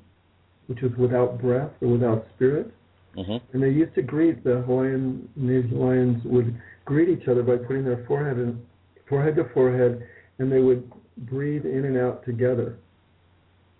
which 0.66 0.82
is 0.82 0.96
without 0.96 1.40
breath 1.40 1.72
or 1.80 1.88
without 1.88 2.26
spirit. 2.34 2.72
hmm 3.14 3.36
And 3.52 3.62
they 3.62 3.70
used 3.70 3.94
to 3.96 4.02
greet 4.02 4.42
the 4.44 4.62
Hawaiian 4.62 5.28
Native 5.36 5.70
Hawaiians 5.70 6.24
would 6.24 6.54
greet 6.84 7.08
each 7.08 7.28
other 7.28 7.42
by 7.42 7.56
putting 7.56 7.84
their 7.84 8.04
forehead 8.06 8.38
in, 8.38 8.60
forehead 9.08 9.36
to 9.36 9.44
forehead, 9.52 10.06
and 10.38 10.50
they 10.50 10.60
would 10.60 10.90
breathe 11.18 11.66
in 11.66 11.84
and 11.84 11.96
out 11.96 12.24
together. 12.24 12.76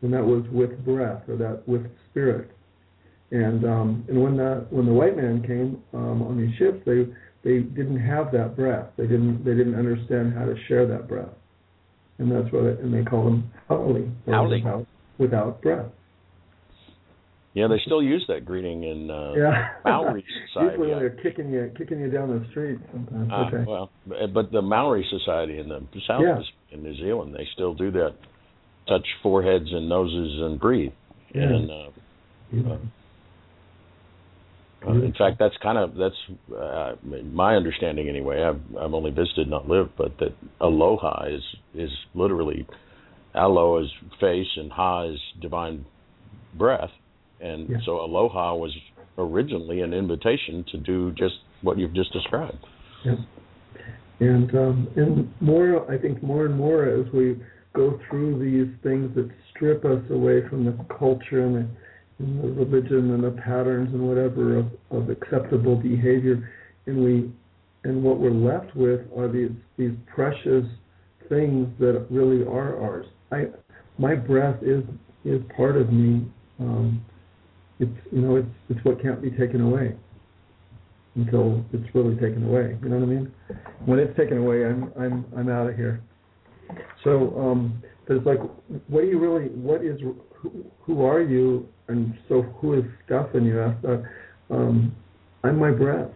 And 0.03 0.13
that 0.13 0.25
was 0.25 0.45
with 0.51 0.85
breath 0.85 1.29
or 1.29 1.37
that 1.37 1.67
with 1.67 1.87
spirit. 2.11 2.51
And 3.31 3.65
um, 3.65 4.05
and 4.09 4.23
when 4.23 4.37
the 4.37 4.67
when 4.71 4.85
the 4.85 4.93
white 4.93 5.17
man 5.17 5.43
came 5.43 5.83
um, 5.95 6.23
on 6.23 6.37
these 6.37 6.55
ships, 6.57 6.83
they 6.85 7.07
they 7.45 7.59
didn't 7.61 8.01
have 8.01 8.31
that 8.33 8.57
breath. 8.57 8.87
They 8.97 9.05
didn't 9.07 9.45
they 9.45 9.55
didn't 9.55 9.75
understand 9.75 10.35
how 10.35 10.45
to 10.45 10.55
share 10.69 10.87
that 10.87 11.09
breath. 11.09 11.29
And 12.19 12.31
that's 12.31 12.53
what 12.53 12.65
it, 12.65 12.81
and 12.81 12.93
they 12.95 13.03
call 13.05 13.25
them 13.25 13.51
haole, 13.69 14.09
or 14.27 14.35
Haole. 14.35 14.49
without, 14.51 14.87
without 15.19 15.63
breath. 15.63 15.87
Yeah, 17.55 17.67
they 17.69 17.79
still 17.85 18.03
use 18.03 18.25
that 18.29 18.45
greeting 18.47 18.85
in 18.85 19.11
uh, 19.11 19.33
Yeah. 19.37 19.69
Maori 19.85 20.25
society. 20.55 20.77
Usually 20.79 20.95
they're 20.95 21.11
kicking 21.23 21.51
you, 21.51 21.71
kicking 21.77 22.01
you 22.01 22.11
down 22.11 22.29
the 22.31 22.47
street. 22.51 22.79
Sometimes. 22.93 23.29
Ah, 23.31 23.49
okay. 23.49 23.65
well, 23.67 23.91
but 24.33 24.51
the 24.53 24.63
Maori 24.63 25.05
society 25.11 25.59
in 25.59 25.69
the 25.69 25.81
South 26.07 26.23
Yeah. 26.23 26.41
in 26.71 26.83
New 26.83 26.97
Zealand, 26.97 27.35
they 27.35 27.47
still 27.55 27.75
do 27.75 27.91
that. 27.93 28.15
Touch 28.89 29.07
foreheads 29.23 29.67
and 29.71 29.89
noses 29.89 30.41
and 30.43 30.59
breathe. 30.59 30.93
Yeah. 31.35 31.43
And 31.43 31.71
uh, 31.71 31.75
Yeah. 32.53 32.73
uh, 32.73 32.77
in 34.89 35.15
fact, 35.17 35.39
that's 35.39 35.55
kind 35.63 35.79
of 35.79 35.95
that's 35.95 36.15
uh, 36.57 36.95
my 37.33 37.57
understanding 37.57 38.09
anyway. 38.09 38.43
I've 38.43 38.61
I've 38.77 38.95
only 38.95 39.11
visited, 39.11 39.49
not 39.49 39.69
lived, 39.69 39.91
but 39.97 40.19
that 40.19 40.35
aloha 40.61 41.27
is 41.27 41.43
is 41.75 41.91
literally 42.15 42.67
alo 43.35 43.79
is 43.83 43.89
face 44.21 44.47
and 44.57 44.71
ha 44.73 45.05
is 45.05 45.19
divine 45.41 45.85
breath, 46.55 46.91
and 47.41 47.69
Yeah. 47.69 47.79
so 47.85 48.01
aloha 48.01 48.55
was 48.55 48.77
originally 49.19 49.83
an 49.83 49.93
invitation 49.93 50.65
to 50.73 50.79
do 50.79 51.13
just 51.13 51.35
what 51.63 51.79
you've 51.79 51.95
just 51.95 52.13
described. 52.13 52.65
Yeah. 53.05 53.17
And 54.21 54.55
um, 54.55 54.89
and 54.97 55.33
more, 55.41 55.91
I 55.91 55.99
think 55.99 56.23
more 56.23 56.47
and 56.47 56.57
more 56.57 56.85
as 56.85 57.11
we 57.13 57.41
go 57.73 57.99
through 58.09 58.39
these 58.39 58.73
things 58.83 59.15
that 59.15 59.29
strip 59.51 59.85
us 59.85 60.03
away 60.11 60.47
from 60.49 60.65
the 60.65 60.77
culture 60.99 61.45
and 61.45 61.57
the, 61.57 61.67
and 62.23 62.43
the 62.43 62.65
religion 62.65 63.11
and 63.13 63.25
the 63.25 63.31
patterns 63.43 63.93
and 63.93 64.07
whatever 64.07 64.59
of, 64.59 64.67
of 64.91 65.11
acceptable 65.11 65.77
behavior, 65.77 66.51
and 66.87 67.03
we 67.05 67.31
and 67.85 68.03
what 68.03 68.19
we're 68.19 68.31
left 68.31 68.75
with 68.77 69.01
are 69.17 69.29
these 69.29 69.51
these 69.77 69.93
precious 70.15 70.65
things 71.29 71.69
that 71.81 72.07
really 72.11 72.43
are 72.47 72.81
ours. 72.81 73.07
I 73.31 73.47
my 73.99 74.15
breath 74.15 74.63
is 74.63 74.85
is 75.25 75.41
part 75.57 75.77
of 75.77 75.93
me. 75.93 76.27
Um, 76.61 77.05
it's 77.81 77.91
you 78.13 78.21
know 78.21 78.37
it's 78.37 78.49
it's 78.69 78.85
what 78.85 79.03
can't 79.03 79.21
be 79.21 79.31
taken 79.31 79.61
away 79.61 79.97
until 81.15 81.65
it's 81.73 81.95
really 81.95 82.15
taken 82.15 82.45
away. 82.45 82.79
You 82.83 82.89
know 82.89 82.97
what 82.97 83.05
I 83.05 83.07
mean? 83.07 83.33
When 83.85 83.99
it's 83.99 84.17
taken 84.17 84.39
away, 84.39 84.65
I'm 84.65 84.93
I'm 84.99 85.25
I'm 85.37 85.49
out 85.49 85.69
of 85.69 85.77
here. 85.77 86.03
So 87.05 87.37
um, 87.39 87.83
there's 88.07 88.25
like, 88.25 88.39
what 88.89 89.03
do 89.03 89.07
you 89.09 89.19
really? 89.19 89.49
What 89.49 89.85
is? 89.85 89.99
Who, 90.43 90.65
who 90.83 91.05
are 91.05 91.23
you? 91.23 91.69
And 91.89 92.19
so 92.29 92.43
who 92.43 92.75
is 92.75 92.85
Stephan? 93.05 93.45
You 93.45 93.61
asked 93.61 93.83
that. 93.83 94.05
Um, 94.51 94.95
I'm 95.45 95.59
my 95.59 95.71
breath. 95.71 96.11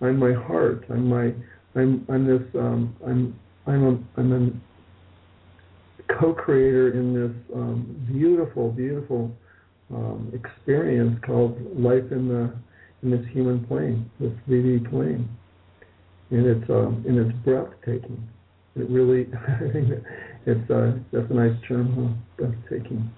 I'm 0.00 0.18
my 0.18 0.32
heart. 0.32 0.84
I'm 0.90 1.08
my. 1.08 1.32
I'm 1.74 2.04
I'm 2.08 2.26
this. 2.26 2.42
Um, 2.54 2.94
I'm 3.06 3.38
I'm 3.66 3.84
a 3.84 4.20
I'm 4.20 4.32
a 4.32 6.14
co-creator 6.18 6.92
in 6.92 7.14
this 7.14 7.56
um, 7.56 8.06
beautiful 8.10 8.70
beautiful 8.70 9.30
um, 9.92 10.32
experience 10.34 11.18
called 11.24 11.56
life 11.78 12.10
in 12.10 12.28
the 12.28 12.52
in 13.02 13.10
this 13.10 13.26
human 13.32 13.64
plane, 13.66 14.10
this 14.20 14.32
3D 14.48 14.88
plane, 14.90 15.28
and 16.30 16.46
it's 16.46 16.70
um, 16.70 17.04
and 17.06 17.18
it's 17.18 17.38
breathtaking. 17.44 18.28
It 18.76 18.88
really, 18.88 19.26
I 19.48 19.72
think 19.72 20.04
it's 20.46 20.70
uh, 20.70 20.92
that's 21.12 21.30
a 21.30 21.34
nice 21.34 21.56
term, 21.68 22.16
huh? 22.38 22.46
Breathtaking. 22.46 23.10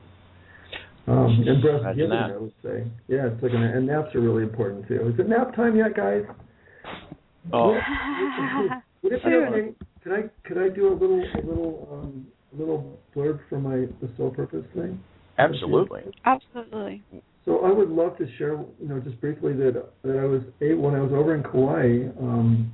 Um, 1.07 1.45
and 1.47 1.63
breath 1.63 1.97
giving. 1.97 2.13
I 2.13 2.37
would 2.37 2.53
say. 2.63 2.85
Yeah, 3.09 3.29
it's 3.29 3.43
like 3.43 3.53
an, 3.53 3.63
and 3.63 3.87
naps 3.87 4.15
are 4.15 4.21
really 4.21 4.43
important 4.43 4.89
too. 4.89 5.13
Is 5.13 5.19
it 5.19 5.29
nap 5.29 5.55
time 5.55 5.77
yet, 5.77 5.97
guys? 5.97 6.23
Oh, 7.53 7.77
Would 9.03 9.13
it 9.13 9.25
be 9.25 9.31
okay? 9.31 9.75
Could 10.03 10.13
I 10.13 10.49
could 10.49 10.59
I 10.59 10.69
do 10.69 10.89
a 10.89 10.95
little 10.95 11.23
a 11.23 11.43
little 11.47 11.89
um, 11.93 12.27
little 12.53 12.99
blurb 13.15 13.41
for 13.49 13.59
my 13.59 13.87
the 14.01 14.11
soul 14.17 14.31
purpose 14.31 14.65
thing? 14.75 15.03
absolutely. 15.39 16.03
Absolutely. 16.25 17.03
So 17.45 17.65
I 17.65 17.73
would 17.73 17.91
love 17.91 18.17
to 18.19 18.27
share, 18.39 18.53
you 18.81 18.89
know, 18.89 19.01
just 19.01 19.21
briefly 19.21 19.53
that 19.55 19.85
that 20.03 20.19
I 20.19 20.25
was 20.25 20.43
able, 20.61 20.83
when 20.83 20.95
I 20.95 21.01
was 21.01 21.13
over 21.13 21.35
in 21.35 21.43
Kauai, 21.43 22.09
um, 22.19 22.73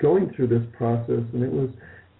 going 0.00 0.32
through 0.34 0.48
this 0.48 0.62
process, 0.76 1.22
and 1.32 1.42
it 1.42 1.50
was, 1.50 1.70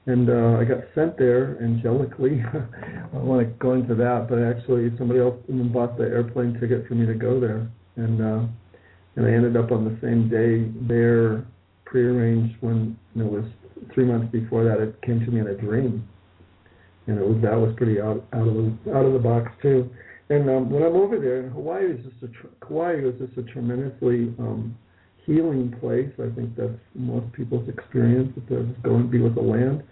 and 0.06 0.28
uh, 0.28 0.59
I 0.60 0.64
got 0.64 0.85
sent 0.94 1.16
there 1.16 1.56
angelically. 1.62 2.44
I 2.47 3.09
don't 3.12 3.26
want 3.26 3.47
to 3.47 3.55
go 3.59 3.72
into 3.72 3.94
that, 3.94 4.26
but 4.28 4.39
actually 4.39 4.93
somebody 4.98 5.20
else 5.20 5.36
bought 5.48 5.97
the 5.97 6.05
airplane 6.05 6.59
ticket 6.60 6.86
for 6.86 6.94
me 6.94 7.06
to 7.06 7.14
go 7.14 7.40
there, 7.40 7.68
and 7.97 8.20
uh, 8.20 8.47
and 9.16 9.26
I 9.26 9.31
ended 9.31 9.56
up 9.56 9.72
on 9.72 9.85
the 9.85 9.97
same 10.02 10.28
day 10.28 10.70
there, 10.86 11.47
prearranged 11.85 12.56
when 12.60 12.98
it 13.16 13.24
was 13.24 13.44
three 13.94 14.05
months 14.05 14.31
before 14.31 14.64
that. 14.64 14.81
It 14.81 15.01
came 15.02 15.20
to 15.20 15.31
me 15.31 15.40
in 15.40 15.47
a 15.47 15.55
dream, 15.55 16.06
and 17.06 17.18
it 17.18 17.26
was 17.26 17.40
that 17.43 17.56
was 17.56 17.74
pretty 17.76 18.01
out 18.01 18.24
out 18.35 18.47
of 18.47 18.55
the 18.55 18.94
out 18.94 19.06
of 19.06 19.14
the 19.14 19.18
box 19.18 19.52
too. 19.62 19.89
And 20.31 20.48
um, 20.48 20.70
when 20.70 20.82
I'm 20.82 20.97
over 20.97 21.18
there, 21.18 21.40
and 21.40 21.52
Hawaii 21.52 21.85
is 21.85 22.05
just 22.05 22.22
a 22.22 22.28
tr- 22.28 22.52
Kauai 22.66 22.94
is 22.97 23.14
just 23.18 23.39
a 23.39 23.43
tremendously 23.52 24.35
um, 24.39 24.76
healing 25.26 25.74
place. 25.80 26.10
I 26.18 26.34
think 26.34 26.56
that's 26.56 26.72
most 26.94 27.32
people's 27.32 27.68
experience 27.68 28.32
that 28.34 28.48
they're 28.48 28.62
just 28.62 28.82
going 28.82 29.02
to 29.02 29.09
be 29.09 29.20
with 29.20 29.34
the 29.34 29.42
land. 29.42 29.82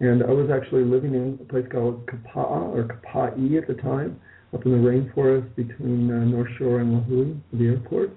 And 0.00 0.22
I 0.22 0.30
was 0.30 0.50
actually 0.50 0.84
living 0.84 1.14
in 1.14 1.38
a 1.40 1.44
place 1.44 1.66
called 1.70 2.06
Kapa'a 2.06 2.74
or 2.74 2.84
Kapa'i 2.84 3.56
at 3.60 3.68
the 3.68 3.80
time, 3.80 4.20
up 4.52 4.66
in 4.66 4.72
the 4.72 4.78
rainforest 4.78 5.54
between 5.54 6.10
uh, 6.10 6.24
North 6.24 6.50
Shore 6.58 6.80
and 6.80 7.02
Lihue, 7.02 7.40
the 7.52 7.66
airport. 7.66 8.10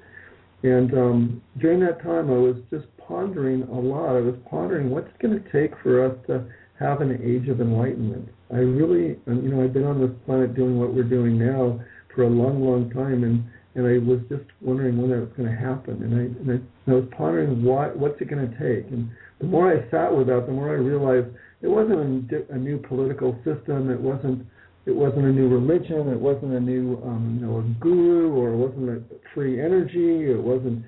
And 0.64 0.94
um, 0.94 1.42
during 1.60 1.80
that 1.82 2.02
time, 2.02 2.32
I 2.32 2.38
was 2.38 2.56
just 2.72 2.86
pondering 2.98 3.64
a 3.64 3.80
lot. 3.80 4.16
I 4.16 4.22
was 4.22 4.36
pondering 4.50 4.90
what's 4.90 5.12
going 5.22 5.42
to 5.42 5.52
take 5.52 5.78
for 5.84 6.04
us 6.04 6.18
to 6.26 6.46
have 6.80 7.02
an 7.02 7.22
age 7.24 7.48
of 7.50 7.62
enlightenment. 7.62 8.30
I 8.52 8.58
really, 8.58 9.20
you 9.28 9.50
know, 9.50 9.64
I've 9.64 9.74
been 9.74 9.86
on 9.86 10.02
this 10.02 10.12
planet 10.26 10.56
doing 10.56 10.80
what 10.80 10.94
we're 10.94 11.04
doing 11.04 11.38
now 11.38 11.80
for 12.14 12.24
a 12.24 12.30
long, 12.30 12.64
long 12.64 12.90
time, 12.90 13.24
and 13.24 13.44
and 13.76 13.86
I 13.86 13.98
was 14.00 14.20
just 14.30 14.50
wondering 14.62 14.98
when 14.98 15.12
that 15.12 15.20
was 15.20 15.36
going 15.36 15.50
to 15.50 15.56
happen. 15.56 16.02
And 16.02 16.16
I 16.16 16.24
and 16.40 16.50
I, 16.50 16.54
and 16.54 16.88
I 16.88 16.94
was 16.94 17.10
pondering 17.16 17.64
what 17.64 17.98
what's 17.98 18.20
it 18.22 18.30
going 18.30 18.50
to 18.50 18.56
take. 18.58 18.90
And 18.92 19.10
the 19.40 19.46
more 19.46 19.72
I 19.72 19.90
sat 19.92 20.16
with 20.16 20.28
that, 20.28 20.46
the 20.48 20.54
more 20.54 20.70
I 20.70 20.80
realized 20.80 21.28
it 21.62 21.68
wasn't 21.68 22.32
a, 22.32 22.54
a 22.54 22.58
new 22.58 22.78
political 22.78 23.36
system. 23.44 23.92
It 23.92 24.00
wasn't 24.00 24.48
it 24.86 24.96
wasn't 24.96 25.26
a 25.26 25.32
new 25.32 25.50
religion. 25.50 26.10
It 26.10 26.20
wasn't 26.20 26.54
a 26.54 26.60
new 26.60 27.02
um, 27.04 27.38
you 27.40 27.46
know 27.46 27.60
a 27.60 27.64
guru 27.84 28.32
or 28.34 28.54
it 28.54 28.58
wasn't 28.58 28.90
a 28.90 29.02
free 29.34 29.60
energy. 29.60 30.32
It 30.32 30.42
wasn't 30.42 30.86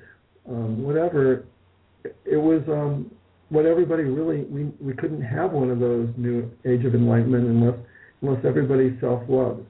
um, 0.48 0.84
whatever. 0.84 1.46
It 2.24 2.38
was 2.38 2.62
um, 2.70 3.12
what 3.50 3.66
everybody 3.66 4.04
really 4.04 4.46
we 4.46 4.72
we 4.80 4.94
couldn't 4.94 5.22
have 5.24 5.52
one 5.52 5.72
of 5.72 5.80
those 5.80 6.08
new 6.16 6.50
age 6.66 6.86
of 6.86 6.96
enlightenment 6.96 7.46
unless 7.48 7.78
unless 8.22 8.46
everybody 8.46 8.98
self 9.02 9.24
loves. 9.28 9.66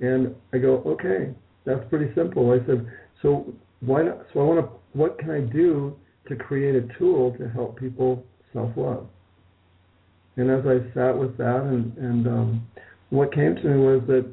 And 0.00 0.34
I 0.52 0.58
go, 0.58 0.82
okay, 0.86 1.32
that's 1.64 1.80
pretty 1.88 2.12
simple. 2.14 2.50
I 2.50 2.64
said, 2.66 2.86
so 3.22 3.52
why 3.80 4.02
not? 4.02 4.26
So 4.32 4.40
I 4.40 4.44
want 4.44 4.66
to. 4.66 4.72
What 4.98 5.18
can 5.18 5.30
I 5.30 5.40
do 5.40 5.96
to 6.28 6.36
create 6.36 6.76
a 6.76 6.86
tool 6.98 7.34
to 7.38 7.48
help 7.48 7.78
people 7.78 8.24
self 8.52 8.70
love? 8.76 9.06
And 10.36 10.50
as 10.50 10.64
I 10.66 10.78
sat 10.94 11.16
with 11.16 11.36
that, 11.38 11.62
and 11.62 11.96
and 11.96 12.26
um, 12.26 12.66
what 13.10 13.32
came 13.34 13.54
to 13.56 13.62
me 13.62 13.76
was 13.78 14.02
that 14.08 14.32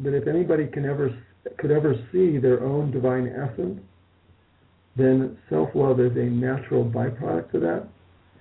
that 0.00 0.14
if 0.14 0.26
anybody 0.26 0.66
can 0.66 0.84
ever 0.84 1.16
could 1.58 1.70
ever 1.70 1.94
see 2.12 2.38
their 2.38 2.62
own 2.64 2.90
divine 2.90 3.28
essence, 3.28 3.80
then 4.96 5.38
self-love 5.48 6.00
is 6.00 6.12
a 6.16 6.24
natural 6.24 6.84
byproduct 6.84 7.54
of 7.54 7.60
that. 7.62 7.88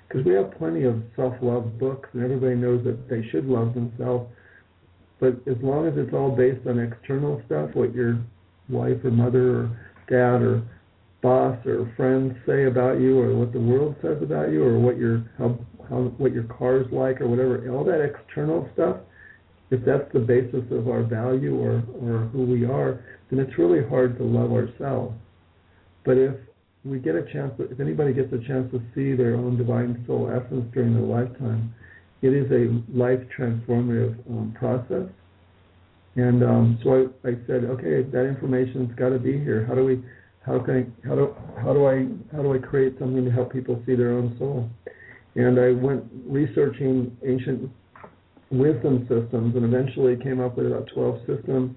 Because 0.07 0.25
we 0.25 0.33
have 0.33 0.51
plenty 0.57 0.83
of 0.83 1.01
self-love 1.15 1.79
books, 1.79 2.09
and 2.13 2.23
everybody 2.23 2.55
knows 2.55 2.83
that 2.83 3.09
they 3.09 3.27
should 3.29 3.45
love 3.45 3.73
themselves. 3.73 4.29
But 5.19 5.35
as 5.47 5.57
long 5.61 5.87
as 5.87 5.93
it's 5.97 6.13
all 6.13 6.35
based 6.35 6.65
on 6.67 6.79
external 6.79 7.41
stuff, 7.45 7.71
what 7.73 7.93
your 7.93 8.19
wife 8.69 9.03
or 9.03 9.11
mother 9.11 9.61
or 9.61 9.79
dad 10.07 10.41
or 10.41 10.63
boss 11.21 11.57
or 11.65 11.91
friends 11.97 12.33
say 12.47 12.65
about 12.65 12.99
you, 12.99 13.19
or 13.19 13.35
what 13.35 13.51
the 13.51 13.59
world 13.59 13.95
says 14.01 14.21
about 14.21 14.51
you, 14.51 14.63
or 14.63 14.79
what 14.79 14.97
your 14.97 15.29
how, 15.37 15.57
how 15.89 16.03
what 16.17 16.33
your 16.33 16.43
car's 16.43 16.87
like, 16.91 17.19
or 17.19 17.27
whatever, 17.27 17.69
all 17.71 17.83
that 17.83 18.01
external 18.01 18.69
stuff, 18.73 18.97
if 19.71 19.83
that's 19.85 20.11
the 20.13 20.19
basis 20.19 20.63
of 20.71 20.87
our 20.87 21.03
value 21.03 21.59
or 21.59 21.83
or 22.01 22.29
who 22.31 22.45
we 22.45 22.65
are, 22.65 23.03
then 23.29 23.39
it's 23.39 23.57
really 23.57 23.87
hard 23.87 24.17
to 24.17 24.23
love 24.23 24.51
ourselves. 24.51 25.13
But 26.05 26.17
if 26.17 26.35
we 26.85 26.99
get 26.99 27.15
a 27.15 27.23
chance, 27.33 27.53
if 27.59 27.79
anybody 27.79 28.13
gets 28.13 28.31
a 28.31 28.39
chance 28.47 28.71
to 28.71 28.81
see 28.95 29.13
their 29.13 29.35
own 29.35 29.57
divine 29.57 30.03
soul 30.07 30.31
essence 30.31 30.65
during 30.73 30.93
their 30.93 31.03
lifetime, 31.03 31.73
it 32.21 32.33
is 32.33 32.51
a 32.51 32.97
life 32.97 33.19
transformative 33.37 34.17
um, 34.29 34.53
process. 34.57 35.09
And 36.15 36.43
um, 36.43 36.79
so 36.83 37.11
I, 37.23 37.29
I 37.29 37.31
said, 37.47 37.65
okay, 37.65 38.01
that 38.01 38.25
information's 38.25 38.93
got 38.95 39.09
to 39.09 39.19
be 39.19 39.33
here. 39.33 39.65
How 39.65 39.75
do 39.75 39.85
we, 39.85 40.03
how 40.45 40.59
can 40.59 40.75
I, 40.75 41.07
how 41.07 41.15
do, 41.15 41.35
how 41.61 41.73
do 41.73 41.85
I, 41.85 42.07
how 42.35 42.41
do 42.41 42.53
I 42.53 42.57
create 42.57 42.97
something 42.99 43.23
to 43.23 43.31
help 43.31 43.53
people 43.53 43.81
see 43.85 43.95
their 43.95 44.11
own 44.11 44.35
soul? 44.37 44.69
And 45.35 45.59
I 45.59 45.71
went 45.71 46.03
researching 46.25 47.15
ancient 47.25 47.69
wisdom 48.51 49.07
systems, 49.07 49.55
and 49.55 49.63
eventually 49.63 50.17
came 50.17 50.41
up 50.41 50.57
with 50.57 50.67
about 50.67 50.89
12 50.93 51.19
systems. 51.27 51.75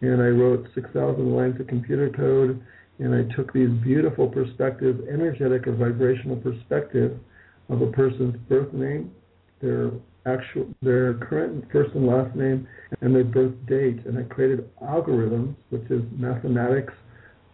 And 0.00 0.22
I 0.22 0.28
wrote 0.28 0.66
6,000 0.74 1.36
lines 1.36 1.60
of 1.60 1.66
computer 1.66 2.08
code 2.10 2.62
and 2.98 3.14
I 3.14 3.34
took 3.34 3.52
these 3.52 3.70
beautiful 3.82 4.28
perspectives, 4.28 5.00
energetic 5.08 5.66
or 5.66 5.72
vibrational 5.72 6.36
perspective 6.36 7.18
of 7.68 7.82
a 7.82 7.86
person's 7.88 8.36
birth 8.48 8.72
name, 8.72 9.10
their 9.62 9.90
actual, 10.26 10.66
their 10.82 11.14
current 11.14 11.64
first 11.72 11.94
and 11.94 12.06
last 12.06 12.34
name, 12.36 12.66
and 13.00 13.14
their 13.14 13.24
birth 13.24 13.54
date, 13.66 14.04
and 14.04 14.18
I 14.18 14.22
created 14.24 14.68
algorithms, 14.82 15.54
which 15.70 15.88
is 15.90 16.02
mathematics, 16.16 16.92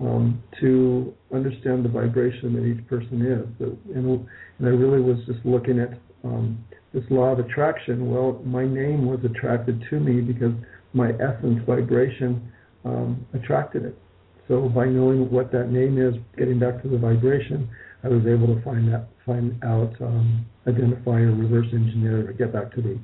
um, 0.00 0.42
to 0.60 1.12
understand 1.34 1.84
the 1.84 1.88
vibration 1.88 2.54
that 2.54 2.64
each 2.64 2.86
person 2.88 3.22
is. 3.22 3.68
And, 3.94 4.26
and 4.58 4.66
I 4.66 4.70
really 4.70 5.00
was 5.00 5.18
just 5.26 5.44
looking 5.44 5.80
at 5.80 5.98
um, 6.24 6.64
this 6.92 7.04
law 7.10 7.32
of 7.32 7.38
attraction. 7.38 8.10
Well, 8.10 8.40
my 8.44 8.64
name 8.64 9.06
was 9.06 9.20
attracted 9.24 9.82
to 9.90 10.00
me 10.00 10.20
because 10.20 10.52
my 10.92 11.10
essence 11.10 11.60
vibration 11.66 12.50
um, 12.84 13.26
attracted 13.34 13.84
it. 13.84 13.98
So 14.46 14.68
by 14.68 14.86
knowing 14.86 15.30
what 15.30 15.52
that 15.52 15.70
name 15.70 15.98
is, 16.00 16.14
getting 16.38 16.58
back 16.58 16.82
to 16.82 16.88
the 16.88 16.96
vibration, 16.96 17.68
I 18.04 18.08
was 18.08 18.26
able 18.26 18.46
to 18.54 18.62
find 18.62 18.92
that, 18.92 19.08
find 19.26 19.62
out, 19.64 19.92
um, 20.00 20.46
identify 20.66 21.20
or 21.20 21.32
reverse 21.32 21.66
engineer 21.72 22.28
or 22.28 22.32
get 22.32 22.52
back 22.52 22.72
to 22.74 22.82
the, 22.82 22.98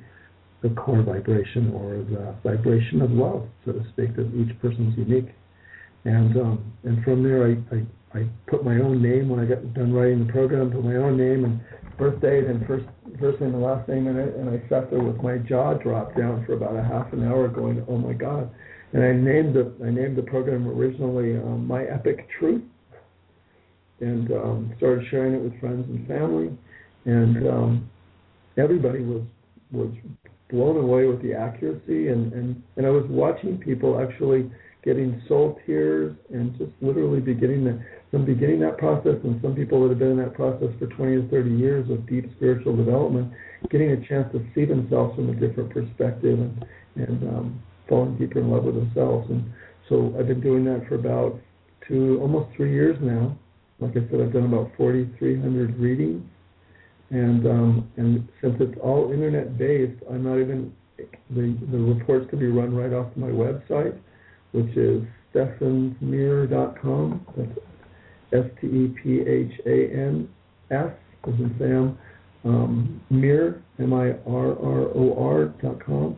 the 0.61 0.73
core 0.75 1.01
vibration 1.01 1.71
or 1.73 1.97
the 2.09 2.35
vibration 2.43 3.01
of 3.01 3.11
love, 3.11 3.47
so 3.65 3.73
to 3.73 3.83
speak, 3.91 4.15
that 4.15 4.31
each 4.33 4.57
person's 4.61 4.97
unique. 4.97 5.29
and 6.05 6.37
um, 6.37 6.73
and 6.83 7.03
from 7.03 7.23
there 7.23 7.45
I, 7.47 7.75
I 7.75 8.19
I 8.19 8.29
put 8.47 8.63
my 8.63 8.75
own 8.75 9.01
name 9.01 9.27
when 9.27 9.39
I 9.39 9.45
got 9.45 9.73
done 9.73 9.91
writing 9.91 10.25
the 10.25 10.31
program, 10.31 10.71
put 10.71 10.83
my 10.85 10.95
own 10.95 11.17
name 11.17 11.43
and 11.43 11.59
birth 11.97 12.21
date 12.21 12.45
and 12.45 12.65
first 12.65 12.85
first 13.19 13.41
name 13.41 13.53
and 13.53 13.63
last 13.63 13.87
name 13.89 14.07
in 14.07 14.17
it, 14.17 14.35
and 14.35 14.49
I 14.49 14.61
sat 14.69 14.89
there 14.89 15.01
with 15.01 15.17
my 15.21 15.37
jaw 15.39 15.73
dropped 15.73 16.17
down 16.17 16.45
for 16.45 16.53
about 16.53 16.75
a 16.75 16.83
half 16.83 17.11
an 17.11 17.23
hour, 17.27 17.47
going, 17.47 17.83
"Oh 17.89 17.97
my 17.97 18.13
God!" 18.13 18.49
And 18.93 19.03
I 19.03 19.11
named 19.11 19.55
the 19.55 19.73
I 19.83 19.89
named 19.89 20.15
the 20.17 20.23
program 20.23 20.67
originally 20.67 21.35
um, 21.35 21.67
My 21.67 21.83
Epic 21.83 22.27
Truth, 22.39 22.63
and 23.99 24.31
um, 24.31 24.73
started 24.77 25.05
sharing 25.09 25.33
it 25.33 25.41
with 25.41 25.59
friends 25.59 25.85
and 25.89 26.07
family, 26.07 26.57
and 27.05 27.47
um, 27.47 27.89
everybody 28.57 29.01
was 29.01 29.23
was 29.71 29.89
blown 30.49 30.77
away 30.77 31.05
with 31.05 31.21
the 31.21 31.33
accuracy, 31.33 32.09
and 32.09 32.33
and 32.33 32.61
and 32.77 32.85
I 32.85 32.89
was 32.89 33.05
watching 33.09 33.57
people 33.57 33.99
actually 33.99 34.51
getting 34.83 35.19
soul 35.27 35.59
tears 35.65 36.15
and 36.31 36.55
just 36.57 36.71
literally 36.79 37.19
beginning 37.19 37.63
that 37.65 37.79
from 38.11 38.23
beginning 38.23 38.59
that 38.59 38.77
process 38.77 39.15
and 39.23 39.41
some 39.41 39.55
people 39.55 39.81
that 39.81 39.89
have 39.89 39.97
been 39.97 40.11
in 40.11 40.17
that 40.17 40.35
process 40.35 40.69
for 40.77 40.85
20 40.85 41.15
or 41.15 41.27
30 41.29 41.49
years 41.49 41.89
of 41.89 42.07
deep 42.07 42.31
spiritual 42.37 42.77
development 42.77 43.33
getting 43.71 43.91
a 43.91 44.07
chance 44.07 44.31
to 44.31 44.45
see 44.53 44.63
themselves 44.63 45.15
from 45.15 45.29
a 45.31 45.33
different 45.33 45.71
perspective 45.71 46.39
and 46.39 46.65
and 46.95 47.23
um, 47.27 47.63
falling 47.89 48.17
deeper 48.17 48.39
in 48.39 48.49
love 48.49 48.63
with 48.63 48.75
themselves. 48.75 49.29
And 49.29 49.43
so 49.89 50.15
I've 50.17 50.27
been 50.27 50.41
doing 50.41 50.63
that 50.65 50.87
for 50.87 50.95
about 50.95 51.39
two 51.87 52.19
almost 52.21 52.55
three 52.55 52.73
years 52.73 52.97
now 53.01 53.37
like 53.79 53.91
I 53.91 54.09
said 54.09 54.21
I've 54.21 54.33
done 54.33 54.45
about 54.45 54.71
4,300 54.77 55.77
readings 55.77 56.23
and 57.11 57.45
um, 57.45 57.91
and 57.97 58.27
since 58.41 58.55
it's 58.59 58.77
all 58.81 59.11
internet 59.11 59.57
based 59.57 60.01
I'm 60.09 60.23
not 60.23 60.39
even 60.39 60.73
the 61.29 61.57
the 61.71 61.77
reports 61.77 62.29
can 62.29 62.39
be 62.39 62.47
run 62.47 62.75
right 62.75 62.93
off 62.93 63.07
my 63.15 63.27
website 63.27 63.97
which 64.55 64.75
is 64.77 65.03
stephansmirror.com. 65.35 67.25
That's 67.37 68.45
S 68.45 68.45
T 68.59 68.67
E 68.67 68.95
P 69.01 69.21
H 69.21 69.51
A 69.65 69.93
N 69.93 70.29
S, 70.71 70.91
as 71.27 71.33
in 71.33 71.55
Sam, 71.59 71.97
um, 72.45 73.01
Mirror, 73.09 73.61
M 73.79 73.93
I 73.93 74.11
R 74.25 74.51
R 74.51 74.87
O 74.95 75.15
R 75.17 75.45
dot 75.61 75.85
com. 75.85 76.15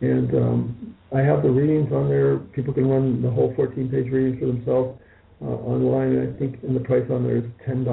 And 0.00 0.34
um, 0.34 0.96
I 1.14 1.20
have 1.20 1.42
the 1.42 1.50
readings 1.50 1.92
on 1.92 2.08
there. 2.08 2.38
People 2.38 2.72
can 2.72 2.88
run 2.88 3.20
the 3.22 3.30
whole 3.30 3.52
14 3.54 3.88
page 3.88 4.10
readings 4.10 4.38
for 4.38 4.46
themselves 4.46 4.99
uh, 5.42 5.46
online. 5.46 6.18
I 6.18 6.38
think 6.38 6.62
and 6.62 6.74
the 6.76 6.80
price 6.80 7.04
on 7.10 7.24
there 7.24 7.38
is 7.38 7.44
$10. 7.68 7.86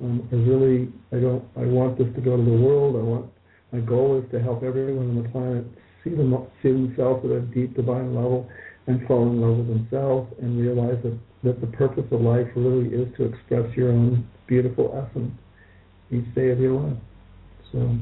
Um, 0.00 0.28
I 0.30 0.36
really, 0.36 0.92
I 1.12 1.20
don't, 1.20 1.44
I 1.56 1.66
want 1.66 1.98
this 1.98 2.08
to 2.14 2.20
go 2.20 2.36
to 2.36 2.42
the 2.42 2.50
world. 2.50 2.96
I 2.96 3.02
want, 3.02 3.26
my 3.72 3.80
goal 3.80 4.22
is 4.22 4.30
to 4.30 4.40
help 4.40 4.62
everyone 4.62 5.10
on 5.10 5.22
the 5.22 5.28
planet 5.30 5.64
see 6.04 6.10
them, 6.10 6.34
see 6.62 6.70
themselves 6.70 7.24
at 7.24 7.30
a 7.32 7.40
deep 7.40 7.74
divine 7.74 8.14
level 8.14 8.48
and 8.86 9.06
fall 9.06 9.28
in 9.28 9.40
love 9.40 9.58
with 9.58 9.68
themselves 9.68 10.32
and 10.40 10.58
realize 10.58 10.96
that, 11.02 11.18
that 11.44 11.60
the 11.60 11.66
purpose 11.76 12.04
of 12.10 12.20
life 12.20 12.46
really 12.56 12.88
is 12.88 13.08
to 13.16 13.24
express 13.24 13.76
your 13.76 13.92
own 13.92 14.26
beautiful 14.46 14.94
essence 14.96 15.32
each 16.10 16.34
day 16.34 16.50
of 16.50 16.58
your 16.58 16.80
life. 16.80 16.96
So 17.72 17.98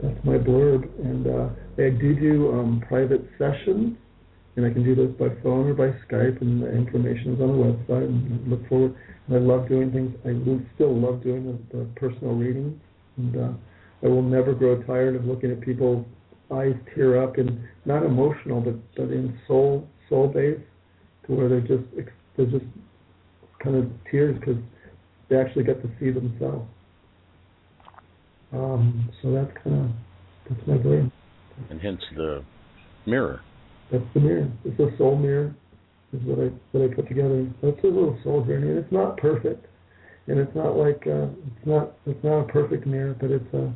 that's 0.00 0.24
my 0.24 0.38
blurb. 0.38 0.88
And 1.04 1.26
uh, 1.26 1.48
I 1.76 1.90
do 1.90 2.14
do 2.14 2.52
um, 2.52 2.82
private 2.88 3.28
sessions, 3.38 3.96
and 4.56 4.66
I 4.66 4.70
can 4.70 4.84
do 4.84 4.94
those 4.94 5.12
by 5.12 5.28
phone 5.42 5.68
or 5.68 5.74
by 5.74 5.96
Skype, 6.06 6.40
and 6.42 6.62
the 6.62 6.70
information 6.70 7.34
is 7.34 7.40
on 7.40 7.48
the 7.48 7.64
website. 7.64 8.04
And 8.04 8.48
look 8.48 8.68
forward. 8.68 8.94
And 9.26 9.36
I 9.36 9.38
love 9.38 9.68
doing 9.68 9.90
things. 9.92 10.14
I 10.24 10.32
still 10.74 10.94
love 10.94 11.22
doing 11.22 11.46
the, 11.46 11.78
the 11.78 11.84
personal 11.96 12.34
readings, 12.34 12.78
and 13.16 13.36
uh, 13.36 13.52
I 14.02 14.08
will 14.08 14.22
never 14.22 14.52
grow 14.52 14.82
tired 14.82 15.16
of 15.16 15.24
looking 15.24 15.50
at 15.50 15.60
people's 15.60 16.04
eyes 16.50 16.74
tear 16.94 17.22
up, 17.22 17.38
and 17.38 17.60
not 17.84 18.04
emotional, 18.04 18.60
but 18.60 18.74
but 18.94 19.10
in 19.10 19.38
soul 19.46 19.88
soul 20.08 20.28
base 20.28 20.60
to 21.26 21.32
where 21.32 21.48
they're 21.48 21.60
just 21.60 21.84
they're 22.36 22.46
just 22.46 22.66
kind 23.62 23.76
of 23.76 23.90
tears 24.10 24.38
because 24.38 24.60
they 25.28 25.36
actually 25.36 25.64
get 25.64 25.80
to 25.82 25.90
see 25.98 26.10
themselves. 26.10 26.68
Um, 28.52 29.10
so 29.22 29.32
that's 29.32 29.52
kind 29.64 29.84
of 29.84 29.90
that's 30.48 30.66
my 30.66 30.76
dream. 30.76 31.10
And 31.70 31.80
hence 31.80 32.00
the 32.14 32.44
mirror. 33.06 33.40
That's 33.92 34.04
the 34.14 34.20
mirror. 34.20 34.50
It's 34.64 34.80
a 34.80 34.96
soul 34.96 35.16
mirror. 35.16 35.54
Is 36.12 36.20
what 36.24 36.38
I 36.38 36.50
what 36.72 36.90
I 36.90 36.94
put 36.94 37.08
together. 37.08 37.48
So 37.60 37.68
it's 37.68 37.84
a 37.84 37.86
little 37.86 38.18
soul 38.22 38.44
journey, 38.44 38.68
and 38.68 38.78
it's 38.78 38.92
not 38.92 39.16
perfect, 39.16 39.66
and 40.26 40.38
it's 40.38 40.54
not 40.54 40.76
like 40.76 41.06
uh, 41.06 41.28
it's 41.46 41.66
not 41.66 41.92
it's 42.06 42.22
not 42.24 42.40
a 42.40 42.44
perfect 42.44 42.86
mirror, 42.86 43.16
but 43.18 43.30
it's 43.30 43.54
a 43.54 43.72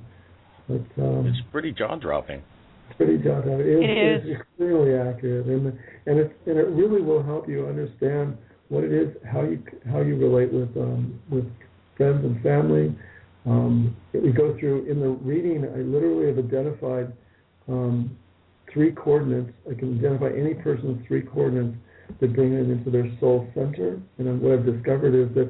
it's 0.68 0.98
um, 0.98 1.26
it's 1.26 1.38
pretty 1.52 1.72
jaw 1.72 1.96
dropping 1.96 2.42
It's 2.88 2.96
pretty 2.96 3.18
jaw 3.18 3.40
dropping. 3.40 3.60
It 3.60 3.80
it's, 3.80 4.24
is. 4.24 4.30
it's 4.30 4.40
extremely 4.40 4.94
accurate, 4.94 5.46
and 5.46 5.66
and 6.06 6.18
it 6.18 6.36
and 6.46 6.58
it 6.58 6.68
really 6.68 7.00
will 7.00 7.22
help 7.22 7.48
you 7.48 7.66
understand 7.66 8.36
what 8.68 8.84
it 8.84 8.92
is, 8.92 9.16
how 9.30 9.42
you 9.42 9.62
how 9.90 10.00
you 10.00 10.16
relate 10.16 10.52
with 10.52 10.76
um, 10.76 11.18
with 11.30 11.44
friends 11.96 12.24
and 12.24 12.42
family. 12.42 12.94
Um, 13.46 13.96
we 14.12 14.32
go 14.32 14.58
through 14.58 14.90
in 14.90 15.00
the 15.00 15.08
reading. 15.08 15.64
I 15.64 15.78
literally 15.78 16.26
have 16.26 16.38
identified 16.38 17.12
um, 17.68 18.16
three 18.76 18.92
coordinates. 18.92 19.56
I 19.64 19.72
can 19.72 19.96
identify 19.96 20.28
any 20.36 20.52
person's 20.52 21.00
three 21.08 21.22
coordinates 21.22 21.74
that 22.20 22.36
bring 22.36 22.52
them 22.52 22.70
into 22.70 22.90
their 22.90 23.08
soul 23.18 23.48
center. 23.54 23.98
And 24.18 24.40
what 24.42 24.52
I've 24.52 24.66
discovered 24.68 25.16
is 25.16 25.32
that 25.34 25.48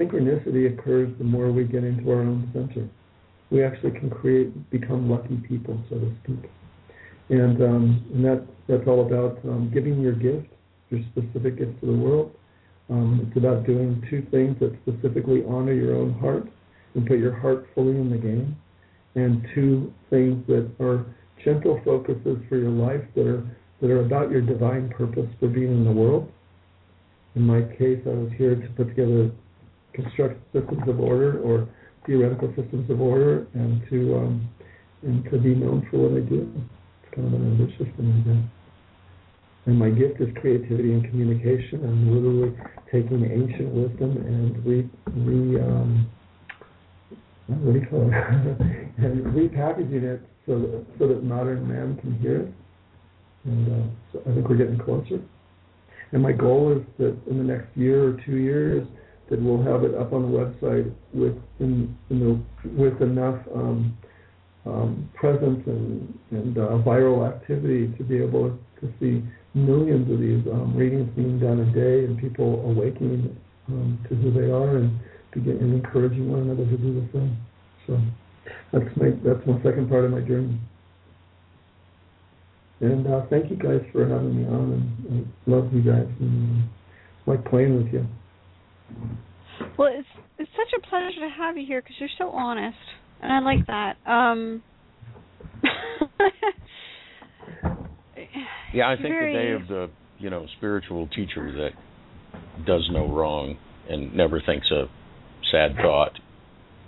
synchronicity 0.00 0.72
occurs 0.72 1.12
the 1.18 1.24
more 1.24 1.52
we 1.52 1.64
get 1.64 1.84
into 1.84 2.10
our 2.10 2.22
own 2.22 2.48
center. 2.54 2.88
We 3.50 3.62
actually 3.62 3.92
can 3.92 4.08
create, 4.08 4.48
become 4.70 5.10
lucky 5.10 5.36
people, 5.46 5.76
so 5.90 5.98
to 6.00 6.10
speak 6.24 6.50
and 7.32 7.62
um, 7.62 8.04
and 8.14 8.24
that 8.24 8.46
that's 8.68 8.86
all 8.86 9.06
about 9.06 9.38
um, 9.44 9.70
giving 9.72 10.00
your 10.00 10.12
gift, 10.12 10.48
your 10.90 11.00
specific 11.10 11.58
gift 11.58 11.80
to 11.80 11.86
the 11.86 11.92
world. 11.92 12.34
Um, 12.90 13.26
it's 13.26 13.36
about 13.36 13.64
doing 13.64 14.04
two 14.10 14.26
things 14.30 14.56
that 14.60 14.76
specifically 14.82 15.42
honor 15.48 15.72
your 15.72 15.96
own 15.96 16.12
heart 16.14 16.46
and 16.94 17.06
put 17.06 17.18
your 17.18 17.34
heart 17.34 17.66
fully 17.74 17.96
in 17.96 18.10
the 18.10 18.18
game, 18.18 18.56
and 19.14 19.46
two 19.54 19.92
things 20.10 20.46
that 20.46 20.70
are 20.78 21.06
gentle 21.44 21.80
focuses 21.84 22.38
for 22.48 22.56
your 22.56 22.70
life 22.70 23.02
that 23.14 23.26
are 23.26 23.44
that 23.80 23.90
are 23.90 24.04
about 24.04 24.30
your 24.30 24.40
divine 24.40 24.88
purpose 24.90 25.28
for 25.40 25.48
being 25.48 25.72
in 25.72 25.84
the 25.84 25.90
world. 25.90 26.30
In 27.34 27.42
my 27.42 27.62
case, 27.76 27.98
I 28.06 28.10
was 28.10 28.30
here 28.38 28.54
to 28.54 28.68
put 28.76 28.88
together 28.88 29.32
construct 29.92 30.40
systems 30.52 30.88
of 30.88 31.00
order 31.00 31.40
or 31.40 31.68
theoretical 32.06 32.48
systems 32.56 32.88
of 32.90 33.00
order, 33.00 33.46
and 33.54 33.82
to 33.90 34.16
um, 34.16 34.48
and 35.02 35.24
to 35.30 35.38
be 35.38 35.54
known 35.54 35.86
for 35.90 36.08
what 36.08 36.22
I 36.22 36.24
do 36.24 36.48
It's 37.02 37.14
kind 37.14 37.26
of 37.26 37.34
an 37.34 37.58
ambitious 37.58 37.86
thing 37.96 38.22
again. 38.22 38.50
And 39.66 39.78
my 39.78 39.90
gift 39.90 40.20
is 40.20 40.28
creativity 40.40 40.92
and 40.92 41.04
communication. 41.04 41.84
I'm 41.84 42.10
literally 42.10 42.56
taking 42.90 43.24
ancient 43.24 43.72
wisdom 43.72 44.16
and 44.16 44.66
re, 44.66 44.90
re 45.14 45.60
um, 45.60 46.10
what 47.46 47.72
do 47.72 47.78
you 47.78 47.86
call 47.86 48.08
it? 48.08 48.12
and 48.98 49.26
repackaging 49.26 50.02
it 50.02 50.22
so 50.46 50.58
that 50.58 50.86
so 50.98 51.08
that 51.08 51.22
modern 51.22 51.66
man 51.68 51.96
can 52.00 52.18
hear 52.18 52.40
it. 52.42 52.54
And 53.44 53.68
uh, 53.68 53.86
so 54.12 54.20
I 54.20 54.34
think 54.34 54.48
we're 54.48 54.56
getting 54.56 54.78
closer. 54.78 55.20
And 56.12 56.22
my 56.22 56.32
goal 56.32 56.76
is 56.76 56.84
that 56.98 57.16
in 57.28 57.38
the 57.38 57.44
next 57.44 57.76
year 57.76 58.08
or 58.08 58.20
two 58.24 58.36
years, 58.36 58.86
that 59.30 59.40
we'll 59.40 59.62
have 59.62 59.82
it 59.82 59.94
up 59.94 60.12
on 60.12 60.30
the 60.30 60.38
website 60.38 60.92
with 61.14 61.36
in, 61.58 61.96
in 62.10 62.20
the, 62.20 62.70
with 62.70 63.00
enough 63.00 63.40
um, 63.54 63.96
um, 64.66 65.10
presence 65.14 65.62
and, 65.66 66.18
and 66.30 66.58
uh, 66.58 66.78
viral 66.84 67.26
activity 67.26 67.92
to 67.96 68.04
be 68.04 68.18
able 68.18 68.56
to 68.80 68.92
see 69.00 69.24
millions 69.54 70.10
of 70.10 70.20
these 70.20 70.46
um, 70.52 70.76
readings 70.76 71.08
being 71.16 71.38
done 71.38 71.60
a 71.60 71.72
day 71.72 72.04
and 72.04 72.18
people 72.18 72.60
awakening 72.70 73.36
um, 73.68 73.98
to 74.08 74.14
who 74.16 74.30
they 74.32 74.50
are 74.50 74.76
and 74.76 75.00
begin 75.32 75.56
and 75.58 75.74
encouraging 75.74 76.30
one 76.30 76.42
another 76.42 76.64
to 76.64 76.76
do 76.76 77.00
the 77.00 77.08
same. 77.12 77.36
So 77.86 77.98
that's 78.72 78.96
my 78.96 79.10
that's 79.24 79.46
my 79.46 79.56
second 79.62 79.88
part 79.88 80.04
of 80.04 80.10
my 80.10 80.20
journey. 80.20 80.58
And 82.80 83.06
uh, 83.06 83.26
thank 83.30 83.48
you 83.50 83.56
guys 83.56 83.80
for 83.92 84.08
having 84.08 84.42
me 84.42 84.46
on, 84.48 84.72
and 85.08 85.26
I 85.46 85.50
love 85.50 85.72
you 85.72 85.82
guys 85.82 86.08
and 86.20 86.64
uh, 86.64 86.66
like 87.30 87.44
playing 87.44 87.76
with 87.76 87.92
you. 87.92 88.06
Well, 89.78 89.90
it's 89.92 90.08
it's 90.38 90.50
such 90.50 90.72
a 90.78 90.88
pleasure 90.88 91.20
to 91.20 91.28
have 91.36 91.56
you 91.56 91.66
here 91.66 91.80
because 91.80 91.96
you're 92.00 92.08
so 92.18 92.30
honest 92.30 92.76
and 93.22 93.32
I 93.32 93.38
like 93.38 93.66
that. 93.68 93.96
Um 94.10 94.62
Yeah, 98.74 98.88
I 98.88 98.96
think 98.96 99.08
very... 99.08 99.32
the 99.32 99.38
day 99.38 99.52
of 99.52 99.68
the 99.68 99.90
you 100.18 100.30
know 100.30 100.46
spiritual 100.56 101.08
teacher 101.08 101.52
that 101.52 101.70
does 102.66 102.88
no 102.92 103.06
wrong 103.08 103.56
and 103.88 104.14
never 104.14 104.40
thinks 104.44 104.70
a 104.70 104.84
sad 105.50 105.76
thought 105.76 106.18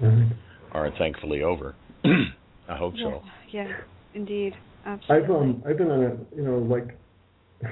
Mm-hmm. 0.03 0.32
Are 0.74 0.90
thankfully 0.98 1.42
over. 1.42 1.74
I 2.05 2.76
hope 2.76 2.94
yeah, 2.96 3.05
so. 3.05 3.22
Yeah, 3.51 3.72
indeed. 4.14 4.55
Absolutely. 4.84 5.24
I've 5.24 5.30
um 5.30 5.62
I've 5.66 5.78
been 5.78 5.90
on 5.90 6.02
a 6.02 6.36
you 6.36 6.44
know 6.44 6.59
like 6.59 6.98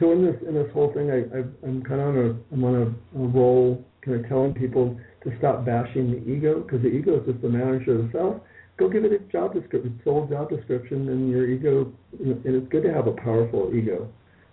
so 0.00 0.12
in 0.12 0.24
this 0.24 0.36
in 0.48 0.54
this 0.54 0.70
whole 0.72 0.92
thing 0.94 1.10
I 1.10 1.38
I've, 1.38 1.52
I'm 1.62 1.82
kind 1.82 2.00
of 2.00 2.08
on 2.08 2.16
a 2.16 2.54
I'm 2.54 2.64
on 2.64 2.74
a, 2.74 3.18
a 3.18 3.28
role 3.28 3.84
kind 4.02 4.22
of 4.22 4.28
telling 4.28 4.54
people 4.54 4.98
to 5.24 5.38
stop 5.38 5.66
bashing 5.66 6.12
the 6.12 6.30
ego 6.30 6.60
because 6.60 6.80
the 6.82 6.88
ego 6.88 7.20
is 7.20 7.26
just 7.26 7.42
the 7.42 7.48
manager 7.48 7.98
of 7.98 8.06
the 8.06 8.10
self. 8.12 8.40
Go 8.78 8.88
give 8.88 9.04
it 9.04 9.12
a 9.12 9.18
job 9.32 9.54
description, 9.54 10.00
soul 10.04 10.26
job 10.30 10.50
description, 10.50 11.08
and 11.08 11.30
your 11.30 11.48
ego. 11.48 11.92
And 12.20 12.40
it's 12.44 12.68
good 12.68 12.84
to 12.84 12.92
have 12.92 13.06
a 13.06 13.12
powerful 13.12 13.72
ego 13.74 14.08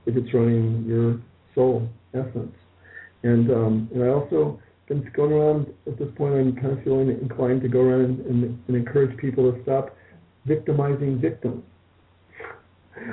if 0.05 0.15
it's 0.15 0.33
running 0.33 0.85
your 0.87 1.21
soul 1.53 1.87
essence. 2.13 2.55
And 3.23 3.51
um, 3.51 3.89
and 3.93 4.03
I 4.03 4.07
also 4.07 4.59
been 4.87 5.09
going 5.15 5.31
around 5.31 5.73
at 5.87 5.97
this 5.97 6.09
point. 6.15 6.35
I'm 6.35 6.55
kind 6.55 6.77
of 6.77 6.83
feeling 6.83 7.09
inclined 7.09 7.61
to 7.61 7.67
go 7.67 7.81
around 7.81 8.19
and, 8.25 8.59
and 8.67 8.75
encourage 8.75 9.17
people 9.17 9.51
to 9.51 9.61
stop 9.63 9.95
victimizing 10.45 11.19
victims 11.19 11.63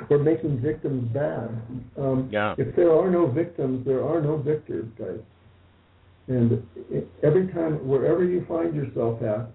or 0.09 0.19
making 0.19 0.61
victims 0.61 1.11
bad. 1.13 1.49
Um, 1.97 2.29
Yeah. 2.31 2.55
If 2.57 2.75
there 2.75 2.91
are 2.91 3.09
no 3.09 3.27
victims, 3.27 3.85
there 3.85 4.03
are 4.03 4.21
no 4.21 4.37
victors, 4.37 4.85
guys. 4.97 5.19
And 6.27 6.63
every 7.23 7.47
time, 7.47 7.85
wherever 7.87 8.23
you 8.23 8.45
find 8.47 8.75
yourself 8.75 9.21
at, 9.23 9.49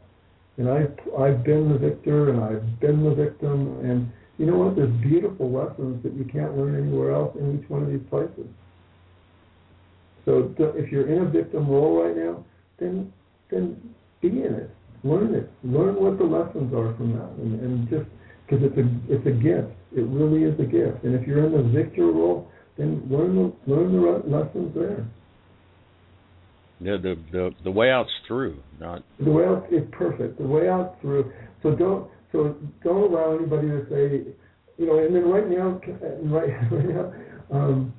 and 0.59 0.68
I've 0.68 0.98
I've 1.18 1.44
been 1.44 1.70
the 1.70 1.78
victor 1.78 2.30
and 2.30 2.40
I've 2.43 2.80
been 2.80 3.05
the 3.05 3.14
victim, 3.14 3.78
and 3.84 4.10
you 4.38 4.47
know 4.47 4.59
what? 4.59 4.76
There's 4.76 4.93
beautiful 5.01 5.51
lessons 5.51 6.02
that 6.02 6.14
you 6.14 6.24
can't 6.24 6.56
learn 6.56 6.74
anywhere 6.74 7.12
else 7.12 7.36
in 7.38 7.59
each 7.59 7.68
one 7.70 7.82
of 7.82 7.88
these 7.88 8.05
places. 8.10 8.47
So 10.27 10.53
if 10.59 10.90
you're 10.90 11.09
in 11.09 11.23
a 11.23 11.31
victim 11.31 11.70
role 11.70 12.03
right 12.05 12.16
now, 12.16 12.44
then 12.78 13.12
then 13.51 13.81
be 14.20 14.28
in 14.28 14.55
it, 14.55 14.70
learn 15.05 15.35
it, 15.35 15.48
learn 15.62 15.94
what 15.94 16.19
the 16.19 16.24
lessons 16.24 16.74
are 16.74 16.94
from 16.97 17.12
that, 17.12 17.31
and, 17.39 17.61
and 17.61 17.89
just 17.89 18.11
because 18.44 18.65
it's 18.65 18.77
a 18.77 18.86
it's 19.09 19.27
a 19.27 19.31
gift, 19.31 19.73
it 19.97 20.03
really 20.03 20.43
is 20.43 20.59
a 20.59 20.65
gift. 20.65 21.05
And 21.05 21.15
if 21.15 21.27
you're 21.27 21.47
in 21.47 21.53
the 21.53 21.62
victor 21.62 22.07
role, 22.07 22.51
then 22.77 23.07
learn 23.09 23.36
the 23.36 23.73
learn 23.73 23.93
the 23.93 24.28
lessons 24.28 24.74
there. 24.74 25.07
The 26.81 26.98
the 26.98 27.16
the, 27.32 27.51
the 27.65 27.70
way 27.70 27.90
out's 27.90 28.11
through, 28.27 28.61
not 28.81 29.05
The 29.24 29.31
way 29.31 29.44
out 29.44 29.66
is 29.70 29.82
perfect. 29.93 30.39
The 30.39 30.47
way 30.47 30.69
out 30.69 31.01
through. 31.01 31.32
So 31.62 31.74
don't 31.77 32.11
so 32.32 32.57
don't 32.82 33.12
allow 33.12 33.36
anybody 33.36 33.69
to 33.69 33.86
say, 33.89 34.35
you 34.77 34.86
know. 34.86 34.98
And 34.98 35.15
then 35.15 35.28
right 35.28 35.48
now, 35.48 35.81
right, 36.24 36.51
right 36.73 36.89
now, 36.89 37.12
um, 37.51 37.94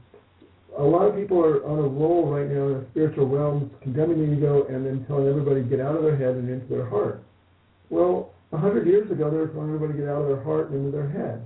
a 0.77 0.83
lot 0.83 1.07
of 1.07 1.15
people 1.15 1.39
are 1.39 1.65
on 1.65 1.79
a 1.79 1.87
roll 1.87 2.29
right 2.29 2.47
now 2.47 2.67
in 2.67 2.73
the 2.79 2.85
spiritual 2.91 3.27
realms, 3.27 3.71
condemning 3.81 4.29
the 4.29 4.37
ego 4.37 4.67
and 4.69 4.85
then 4.85 5.05
telling 5.07 5.27
everybody 5.27 5.63
to 5.63 5.67
get 5.67 5.79
out 5.79 5.95
of 5.95 6.03
their 6.03 6.15
head 6.15 6.35
and 6.35 6.49
into 6.49 6.67
their 6.67 6.87
heart. 6.87 7.23
Well, 7.89 8.33
a 8.51 8.57
hundred 8.57 8.87
years 8.87 9.09
ago, 9.09 9.29
they 9.29 9.37
were 9.37 9.47
telling 9.47 9.73
everybody 9.73 9.93
to 9.93 9.99
get 10.05 10.09
out 10.09 10.21
of 10.21 10.27
their 10.27 10.43
heart 10.43 10.69
and 10.69 10.85
into 10.85 10.91
their 10.91 11.09
head. 11.09 11.41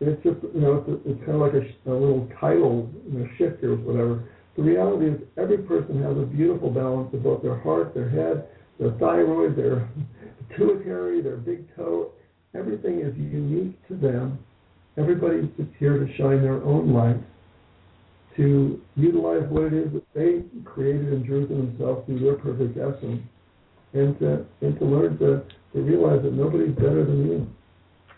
It's 0.00 0.22
just, 0.22 0.38
you 0.54 0.60
know, 0.60 0.84
it's, 0.86 1.02
it's 1.06 1.20
kind 1.24 1.34
of 1.34 1.42
like 1.42 1.54
a, 1.54 1.64
a 1.90 1.94
little 1.94 2.28
title, 2.40 2.90
you 3.10 3.18
know, 3.20 3.28
shifter 3.38 3.72
or 3.72 3.76
whatever. 3.76 4.28
The 4.56 4.62
reality 4.62 5.06
is, 5.06 5.20
every 5.36 5.58
person 5.58 6.02
has 6.02 6.16
a 6.16 6.26
beautiful 6.26 6.70
balance 6.70 7.12
of 7.14 7.22
both 7.22 7.42
their 7.42 7.58
heart, 7.58 7.94
their 7.94 8.08
head, 8.08 8.46
their 8.78 8.92
thyroid, 8.98 9.56
their 9.56 9.88
pituitary, 10.50 11.22
their 11.22 11.36
big 11.36 11.64
toe. 11.74 12.12
Everything 12.54 13.00
is 13.00 13.16
unique 13.16 13.76
to 13.88 13.96
them. 13.96 14.38
Everybody's 14.96 15.50
just 15.56 15.70
here 15.78 15.98
to 15.98 16.16
shine 16.16 16.42
their 16.42 16.62
own 16.62 16.92
light, 16.92 17.16
to 18.38 18.80
utilize 18.94 19.42
what 19.50 19.64
it 19.64 19.74
is 19.74 19.92
that 19.92 20.14
they 20.14 20.42
created 20.64 21.12
and 21.12 21.26
drew 21.26 21.46
to 21.46 21.54
themselves 21.54 22.06
through 22.06 22.20
their 22.20 22.36
perfect 22.36 22.78
essence, 22.78 23.20
and 23.92 24.18
to 24.20 24.46
and 24.62 24.78
to 24.78 24.84
learn 24.84 25.18
to, 25.18 25.42
to 25.74 25.82
realize 25.82 26.22
that 26.22 26.32
nobody's 26.32 26.74
better 26.76 27.04
than 27.04 27.26
you. 27.26 27.46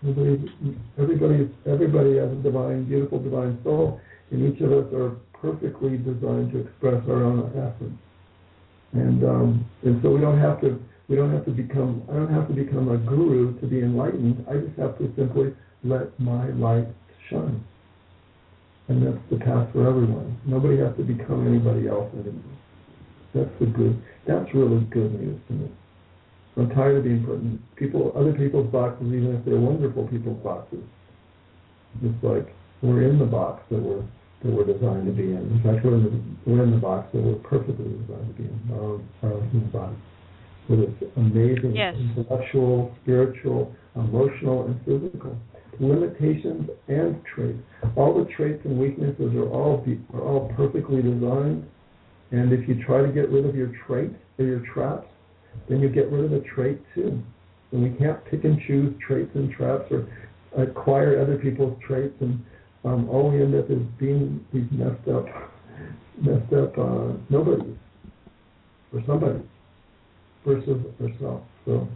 Nobody, 0.03 0.53
everybody, 0.99 1.51
everybody 1.67 2.17
has 2.17 2.31
a 2.31 2.37
divine, 2.37 2.85
beautiful 2.85 3.19
divine 3.19 3.59
soul, 3.65 4.01
and 4.31 4.55
each 4.55 4.61
of 4.61 4.73
us 4.73 4.93
are 4.93 5.17
perfectly 5.33 5.97
designed 5.97 6.53
to 6.53 6.61
express 6.69 7.03
our 7.09 7.25
own 7.25 7.51
essence. 7.57 7.99
And 8.93 9.25
um, 9.25 9.67
and 9.83 10.03
so 10.03 10.11
we 10.11 10.21
don't 10.21 10.39
have 10.39 10.61
to 10.61 10.79
we 11.09 11.17
don't 11.17 11.33
have 11.33 11.47
to 11.47 11.51
become 11.51 12.03
I 12.11 12.15
don't 12.15 12.33
have 12.33 12.47
to 12.49 12.55
become 12.55 12.91
a 12.91 12.99
guru 12.99 13.59
to 13.61 13.67
be 13.67 13.81
enlightened. 13.81 14.45
I 14.51 14.59
just 14.59 14.79
have 14.79 14.99
to 14.99 15.11
simply 15.17 15.55
let 15.83 16.19
my 16.21 16.51
light 16.51 16.89
shine. 17.31 17.65
And 18.91 19.07
that's 19.07 19.23
the 19.31 19.39
path 19.39 19.71
for 19.73 19.87
everyone. 19.87 20.37
Nobody 20.45 20.79
has 20.83 20.91
to 20.97 21.05
become 21.05 21.47
anybody 21.47 21.87
else 21.87 22.11
anymore. 22.13 22.59
That's 23.33 23.55
the 23.61 23.67
good. 23.67 24.03
That's 24.27 24.53
really 24.53 24.83
good 24.91 25.15
news 25.15 25.39
to 25.47 25.53
me. 25.55 25.71
I'm 26.57 26.69
tired 26.71 26.99
of 26.99 27.05
being 27.05 27.25
put 27.25 27.39
in 27.39 27.63
people, 27.77 28.13
other 28.17 28.33
people's 28.33 28.67
boxes, 28.73 29.07
even 29.07 29.37
if 29.37 29.45
they're 29.45 29.61
wonderful 29.61 30.09
people's 30.09 30.43
boxes. 30.43 30.83
It's 32.03 32.19
like 32.25 32.51
we're 32.83 33.07
in 33.09 33.21
the 33.21 33.31
box 33.31 33.63
that 33.71 33.81
we're 33.81 34.03
that 34.43 34.51
we're 34.51 34.67
designed 34.67 35.07
to 35.07 35.13
be 35.13 35.31
in. 35.31 35.39
In 35.39 35.61
fact, 35.63 35.85
we're 35.85 35.95
in 35.95 36.05
the 36.11 36.51
we're 36.51 36.65
in 36.65 36.73
the 36.73 36.83
box 36.83 37.07
that 37.13 37.23
we're 37.23 37.39
perfectly 37.47 37.95
designed 37.95 38.35
to 38.35 38.43
be 38.43 38.49
in, 38.49 38.75
our 38.75 38.81
own, 38.81 39.09
our 39.23 39.33
own 39.35 39.51
human 39.51 39.71
body, 39.71 39.97
with 40.69 40.81
its 40.81 40.99
amazing 41.17 41.77
Yes. 41.77 41.95
intellectual, 41.95 42.91
spiritual, 43.03 43.73
emotional, 43.95 44.67
and 44.67 44.81
physical 44.85 45.39
limitations 45.81 46.71
and 46.89 47.21
traits. 47.35 47.59
All 47.97 48.23
the 48.23 48.31
traits 48.33 48.61
and 48.65 48.79
weaknesses 48.79 49.35
are 49.35 49.49
all 49.49 49.79
be, 49.79 49.99
are 50.15 50.23
all 50.23 50.53
perfectly 50.57 51.03
designed. 51.03 51.67
And 52.31 52.53
if 52.53 52.69
you 52.69 52.83
try 52.85 53.03
to 53.03 53.09
get 53.09 53.31
rid 53.31 53.47
of 53.47 53.57
your 53.57 53.73
traits 53.87 54.15
or 54.39 54.45
your 54.45 54.63
traps, 54.73 55.09
then 55.69 55.81
you 55.81 55.89
get 55.89 56.11
rid 56.13 56.25
of 56.25 56.31
the 56.31 56.45
trait 56.55 56.81
too. 56.95 57.21
And 57.73 57.83
we 57.83 57.99
can't 57.99 58.25
pick 58.27 58.45
and 58.45 58.61
choose 58.67 58.95
traits 59.07 59.31
and 59.35 59.51
traps 59.53 59.91
or 59.91 60.07
acquire 60.57 61.21
other 61.21 61.37
people's 61.39 61.79
traits, 61.87 62.15
and 62.21 62.41
um, 62.85 63.09
all 63.09 63.31
we 63.31 63.43
end 63.43 63.55
up 63.55 63.71
is 63.71 63.83
being 63.99 64.45
these 64.53 64.65
messed 64.73 65.09
up, 65.09 65.27
messed 66.21 66.53
up 66.53 66.77
uh, 66.79 67.13
nobodies 67.29 67.77
or 68.93 69.03
somebody 69.07 69.41
versus 70.45 70.85
ourselves. 71.01 71.45
So. 71.65 71.89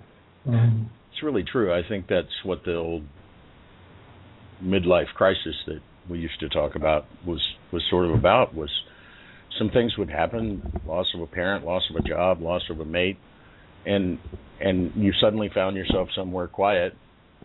Um, 0.47 0.91
it's 1.13 1.23
really 1.23 1.45
true. 1.45 1.73
I 1.73 1.87
think 1.89 2.07
that's 2.09 2.45
what 2.45 2.65
the 2.65 2.75
old 2.75 3.05
midlife 4.65 5.09
crisis 5.15 5.55
that 5.67 5.81
we 6.09 6.19
used 6.19 6.39
to 6.41 6.49
talk 6.49 6.75
about 6.77 7.07
was 7.27 7.41
was 7.73 7.83
sort 7.91 8.07
of 8.07 8.13
about 8.15 8.55
was 8.55 8.71
some 9.59 9.71
things 9.71 9.97
would 9.97 10.11
happen 10.11 10.63
loss 10.87 11.07
of 11.15 11.21
a 11.21 11.27
parent 11.27 11.65
loss 11.65 11.83
of 11.91 11.97
a 11.97 12.09
job 12.09 12.41
loss 12.41 12.63
of 12.71 12.81
a 12.81 12.85
mate 12.85 13.19
and 13.87 14.19
and 14.61 14.93
you 14.97 15.13
suddenly 15.21 15.51
found 15.55 15.77
yourself 15.77 16.09
somewhere 16.15 16.47
quiet 16.47 16.95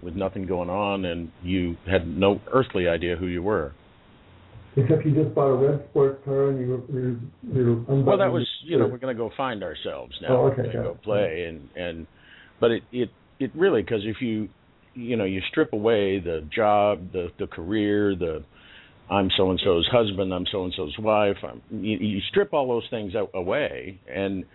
with 0.02 0.16
nothing 0.16 0.46
going 0.46 0.70
on 0.70 1.06
and 1.06 1.32
you 1.44 1.76
had 1.90 2.08
no 2.08 2.40
earthly 2.54 2.88
idea 2.88 3.16
who 3.16 3.28
you 3.28 3.42
were. 3.42 3.74
Except 4.78 5.06
you 5.06 5.12
just 5.12 5.36
bought 5.36 5.48
a 5.48 5.56
red 5.56 5.86
sports 5.90 6.24
car 6.24 6.50
and 6.50 6.60
you 6.60 6.70
were, 6.70 7.56
you 7.60 7.86
were 7.88 8.04
well 8.04 8.18
that 8.18 8.32
was 8.32 8.48
you 8.64 8.78
know 8.78 8.88
we're 8.88 8.98
going 8.98 9.16
to 9.16 9.18
go 9.18 9.32
find 9.36 9.64
ourselves 9.64 10.14
now 10.22 10.30
Oh, 10.30 10.48
okay, 10.48 10.58
we're 10.58 10.64
going 10.64 10.72
to 10.72 10.78
got 10.78 10.84
go 10.84 11.00
play 11.04 11.46
and 11.50 11.70
and 11.76 12.08
but 12.60 12.72
it 12.72 12.84
it 12.92 13.10
it 13.40 13.52
really 13.56 13.82
because 13.82 14.02
if 14.06 14.22
you 14.22 14.48
you 15.00 15.16
know 15.16 15.24
you 15.26 15.42
strip 15.50 15.74
away 15.74 16.20
the 16.20 16.48
job 16.54 17.12
the 17.12 17.30
the 17.40 17.48
career 17.48 18.16
the 18.16 18.44
i'm 19.10 19.30
so 19.38 19.50
and 19.50 19.60
so's 19.64 19.88
husband 19.92 20.34
i'm 20.34 20.46
so 20.52 20.64
and 20.64 20.74
so's 20.76 20.96
wife 21.00 21.38
I'm, 21.44 21.62
you, 21.72 21.98
you 21.98 22.20
strip 22.30 22.54
all 22.54 22.68
those 22.68 22.88
things 22.90 23.14
away 23.34 24.00
and 24.14 24.46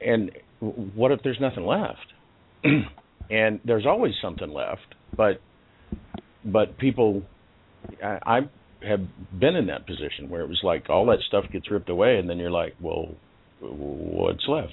and 0.00 0.30
what 0.60 1.12
if 1.12 1.20
there's 1.22 1.40
nothing 1.40 1.64
left? 1.64 2.06
And 3.30 3.60
there's 3.62 3.84
always 3.84 4.14
something 4.22 4.48
left 4.48 4.94
but 5.14 5.42
but 6.42 6.78
people 6.78 7.22
I, 8.02 8.18
I 8.24 8.40
have 8.86 9.00
been 9.38 9.54
in 9.54 9.66
that 9.66 9.86
position 9.86 10.30
where 10.30 10.40
it 10.40 10.48
was 10.48 10.60
like 10.62 10.88
all 10.88 11.04
that 11.06 11.18
stuff 11.28 11.44
gets 11.52 11.70
ripped 11.70 11.90
away 11.90 12.16
and 12.16 12.30
then 12.30 12.38
you're 12.38 12.50
like 12.50 12.74
well 12.80 13.16
what's 13.60 14.48
left? 14.48 14.72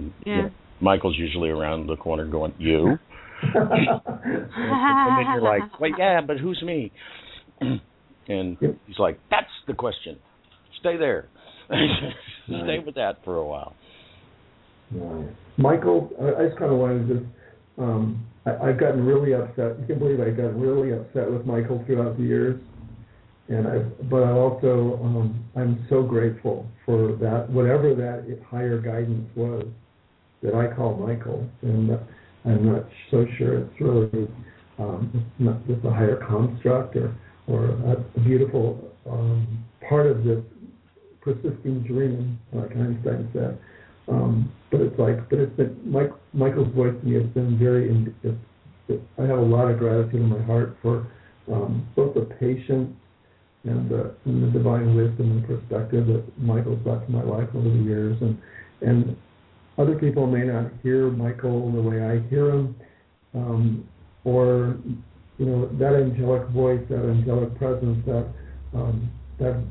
You 0.00 0.10
Yeah. 0.26 0.42
know, 0.42 0.50
michael's 0.80 1.16
usually 1.16 1.50
around 1.50 1.86
the 1.86 1.94
corner 1.94 2.26
going 2.26 2.54
you 2.58 2.98
and 3.42 5.18
then 5.18 5.26
you're 5.32 5.42
like 5.42 5.80
wait 5.80 5.94
yeah 5.98 6.20
but 6.20 6.38
who's 6.38 6.62
me? 6.62 6.92
And 8.30 8.58
he's 8.60 8.98
like 8.98 9.18
that's 9.30 9.46
the 9.66 9.72
question. 9.72 10.18
Stay 10.80 10.98
there. 10.98 11.28
Stay 12.46 12.78
with 12.84 12.94
that 12.96 13.24
for 13.24 13.36
a 13.36 13.44
while. 13.44 13.74
Right. 14.90 15.28
Michael, 15.56 16.10
I, 16.20 16.42
I 16.42 16.46
just 16.46 16.58
kind 16.58 16.72
of 16.72 16.78
wanted 16.78 17.08
to 17.08 17.14
just, 17.14 17.26
um, 17.78 18.26
I, 18.46 18.68
I've 18.68 18.80
gotten 18.80 19.04
really 19.04 19.34
upset. 19.34 19.78
You 19.80 19.86
can 19.86 19.98
believe 19.98 20.20
I 20.20 20.30
got 20.30 20.58
really 20.58 20.92
upset 20.92 21.30
with 21.30 21.44
Michael 21.46 21.82
throughout 21.86 22.16
the 22.16 22.22
years, 22.22 22.60
and 23.48 23.66
I, 23.66 23.78
but 24.10 24.22
I 24.22 24.30
also, 24.30 24.98
um, 25.02 25.44
I'm 25.56 25.84
so 25.90 26.02
grateful 26.02 26.66
for 26.86 27.16
that, 27.20 27.50
whatever 27.50 27.94
that 27.94 28.40
higher 28.50 28.78
guidance 28.78 29.28
was 29.34 29.66
that 30.42 30.54
I 30.54 30.74
call 30.74 30.96
Michael, 30.96 31.48
and 31.62 31.98
I'm 32.44 32.66
not 32.72 32.84
so 33.10 33.26
sure 33.36 33.58
it's 33.58 33.80
really, 33.80 34.28
um, 34.78 35.10
it's 35.14 35.40
not 35.40 35.66
just 35.66 35.84
a 35.84 35.90
higher 35.90 36.16
construct 36.28 36.96
or, 36.96 37.14
or 37.46 37.70
a 38.16 38.20
beautiful 38.20 38.92
um, 39.10 39.64
part 39.88 40.06
of 40.06 40.24
this 40.24 40.42
persisting 41.20 41.82
dream, 41.86 42.38
like 42.52 42.70
Einstein 42.72 43.28
said. 43.32 43.58
Um, 44.08 44.52
but 44.70 44.80
it's 44.80 44.98
like, 44.98 45.28
but 45.28 45.38
it's 45.38 45.56
been 45.56 45.78
Mike, 45.84 46.12
Michael's 46.32 46.74
voice 46.74 46.94
to 47.00 47.06
me 47.06 47.14
has 47.14 47.26
been 47.34 47.58
very. 47.58 47.90
In, 47.90 48.14
it, 48.22 48.34
it, 48.88 49.02
I 49.18 49.22
have 49.22 49.38
a 49.38 49.42
lot 49.42 49.70
of 49.70 49.78
gratitude 49.78 50.22
in 50.22 50.28
my 50.28 50.42
heart 50.42 50.76
for 50.80 51.06
um, 51.52 51.86
both 51.94 52.14
the 52.14 52.22
patience 52.22 52.94
and 53.64 53.90
the, 53.90 54.14
and 54.24 54.42
the 54.42 54.58
divine 54.58 54.94
wisdom 54.94 55.32
and 55.32 55.46
perspective 55.46 56.06
that 56.06 56.24
Michael's 56.38 56.78
brought 56.80 57.04
to 57.04 57.12
my 57.12 57.22
life 57.22 57.48
over 57.54 57.68
the 57.68 57.84
years, 57.84 58.16
and 58.20 58.40
and 58.80 59.16
other 59.78 59.96
people 59.96 60.26
may 60.26 60.44
not 60.44 60.72
hear 60.82 61.10
Michael 61.10 61.70
the 61.72 61.80
way 61.80 62.02
I 62.02 62.18
hear 62.28 62.50
him, 62.50 62.76
um, 63.34 63.88
or 64.24 64.76
you 65.38 65.46
know 65.46 65.68
that 65.78 65.94
angelic 65.94 66.48
voice, 66.48 66.80
that 66.90 67.04
angelic 67.04 67.56
presence, 67.58 68.04
that 68.06 68.26
um, 68.74 69.10
that 69.38 69.62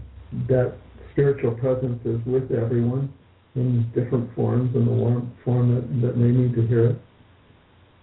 that 0.47 0.73
spiritual 1.11 1.51
presence 1.55 1.99
is 2.05 2.19
with 2.25 2.51
everyone 2.51 3.13
in 3.55 3.89
different 3.95 4.33
forms, 4.35 4.75
in 4.75 4.85
the 4.85 4.91
warm 4.91 5.35
form 5.43 5.73
that, 5.73 6.07
that 6.07 6.13
they 6.13 6.29
need 6.29 6.53
to 6.53 6.65
hear 6.67 6.91
it. 6.91 7.01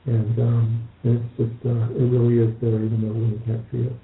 And 0.07 0.39
um, 0.39 0.89
it's 1.05 1.25
just, 1.39 1.65
uh, 1.65 1.95
it 1.95 2.11
really 2.11 2.43
is 2.43 2.53
there, 2.61 2.75
even 2.75 3.01
though 3.01 3.15
we 3.15 3.39
can't 3.47 3.65
see 3.71 3.89
it. 3.89 3.97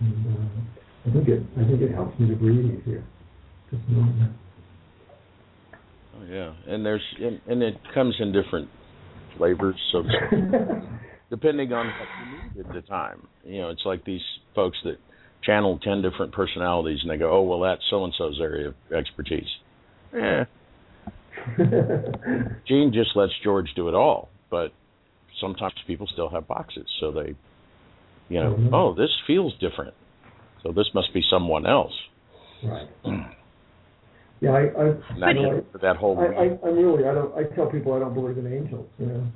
And 0.00 0.26
uh, 0.36 1.08
I 1.08 1.12
think 1.12 1.28
it, 1.28 1.42
I 1.58 1.64
think 1.64 1.80
it 1.80 1.92
helps 1.92 2.18
me 2.20 2.28
to 2.28 2.36
breathe 2.36 2.78
easier, 2.78 3.02
just 3.70 3.82
knowing 3.88 4.18
that. 4.20 4.43
Yeah, 6.28 6.52
and 6.66 6.84
there's 6.84 7.02
and, 7.20 7.40
and 7.46 7.62
it 7.62 7.74
comes 7.94 8.14
in 8.18 8.32
different 8.32 8.68
flavors, 9.36 9.76
so 9.92 10.02
depending 11.30 11.72
on 11.72 11.88
what 11.96 12.08
you 12.18 12.26
need 12.26 12.58
at 12.58 12.72
the 12.72 12.80
time. 12.82 13.26
You 13.44 13.62
know, 13.62 13.70
it's 13.70 13.84
like 13.84 14.04
these 14.04 14.22
folks 14.54 14.78
that 14.84 14.96
channel 15.42 15.78
ten 15.82 16.02
different 16.02 16.32
personalities, 16.32 16.98
and 17.02 17.10
they 17.10 17.16
go, 17.16 17.30
"Oh, 17.30 17.42
well, 17.42 17.60
that's 17.60 17.82
so 17.90 18.04
and 18.04 18.14
so's 18.16 18.38
area 18.40 18.68
of 18.68 18.74
expertise." 18.92 19.48
Eh. 20.14 20.44
Gene 22.68 22.92
just 22.92 23.10
lets 23.16 23.32
George 23.42 23.68
do 23.76 23.88
it 23.88 23.94
all, 23.94 24.28
but 24.50 24.72
sometimes 25.40 25.74
people 25.86 26.06
still 26.12 26.28
have 26.30 26.46
boxes, 26.48 26.86
so 27.00 27.10
they, 27.10 27.34
you 28.28 28.40
know, 28.40 28.54
Mhm. 28.54 28.70
oh, 28.72 28.94
this 28.94 29.10
feels 29.26 29.52
different, 29.58 29.94
so 30.62 30.72
this 30.72 30.88
must 30.94 31.12
be 31.12 31.22
someone 31.28 31.66
else. 31.66 31.92
right. 32.62 32.88
Yeah, 34.40 34.50
I, 34.50 34.60
I, 34.60 34.84
And 35.10 35.22
that, 35.22 35.36
you 35.36 35.42
know, 35.42 35.64
that 35.80 35.96
whole 35.96 36.18
I, 36.18 36.26
I, 36.26 36.44
I'm 36.68 36.76
really, 36.76 37.08
I 37.08 37.14
don't, 37.14 37.34
I 37.36 37.44
tell 37.54 37.66
people 37.66 37.94
I 37.94 38.00
don't 38.00 38.14
believe 38.14 38.36
in 38.36 38.52
angels, 38.52 38.86
you 38.98 39.06
know. 39.06 39.26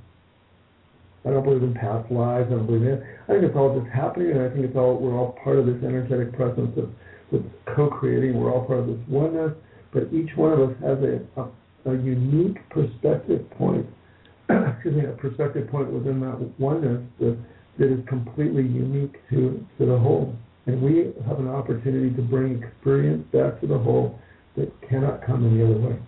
I 1.25 1.31
don't 1.31 1.45
believe 1.45 1.63
in 1.63 1.75
past 1.75 2.11
lives. 2.11 2.47
I 2.49 2.57
don't 2.57 2.67
believe 2.67 2.83
in. 2.83 3.03
I 3.29 3.33
think 3.33 3.45
it's 3.45 3.57
all 3.57 3.79
just 3.79 3.91
happening, 3.93 4.31
and 4.31 4.41
I 4.41 4.49
think 4.49 4.65
it's 4.65 4.77
all 4.77 4.97
we're 4.97 5.19
all 5.19 5.37
part 5.43 5.59
of 5.59 5.67
this 5.67 5.77
energetic 5.85 6.33
presence 6.33 6.73
of 6.79 6.91
that's 7.33 7.45
co-creating. 7.77 8.39
We're 8.39 8.53
all 8.53 8.65
part 8.65 8.81
of 8.81 8.87
this 8.87 9.01
oneness, 9.09 9.53
but 9.93 10.09
each 10.13 10.31
one 10.37 10.53
of 10.53 10.61
us 10.61 10.77
has 10.81 10.99
a 11.03 11.21
a, 11.37 11.93
a 11.93 11.95
unique 11.99 12.57
perspective 12.71 13.45
point. 13.59 13.87
excuse 14.49 14.95
me, 14.95 15.05
a 15.05 15.13
perspective 15.13 15.69
point 15.69 15.93
within 15.93 16.21
that 16.21 16.39
oneness 16.59 17.03
that 17.21 17.37
that 17.79 17.93
is 17.93 18.01
completely 18.09 18.63
unique 18.63 19.17
to 19.29 19.65
to 19.79 19.87
the 19.87 19.99
whole, 19.99 20.35
and 20.67 20.81
we 20.81 21.13
have 21.27 21.41
an 21.41 21.49
opportunity 21.49 22.15
to 22.15 22.23
bring 22.23 22.63
experience 22.63 23.27
back 23.33 23.61
to 23.61 23.67
the 23.67 23.79
whole 23.79 24.19
that 24.59 24.89
cannot 24.89 25.25
come 25.25 25.47
any 25.47 25.63
other 25.63 25.79
way. 25.79 25.99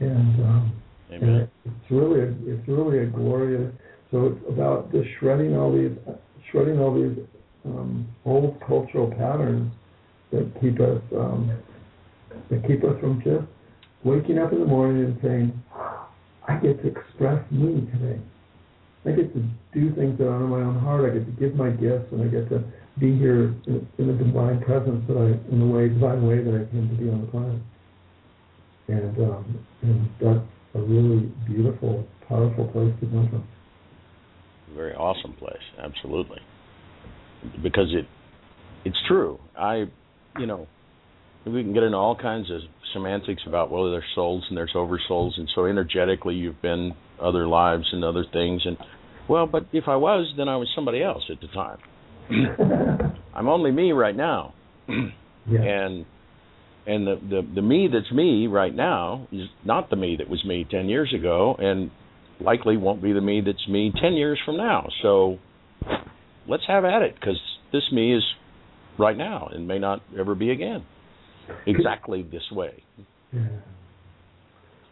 And 0.00 0.44
um, 0.44 0.82
and 1.10 1.48
it's 1.64 1.90
really 1.90 2.20
a, 2.20 2.34
it's 2.46 2.68
really 2.68 3.00
a 3.00 3.06
glorious. 3.06 3.72
So 4.10 4.26
it's 4.26 4.44
about 4.48 4.92
just 4.92 5.08
shredding 5.18 5.56
all 5.56 5.72
these 5.72 5.96
shredding 6.50 6.78
all 6.78 6.94
these 6.94 7.18
um, 7.64 8.08
old 8.24 8.60
cultural 8.66 9.10
patterns 9.10 9.72
that 10.32 10.50
keep 10.60 10.80
us 10.80 11.02
um, 11.16 11.50
that 12.50 12.66
keep 12.66 12.84
us 12.84 12.98
from 13.00 13.22
just 13.24 13.46
waking 14.04 14.38
up 14.38 14.52
in 14.52 14.60
the 14.60 14.66
morning 14.66 15.04
and 15.04 15.18
saying, 15.22 15.62
I 16.46 16.56
get 16.56 16.80
to 16.82 16.88
express 16.88 17.44
me 17.50 17.88
today. 17.92 18.20
I 19.04 19.10
get 19.10 19.32
to 19.34 19.40
do 19.74 19.94
things 19.94 20.18
that 20.18 20.26
are 20.26 20.34
on 20.34 20.50
my 20.50 20.60
own 20.60 20.78
heart. 20.78 21.10
I 21.10 21.14
get 21.14 21.26
to 21.26 21.32
give 21.40 21.54
my 21.54 21.70
gifts, 21.70 22.12
and 22.12 22.22
I 22.22 22.28
get 22.28 22.48
to 22.50 22.62
be 23.00 23.16
here 23.16 23.54
in, 23.66 23.86
the 23.98 24.12
divine 24.12 24.60
presence 24.62 25.04
that 25.08 25.16
I, 25.16 25.52
in 25.52 25.60
the 25.60 25.66
way, 25.66 25.88
divine 25.88 26.26
way 26.26 26.42
that 26.42 26.54
I 26.54 26.70
came 26.72 26.88
to 26.88 26.94
be 26.94 27.08
on 27.10 27.20
the 27.22 27.26
planet. 27.28 27.60
And 28.88 29.18
um, 29.30 29.66
and 29.82 30.08
that's 30.20 30.46
a 30.74 30.80
really 30.80 31.30
beautiful, 31.46 32.06
powerful 32.28 32.66
place 32.68 32.92
to 33.00 33.06
come 33.06 33.28
from. 33.30 33.48
very 34.74 34.94
awesome 34.94 35.32
place 35.34 35.56
absolutely 35.78 36.38
because 37.62 37.88
it 37.92 38.06
it's 38.84 38.96
true 39.06 39.38
i 39.56 39.84
you 40.38 40.46
know 40.46 40.66
we 41.46 41.62
can 41.62 41.72
get 41.72 41.82
into 41.82 41.96
all 41.96 42.16
kinds 42.16 42.50
of 42.50 42.60
semantics 42.92 43.42
about 43.46 43.70
well 43.70 43.90
there's 43.90 44.04
souls 44.14 44.44
and 44.48 44.56
there's 44.56 44.72
oversouls 44.74 45.32
and 45.38 45.48
so 45.54 45.64
energetically 45.66 46.34
you've 46.34 46.60
been 46.60 46.92
other 47.20 47.46
lives 47.46 47.84
and 47.92 48.04
other 48.04 48.24
things 48.32 48.62
and 48.66 48.76
well 49.28 49.46
but 49.46 49.66
if 49.72 49.84
i 49.88 49.96
was 49.96 50.32
then 50.36 50.48
i 50.48 50.56
was 50.56 50.68
somebody 50.74 51.02
else 51.02 51.22
at 51.30 51.40
the 51.40 51.48
time 51.48 51.78
i'm 53.34 53.48
only 53.48 53.70
me 53.70 53.92
right 53.92 54.16
now 54.16 54.54
yeah. 54.88 55.60
and 55.60 56.04
and 56.86 57.06
the, 57.06 57.16
the 57.28 57.48
the 57.56 57.62
me 57.62 57.88
that's 57.92 58.10
me 58.12 58.46
right 58.46 58.74
now 58.74 59.26
is 59.32 59.48
not 59.64 59.90
the 59.90 59.96
me 59.96 60.16
that 60.16 60.28
was 60.28 60.44
me 60.44 60.66
10 60.70 60.88
years 60.88 61.12
ago 61.14 61.56
and 61.58 61.90
likely 62.40 62.76
won't 62.76 63.02
be 63.02 63.12
the 63.12 63.20
me 63.20 63.42
that's 63.44 63.66
me 63.68 63.92
10 64.00 64.14
years 64.14 64.38
from 64.44 64.56
now 64.56 64.88
so 65.02 65.38
let's 66.48 66.62
have 66.66 66.84
at 66.84 67.02
it 67.02 67.14
because 67.14 67.40
this 67.72 67.82
me 67.92 68.14
is 68.14 68.22
right 68.98 69.16
now 69.16 69.48
and 69.52 69.66
may 69.66 69.78
not 69.78 70.02
ever 70.18 70.34
be 70.34 70.50
again 70.50 70.84
exactly 71.66 72.22
this 72.22 72.44
way 72.52 72.82
Yeah. 73.32 73.40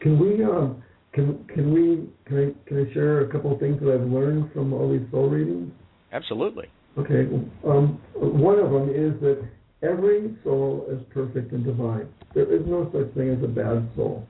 Can 0.01 0.19
we 0.19 0.45
um 0.45 0.83
can 1.13 1.45
can 1.53 1.73
we 1.73 2.09
can 2.27 2.39
I 2.39 2.69
can 2.69 2.87
I 2.87 2.93
share 2.93 3.21
a 3.21 3.33
couple 3.33 3.53
of 3.53 3.59
things 3.59 3.81
that 3.81 3.93
I've 3.95 4.07
learned 4.07 4.53
from 4.53 4.73
all 4.73 4.93
these 4.93 5.07
soul 5.11 5.29
readings? 5.31 5.73
absolutely 6.13 6.67
Okay. 6.99 7.29
Um, 7.67 8.01
one 8.15 8.59
of 8.59 8.71
them 8.71 8.89
is 8.89 9.21
that 9.21 9.47
every 9.83 10.35
soul 10.43 10.87
is 10.91 11.01
perfect 11.13 11.53
and 11.53 11.65
divine. 11.65 12.09
There 12.35 12.51
is 12.53 12.67
no 12.67 12.91
such 12.93 13.15
thing 13.15 13.31
as 13.31 13.43
a 13.43 13.49
bad 13.49 13.89
soul. 13.97 14.27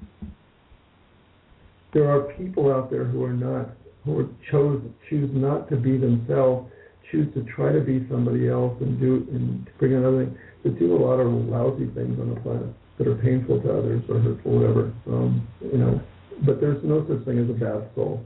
There 1.93 2.10
are 2.10 2.32
people 2.34 2.72
out 2.72 2.90
there 2.90 3.05
who 3.05 3.24
are 3.24 3.32
not, 3.32 3.70
who 4.05 4.20
are 4.20 4.28
chose 4.51 4.82
choose 5.09 5.30
not 5.32 5.68
to 5.70 5.76
be 5.76 5.97
themselves, 5.97 6.70
choose 7.10 7.32
to 7.34 7.44
try 7.44 7.72
to 7.72 7.80
be 7.80 8.06
somebody 8.10 8.48
else 8.48 8.76
and 8.80 8.98
do 9.01 9.26
and 9.30 9.68
bring 9.78 9.94
another 9.94 10.24
thing. 10.24 10.38
That 10.64 10.78
do 10.80 10.97
a 10.97 10.98
lot 10.98 11.20
of 11.20 11.28
lousy 11.28 11.86
things 11.94 12.18
on 12.18 12.34
the 12.34 12.40
planet 12.40 12.74
that 12.98 13.06
are 13.06 13.14
painful 13.16 13.60
to 13.62 13.78
others 13.78 14.02
or 14.09 14.18
hurtful, 14.18 14.59
whatever. 14.59 14.93
Um, 15.06 15.47
you 15.60 15.78
know, 15.78 16.01
but 16.44 16.60
there's 16.60 16.82
no 16.82 17.06
such 17.06 17.24
thing 17.24 17.38
as 17.38 17.48
a 17.48 17.52
bad 17.52 17.88
soul. 17.94 18.24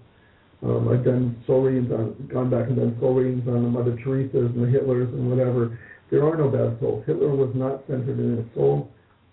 Um, 0.63 0.89
I've 0.89 1.05
done 1.05 1.43
soul 1.47 1.63
readings 1.63 1.91
on, 1.91 2.29
gone 2.33 2.51
back 2.51 2.69
and 2.69 2.77
done 2.77 2.97
soul 3.01 3.15
readings 3.15 3.49
on 3.49 3.63
the 3.63 3.71
Mother 3.71 3.97
Teresa's 4.05 4.53
and 4.55 4.63
the 4.63 4.79
Hitlers 4.79 5.09
and 5.09 5.31
whatever. 5.31 5.79
There 6.11 6.27
are 6.27 6.37
no 6.37 6.49
bad 6.49 6.79
souls. 6.81 7.05
Hitler 7.07 7.35
was 7.35 7.51
not 7.55 7.87
centered 7.87 8.19
in 8.19 8.37
his 8.37 8.47
soul, 8.55 8.91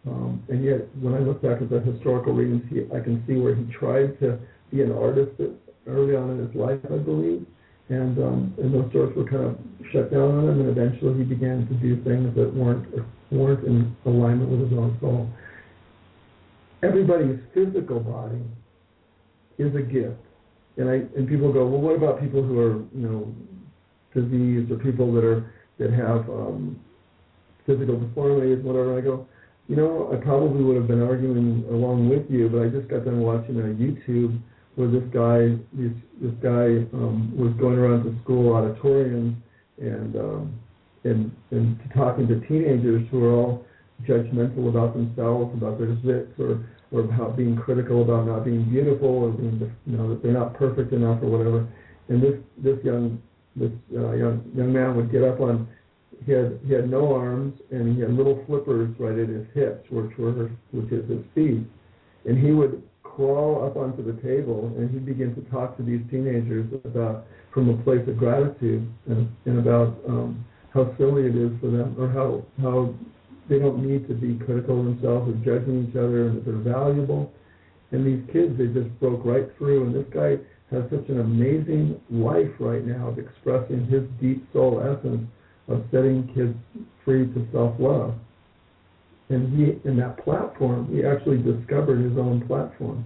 um, 0.07 0.43
and 0.47 0.63
yet 0.63 0.87
when 1.01 1.15
I 1.15 1.19
look 1.19 1.41
back 1.41 1.61
at 1.61 1.69
the 1.69 1.81
historical 1.81 2.33
readings, 2.33 2.63
he, 2.69 2.85
I 2.95 3.01
can 3.01 3.23
see 3.27 3.35
where 3.35 3.55
he 3.55 3.65
tried 3.73 4.19
to 4.19 4.39
be 4.71 4.81
an 4.81 4.91
artist 4.91 5.41
early 5.87 6.15
on 6.15 6.31
in 6.31 6.47
his 6.47 6.55
life, 6.55 6.79
I 6.85 6.97
believe, 6.97 7.45
and 7.89 8.17
um, 8.19 8.53
and 8.57 8.73
those 8.73 8.91
doors 8.93 9.15
were 9.15 9.25
kind 9.25 9.45
of 9.45 9.57
shut 9.91 10.11
down 10.11 10.31
on 10.31 10.43
him, 10.49 10.61
and 10.61 10.69
eventually 10.69 11.17
he 11.17 11.23
began 11.23 11.67
to 11.67 11.73
do 11.75 12.01
things 12.03 12.33
that 12.35 12.53
weren't 12.53 12.87
weren't 13.31 13.65
in 13.65 13.95
alignment 14.05 14.49
with 14.49 14.69
his 14.69 14.77
own 14.77 14.97
soul. 15.01 15.27
Everybody's 16.83 17.39
physical 17.53 17.99
body 17.99 18.41
is 19.57 19.73
a 19.75 19.81
gift, 19.81 20.21
and 20.77 20.89
I 20.89 20.93
and 21.17 21.27
people 21.27 21.51
go, 21.51 21.65
well, 21.65 21.81
what 21.81 21.95
about 21.95 22.21
people 22.21 22.43
who 22.43 22.59
are 22.59 22.75
you 22.95 23.07
know 23.07 23.35
diseased 24.13 24.71
or 24.71 24.77
people 24.77 25.13
that 25.13 25.23
are 25.23 25.51
that 25.79 25.91
have 25.91 26.29
um, 26.29 26.79
physical 27.65 27.99
deformities, 27.99 28.63
whatever? 28.63 28.97
I 28.97 29.01
go, 29.01 29.27
you 29.67 29.75
know, 29.75 30.09
I 30.13 30.23
probably 30.23 30.63
would 30.63 30.77
have 30.77 30.87
been 30.87 31.01
arguing 31.01 31.65
along 31.69 32.09
with 32.09 32.29
you, 32.29 32.49
but 32.49 32.61
I 32.61 32.69
just 32.69 32.87
got 32.87 33.05
done 33.05 33.19
watching 33.19 33.59
a 33.59 33.63
YouTube 33.63 34.39
where 34.75 34.87
this 34.87 35.03
guy 35.11 35.57
this 35.73 35.91
this 36.21 36.33
guy 36.41 36.85
um, 36.93 37.33
was 37.35 37.51
going 37.59 37.77
around 37.77 38.03
to 38.03 38.15
school 38.23 38.53
auditoriums 38.53 39.35
and 39.79 40.15
um, 40.15 40.59
and 41.03 41.31
and 41.51 41.79
talking 41.95 42.27
to 42.27 42.39
teenagers 42.47 43.03
who 43.09 43.25
are 43.25 43.33
all 43.33 43.65
judgmental 44.05 44.69
about 44.69 44.93
themselves, 44.93 45.51
about 45.57 45.79
their 45.79 45.95
zits, 46.05 46.39
or 46.39 46.63
or 46.91 47.01
about 47.01 47.35
being 47.35 47.55
critical 47.55 48.01
about 48.01 48.27
not 48.27 48.45
being 48.45 48.63
beautiful, 48.69 49.07
or 49.07 49.31
being 49.31 49.73
you 49.85 49.97
know 49.97 50.09
that 50.09 50.23
they're 50.23 50.31
not 50.31 50.53
perfect 50.53 50.93
enough 50.93 51.21
or 51.21 51.27
whatever. 51.27 51.67
And 52.09 52.21
this 52.21 52.35
this 52.57 52.77
young 52.83 53.21
this 53.55 53.71
uh, 53.95 54.13
young 54.13 54.43
young 54.55 54.71
man 54.71 54.95
would 54.95 55.11
get 55.11 55.23
up 55.23 55.39
on 55.39 55.67
he 56.25 56.31
had 56.31 56.59
he 56.65 56.73
had 56.73 56.89
no 56.89 57.13
arms 57.13 57.59
and 57.71 57.95
he 57.95 58.01
had 58.01 58.13
little 58.13 58.43
flippers 58.47 58.93
right 58.99 59.17
at 59.17 59.29
his 59.29 59.45
hips, 59.53 59.89
which 59.89 60.17
were 60.17 60.31
her, 60.31 60.51
which 60.71 60.91
is 60.91 61.07
his 61.09 61.23
feet, 61.35 61.63
and 62.25 62.37
he 62.37 62.51
would 62.51 62.81
crawl 63.03 63.65
up 63.65 63.75
onto 63.75 64.03
the 64.03 64.21
table 64.21 64.71
and 64.77 64.91
he'd 64.91 65.05
begin 65.05 65.33
to 65.33 65.41
talk 65.49 65.75
to 65.75 65.83
these 65.83 66.01
teenagers 66.11 66.71
about 66.85 67.25
from 67.51 67.69
a 67.69 67.83
place 67.83 68.07
of 68.07 68.15
gratitude 68.15 68.87
and, 69.07 69.27
and 69.45 69.57
about 69.57 69.97
um, 70.07 70.45
how 70.71 70.95
silly 70.97 71.25
it 71.25 71.35
is 71.35 71.51
for 71.59 71.71
them 71.71 71.95
or 71.97 72.07
how 72.09 72.43
how 72.61 72.93
they 73.49 73.59
don't 73.59 73.85
need 73.85 74.07
to 74.07 74.13
be 74.13 74.43
critical 74.43 74.79
of 74.79 74.85
themselves 74.85 75.29
or 75.29 75.35
judging 75.45 75.87
each 75.87 75.95
other 75.95 76.27
and 76.27 76.37
that 76.37 76.45
they're 76.45 76.73
valuable. 76.73 77.31
And 77.91 78.05
these 78.05 78.23
kids, 78.33 78.57
they 78.57 78.67
just 78.67 78.99
broke 78.99 79.23
right 79.23 79.47
through. 79.57 79.85
And 79.85 79.95
this 79.95 80.05
guy 80.13 80.37
has 80.71 80.83
such 80.89 81.07
an 81.09 81.21
amazing 81.21 81.99
life 82.09 82.51
right 82.59 82.85
now 82.85 83.07
of 83.07 83.19
expressing 83.19 83.87
his 83.87 84.03
deep 84.21 84.45
soul 84.51 84.81
essence 84.81 85.27
of 85.67 85.83
setting 85.91 86.29
kids 86.33 86.55
free 87.03 87.25
to 87.33 87.47
self-love. 87.51 88.15
And 89.29 89.57
he, 89.57 89.87
in 89.87 89.97
that 89.97 90.23
platform, 90.23 90.93
he 90.93 91.05
actually 91.05 91.37
discovered 91.37 92.01
his 92.01 92.17
own 92.17 92.45
platform. 92.47 93.05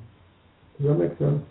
Does 0.77 0.87
that 0.87 0.95
make 0.95 1.17
sense? 1.17 1.43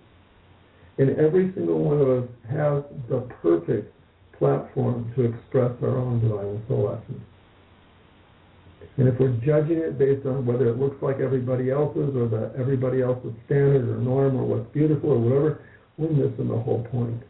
And 0.99 1.19
every 1.19 1.53
single 1.55 1.79
one 1.79 2.01
of 2.01 2.09
us 2.09 2.29
has 2.51 2.83
the 3.09 3.21
perfect 3.43 3.93
platform 4.39 5.13
to 5.17 5.23
express 5.25 5.73
our 5.83 5.97
own 5.97 6.21
divine 6.21 6.63
soul 6.69 6.99
essence. 7.01 7.23
And 8.97 9.09
if 9.09 9.19
we're 9.19 9.37
judging 9.45 9.79
it 9.79 9.99
based 9.99 10.27
on 10.27 10.45
whether 10.45 10.69
it 10.69 10.79
looks 10.79 11.03
like 11.03 11.21
everybody 11.21 11.71
else's 11.71 12.15
or 12.17 12.29
that 12.29 12.53
everybody 12.59 13.03
else's 13.03 13.33
standard 13.47 13.89
or 13.89 13.99
norm 13.99 14.37
or 14.37 14.45
what's 14.45 14.71
beautiful 14.73 15.11
or 15.11 15.19
whatever, 15.19 15.63
we're 15.97 16.11
missing 16.11 16.49
the 16.49 16.59
whole 16.59 16.85
point. 16.91 17.23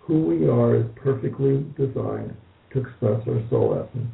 Who 0.00 0.22
we 0.22 0.48
are 0.48 0.76
is 0.76 0.86
perfectly 0.96 1.64
designed 1.76 2.36
to 2.72 2.80
express 2.80 3.20
our 3.28 3.42
soul 3.50 3.74
essence. 3.74 4.10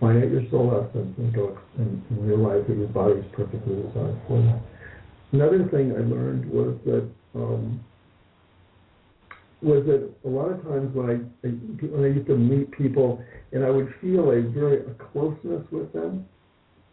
Find 0.00 0.22
out 0.22 0.30
your 0.30 0.48
soul 0.50 0.72
essence 0.76 1.14
and 1.18 1.34
go 1.34 1.58
and, 1.78 2.02
and 2.10 2.26
realize 2.26 2.64
that 2.68 2.76
your 2.76 2.88
body 2.88 3.20
is 3.20 3.26
perfectly 3.32 3.76
designed 3.76 4.20
for 4.26 4.42
that. 4.42 4.60
Another 5.32 5.68
thing 5.68 5.92
I 5.92 6.00
learned 6.00 6.50
was 6.50 6.76
that 6.84 7.08
um, 7.34 7.80
was 9.62 9.84
that 9.86 10.10
a 10.24 10.28
lot 10.28 10.50
of 10.50 10.62
times 10.62 10.94
when 10.94 11.10
I 11.10 11.48
when 11.86 12.04
I 12.04 12.14
used 12.14 12.26
to 12.26 12.36
meet 12.36 12.70
people 12.72 13.22
and 13.52 13.64
I 13.64 13.70
would 13.70 13.94
feel 14.00 14.30
a 14.30 14.40
very 14.42 14.80
a 14.80 14.94
closeness 15.12 15.64
with 15.70 15.92
them, 15.92 16.26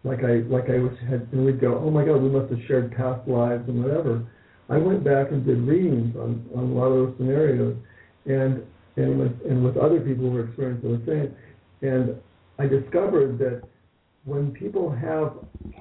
like 0.04 0.24
I 0.24 0.44
like 0.48 0.70
I 0.70 0.78
was 0.78 0.94
had 1.10 1.28
and 1.32 1.46
we'd 1.46 1.60
go, 1.60 1.80
oh 1.80 1.90
my 1.90 2.06
God, 2.06 2.22
we 2.22 2.30
must 2.30 2.52
have 2.52 2.60
shared 2.68 2.96
past 2.96 3.28
lives 3.28 3.68
and 3.68 3.84
whatever. 3.84 4.26
I 4.70 4.78
went 4.78 5.04
back 5.04 5.32
and 5.32 5.46
did 5.46 5.58
readings 5.60 6.16
on 6.16 6.46
on 6.56 6.64
a 6.66 6.74
lot 6.74 6.88
of 6.88 7.08
those 7.08 7.18
scenarios, 7.18 7.76
and 8.26 8.64
and 8.98 9.20
with 9.20 9.34
and 9.50 9.64
with 9.64 9.78
other 9.78 10.00
people 10.00 10.26
who 10.26 10.32
were 10.32 10.46
experiencing 10.46 10.92
the 10.92 11.06
same, 11.06 11.90
and 11.90 12.16
I 12.60 12.68
discovered 12.68 13.40
that 13.40 13.64
when 14.26 14.52
people 14.52 14.92
have 14.92 15.34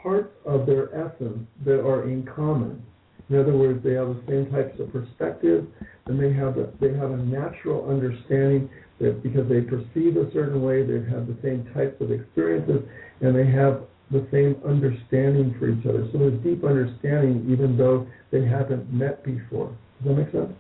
parts 0.02 0.32
of 0.47 0.65
their 0.65 0.94
essence 0.94 1.47
that 1.65 1.81
are 1.81 2.09
in 2.09 2.24
common, 2.24 2.82
in 3.30 3.38
other 3.38 3.56
words, 3.56 3.82
they 3.84 3.92
have 3.92 4.09
the 4.09 4.22
same 4.26 4.50
types 4.50 4.80
of 4.80 4.92
perspective, 4.92 5.66
and 6.06 6.18
they 6.20 6.32
have 6.32 6.56
a, 6.56 6.70
they 6.80 6.92
have 6.94 7.10
a 7.10 7.16
natural 7.16 7.88
understanding 7.88 8.70
that 9.00 9.22
because 9.22 9.48
they 9.48 9.60
perceive 9.60 10.16
a 10.16 10.32
certain 10.32 10.62
way, 10.62 10.82
they 10.82 11.05
have 11.10 11.26
the 11.26 11.36
same 11.42 11.68
types 11.74 12.00
of 12.00 12.10
experiences, 12.10 12.82
and 13.20 13.36
they 13.36 13.46
have 13.46 13.82
the 14.10 14.26
same 14.32 14.56
understanding 14.66 15.55
for 15.59 15.68
each 15.68 15.84
other. 15.86 16.09
So 16.12 16.18
there's 16.18 16.42
deep 16.42 16.64
understanding 16.64 17.46
even 17.50 17.76
though 17.76 18.06
they 18.32 18.44
haven't 18.44 18.92
met 18.92 19.22
before. 19.22 19.76
Does 20.02 20.09
that 20.09 20.14
make 20.14 20.32
sense? 20.32 20.52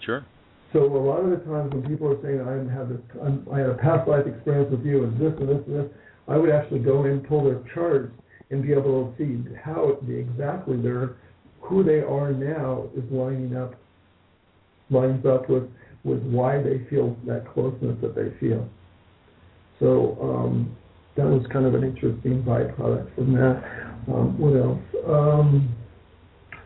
Sure. 0.00 0.26
So 0.72 0.84
a 0.84 0.98
lot 0.98 1.20
of 1.20 1.30
the 1.30 1.44
times 1.44 1.72
when 1.72 1.86
people 1.86 2.08
are 2.08 2.20
saying 2.22 2.40
I 2.40 2.74
have 2.74 2.88
this, 2.88 2.98
I'm, 3.22 3.46
I 3.52 3.58
had 3.58 3.68
a 3.68 3.74
past 3.74 4.08
life 4.08 4.26
experience 4.26 4.70
with 4.70 4.84
you 4.84 5.04
and 5.04 5.20
this 5.20 5.32
and 5.38 5.48
this 5.48 5.62
and 5.66 5.84
this, 5.84 5.90
I 6.26 6.36
would 6.36 6.50
actually 6.50 6.80
go 6.80 7.04
in, 7.04 7.20
pull 7.20 7.44
their 7.44 7.62
charts, 7.74 8.12
and 8.50 8.62
be 8.62 8.72
able 8.72 9.12
to 9.12 9.18
see 9.18 9.56
how 9.62 9.98
the, 10.06 10.14
exactly 10.14 10.80
their 10.80 11.16
who 11.72 11.82
they 11.82 12.00
are 12.00 12.32
now 12.32 12.84
is 12.94 13.02
lining 13.10 13.56
up 13.56 13.74
lines 14.90 15.24
up 15.24 15.48
with 15.48 15.64
with 16.04 16.22
why 16.24 16.60
they 16.60 16.84
feel 16.90 17.16
that 17.26 17.46
closeness 17.54 17.96
that 18.02 18.14
they 18.14 18.28
feel. 18.38 18.68
So 19.80 20.18
um, 20.20 20.76
that 21.16 21.24
was 21.24 21.46
kind 21.50 21.64
of 21.64 21.74
an 21.74 21.82
interesting 21.82 22.42
byproduct 22.42 23.14
from 23.14 23.32
that. 23.34 23.62
Um, 24.06 24.38
what 24.38 24.54
else? 24.56 24.80
Um, 25.06 25.74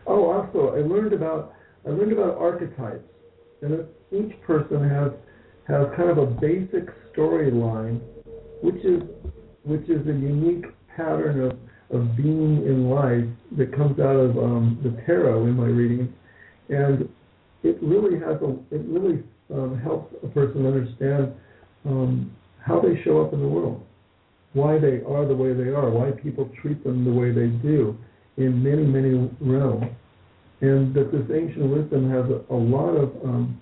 oh, 0.07 0.29
also 0.29 0.75
I 0.75 0.81
learned 0.81 1.13
about 1.13 1.53
I 1.85 1.91
learned 1.91 2.11
about 2.11 2.37
archetypes, 2.37 3.07
and 3.61 3.85
each 4.11 4.41
person 4.41 4.89
has 4.89 5.11
has 5.69 5.87
kind 5.95 6.09
of 6.09 6.17
a 6.17 6.25
basic 6.25 6.89
storyline, 7.15 8.01
which 8.61 8.83
is 8.83 9.03
which 9.63 9.87
is 9.89 10.05
a 10.05 10.11
unique 10.11 10.65
pattern 10.97 11.43
of 11.43 11.57
of 11.89 12.17
being 12.17 12.65
in 12.65 12.89
life 12.89 13.25
that 13.57 13.75
comes 13.75 13.99
out 13.99 14.15
of 14.15 14.37
um, 14.37 14.79
the 14.83 14.89
tarot 15.05 15.45
in 15.45 15.53
my 15.53 15.67
readings, 15.67 16.09
and 16.69 17.07
it 17.63 17.77
really 17.81 18.19
has 18.19 18.41
a 18.41 18.51
it 18.75 18.83
really 18.85 19.23
um, 19.53 19.79
helps 19.79 20.13
a 20.23 20.27
person 20.27 20.65
understand 20.65 21.33
um, 21.85 22.31
how 22.59 22.81
they 22.81 23.01
show 23.03 23.21
up 23.21 23.33
in 23.33 23.41
the 23.41 23.47
world, 23.47 23.81
why 24.53 24.77
they 24.77 25.01
are 25.07 25.25
the 25.25 25.35
way 25.35 25.53
they 25.53 25.69
are, 25.69 25.89
why 25.89 26.11
people 26.11 26.49
treat 26.61 26.83
them 26.83 27.05
the 27.05 27.11
way 27.11 27.31
they 27.31 27.47
do 27.47 27.97
in 28.35 28.61
many 28.61 28.83
many 28.83 29.29
realms, 29.39 29.87
and 30.61 30.93
that 30.93 31.11
this 31.11 31.23
ancient 31.33 31.69
wisdom 31.69 32.09
has 32.11 32.25
a, 32.25 32.53
a 32.53 32.59
lot 32.59 32.95
of 32.95 33.09
um, 33.23 33.61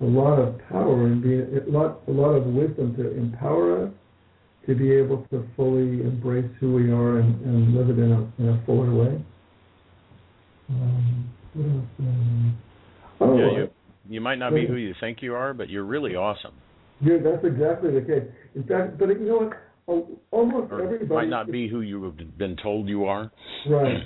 a 0.00 0.04
lot 0.04 0.38
of 0.38 0.58
power 0.70 1.06
and 1.06 1.22
being 1.22 1.40
a 1.40 1.70
lot 1.70 2.00
a 2.08 2.10
lot 2.10 2.30
of 2.30 2.44
wisdom 2.46 2.96
to 2.96 3.16
empower 3.16 3.84
us 3.84 3.92
to 4.66 4.74
be 4.74 4.92
able 4.92 5.26
to 5.30 5.46
fully 5.56 6.00
embrace 6.02 6.50
who 6.60 6.74
we 6.74 6.90
are 6.90 7.18
and, 7.18 7.40
and 7.44 7.74
live 7.74 7.90
it 7.90 7.98
in 7.98 8.12
a, 8.12 8.42
in 8.42 8.48
a 8.48 8.62
fuller 8.66 8.92
way. 8.92 9.24
Um, 10.68 11.30
what 11.54 11.66
else? 11.66 11.84
Um, 12.00 12.58
oh, 13.20 13.38
yeah, 13.38 13.58
you, 13.58 13.70
you 14.08 14.20
might 14.20 14.38
not 14.38 14.52
be 14.52 14.66
who 14.66 14.76
you 14.76 14.94
think 15.00 15.22
you 15.22 15.34
are, 15.34 15.54
but 15.54 15.70
you're 15.70 15.84
really 15.84 16.16
awesome. 16.16 16.54
Yeah, 17.00 17.16
that's 17.22 17.44
exactly 17.44 17.92
the 17.92 18.00
case. 18.00 18.24
In 18.54 18.64
fact, 18.64 18.98
but 18.98 19.08
you 19.08 19.26
know 19.26 19.36
what? 19.36 19.52
Almost 20.32 20.72
or 20.72 20.82
everybody 20.82 21.08
might 21.08 21.28
not 21.28 21.50
be 21.50 21.68
who 21.68 21.82
you've 21.82 22.16
been 22.36 22.56
told 22.60 22.88
you 22.88 23.04
are. 23.04 23.30
Right. 23.68 24.02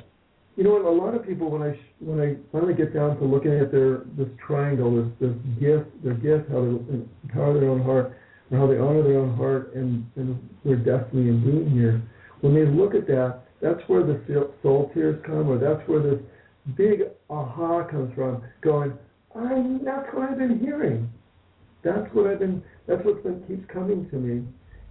You 0.56 0.64
know 0.64 0.72
what? 0.72 0.84
A 0.84 0.90
lot 0.90 1.14
of 1.14 1.26
people, 1.26 1.50
when 1.50 1.62
I 1.62 1.78
when 2.00 2.20
I 2.20 2.36
finally 2.52 2.74
get 2.74 2.92
down 2.92 3.16
to 3.18 3.24
looking 3.24 3.58
at 3.58 3.72
their 3.72 4.02
this 4.18 4.28
triangle, 4.46 4.94
this 4.94 5.30
this 5.30 5.36
gift, 5.58 5.88
their 6.04 6.14
gift, 6.14 6.50
how 6.50 6.60
they 6.60 6.98
empower 7.24 7.58
their 7.58 7.70
own 7.70 7.82
heart, 7.82 8.14
and 8.50 8.58
how 8.58 8.66
they 8.66 8.78
honor 8.78 9.02
their 9.02 9.18
own 9.18 9.36
heart 9.36 9.74
and, 9.74 10.04
and 10.16 10.48
their 10.64 10.76
destiny 10.76 11.28
in 11.28 11.42
being 11.44 11.70
here. 11.70 12.02
When 12.40 12.54
they 12.54 12.66
look 12.66 12.94
at 12.94 13.06
that, 13.06 13.42
that's 13.60 13.80
where 13.88 14.02
the 14.02 14.20
soul 14.62 14.90
tears 14.94 15.22
come, 15.24 15.48
or 15.48 15.58
that's 15.58 15.86
where 15.88 16.02
this 16.02 16.20
big 16.76 17.02
aha 17.28 17.84
comes 17.84 18.14
from. 18.14 18.42
Going, 18.62 18.92
I 19.34 19.78
that's 19.84 20.08
what 20.12 20.30
I've 20.30 20.38
been 20.38 20.58
hearing. 20.58 21.10
That's 21.82 22.08
what 22.12 22.26
I've 22.26 22.38
been. 22.38 22.62
That's 22.86 23.04
what's 23.04 23.22
been 23.22 23.42
keeps 23.46 23.70
coming 23.72 24.08
to 24.10 24.16
me. 24.16 24.44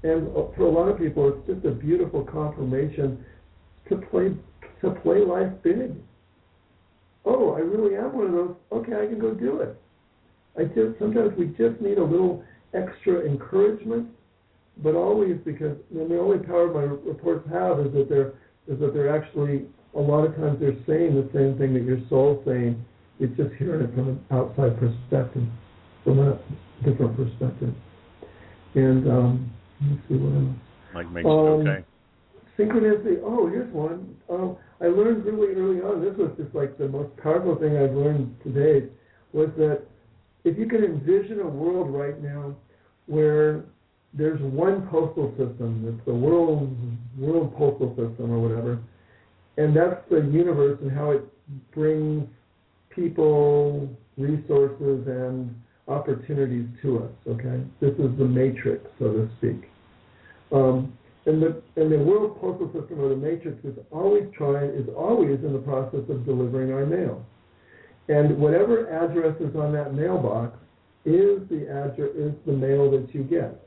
And 0.03 0.27
uh, 0.30 0.44
for 0.56 0.64
a 0.64 0.72
lot 0.72 0.88
of 0.88 0.98
people, 0.98 1.27
it's 1.30 1.48
just 1.48 1.65
a 1.65 1.72
beautiful 1.72 2.23
confirmation 2.23 3.23
to 3.90 3.98
play 3.98 4.31
to 4.81 4.91
play 5.02 5.19
life 5.19 5.52
big. 5.64 5.95
Oh, 7.26 7.53
I 7.53 7.60
really 7.60 7.95
am 7.95 8.15
one 8.15 8.27
of 8.27 8.31
those. 8.31 8.56
Okay, 8.72 8.94
I 8.94 9.07
can 9.07 9.19
go 9.19 9.34
do 9.34 9.60
it. 9.60 9.76
I 10.57 10.64
just 10.64 10.98
sometimes 10.99 11.38
we 11.38 11.48
just 11.48 11.81
need 11.81 11.98
a 11.98 12.03
little 12.03 12.44
extra 12.74 13.26
encouragement, 13.26 14.08
but 14.84 14.96
always 14.96 15.38
because 15.44 15.78
the 15.91 16.18
only 16.18 16.40
power 16.40 16.72
my 16.74 16.84
reports 16.84 17.48
have 17.52 17.80
is 17.80 17.94
that 17.94 18.08
they're 18.10 18.34
is 18.68 18.80
that 18.80 18.94
they're 18.94 19.16
actually 19.16 19.66
a 19.96 20.00
lot 20.00 20.24
of 20.24 20.36
times 20.36 20.60
they're 20.60 20.78
saying 20.86 21.16
the 21.16 21.28
same 21.34 21.58
thing 21.58 21.74
that 21.74 21.84
your 21.84 22.00
soul's 22.10 22.44
saying. 22.46 22.84
It's 23.20 23.36
just 23.36 23.54
hearing 23.56 23.82
it 23.82 23.94
from 23.94 24.10
an 24.10 24.26
outside 24.32 24.80
perspective, 24.80 25.44
from 26.04 26.20
a 26.20 26.40
different 26.86 27.18
perspective. 27.18 27.74
And 28.76 29.10
um, 29.10 29.52
let 29.82 29.91
me 29.91 30.00
see 30.08 30.16
what 30.16 30.36
else. 30.40 30.56
Like 30.94 31.12
makes 31.12 31.26
Um, 31.26 31.68
it 31.68 31.70
okay. 31.70 31.86
Synchronicity. 32.58 33.20
Oh, 33.24 33.48
here's 33.48 33.72
one. 33.74 34.16
Um, 34.30 34.58
I 34.82 34.88
learned 34.88 35.26
really 35.26 35.54
early 35.56 35.82
on. 35.82 36.04
This 36.04 36.16
was 36.18 36.32
just 36.38 36.54
like 36.56 36.78
the 36.78 36.88
most 36.88 37.16
powerful 37.18 37.56
thing 37.56 37.76
I've 37.78 37.94
learned 37.94 38.36
today. 38.44 38.88
Was 39.34 39.50
that 39.58 39.84
if 40.50 40.58
you 40.58 40.66
can 40.66 40.84
envision 40.84 41.42
a 41.42 41.48
world 41.48 41.94
right 41.94 42.22
now 42.22 42.56
where 43.06 43.64
there's 44.14 44.42
one 44.42 44.88
postal 44.88 45.30
system, 45.38 45.86
it's 45.88 46.06
the 46.06 46.14
world 46.14 46.76
world 47.18 47.56
postal 47.56 47.90
system 47.90 48.32
or 48.32 48.40
whatever, 48.40 48.80
and 49.58 49.76
that's 49.76 50.02
the 50.10 50.22
universe 50.22 50.80
and 50.82 50.92
how 50.92 51.12
it 51.12 51.24
brings 51.72 52.28
people, 52.90 53.88
resources, 54.18 55.06
and 55.08 55.54
opportunities 55.88 56.66
to 56.82 57.04
us. 57.04 57.12
Okay, 57.28 57.64
this 57.80 57.94
is 57.94 58.18
the 58.18 58.26
matrix, 58.26 58.84
so 58.98 59.12
to 59.14 59.30
speak. 59.38 59.70
Um, 60.52 60.98
and 61.28 61.44
the 61.44 61.62
and 61.76 61.92
the 61.92 62.00
world 62.00 62.42
postal 62.42 62.68
system 62.74 63.00
or 63.00 63.10
the 63.10 63.16
matrix 63.16 63.64
is 63.64 63.78
always 63.92 64.24
trying 64.36 64.72
is 64.72 64.90
always 64.98 65.40
in 65.44 65.54
the 65.54 65.60
process 65.60 66.02
of 66.10 66.26
delivering 66.26 66.74
our 66.74 66.88
mail. 66.88 67.24
And 68.10 68.40
whatever 68.40 68.90
address 68.90 69.40
is 69.40 69.56
on 69.56 69.72
that 69.73 69.94
mailbox 69.94 70.57
is 71.06 71.48
the 71.49 71.69
address 71.69 72.10
is 72.15 72.34
the 72.45 72.52
mail 72.52 72.90
that 72.91 73.14
you 73.14 73.23
get. 73.23 73.64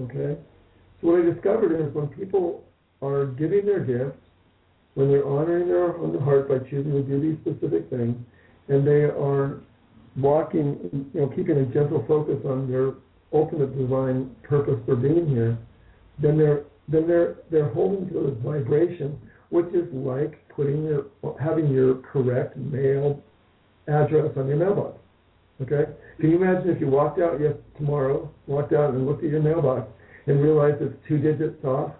Okay? 0.00 0.40
So 1.00 1.08
what 1.08 1.20
I 1.20 1.30
discovered 1.30 1.78
is 1.78 1.94
when 1.94 2.08
people 2.08 2.64
are 3.02 3.26
giving 3.26 3.66
their 3.66 3.80
gifts, 3.80 4.18
when 4.94 5.08
they're 5.08 5.26
honoring 5.26 5.68
their 5.68 5.96
own 5.96 6.18
heart 6.20 6.48
by 6.48 6.58
choosing 6.70 6.92
to 6.92 7.02
do 7.02 7.20
these 7.20 7.38
specific 7.42 7.90
things, 7.90 8.16
and 8.68 8.86
they 8.86 9.04
are 9.04 9.60
walking, 10.16 11.08
you 11.12 11.20
know, 11.20 11.28
keeping 11.28 11.58
a 11.58 11.64
gentle 11.66 12.04
focus 12.08 12.38
on 12.46 12.70
their 12.70 12.94
ultimate 13.32 13.76
divine 13.76 14.34
purpose 14.42 14.78
for 14.86 14.96
being 14.96 15.28
here, 15.28 15.58
then 16.18 16.38
they're 16.38 16.64
then 16.88 17.06
they're 17.06 17.36
they're 17.50 17.70
holding 17.70 18.08
to 18.10 18.18
a 18.18 18.30
vibration, 18.32 19.18
which 19.50 19.66
is 19.74 19.88
like 19.92 20.46
putting 20.48 20.84
your 20.84 21.06
having 21.40 21.70
your 21.70 21.96
correct 21.96 22.56
mail 22.56 23.22
address 23.88 24.30
on 24.36 24.48
your 24.48 24.56
mailbox. 24.56 24.98
Okay? 25.60 25.90
Can 26.20 26.30
you 26.30 26.36
imagine 26.36 26.70
if 26.70 26.80
you 26.80 26.88
walked 26.88 27.20
out 27.20 27.40
yes 27.40 27.54
tomorrow, 27.76 28.30
walked 28.46 28.72
out 28.72 28.94
and 28.94 29.06
looked 29.06 29.24
at 29.24 29.30
your 29.30 29.42
mailbox 29.42 29.88
and 30.26 30.40
realized 30.42 30.80
it's 30.80 30.94
two 31.08 31.18
digits 31.18 31.64
off, 31.64 31.92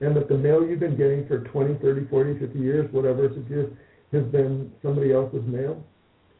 and 0.00 0.16
that 0.16 0.28
the 0.28 0.36
mail 0.36 0.66
you've 0.66 0.80
been 0.80 0.96
getting 0.96 1.26
for 1.26 1.38
20, 1.38 1.74
30, 1.78 2.06
40, 2.08 2.38
50 2.38 2.58
years, 2.58 2.92
whatever 2.92 3.26
it 3.26 3.32
is, 3.50 3.70
has 4.12 4.24
been 4.24 4.72
somebody 4.82 5.12
else's 5.12 5.44
mail, 5.46 5.82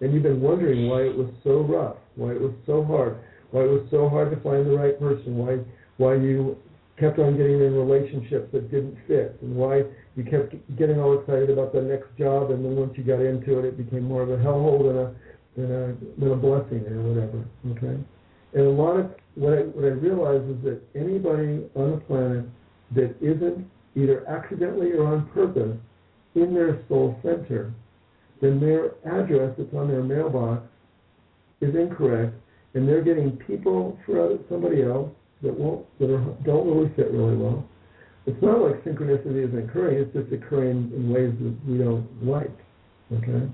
and 0.00 0.12
you've 0.12 0.22
been 0.22 0.40
wondering 0.40 0.88
why 0.88 1.02
it 1.02 1.16
was 1.16 1.28
so 1.44 1.60
rough, 1.60 1.96
why 2.16 2.32
it 2.32 2.40
was 2.40 2.52
so 2.66 2.82
hard, 2.84 3.18
why 3.50 3.62
it 3.62 3.70
was 3.70 3.86
so 3.90 4.08
hard 4.08 4.30
to 4.30 4.40
find 4.40 4.66
the 4.66 4.76
right 4.76 4.98
person, 4.98 5.36
why 5.36 5.58
why 5.98 6.14
you 6.14 6.56
kept 7.00 7.18
on 7.18 7.36
getting 7.36 7.60
in 7.60 7.74
relationships 7.74 8.52
that 8.52 8.70
didn't 8.70 8.96
fit, 9.08 9.36
and 9.40 9.56
why 9.56 9.82
you 10.16 10.22
kept 10.22 10.54
getting 10.76 11.00
all 11.00 11.18
excited 11.18 11.50
about 11.50 11.72
the 11.72 11.80
next 11.80 12.14
job, 12.18 12.50
and 12.50 12.64
then 12.64 12.76
once 12.76 12.92
you 12.96 13.02
got 13.02 13.20
into 13.20 13.58
it, 13.58 13.64
it 13.64 13.76
became 13.76 14.04
more 14.04 14.22
of 14.22 14.30
a 14.30 14.36
hellhole 14.36 14.84
than 14.84 14.98
a 14.98 15.14
than 15.56 15.72
a 15.72 16.20
than 16.20 16.32
a 16.32 16.36
blessing 16.36 16.86
or 16.86 17.02
whatever. 17.02 17.44
Okay, 17.72 17.98
and 18.52 18.66
a 18.66 18.70
lot 18.70 18.96
of 18.98 19.10
what 19.34 19.54
I 19.54 19.62
what 19.62 19.84
I 19.84 19.94
realize 19.96 20.42
is 20.42 20.62
that 20.64 20.80
anybody 20.94 21.64
on 21.74 21.92
the 21.92 22.00
planet 22.06 22.44
that 22.94 23.16
isn't 23.20 23.66
either 23.96 24.28
accidentally 24.28 24.92
or 24.92 25.06
on 25.06 25.26
purpose 25.30 25.76
in 26.34 26.54
their 26.54 26.84
soul 26.88 27.18
center, 27.22 27.72
then 28.40 28.60
their 28.60 28.92
address 29.04 29.54
that's 29.56 29.74
on 29.74 29.88
their 29.88 30.02
mailbox 30.02 30.62
is 31.60 31.74
incorrect, 31.74 32.34
and 32.74 32.88
they're 32.88 33.02
getting 33.02 33.32
people 33.36 33.98
for 34.06 34.38
somebody 34.48 34.82
else 34.82 35.10
that 35.42 35.58
won't 35.58 35.86
that 35.98 36.10
are, 36.10 36.24
don't 36.44 36.66
really 36.66 36.92
fit 36.96 37.10
really 37.10 37.36
well. 37.36 37.64
It's 38.26 38.40
not 38.42 38.60
like 38.60 38.84
synchronicity 38.84 39.46
isn't 39.48 39.70
occurring; 39.70 39.98
it's 39.98 40.12
just 40.12 40.32
occurring 40.32 40.92
in 40.94 41.10
ways 41.10 41.32
that 41.40 41.56
we 41.66 41.78
don't 41.78 42.06
like. 42.26 42.56
Okay, 43.12 43.50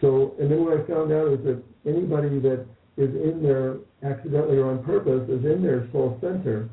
so 0.00 0.34
and 0.38 0.50
then 0.50 0.64
what 0.64 0.78
I 0.78 0.86
found 0.86 1.12
out 1.12 1.32
is 1.32 1.44
that 1.44 1.62
anybody 1.86 2.38
that 2.40 2.66
is 2.96 3.10
in 3.14 3.42
their 3.42 3.76
accidentally 4.02 4.58
or 4.58 4.70
on 4.70 4.84
purpose 4.84 5.28
is 5.28 5.44
in 5.44 5.62
their 5.62 5.88
soul 5.92 6.18
center, 6.20 6.68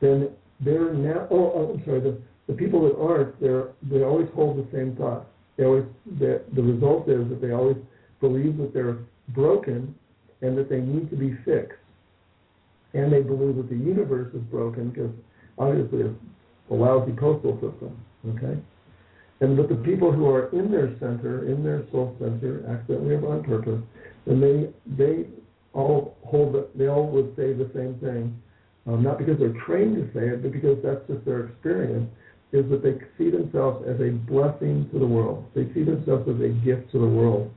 then 0.00 0.30
they're 0.60 0.92
now. 0.94 1.28
Oh, 1.30 1.52
oh 1.54 1.74
I'm 1.74 1.84
sorry. 1.84 2.00
The 2.00 2.18
the 2.46 2.54
people 2.54 2.82
that 2.82 2.98
aren't, 2.98 3.38
they're 3.40 3.68
they 3.82 4.02
always 4.02 4.28
hold 4.34 4.56
the 4.58 4.76
same 4.76 4.96
thought. 4.96 5.26
They 5.56 5.64
always 5.64 5.84
the 6.18 6.42
result 6.56 7.08
is 7.08 7.28
that 7.28 7.40
they 7.40 7.52
always 7.52 7.76
believe 8.20 8.56
that 8.58 8.72
they're 8.72 8.98
broken 9.28 9.94
and 10.42 10.56
that 10.56 10.68
they 10.70 10.80
need 10.80 11.10
to 11.10 11.16
be 11.16 11.36
fixed 11.44 11.79
and 12.94 13.12
they 13.12 13.22
believe 13.22 13.56
that 13.56 13.68
the 13.68 13.76
universe 13.76 14.32
is 14.34 14.42
broken 14.50 14.90
because 14.90 15.10
obviously 15.58 16.00
it's 16.00 16.14
a 16.70 16.74
lousy 16.74 17.12
postal 17.12 17.54
system. 17.54 17.96
Okay, 18.36 18.58
and 19.40 19.56
but 19.56 19.68
the 19.68 19.76
people 19.76 20.12
who 20.12 20.28
are 20.28 20.48
in 20.50 20.70
their 20.70 20.90
center, 20.98 21.46
in 21.50 21.64
their 21.64 21.84
soul 21.90 22.14
center, 22.18 22.64
accidentally 22.68 23.14
or 23.14 23.32
on 23.32 23.44
purpose, 23.44 23.80
then 24.26 24.40
they 24.40 24.68
they 24.96 25.26
all 25.72 26.16
hold 26.24 26.54
the, 26.54 26.68
they 26.74 26.88
all 26.88 27.06
would 27.08 27.34
say 27.36 27.52
the 27.52 27.70
same 27.74 27.94
thing, 28.00 28.36
um, 28.86 29.02
not 29.02 29.18
because 29.18 29.38
they're 29.38 29.56
trained 29.64 29.96
to 29.96 30.04
say 30.12 30.26
it, 30.28 30.42
but 30.42 30.52
because 30.52 30.78
that's 30.82 31.06
just 31.08 31.24
their 31.24 31.46
experience. 31.46 32.10
Is 32.52 32.68
that 32.68 32.82
they 32.82 32.98
see 33.16 33.30
themselves 33.30 33.86
as 33.88 34.00
a 34.00 34.10
blessing 34.10 34.88
to 34.92 34.98
the 34.98 35.06
world. 35.06 35.44
They 35.54 35.72
see 35.72 35.84
themselves 35.84 36.28
as 36.28 36.40
a 36.40 36.48
gift 36.48 36.90
to 36.90 36.98
the 36.98 37.06
world, 37.06 37.48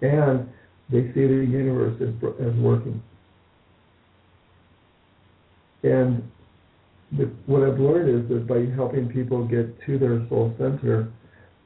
and 0.00 0.48
they 0.90 1.12
see 1.12 1.26
the 1.26 1.44
universe 1.44 2.00
as, 2.00 2.08
as 2.40 2.54
working. 2.54 3.02
And 5.82 6.22
the, 7.12 7.30
what 7.46 7.62
I've 7.62 7.78
learned 7.78 8.24
is 8.24 8.28
that 8.28 8.46
by 8.46 8.66
helping 8.74 9.08
people 9.08 9.44
get 9.46 9.80
to 9.86 9.98
their 9.98 10.26
soul 10.28 10.54
center, 10.58 11.10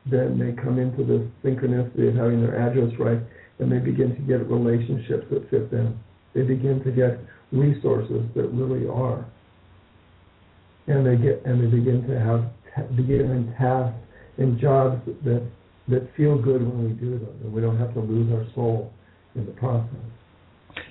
then 0.06 0.38
they 0.38 0.52
come 0.60 0.78
into 0.78 1.04
this 1.04 1.22
synchronicity 1.44 2.08
of 2.08 2.16
having 2.16 2.42
their 2.42 2.58
address 2.58 2.92
right, 2.98 3.20
and 3.58 3.70
they 3.70 3.78
begin 3.78 4.14
to 4.14 4.22
get 4.22 4.46
relationships 4.48 5.26
that 5.30 5.48
fit 5.50 5.70
them. 5.70 5.98
They 6.34 6.42
begin 6.42 6.82
to 6.84 6.90
get 6.90 7.20
resources 7.52 8.24
that 8.34 8.48
really 8.48 8.88
are, 8.88 9.24
and 10.86 11.06
they 11.06 11.16
get 11.16 11.44
and 11.44 11.62
they 11.62 11.76
begin 11.76 12.06
to 12.08 12.18
have 12.18 12.50
t- 12.74 12.94
begin 12.96 13.54
tasks 13.58 13.98
and 14.38 14.58
jobs 14.58 15.00
that 15.24 15.46
that 15.88 16.16
feel 16.16 16.38
good 16.38 16.62
when 16.62 16.88
we 16.88 16.92
do 16.94 17.18
them, 17.18 17.36
and 17.44 17.52
we 17.52 17.60
don't 17.60 17.78
have 17.78 17.92
to 17.94 18.00
lose 18.00 18.32
our 18.32 18.46
soul 18.54 18.92
in 19.34 19.44
the 19.46 19.52
process. 19.52 19.88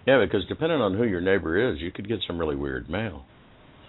Yeah, 0.06 0.24
because 0.24 0.46
depending 0.48 0.82
on 0.82 0.98
who 0.98 1.04
your 1.04 1.22
neighbor 1.22 1.72
is, 1.72 1.80
you 1.80 1.92
could 1.92 2.08
get 2.08 2.20
some 2.28 2.38
really 2.38 2.56
weird 2.56 2.90
mail. 2.90 3.26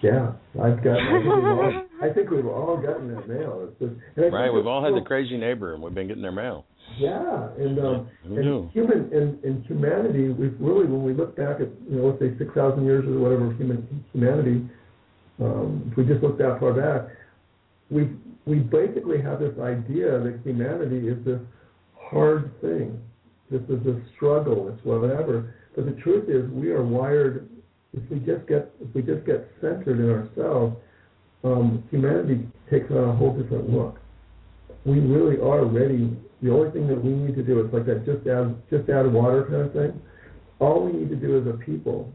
Yeah, 0.01 0.33
I've 0.61 0.83
got. 0.83 0.99
I 0.99 1.11
think 1.11 1.23
we've 1.23 1.45
all, 1.45 1.83
I 2.03 2.13
think 2.13 2.29
we've 2.29 2.45
all 2.45 2.77
gotten 2.77 3.13
that 3.15 3.27
mail. 3.27 3.69
It's 3.69 3.79
just, 3.79 3.93
and 4.15 4.17
I 4.17 4.21
think 4.21 4.33
Right, 4.33 4.53
we've 4.53 4.67
all 4.67 4.83
had 4.83 4.93
the 4.93 5.05
crazy 5.05 5.37
neighbor, 5.37 5.73
and 5.73 5.81
we've 5.81 5.93
been 5.93 6.07
getting 6.07 6.21
their 6.21 6.33
mail. 6.33 6.65
Yeah, 6.99 7.47
and 7.57 7.79
um, 7.79 8.09
and 8.25 8.71
human 8.71 9.09
and, 9.13 9.43
and 9.43 9.65
humanity. 9.65 10.29
We've 10.29 10.55
really, 10.59 10.85
when 10.85 11.03
we 11.03 11.13
look 11.13 11.35
back 11.37 11.55
at 11.61 11.69
you 11.89 11.97
know, 11.97 12.07
let's 12.07 12.19
say 12.19 12.37
six 12.37 12.53
thousand 12.53 12.85
years 12.85 13.05
or 13.05 13.17
whatever 13.17 13.49
of 13.49 13.57
human 13.57 14.03
humanity, 14.11 14.67
um, 15.39 15.87
if 15.89 15.97
we 15.97 16.05
just 16.05 16.21
look 16.21 16.37
that 16.37 16.59
far 16.59 16.73
back, 16.73 17.15
we 17.89 18.11
we 18.45 18.59
basically 18.59 19.21
have 19.21 19.39
this 19.39 19.57
idea 19.59 20.19
that 20.19 20.41
humanity 20.43 21.07
is 21.07 21.23
this 21.25 21.39
hard 21.97 22.51
thing. 22.61 22.99
This 23.49 23.61
is 23.63 23.85
a 23.87 24.01
struggle. 24.15 24.69
It's 24.73 24.85
whatever. 24.85 25.55
But 25.75 25.85
the 25.85 26.01
truth 26.01 26.29
is, 26.29 26.49
we 26.51 26.71
are 26.71 26.83
wired. 26.83 27.49
If 27.93 28.09
we 28.09 28.19
just 28.19 28.47
get 28.47 28.71
if 28.81 28.93
we 28.93 29.01
just 29.01 29.25
get 29.25 29.49
centered 29.61 29.99
in 29.99 30.09
ourselves, 30.09 30.75
um, 31.43 31.83
humanity 31.91 32.47
takes 32.69 32.89
on 32.91 33.09
a 33.09 33.15
whole 33.15 33.35
different 33.35 33.69
look. 33.69 33.99
We 34.85 34.99
really 34.99 35.39
are 35.39 35.65
ready. 35.65 36.15
The 36.41 36.51
only 36.51 36.71
thing 36.71 36.87
that 36.87 37.03
we 37.03 37.11
need 37.11 37.35
to 37.35 37.43
do 37.43 37.65
is 37.65 37.71
like 37.73 37.85
that 37.85 38.05
just 38.05 38.27
add 38.27 38.55
just 38.69 38.89
add 38.89 39.11
water 39.11 39.45
kind 39.45 39.61
of 39.61 39.73
thing. 39.73 40.01
All 40.59 40.83
we 40.85 40.93
need 40.93 41.09
to 41.09 41.15
do 41.15 41.39
as 41.39 41.47
a 41.47 41.57
people 41.57 42.11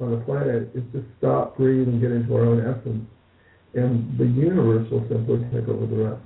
on 0.00 0.10
the 0.10 0.18
planet 0.24 0.70
is 0.74 0.82
just 0.92 1.06
stop, 1.18 1.56
breathe, 1.56 1.88
and 1.88 2.00
get 2.00 2.12
into 2.12 2.34
our 2.34 2.44
own 2.44 2.60
essence, 2.60 3.04
and 3.74 4.18
the 4.18 4.26
universe 4.26 4.90
will 4.90 5.06
simply 5.08 5.38
take 5.52 5.68
over 5.68 5.86
the 5.86 6.04
rest. 6.04 6.22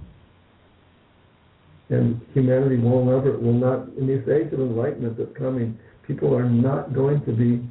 And 1.90 2.20
humanity 2.34 2.76
will 2.76 3.04
never, 3.04 3.36
will 3.38 3.52
not, 3.52 3.88
in 3.98 4.06
this 4.06 4.22
age 4.28 4.52
of 4.52 4.60
enlightenment 4.60 5.18
that's 5.18 5.36
coming, 5.36 5.78
people 6.10 6.34
are 6.34 6.48
not 6.48 6.92
going 6.92 7.24
to 7.24 7.32
be, 7.32 7.62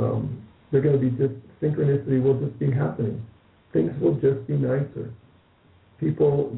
um, 0.00 0.40
they're 0.70 0.80
going 0.80 0.98
to 0.98 1.10
be 1.10 1.10
just, 1.10 1.34
synchronicity 1.60 2.22
will 2.22 2.38
just 2.38 2.56
be 2.58 2.70
happening. 2.70 3.20
Things 3.72 3.90
will 4.00 4.14
just 4.14 4.46
be 4.46 4.54
nicer. 4.54 5.10
People, 5.98 6.56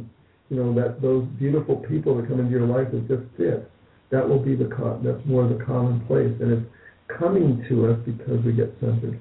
you 0.51 0.57
know, 0.59 0.75
that 0.75 1.01
those 1.01 1.25
beautiful 1.39 1.77
people 1.77 2.17
that 2.17 2.29
come 2.29 2.41
into 2.41 2.51
your 2.51 2.67
life 2.67 2.89
that 2.93 3.09
just 3.09 3.25
fit, 3.39 3.71
that 4.11 4.29
will 4.29 4.39
be 4.39 4.55
the, 4.55 4.67
co- 4.67 5.01
that's 5.03 5.25
more 5.27 5.49
the 5.49 5.65
commonplace. 5.65 6.37
And 6.41 6.53
it's 6.53 7.19
coming 7.19 7.65
to 7.71 7.91
us 7.91 7.99
because 8.05 8.45
we 8.45 8.53
get 8.53 8.75
centered. 8.79 9.19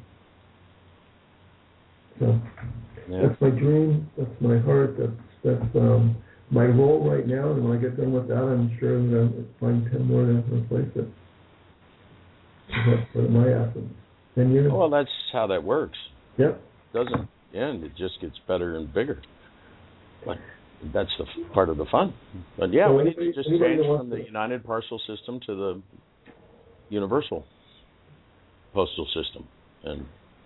So 2.19 2.39
Yeah. 3.09 3.27
that's 3.27 3.41
my 3.41 3.49
dream. 3.49 4.09
That's 4.17 4.41
my 4.41 4.57
heart. 4.59 4.97
That's 4.97 5.11
that's 5.43 5.75
um, 5.75 6.15
my 6.51 6.65
role 6.65 7.09
right 7.09 7.25
now. 7.25 7.51
And 7.51 7.67
when 7.67 7.77
I 7.77 7.81
get 7.81 7.97
done 7.97 8.11
with 8.13 8.27
that, 8.27 8.43
I'm 8.43 8.77
sure 8.79 9.01
that 9.01 9.31
to 9.35 9.45
find 9.59 9.89
ten 9.91 10.05
more 10.05 10.23
to 10.25 10.43
replace 10.53 10.91
it. 10.95 11.07
That's 12.87 13.13
sort 13.13 13.25
of 13.25 13.31
my 13.31 13.47
essence. 13.49 13.93
And 14.35 14.71
Well, 14.73 14.89
that's 14.89 15.09
how 15.33 15.47
that 15.47 15.63
works, 15.63 15.97
yep. 16.37 16.61
doesn't 16.93 17.13
it? 17.13 17.27
And 17.57 17.83
it 17.83 17.91
just 17.97 18.19
gets 18.21 18.35
better 18.47 18.77
and 18.77 18.91
bigger. 18.93 19.21
But 20.25 20.37
that's 20.93 21.09
the 21.17 21.25
f- 21.25 21.53
part 21.53 21.67
of 21.69 21.77
the 21.77 21.85
fun. 21.91 22.13
But 22.57 22.71
yeah, 22.71 22.87
So 22.87 22.95
we 22.97 23.03
need 23.03 23.15
to 23.15 23.33
just 23.33 23.49
change 23.49 23.85
from 23.85 24.09
the 24.09 24.23
United 24.23 24.63
Parcel 24.63 24.99
System 25.05 25.39
to 25.47 25.55
the 25.55 25.81
Universal 26.89 27.43
Postal 28.73 29.05
System, 29.13 29.45
and 29.83 30.05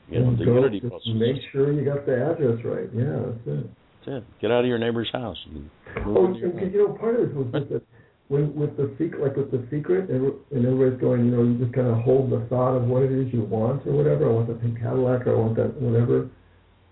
you 0.09 0.19
know 0.19 0.29
And 0.29 0.37
the 0.39 0.45
Unity 0.45 0.81
Postal 0.81 1.13
Make 1.13 1.35
System. 1.35 1.49
sure 1.51 1.71
you 1.71 1.85
got 1.85 2.05
the 2.07 2.13
address 2.31 2.63
right. 2.65 2.89
Yeah, 2.93 3.19
that's 3.25 3.47
it. 3.59 3.69
That's 4.05 4.17
it. 4.17 4.23
Get 4.41 4.51
out 4.51 4.61
of 4.61 4.65
your 4.67 4.79
neighbor's 4.79 5.09
house. 5.13 5.37
And 5.53 5.69
Oh, 6.07 6.25
and, 6.25 6.37
you 6.73 6.87
know, 6.87 6.93
part 6.93 7.19
of 7.19 7.27
this 7.27 7.35
was 7.35 7.47
just 7.53 7.69
that 7.69 7.81
when 8.27 8.55
with 8.55 8.75
the 8.75 8.89
secret, 8.97 9.21
like 9.21 9.35
with 9.37 9.51
the 9.51 9.65
secret, 9.69 10.09
and, 10.09 10.33
everybody's 10.51 10.99
going, 10.99 11.25
you 11.25 11.31
know, 11.31 11.43
you 11.43 11.57
just 11.59 11.73
kind 11.73 11.87
of 11.87 11.97
hold 11.99 12.31
the 12.31 12.45
thought 12.49 12.75
of 12.75 12.83
what 12.83 13.03
it 13.03 13.11
is 13.11 13.31
you 13.31 13.41
want 13.43 13.85
or 13.85 13.93
whatever. 13.93 14.29
I 14.29 14.33
want 14.33 14.47
that 14.47 14.61
pink 14.61 14.79
Cadillac, 14.79 15.27
or 15.27 15.35
I 15.35 15.39
want 15.39 15.55
that 15.57 15.79
whatever, 15.79 16.29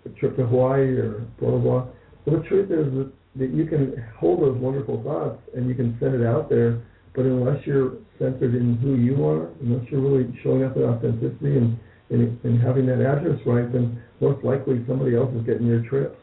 a 0.05 0.10
trip 0.19 0.38
to 0.38 0.45
Hawaii 0.45 0.93
or 0.97 1.26
blah 1.39 1.51
blah 1.51 1.60
blah. 1.60 1.88
Well, 2.26 2.41
the 2.41 2.47
truth 2.47 2.69
is 2.69 2.85
that, 2.93 3.11
that 3.38 3.49
you 3.49 3.65
can 3.65 3.97
hold 4.18 4.41
those 4.41 4.57
wonderful 4.57 5.01
thoughts 5.03 5.41
and 5.55 5.68
you 5.68 5.76
can 5.76 5.97
send 5.99 6.14
it 6.14 6.26
out 6.26 6.49
there, 6.49 6.84
but 7.15 7.26
unless 7.26 7.65
you're 7.65 7.97
centered 8.19 8.53
in 8.53 8.77
who 8.77 8.95
you 8.95 9.26
are, 9.26 9.49
unless 9.61 9.89
you're 9.89 10.01
really 10.01 10.30
showing 10.43 10.64
up 10.64 10.77
with 10.77 10.85
authenticity 10.85 11.57
and 11.57 11.77
and, 12.10 12.39
and 12.43 12.61
having 12.61 12.85
that 12.85 13.01
address 13.01 13.39
right, 13.45 13.72
then 13.73 14.01
most 14.22 14.43
likely 14.43 14.84
somebody 14.88 15.15
else 15.15 15.34
is 15.34 15.43
getting 15.45 15.65
your 15.65 15.81
trips. 15.89 16.18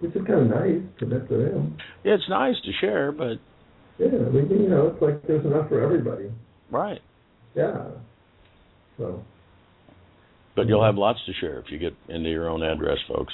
Which 0.00 0.14
is 0.14 0.26
kind 0.26 0.40
of 0.40 0.48
nice 0.48 0.82
to 1.00 1.06
that 1.06 1.28
to 1.28 1.36
them. 1.36 1.76
Yeah, 2.04 2.14
it's 2.14 2.28
nice 2.28 2.56
to 2.64 2.72
share, 2.80 3.12
but 3.12 3.38
Yeah, 3.98 4.08
I 4.08 4.30
mean, 4.30 4.48
you 4.50 4.68
know, 4.68 4.88
it's 4.88 5.00
like 5.02 5.22
there's 5.26 5.44
enough 5.46 5.68
for 5.68 5.80
everybody. 5.82 6.30
right. 6.70 7.00
Yeah. 7.54 7.90
So, 8.98 9.22
But 10.56 10.66
you'll 10.66 10.84
have 10.84 10.96
lots 10.96 11.20
to 11.26 11.32
share 11.40 11.58
if 11.60 11.66
you 11.70 11.78
get 11.78 11.94
into 12.08 12.28
your 12.30 12.48
own 12.48 12.62
address, 12.62 12.98
folks. 13.08 13.32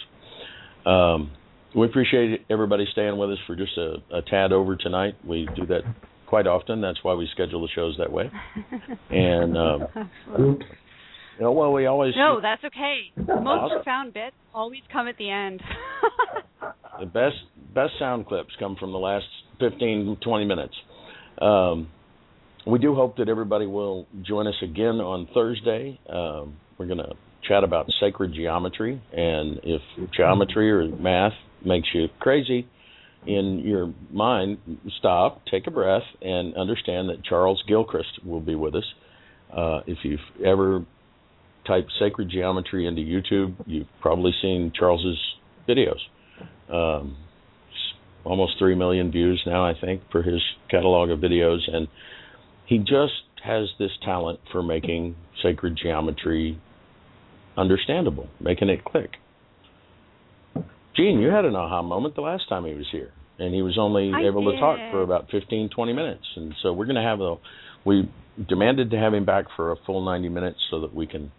Um, 0.84 1.30
we 1.74 1.86
appreciate 1.86 2.44
everybody 2.50 2.86
staying 2.92 3.16
with 3.16 3.30
us 3.30 3.38
for 3.46 3.56
just 3.56 3.76
a, 3.78 3.96
a 4.12 4.22
tad 4.22 4.52
over 4.52 4.76
tonight. 4.76 5.14
We 5.26 5.48
do 5.56 5.66
that 5.66 5.82
quite 6.26 6.46
often. 6.46 6.80
That's 6.80 6.98
why 7.02 7.14
we 7.14 7.28
schedule 7.32 7.62
the 7.62 7.68
shows 7.74 7.96
that 7.98 8.12
way. 8.12 8.30
And 9.10 9.56
um, 9.56 9.86
know, 11.38 11.52
well, 11.52 11.72
we 11.72 11.86
always 11.86 12.14
no, 12.16 12.40
that's 12.40 12.64
okay. 12.64 13.12
Most 13.16 13.72
profound 13.74 14.14
bits 14.14 14.36
always 14.54 14.82
come 14.92 15.08
at 15.08 15.16
the 15.18 15.30
end. 15.30 15.62
the 17.00 17.06
best 17.06 17.36
best 17.74 17.92
sound 17.98 18.26
clips 18.26 18.50
come 18.58 18.76
from 18.76 18.92
the 18.92 18.98
last 18.98 19.26
15 19.60 20.16
20 20.22 20.44
minutes 20.44 20.74
um 21.40 21.88
we 22.66 22.78
do 22.78 22.94
hope 22.94 23.16
that 23.16 23.28
everybody 23.28 23.66
will 23.66 24.06
join 24.22 24.46
us 24.46 24.54
again 24.62 25.00
on 25.00 25.28
Thursday. 25.32 25.98
Um, 26.08 26.56
we're 26.78 26.86
going 26.86 26.98
to 26.98 27.14
chat 27.48 27.64
about 27.64 27.86
sacred 28.00 28.34
geometry, 28.34 29.02
and 29.12 29.60
if 29.62 29.80
geometry 30.16 30.70
or 30.70 30.88
math 30.88 31.32
makes 31.64 31.88
you 31.94 32.08
crazy 32.18 32.68
in 33.26 33.62
your 33.64 33.92
mind, 34.10 34.58
stop, 34.98 35.42
take 35.50 35.66
a 35.66 35.70
breath, 35.70 36.02
and 36.22 36.54
understand 36.54 37.08
that 37.10 37.22
Charles 37.24 37.62
Gilchrist 37.68 38.24
will 38.24 38.40
be 38.40 38.54
with 38.54 38.74
us. 38.74 38.84
Uh, 39.54 39.80
if 39.86 39.98
you've 40.04 40.20
ever 40.44 40.84
typed 41.70 41.92
sacred 42.00 42.28
geometry 42.28 42.86
into 42.86 43.00
YouTube, 43.00 43.54
you've 43.64 43.86
probably 44.00 44.32
seen 44.42 44.72
Charles's 44.76 45.18
videos. 45.68 46.00
Um, 46.68 47.16
almost 48.24 48.54
three 48.58 48.74
million 48.74 49.12
views 49.12 49.40
now, 49.46 49.64
I 49.64 49.74
think, 49.80 50.02
for 50.10 50.22
his 50.22 50.42
catalog 50.68 51.10
of 51.10 51.20
videos, 51.20 51.58
and 51.72 51.86
he 52.66 52.78
just 52.78 53.22
has 53.44 53.68
this 53.78 53.92
talent 54.04 54.40
for 54.50 54.62
making 54.62 55.14
sacred 55.42 55.78
geometry 55.80 56.60
understandable, 57.56 58.28
making 58.40 58.68
it 58.68 58.84
click. 58.84 59.10
Gene, 60.96 61.20
you 61.20 61.28
had 61.28 61.44
an 61.44 61.54
aha 61.54 61.82
moment 61.82 62.16
the 62.16 62.20
last 62.20 62.48
time 62.48 62.64
he 62.64 62.74
was 62.74 62.86
here, 62.90 63.12
and 63.38 63.54
he 63.54 63.62
was 63.62 63.78
only 63.78 64.12
I 64.12 64.26
able 64.26 64.50
to 64.50 64.58
talk 64.58 64.78
for 64.90 65.02
about 65.02 65.30
15, 65.30 65.70
20 65.74 65.92
minutes. 65.92 66.24
And 66.34 66.52
so 66.62 66.72
we're 66.72 66.86
going 66.86 66.96
to 66.96 67.02
have 67.02 67.20
a, 67.20 67.36
we 67.84 68.10
demanded 68.48 68.90
to 68.90 68.98
have 68.98 69.14
him 69.14 69.24
back 69.24 69.44
for 69.56 69.70
a 69.70 69.76
full 69.86 70.04
90 70.04 70.28
minutes 70.28 70.58
so 70.70 70.80
that 70.80 70.92
we 70.92 71.06
can 71.06 71.30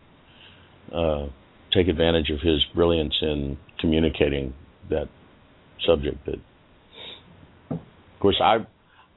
uh, 0.93 1.27
take 1.73 1.87
advantage 1.87 2.29
of 2.29 2.39
his 2.41 2.59
brilliance 2.75 3.15
in 3.21 3.57
communicating 3.79 4.53
that 4.89 5.07
subject. 5.85 6.17
That, 6.25 6.35
of 7.71 8.19
course, 8.19 8.39
I 8.41 8.65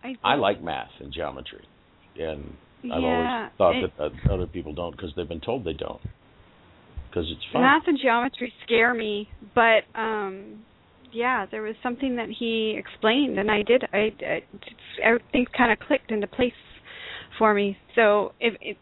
I, 0.02 0.14
I 0.22 0.34
like 0.36 0.62
math 0.62 0.90
and 1.00 1.12
geometry, 1.12 1.64
and 2.18 2.54
I've 2.92 3.02
Yeah, 3.02 3.08
always 3.08 3.50
thought 3.58 3.76
it- 3.76 3.96
that 3.98 4.30
uh, 4.30 4.34
other 4.34 4.46
people 4.46 4.72
don't 4.74 4.92
because 4.92 5.12
they've 5.16 5.28
been 5.28 5.40
told 5.40 5.64
they 5.64 5.72
don't. 5.72 6.00
Because 7.08 7.30
it's 7.30 7.44
fun. 7.52 7.62
Math 7.62 7.82
and 7.86 7.98
geometry 8.00 8.52
scare 8.64 8.94
me, 8.94 9.28
but 9.54 9.84
um 9.94 10.64
yeah, 11.12 11.46
there 11.50 11.62
was 11.62 11.76
something 11.80 12.16
that 12.16 12.28
he 12.28 12.76
explained, 12.76 13.38
and 13.38 13.48
I 13.50 13.62
did. 13.62 13.84
I, 13.92 14.12
I 14.26 14.42
everything 15.02 15.46
kind 15.56 15.70
of 15.72 15.78
clicked 15.78 16.10
into 16.10 16.26
place 16.26 16.52
for 17.38 17.54
me. 17.54 17.76
So 17.94 18.32
if 18.40 18.54
it, 18.60 18.76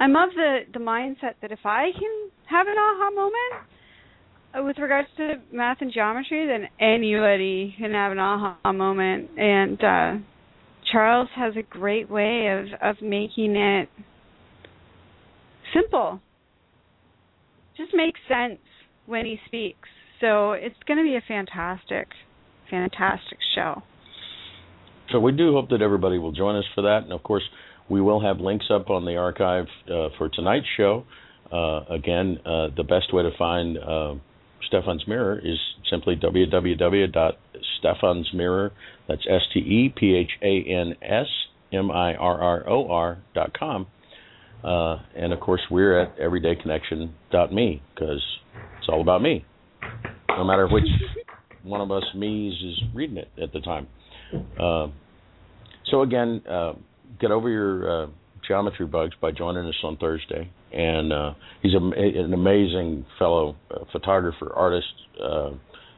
I'm 0.00 0.16
of 0.16 0.30
the 0.34 0.60
the 0.72 0.80
mindset 0.80 1.34
that 1.42 1.52
if 1.52 1.60
I 1.64 1.90
can 1.92 2.30
have 2.48 2.66
an 2.66 2.74
aha 2.76 3.10
moment 3.10 3.68
uh, 4.58 4.62
with 4.64 4.78
regards 4.78 5.08
to 5.18 5.34
math 5.52 5.78
and 5.80 5.92
geometry, 5.92 6.46
then 6.46 6.68
anybody 6.80 7.74
can 7.78 7.92
have 7.92 8.12
an 8.12 8.18
aha 8.18 8.72
moment. 8.72 9.30
And 9.36 9.84
uh 9.84 10.24
Charles 10.90 11.28
has 11.36 11.54
a 11.56 11.62
great 11.62 12.10
way 12.10 12.48
of 12.48 12.96
of 12.96 13.02
making 13.02 13.56
it 13.56 13.90
simple 15.74 16.20
just 17.76 17.94
makes 17.94 18.20
sense 18.28 18.58
when 19.06 19.24
he 19.24 19.38
speaks. 19.46 19.88
So 20.20 20.52
it's 20.52 20.76
going 20.86 20.98
to 20.98 21.04
be 21.04 21.16
a 21.16 21.22
fantastic, 21.26 22.08
fantastic 22.70 23.38
show. 23.54 23.82
So 25.12 25.18
we 25.18 25.32
do 25.32 25.52
hope 25.52 25.70
that 25.70 25.82
everybody 25.82 26.18
will 26.18 26.32
join 26.32 26.56
us 26.56 26.64
for 26.74 26.82
that, 26.82 27.00
and 27.02 27.12
of 27.12 27.22
course, 27.22 27.42
we 27.90 28.00
will 28.00 28.20
have 28.20 28.38
links 28.38 28.66
up 28.72 28.88
on 28.88 29.04
the 29.04 29.16
archive 29.16 29.66
uh, 29.88 30.10
for 30.16 30.28
tonight's 30.28 30.66
show. 30.76 31.04
Uh, 31.52 31.80
again, 31.90 32.38
uh, 32.46 32.68
the 32.76 32.84
best 32.84 33.12
way 33.12 33.24
to 33.24 33.32
find 33.36 33.76
Stephan's 34.68 35.04
Mirror 35.06 35.40
is 35.44 35.58
simply 35.90 36.16
www.stephansmirror. 36.16 38.70
That's 39.08 39.26
S 39.28 39.42
T 39.52 39.60
E 39.60 39.92
P 39.94 40.14
H 40.14 40.30
A 40.42 40.64
N 40.68 40.94
S 41.02 41.26
M 41.72 41.90
I 41.90 42.14
R 42.14 42.40
R 42.40 42.66
O 42.68 42.88
R 42.90 43.18
dot 43.34 43.58
com. 43.58 43.88
Uh, 44.62 44.98
and 45.16 45.32
of 45.32 45.40
course, 45.40 45.62
we're 45.70 45.98
at 46.00 46.18
everydayconnection.me 46.18 47.82
because 47.94 48.22
it's 48.78 48.88
all 48.88 49.00
about 49.00 49.22
me, 49.22 49.44
no 50.28 50.44
matter 50.44 50.68
which 50.68 50.84
one 51.62 51.80
of 51.80 51.90
us 51.90 52.04
me's 52.14 52.52
is 52.52 52.78
reading 52.94 53.16
it 53.16 53.30
at 53.42 53.50
the 53.52 53.60
time. 53.60 53.88
Uh, 54.58 54.88
so 55.90 56.02
again, 56.02 56.42
uh, 56.48 56.74
get 57.20 57.30
over 57.30 57.48
your 57.48 58.04
uh, 58.04 58.06
geometry 58.46 58.86
bugs 58.86 59.14
by 59.20 59.30
joining 59.30 59.66
us 59.66 59.74
on 59.84 59.96
Thursday. 59.96 60.50
And 60.72 61.12
uh, 61.12 61.34
he's 61.62 61.74
a, 61.74 61.78
an 61.78 62.32
amazing 62.32 63.06
fellow 63.18 63.56
uh, 63.70 63.84
photographer, 63.92 64.52
artist. 64.54 64.92
Uh, 65.22 65.50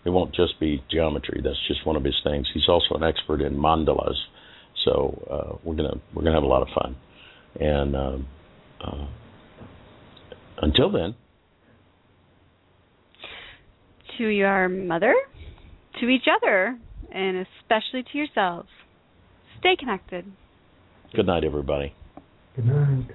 it 0.04 0.10
won't 0.10 0.34
just 0.34 0.58
be 0.58 0.82
geometry; 0.90 1.40
that's 1.44 1.56
just 1.68 1.86
one 1.86 1.96
of 1.96 2.04
his 2.04 2.16
things. 2.24 2.48
He's 2.52 2.68
also 2.68 2.94
an 2.94 3.02
expert 3.02 3.40
in 3.40 3.54
mandalas. 3.54 4.16
So 4.84 5.22
uh, 5.30 5.56
we're 5.62 5.76
gonna 5.76 6.00
we're 6.14 6.22
gonna 6.24 6.34
have 6.34 6.42
a 6.42 6.46
lot 6.46 6.62
of 6.62 6.68
fun. 6.74 6.96
And 7.60 7.94
um, 7.94 8.26
uh, 8.82 9.06
until 10.62 10.90
then, 10.90 11.14
To 14.18 14.26
your 14.26 14.68
mother, 14.68 15.14
to 16.00 16.08
each 16.08 16.26
other, 16.30 16.78
and 17.12 17.46
especially 17.60 18.02
to 18.12 18.18
yourselves, 18.18 18.68
stay 19.58 19.74
connected. 19.78 20.24
Good 21.14 21.26
night, 21.26 21.44
everybody. 21.44 21.94
Good 22.56 22.66
night. 22.66 23.06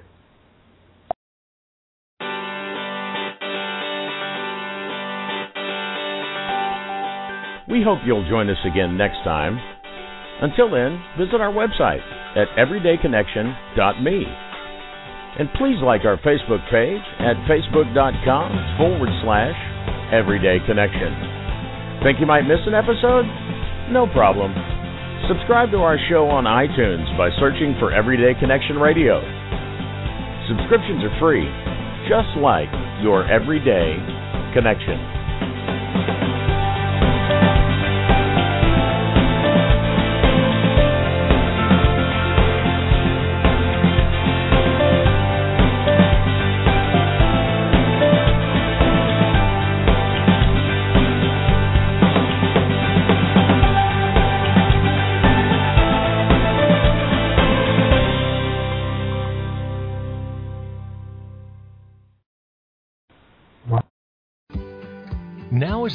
We 7.69 7.83
hope 7.83 7.99
you'll 8.05 8.27
join 8.29 8.49
us 8.49 8.57
again 8.65 8.97
next 8.97 9.17
time. 9.25 9.59
Until 10.41 10.71
then, 10.71 11.03
visit 11.19 11.41
our 11.41 11.51
website 11.51 11.99
at 12.37 12.47
everydayconnection.me. 12.55 14.23
And 15.39 15.49
please 15.59 15.77
like 15.83 16.01
our 16.05 16.17
Facebook 16.17 16.63
page 16.71 17.03
at 17.19 17.35
facebook.com 17.45 18.77
forward 18.77 19.09
slash 19.21 19.55
everydayconnection. 20.13 22.03
Think 22.03 22.19
you 22.19 22.25
might 22.25 22.43
miss 22.43 22.59
an 22.65 22.73
episode? 22.73 23.25
No 23.91 24.07
problem. 24.07 24.76
Subscribe 25.25 25.73
to 25.73 25.81
our 25.81 25.97
show 26.07 26.29
on 26.29 26.45
iTunes 26.45 27.09
by 27.17 27.33
searching 27.41 27.73
for 27.81 27.89
Everyday 27.89 28.37
Connection 28.39 28.77
Radio. 28.77 29.17
Subscriptions 30.45 31.01
are 31.01 31.15
free, 31.17 31.43
just 32.05 32.29
like 32.37 32.69
your 33.01 33.25
everyday 33.25 33.97
connection. 34.53 35.26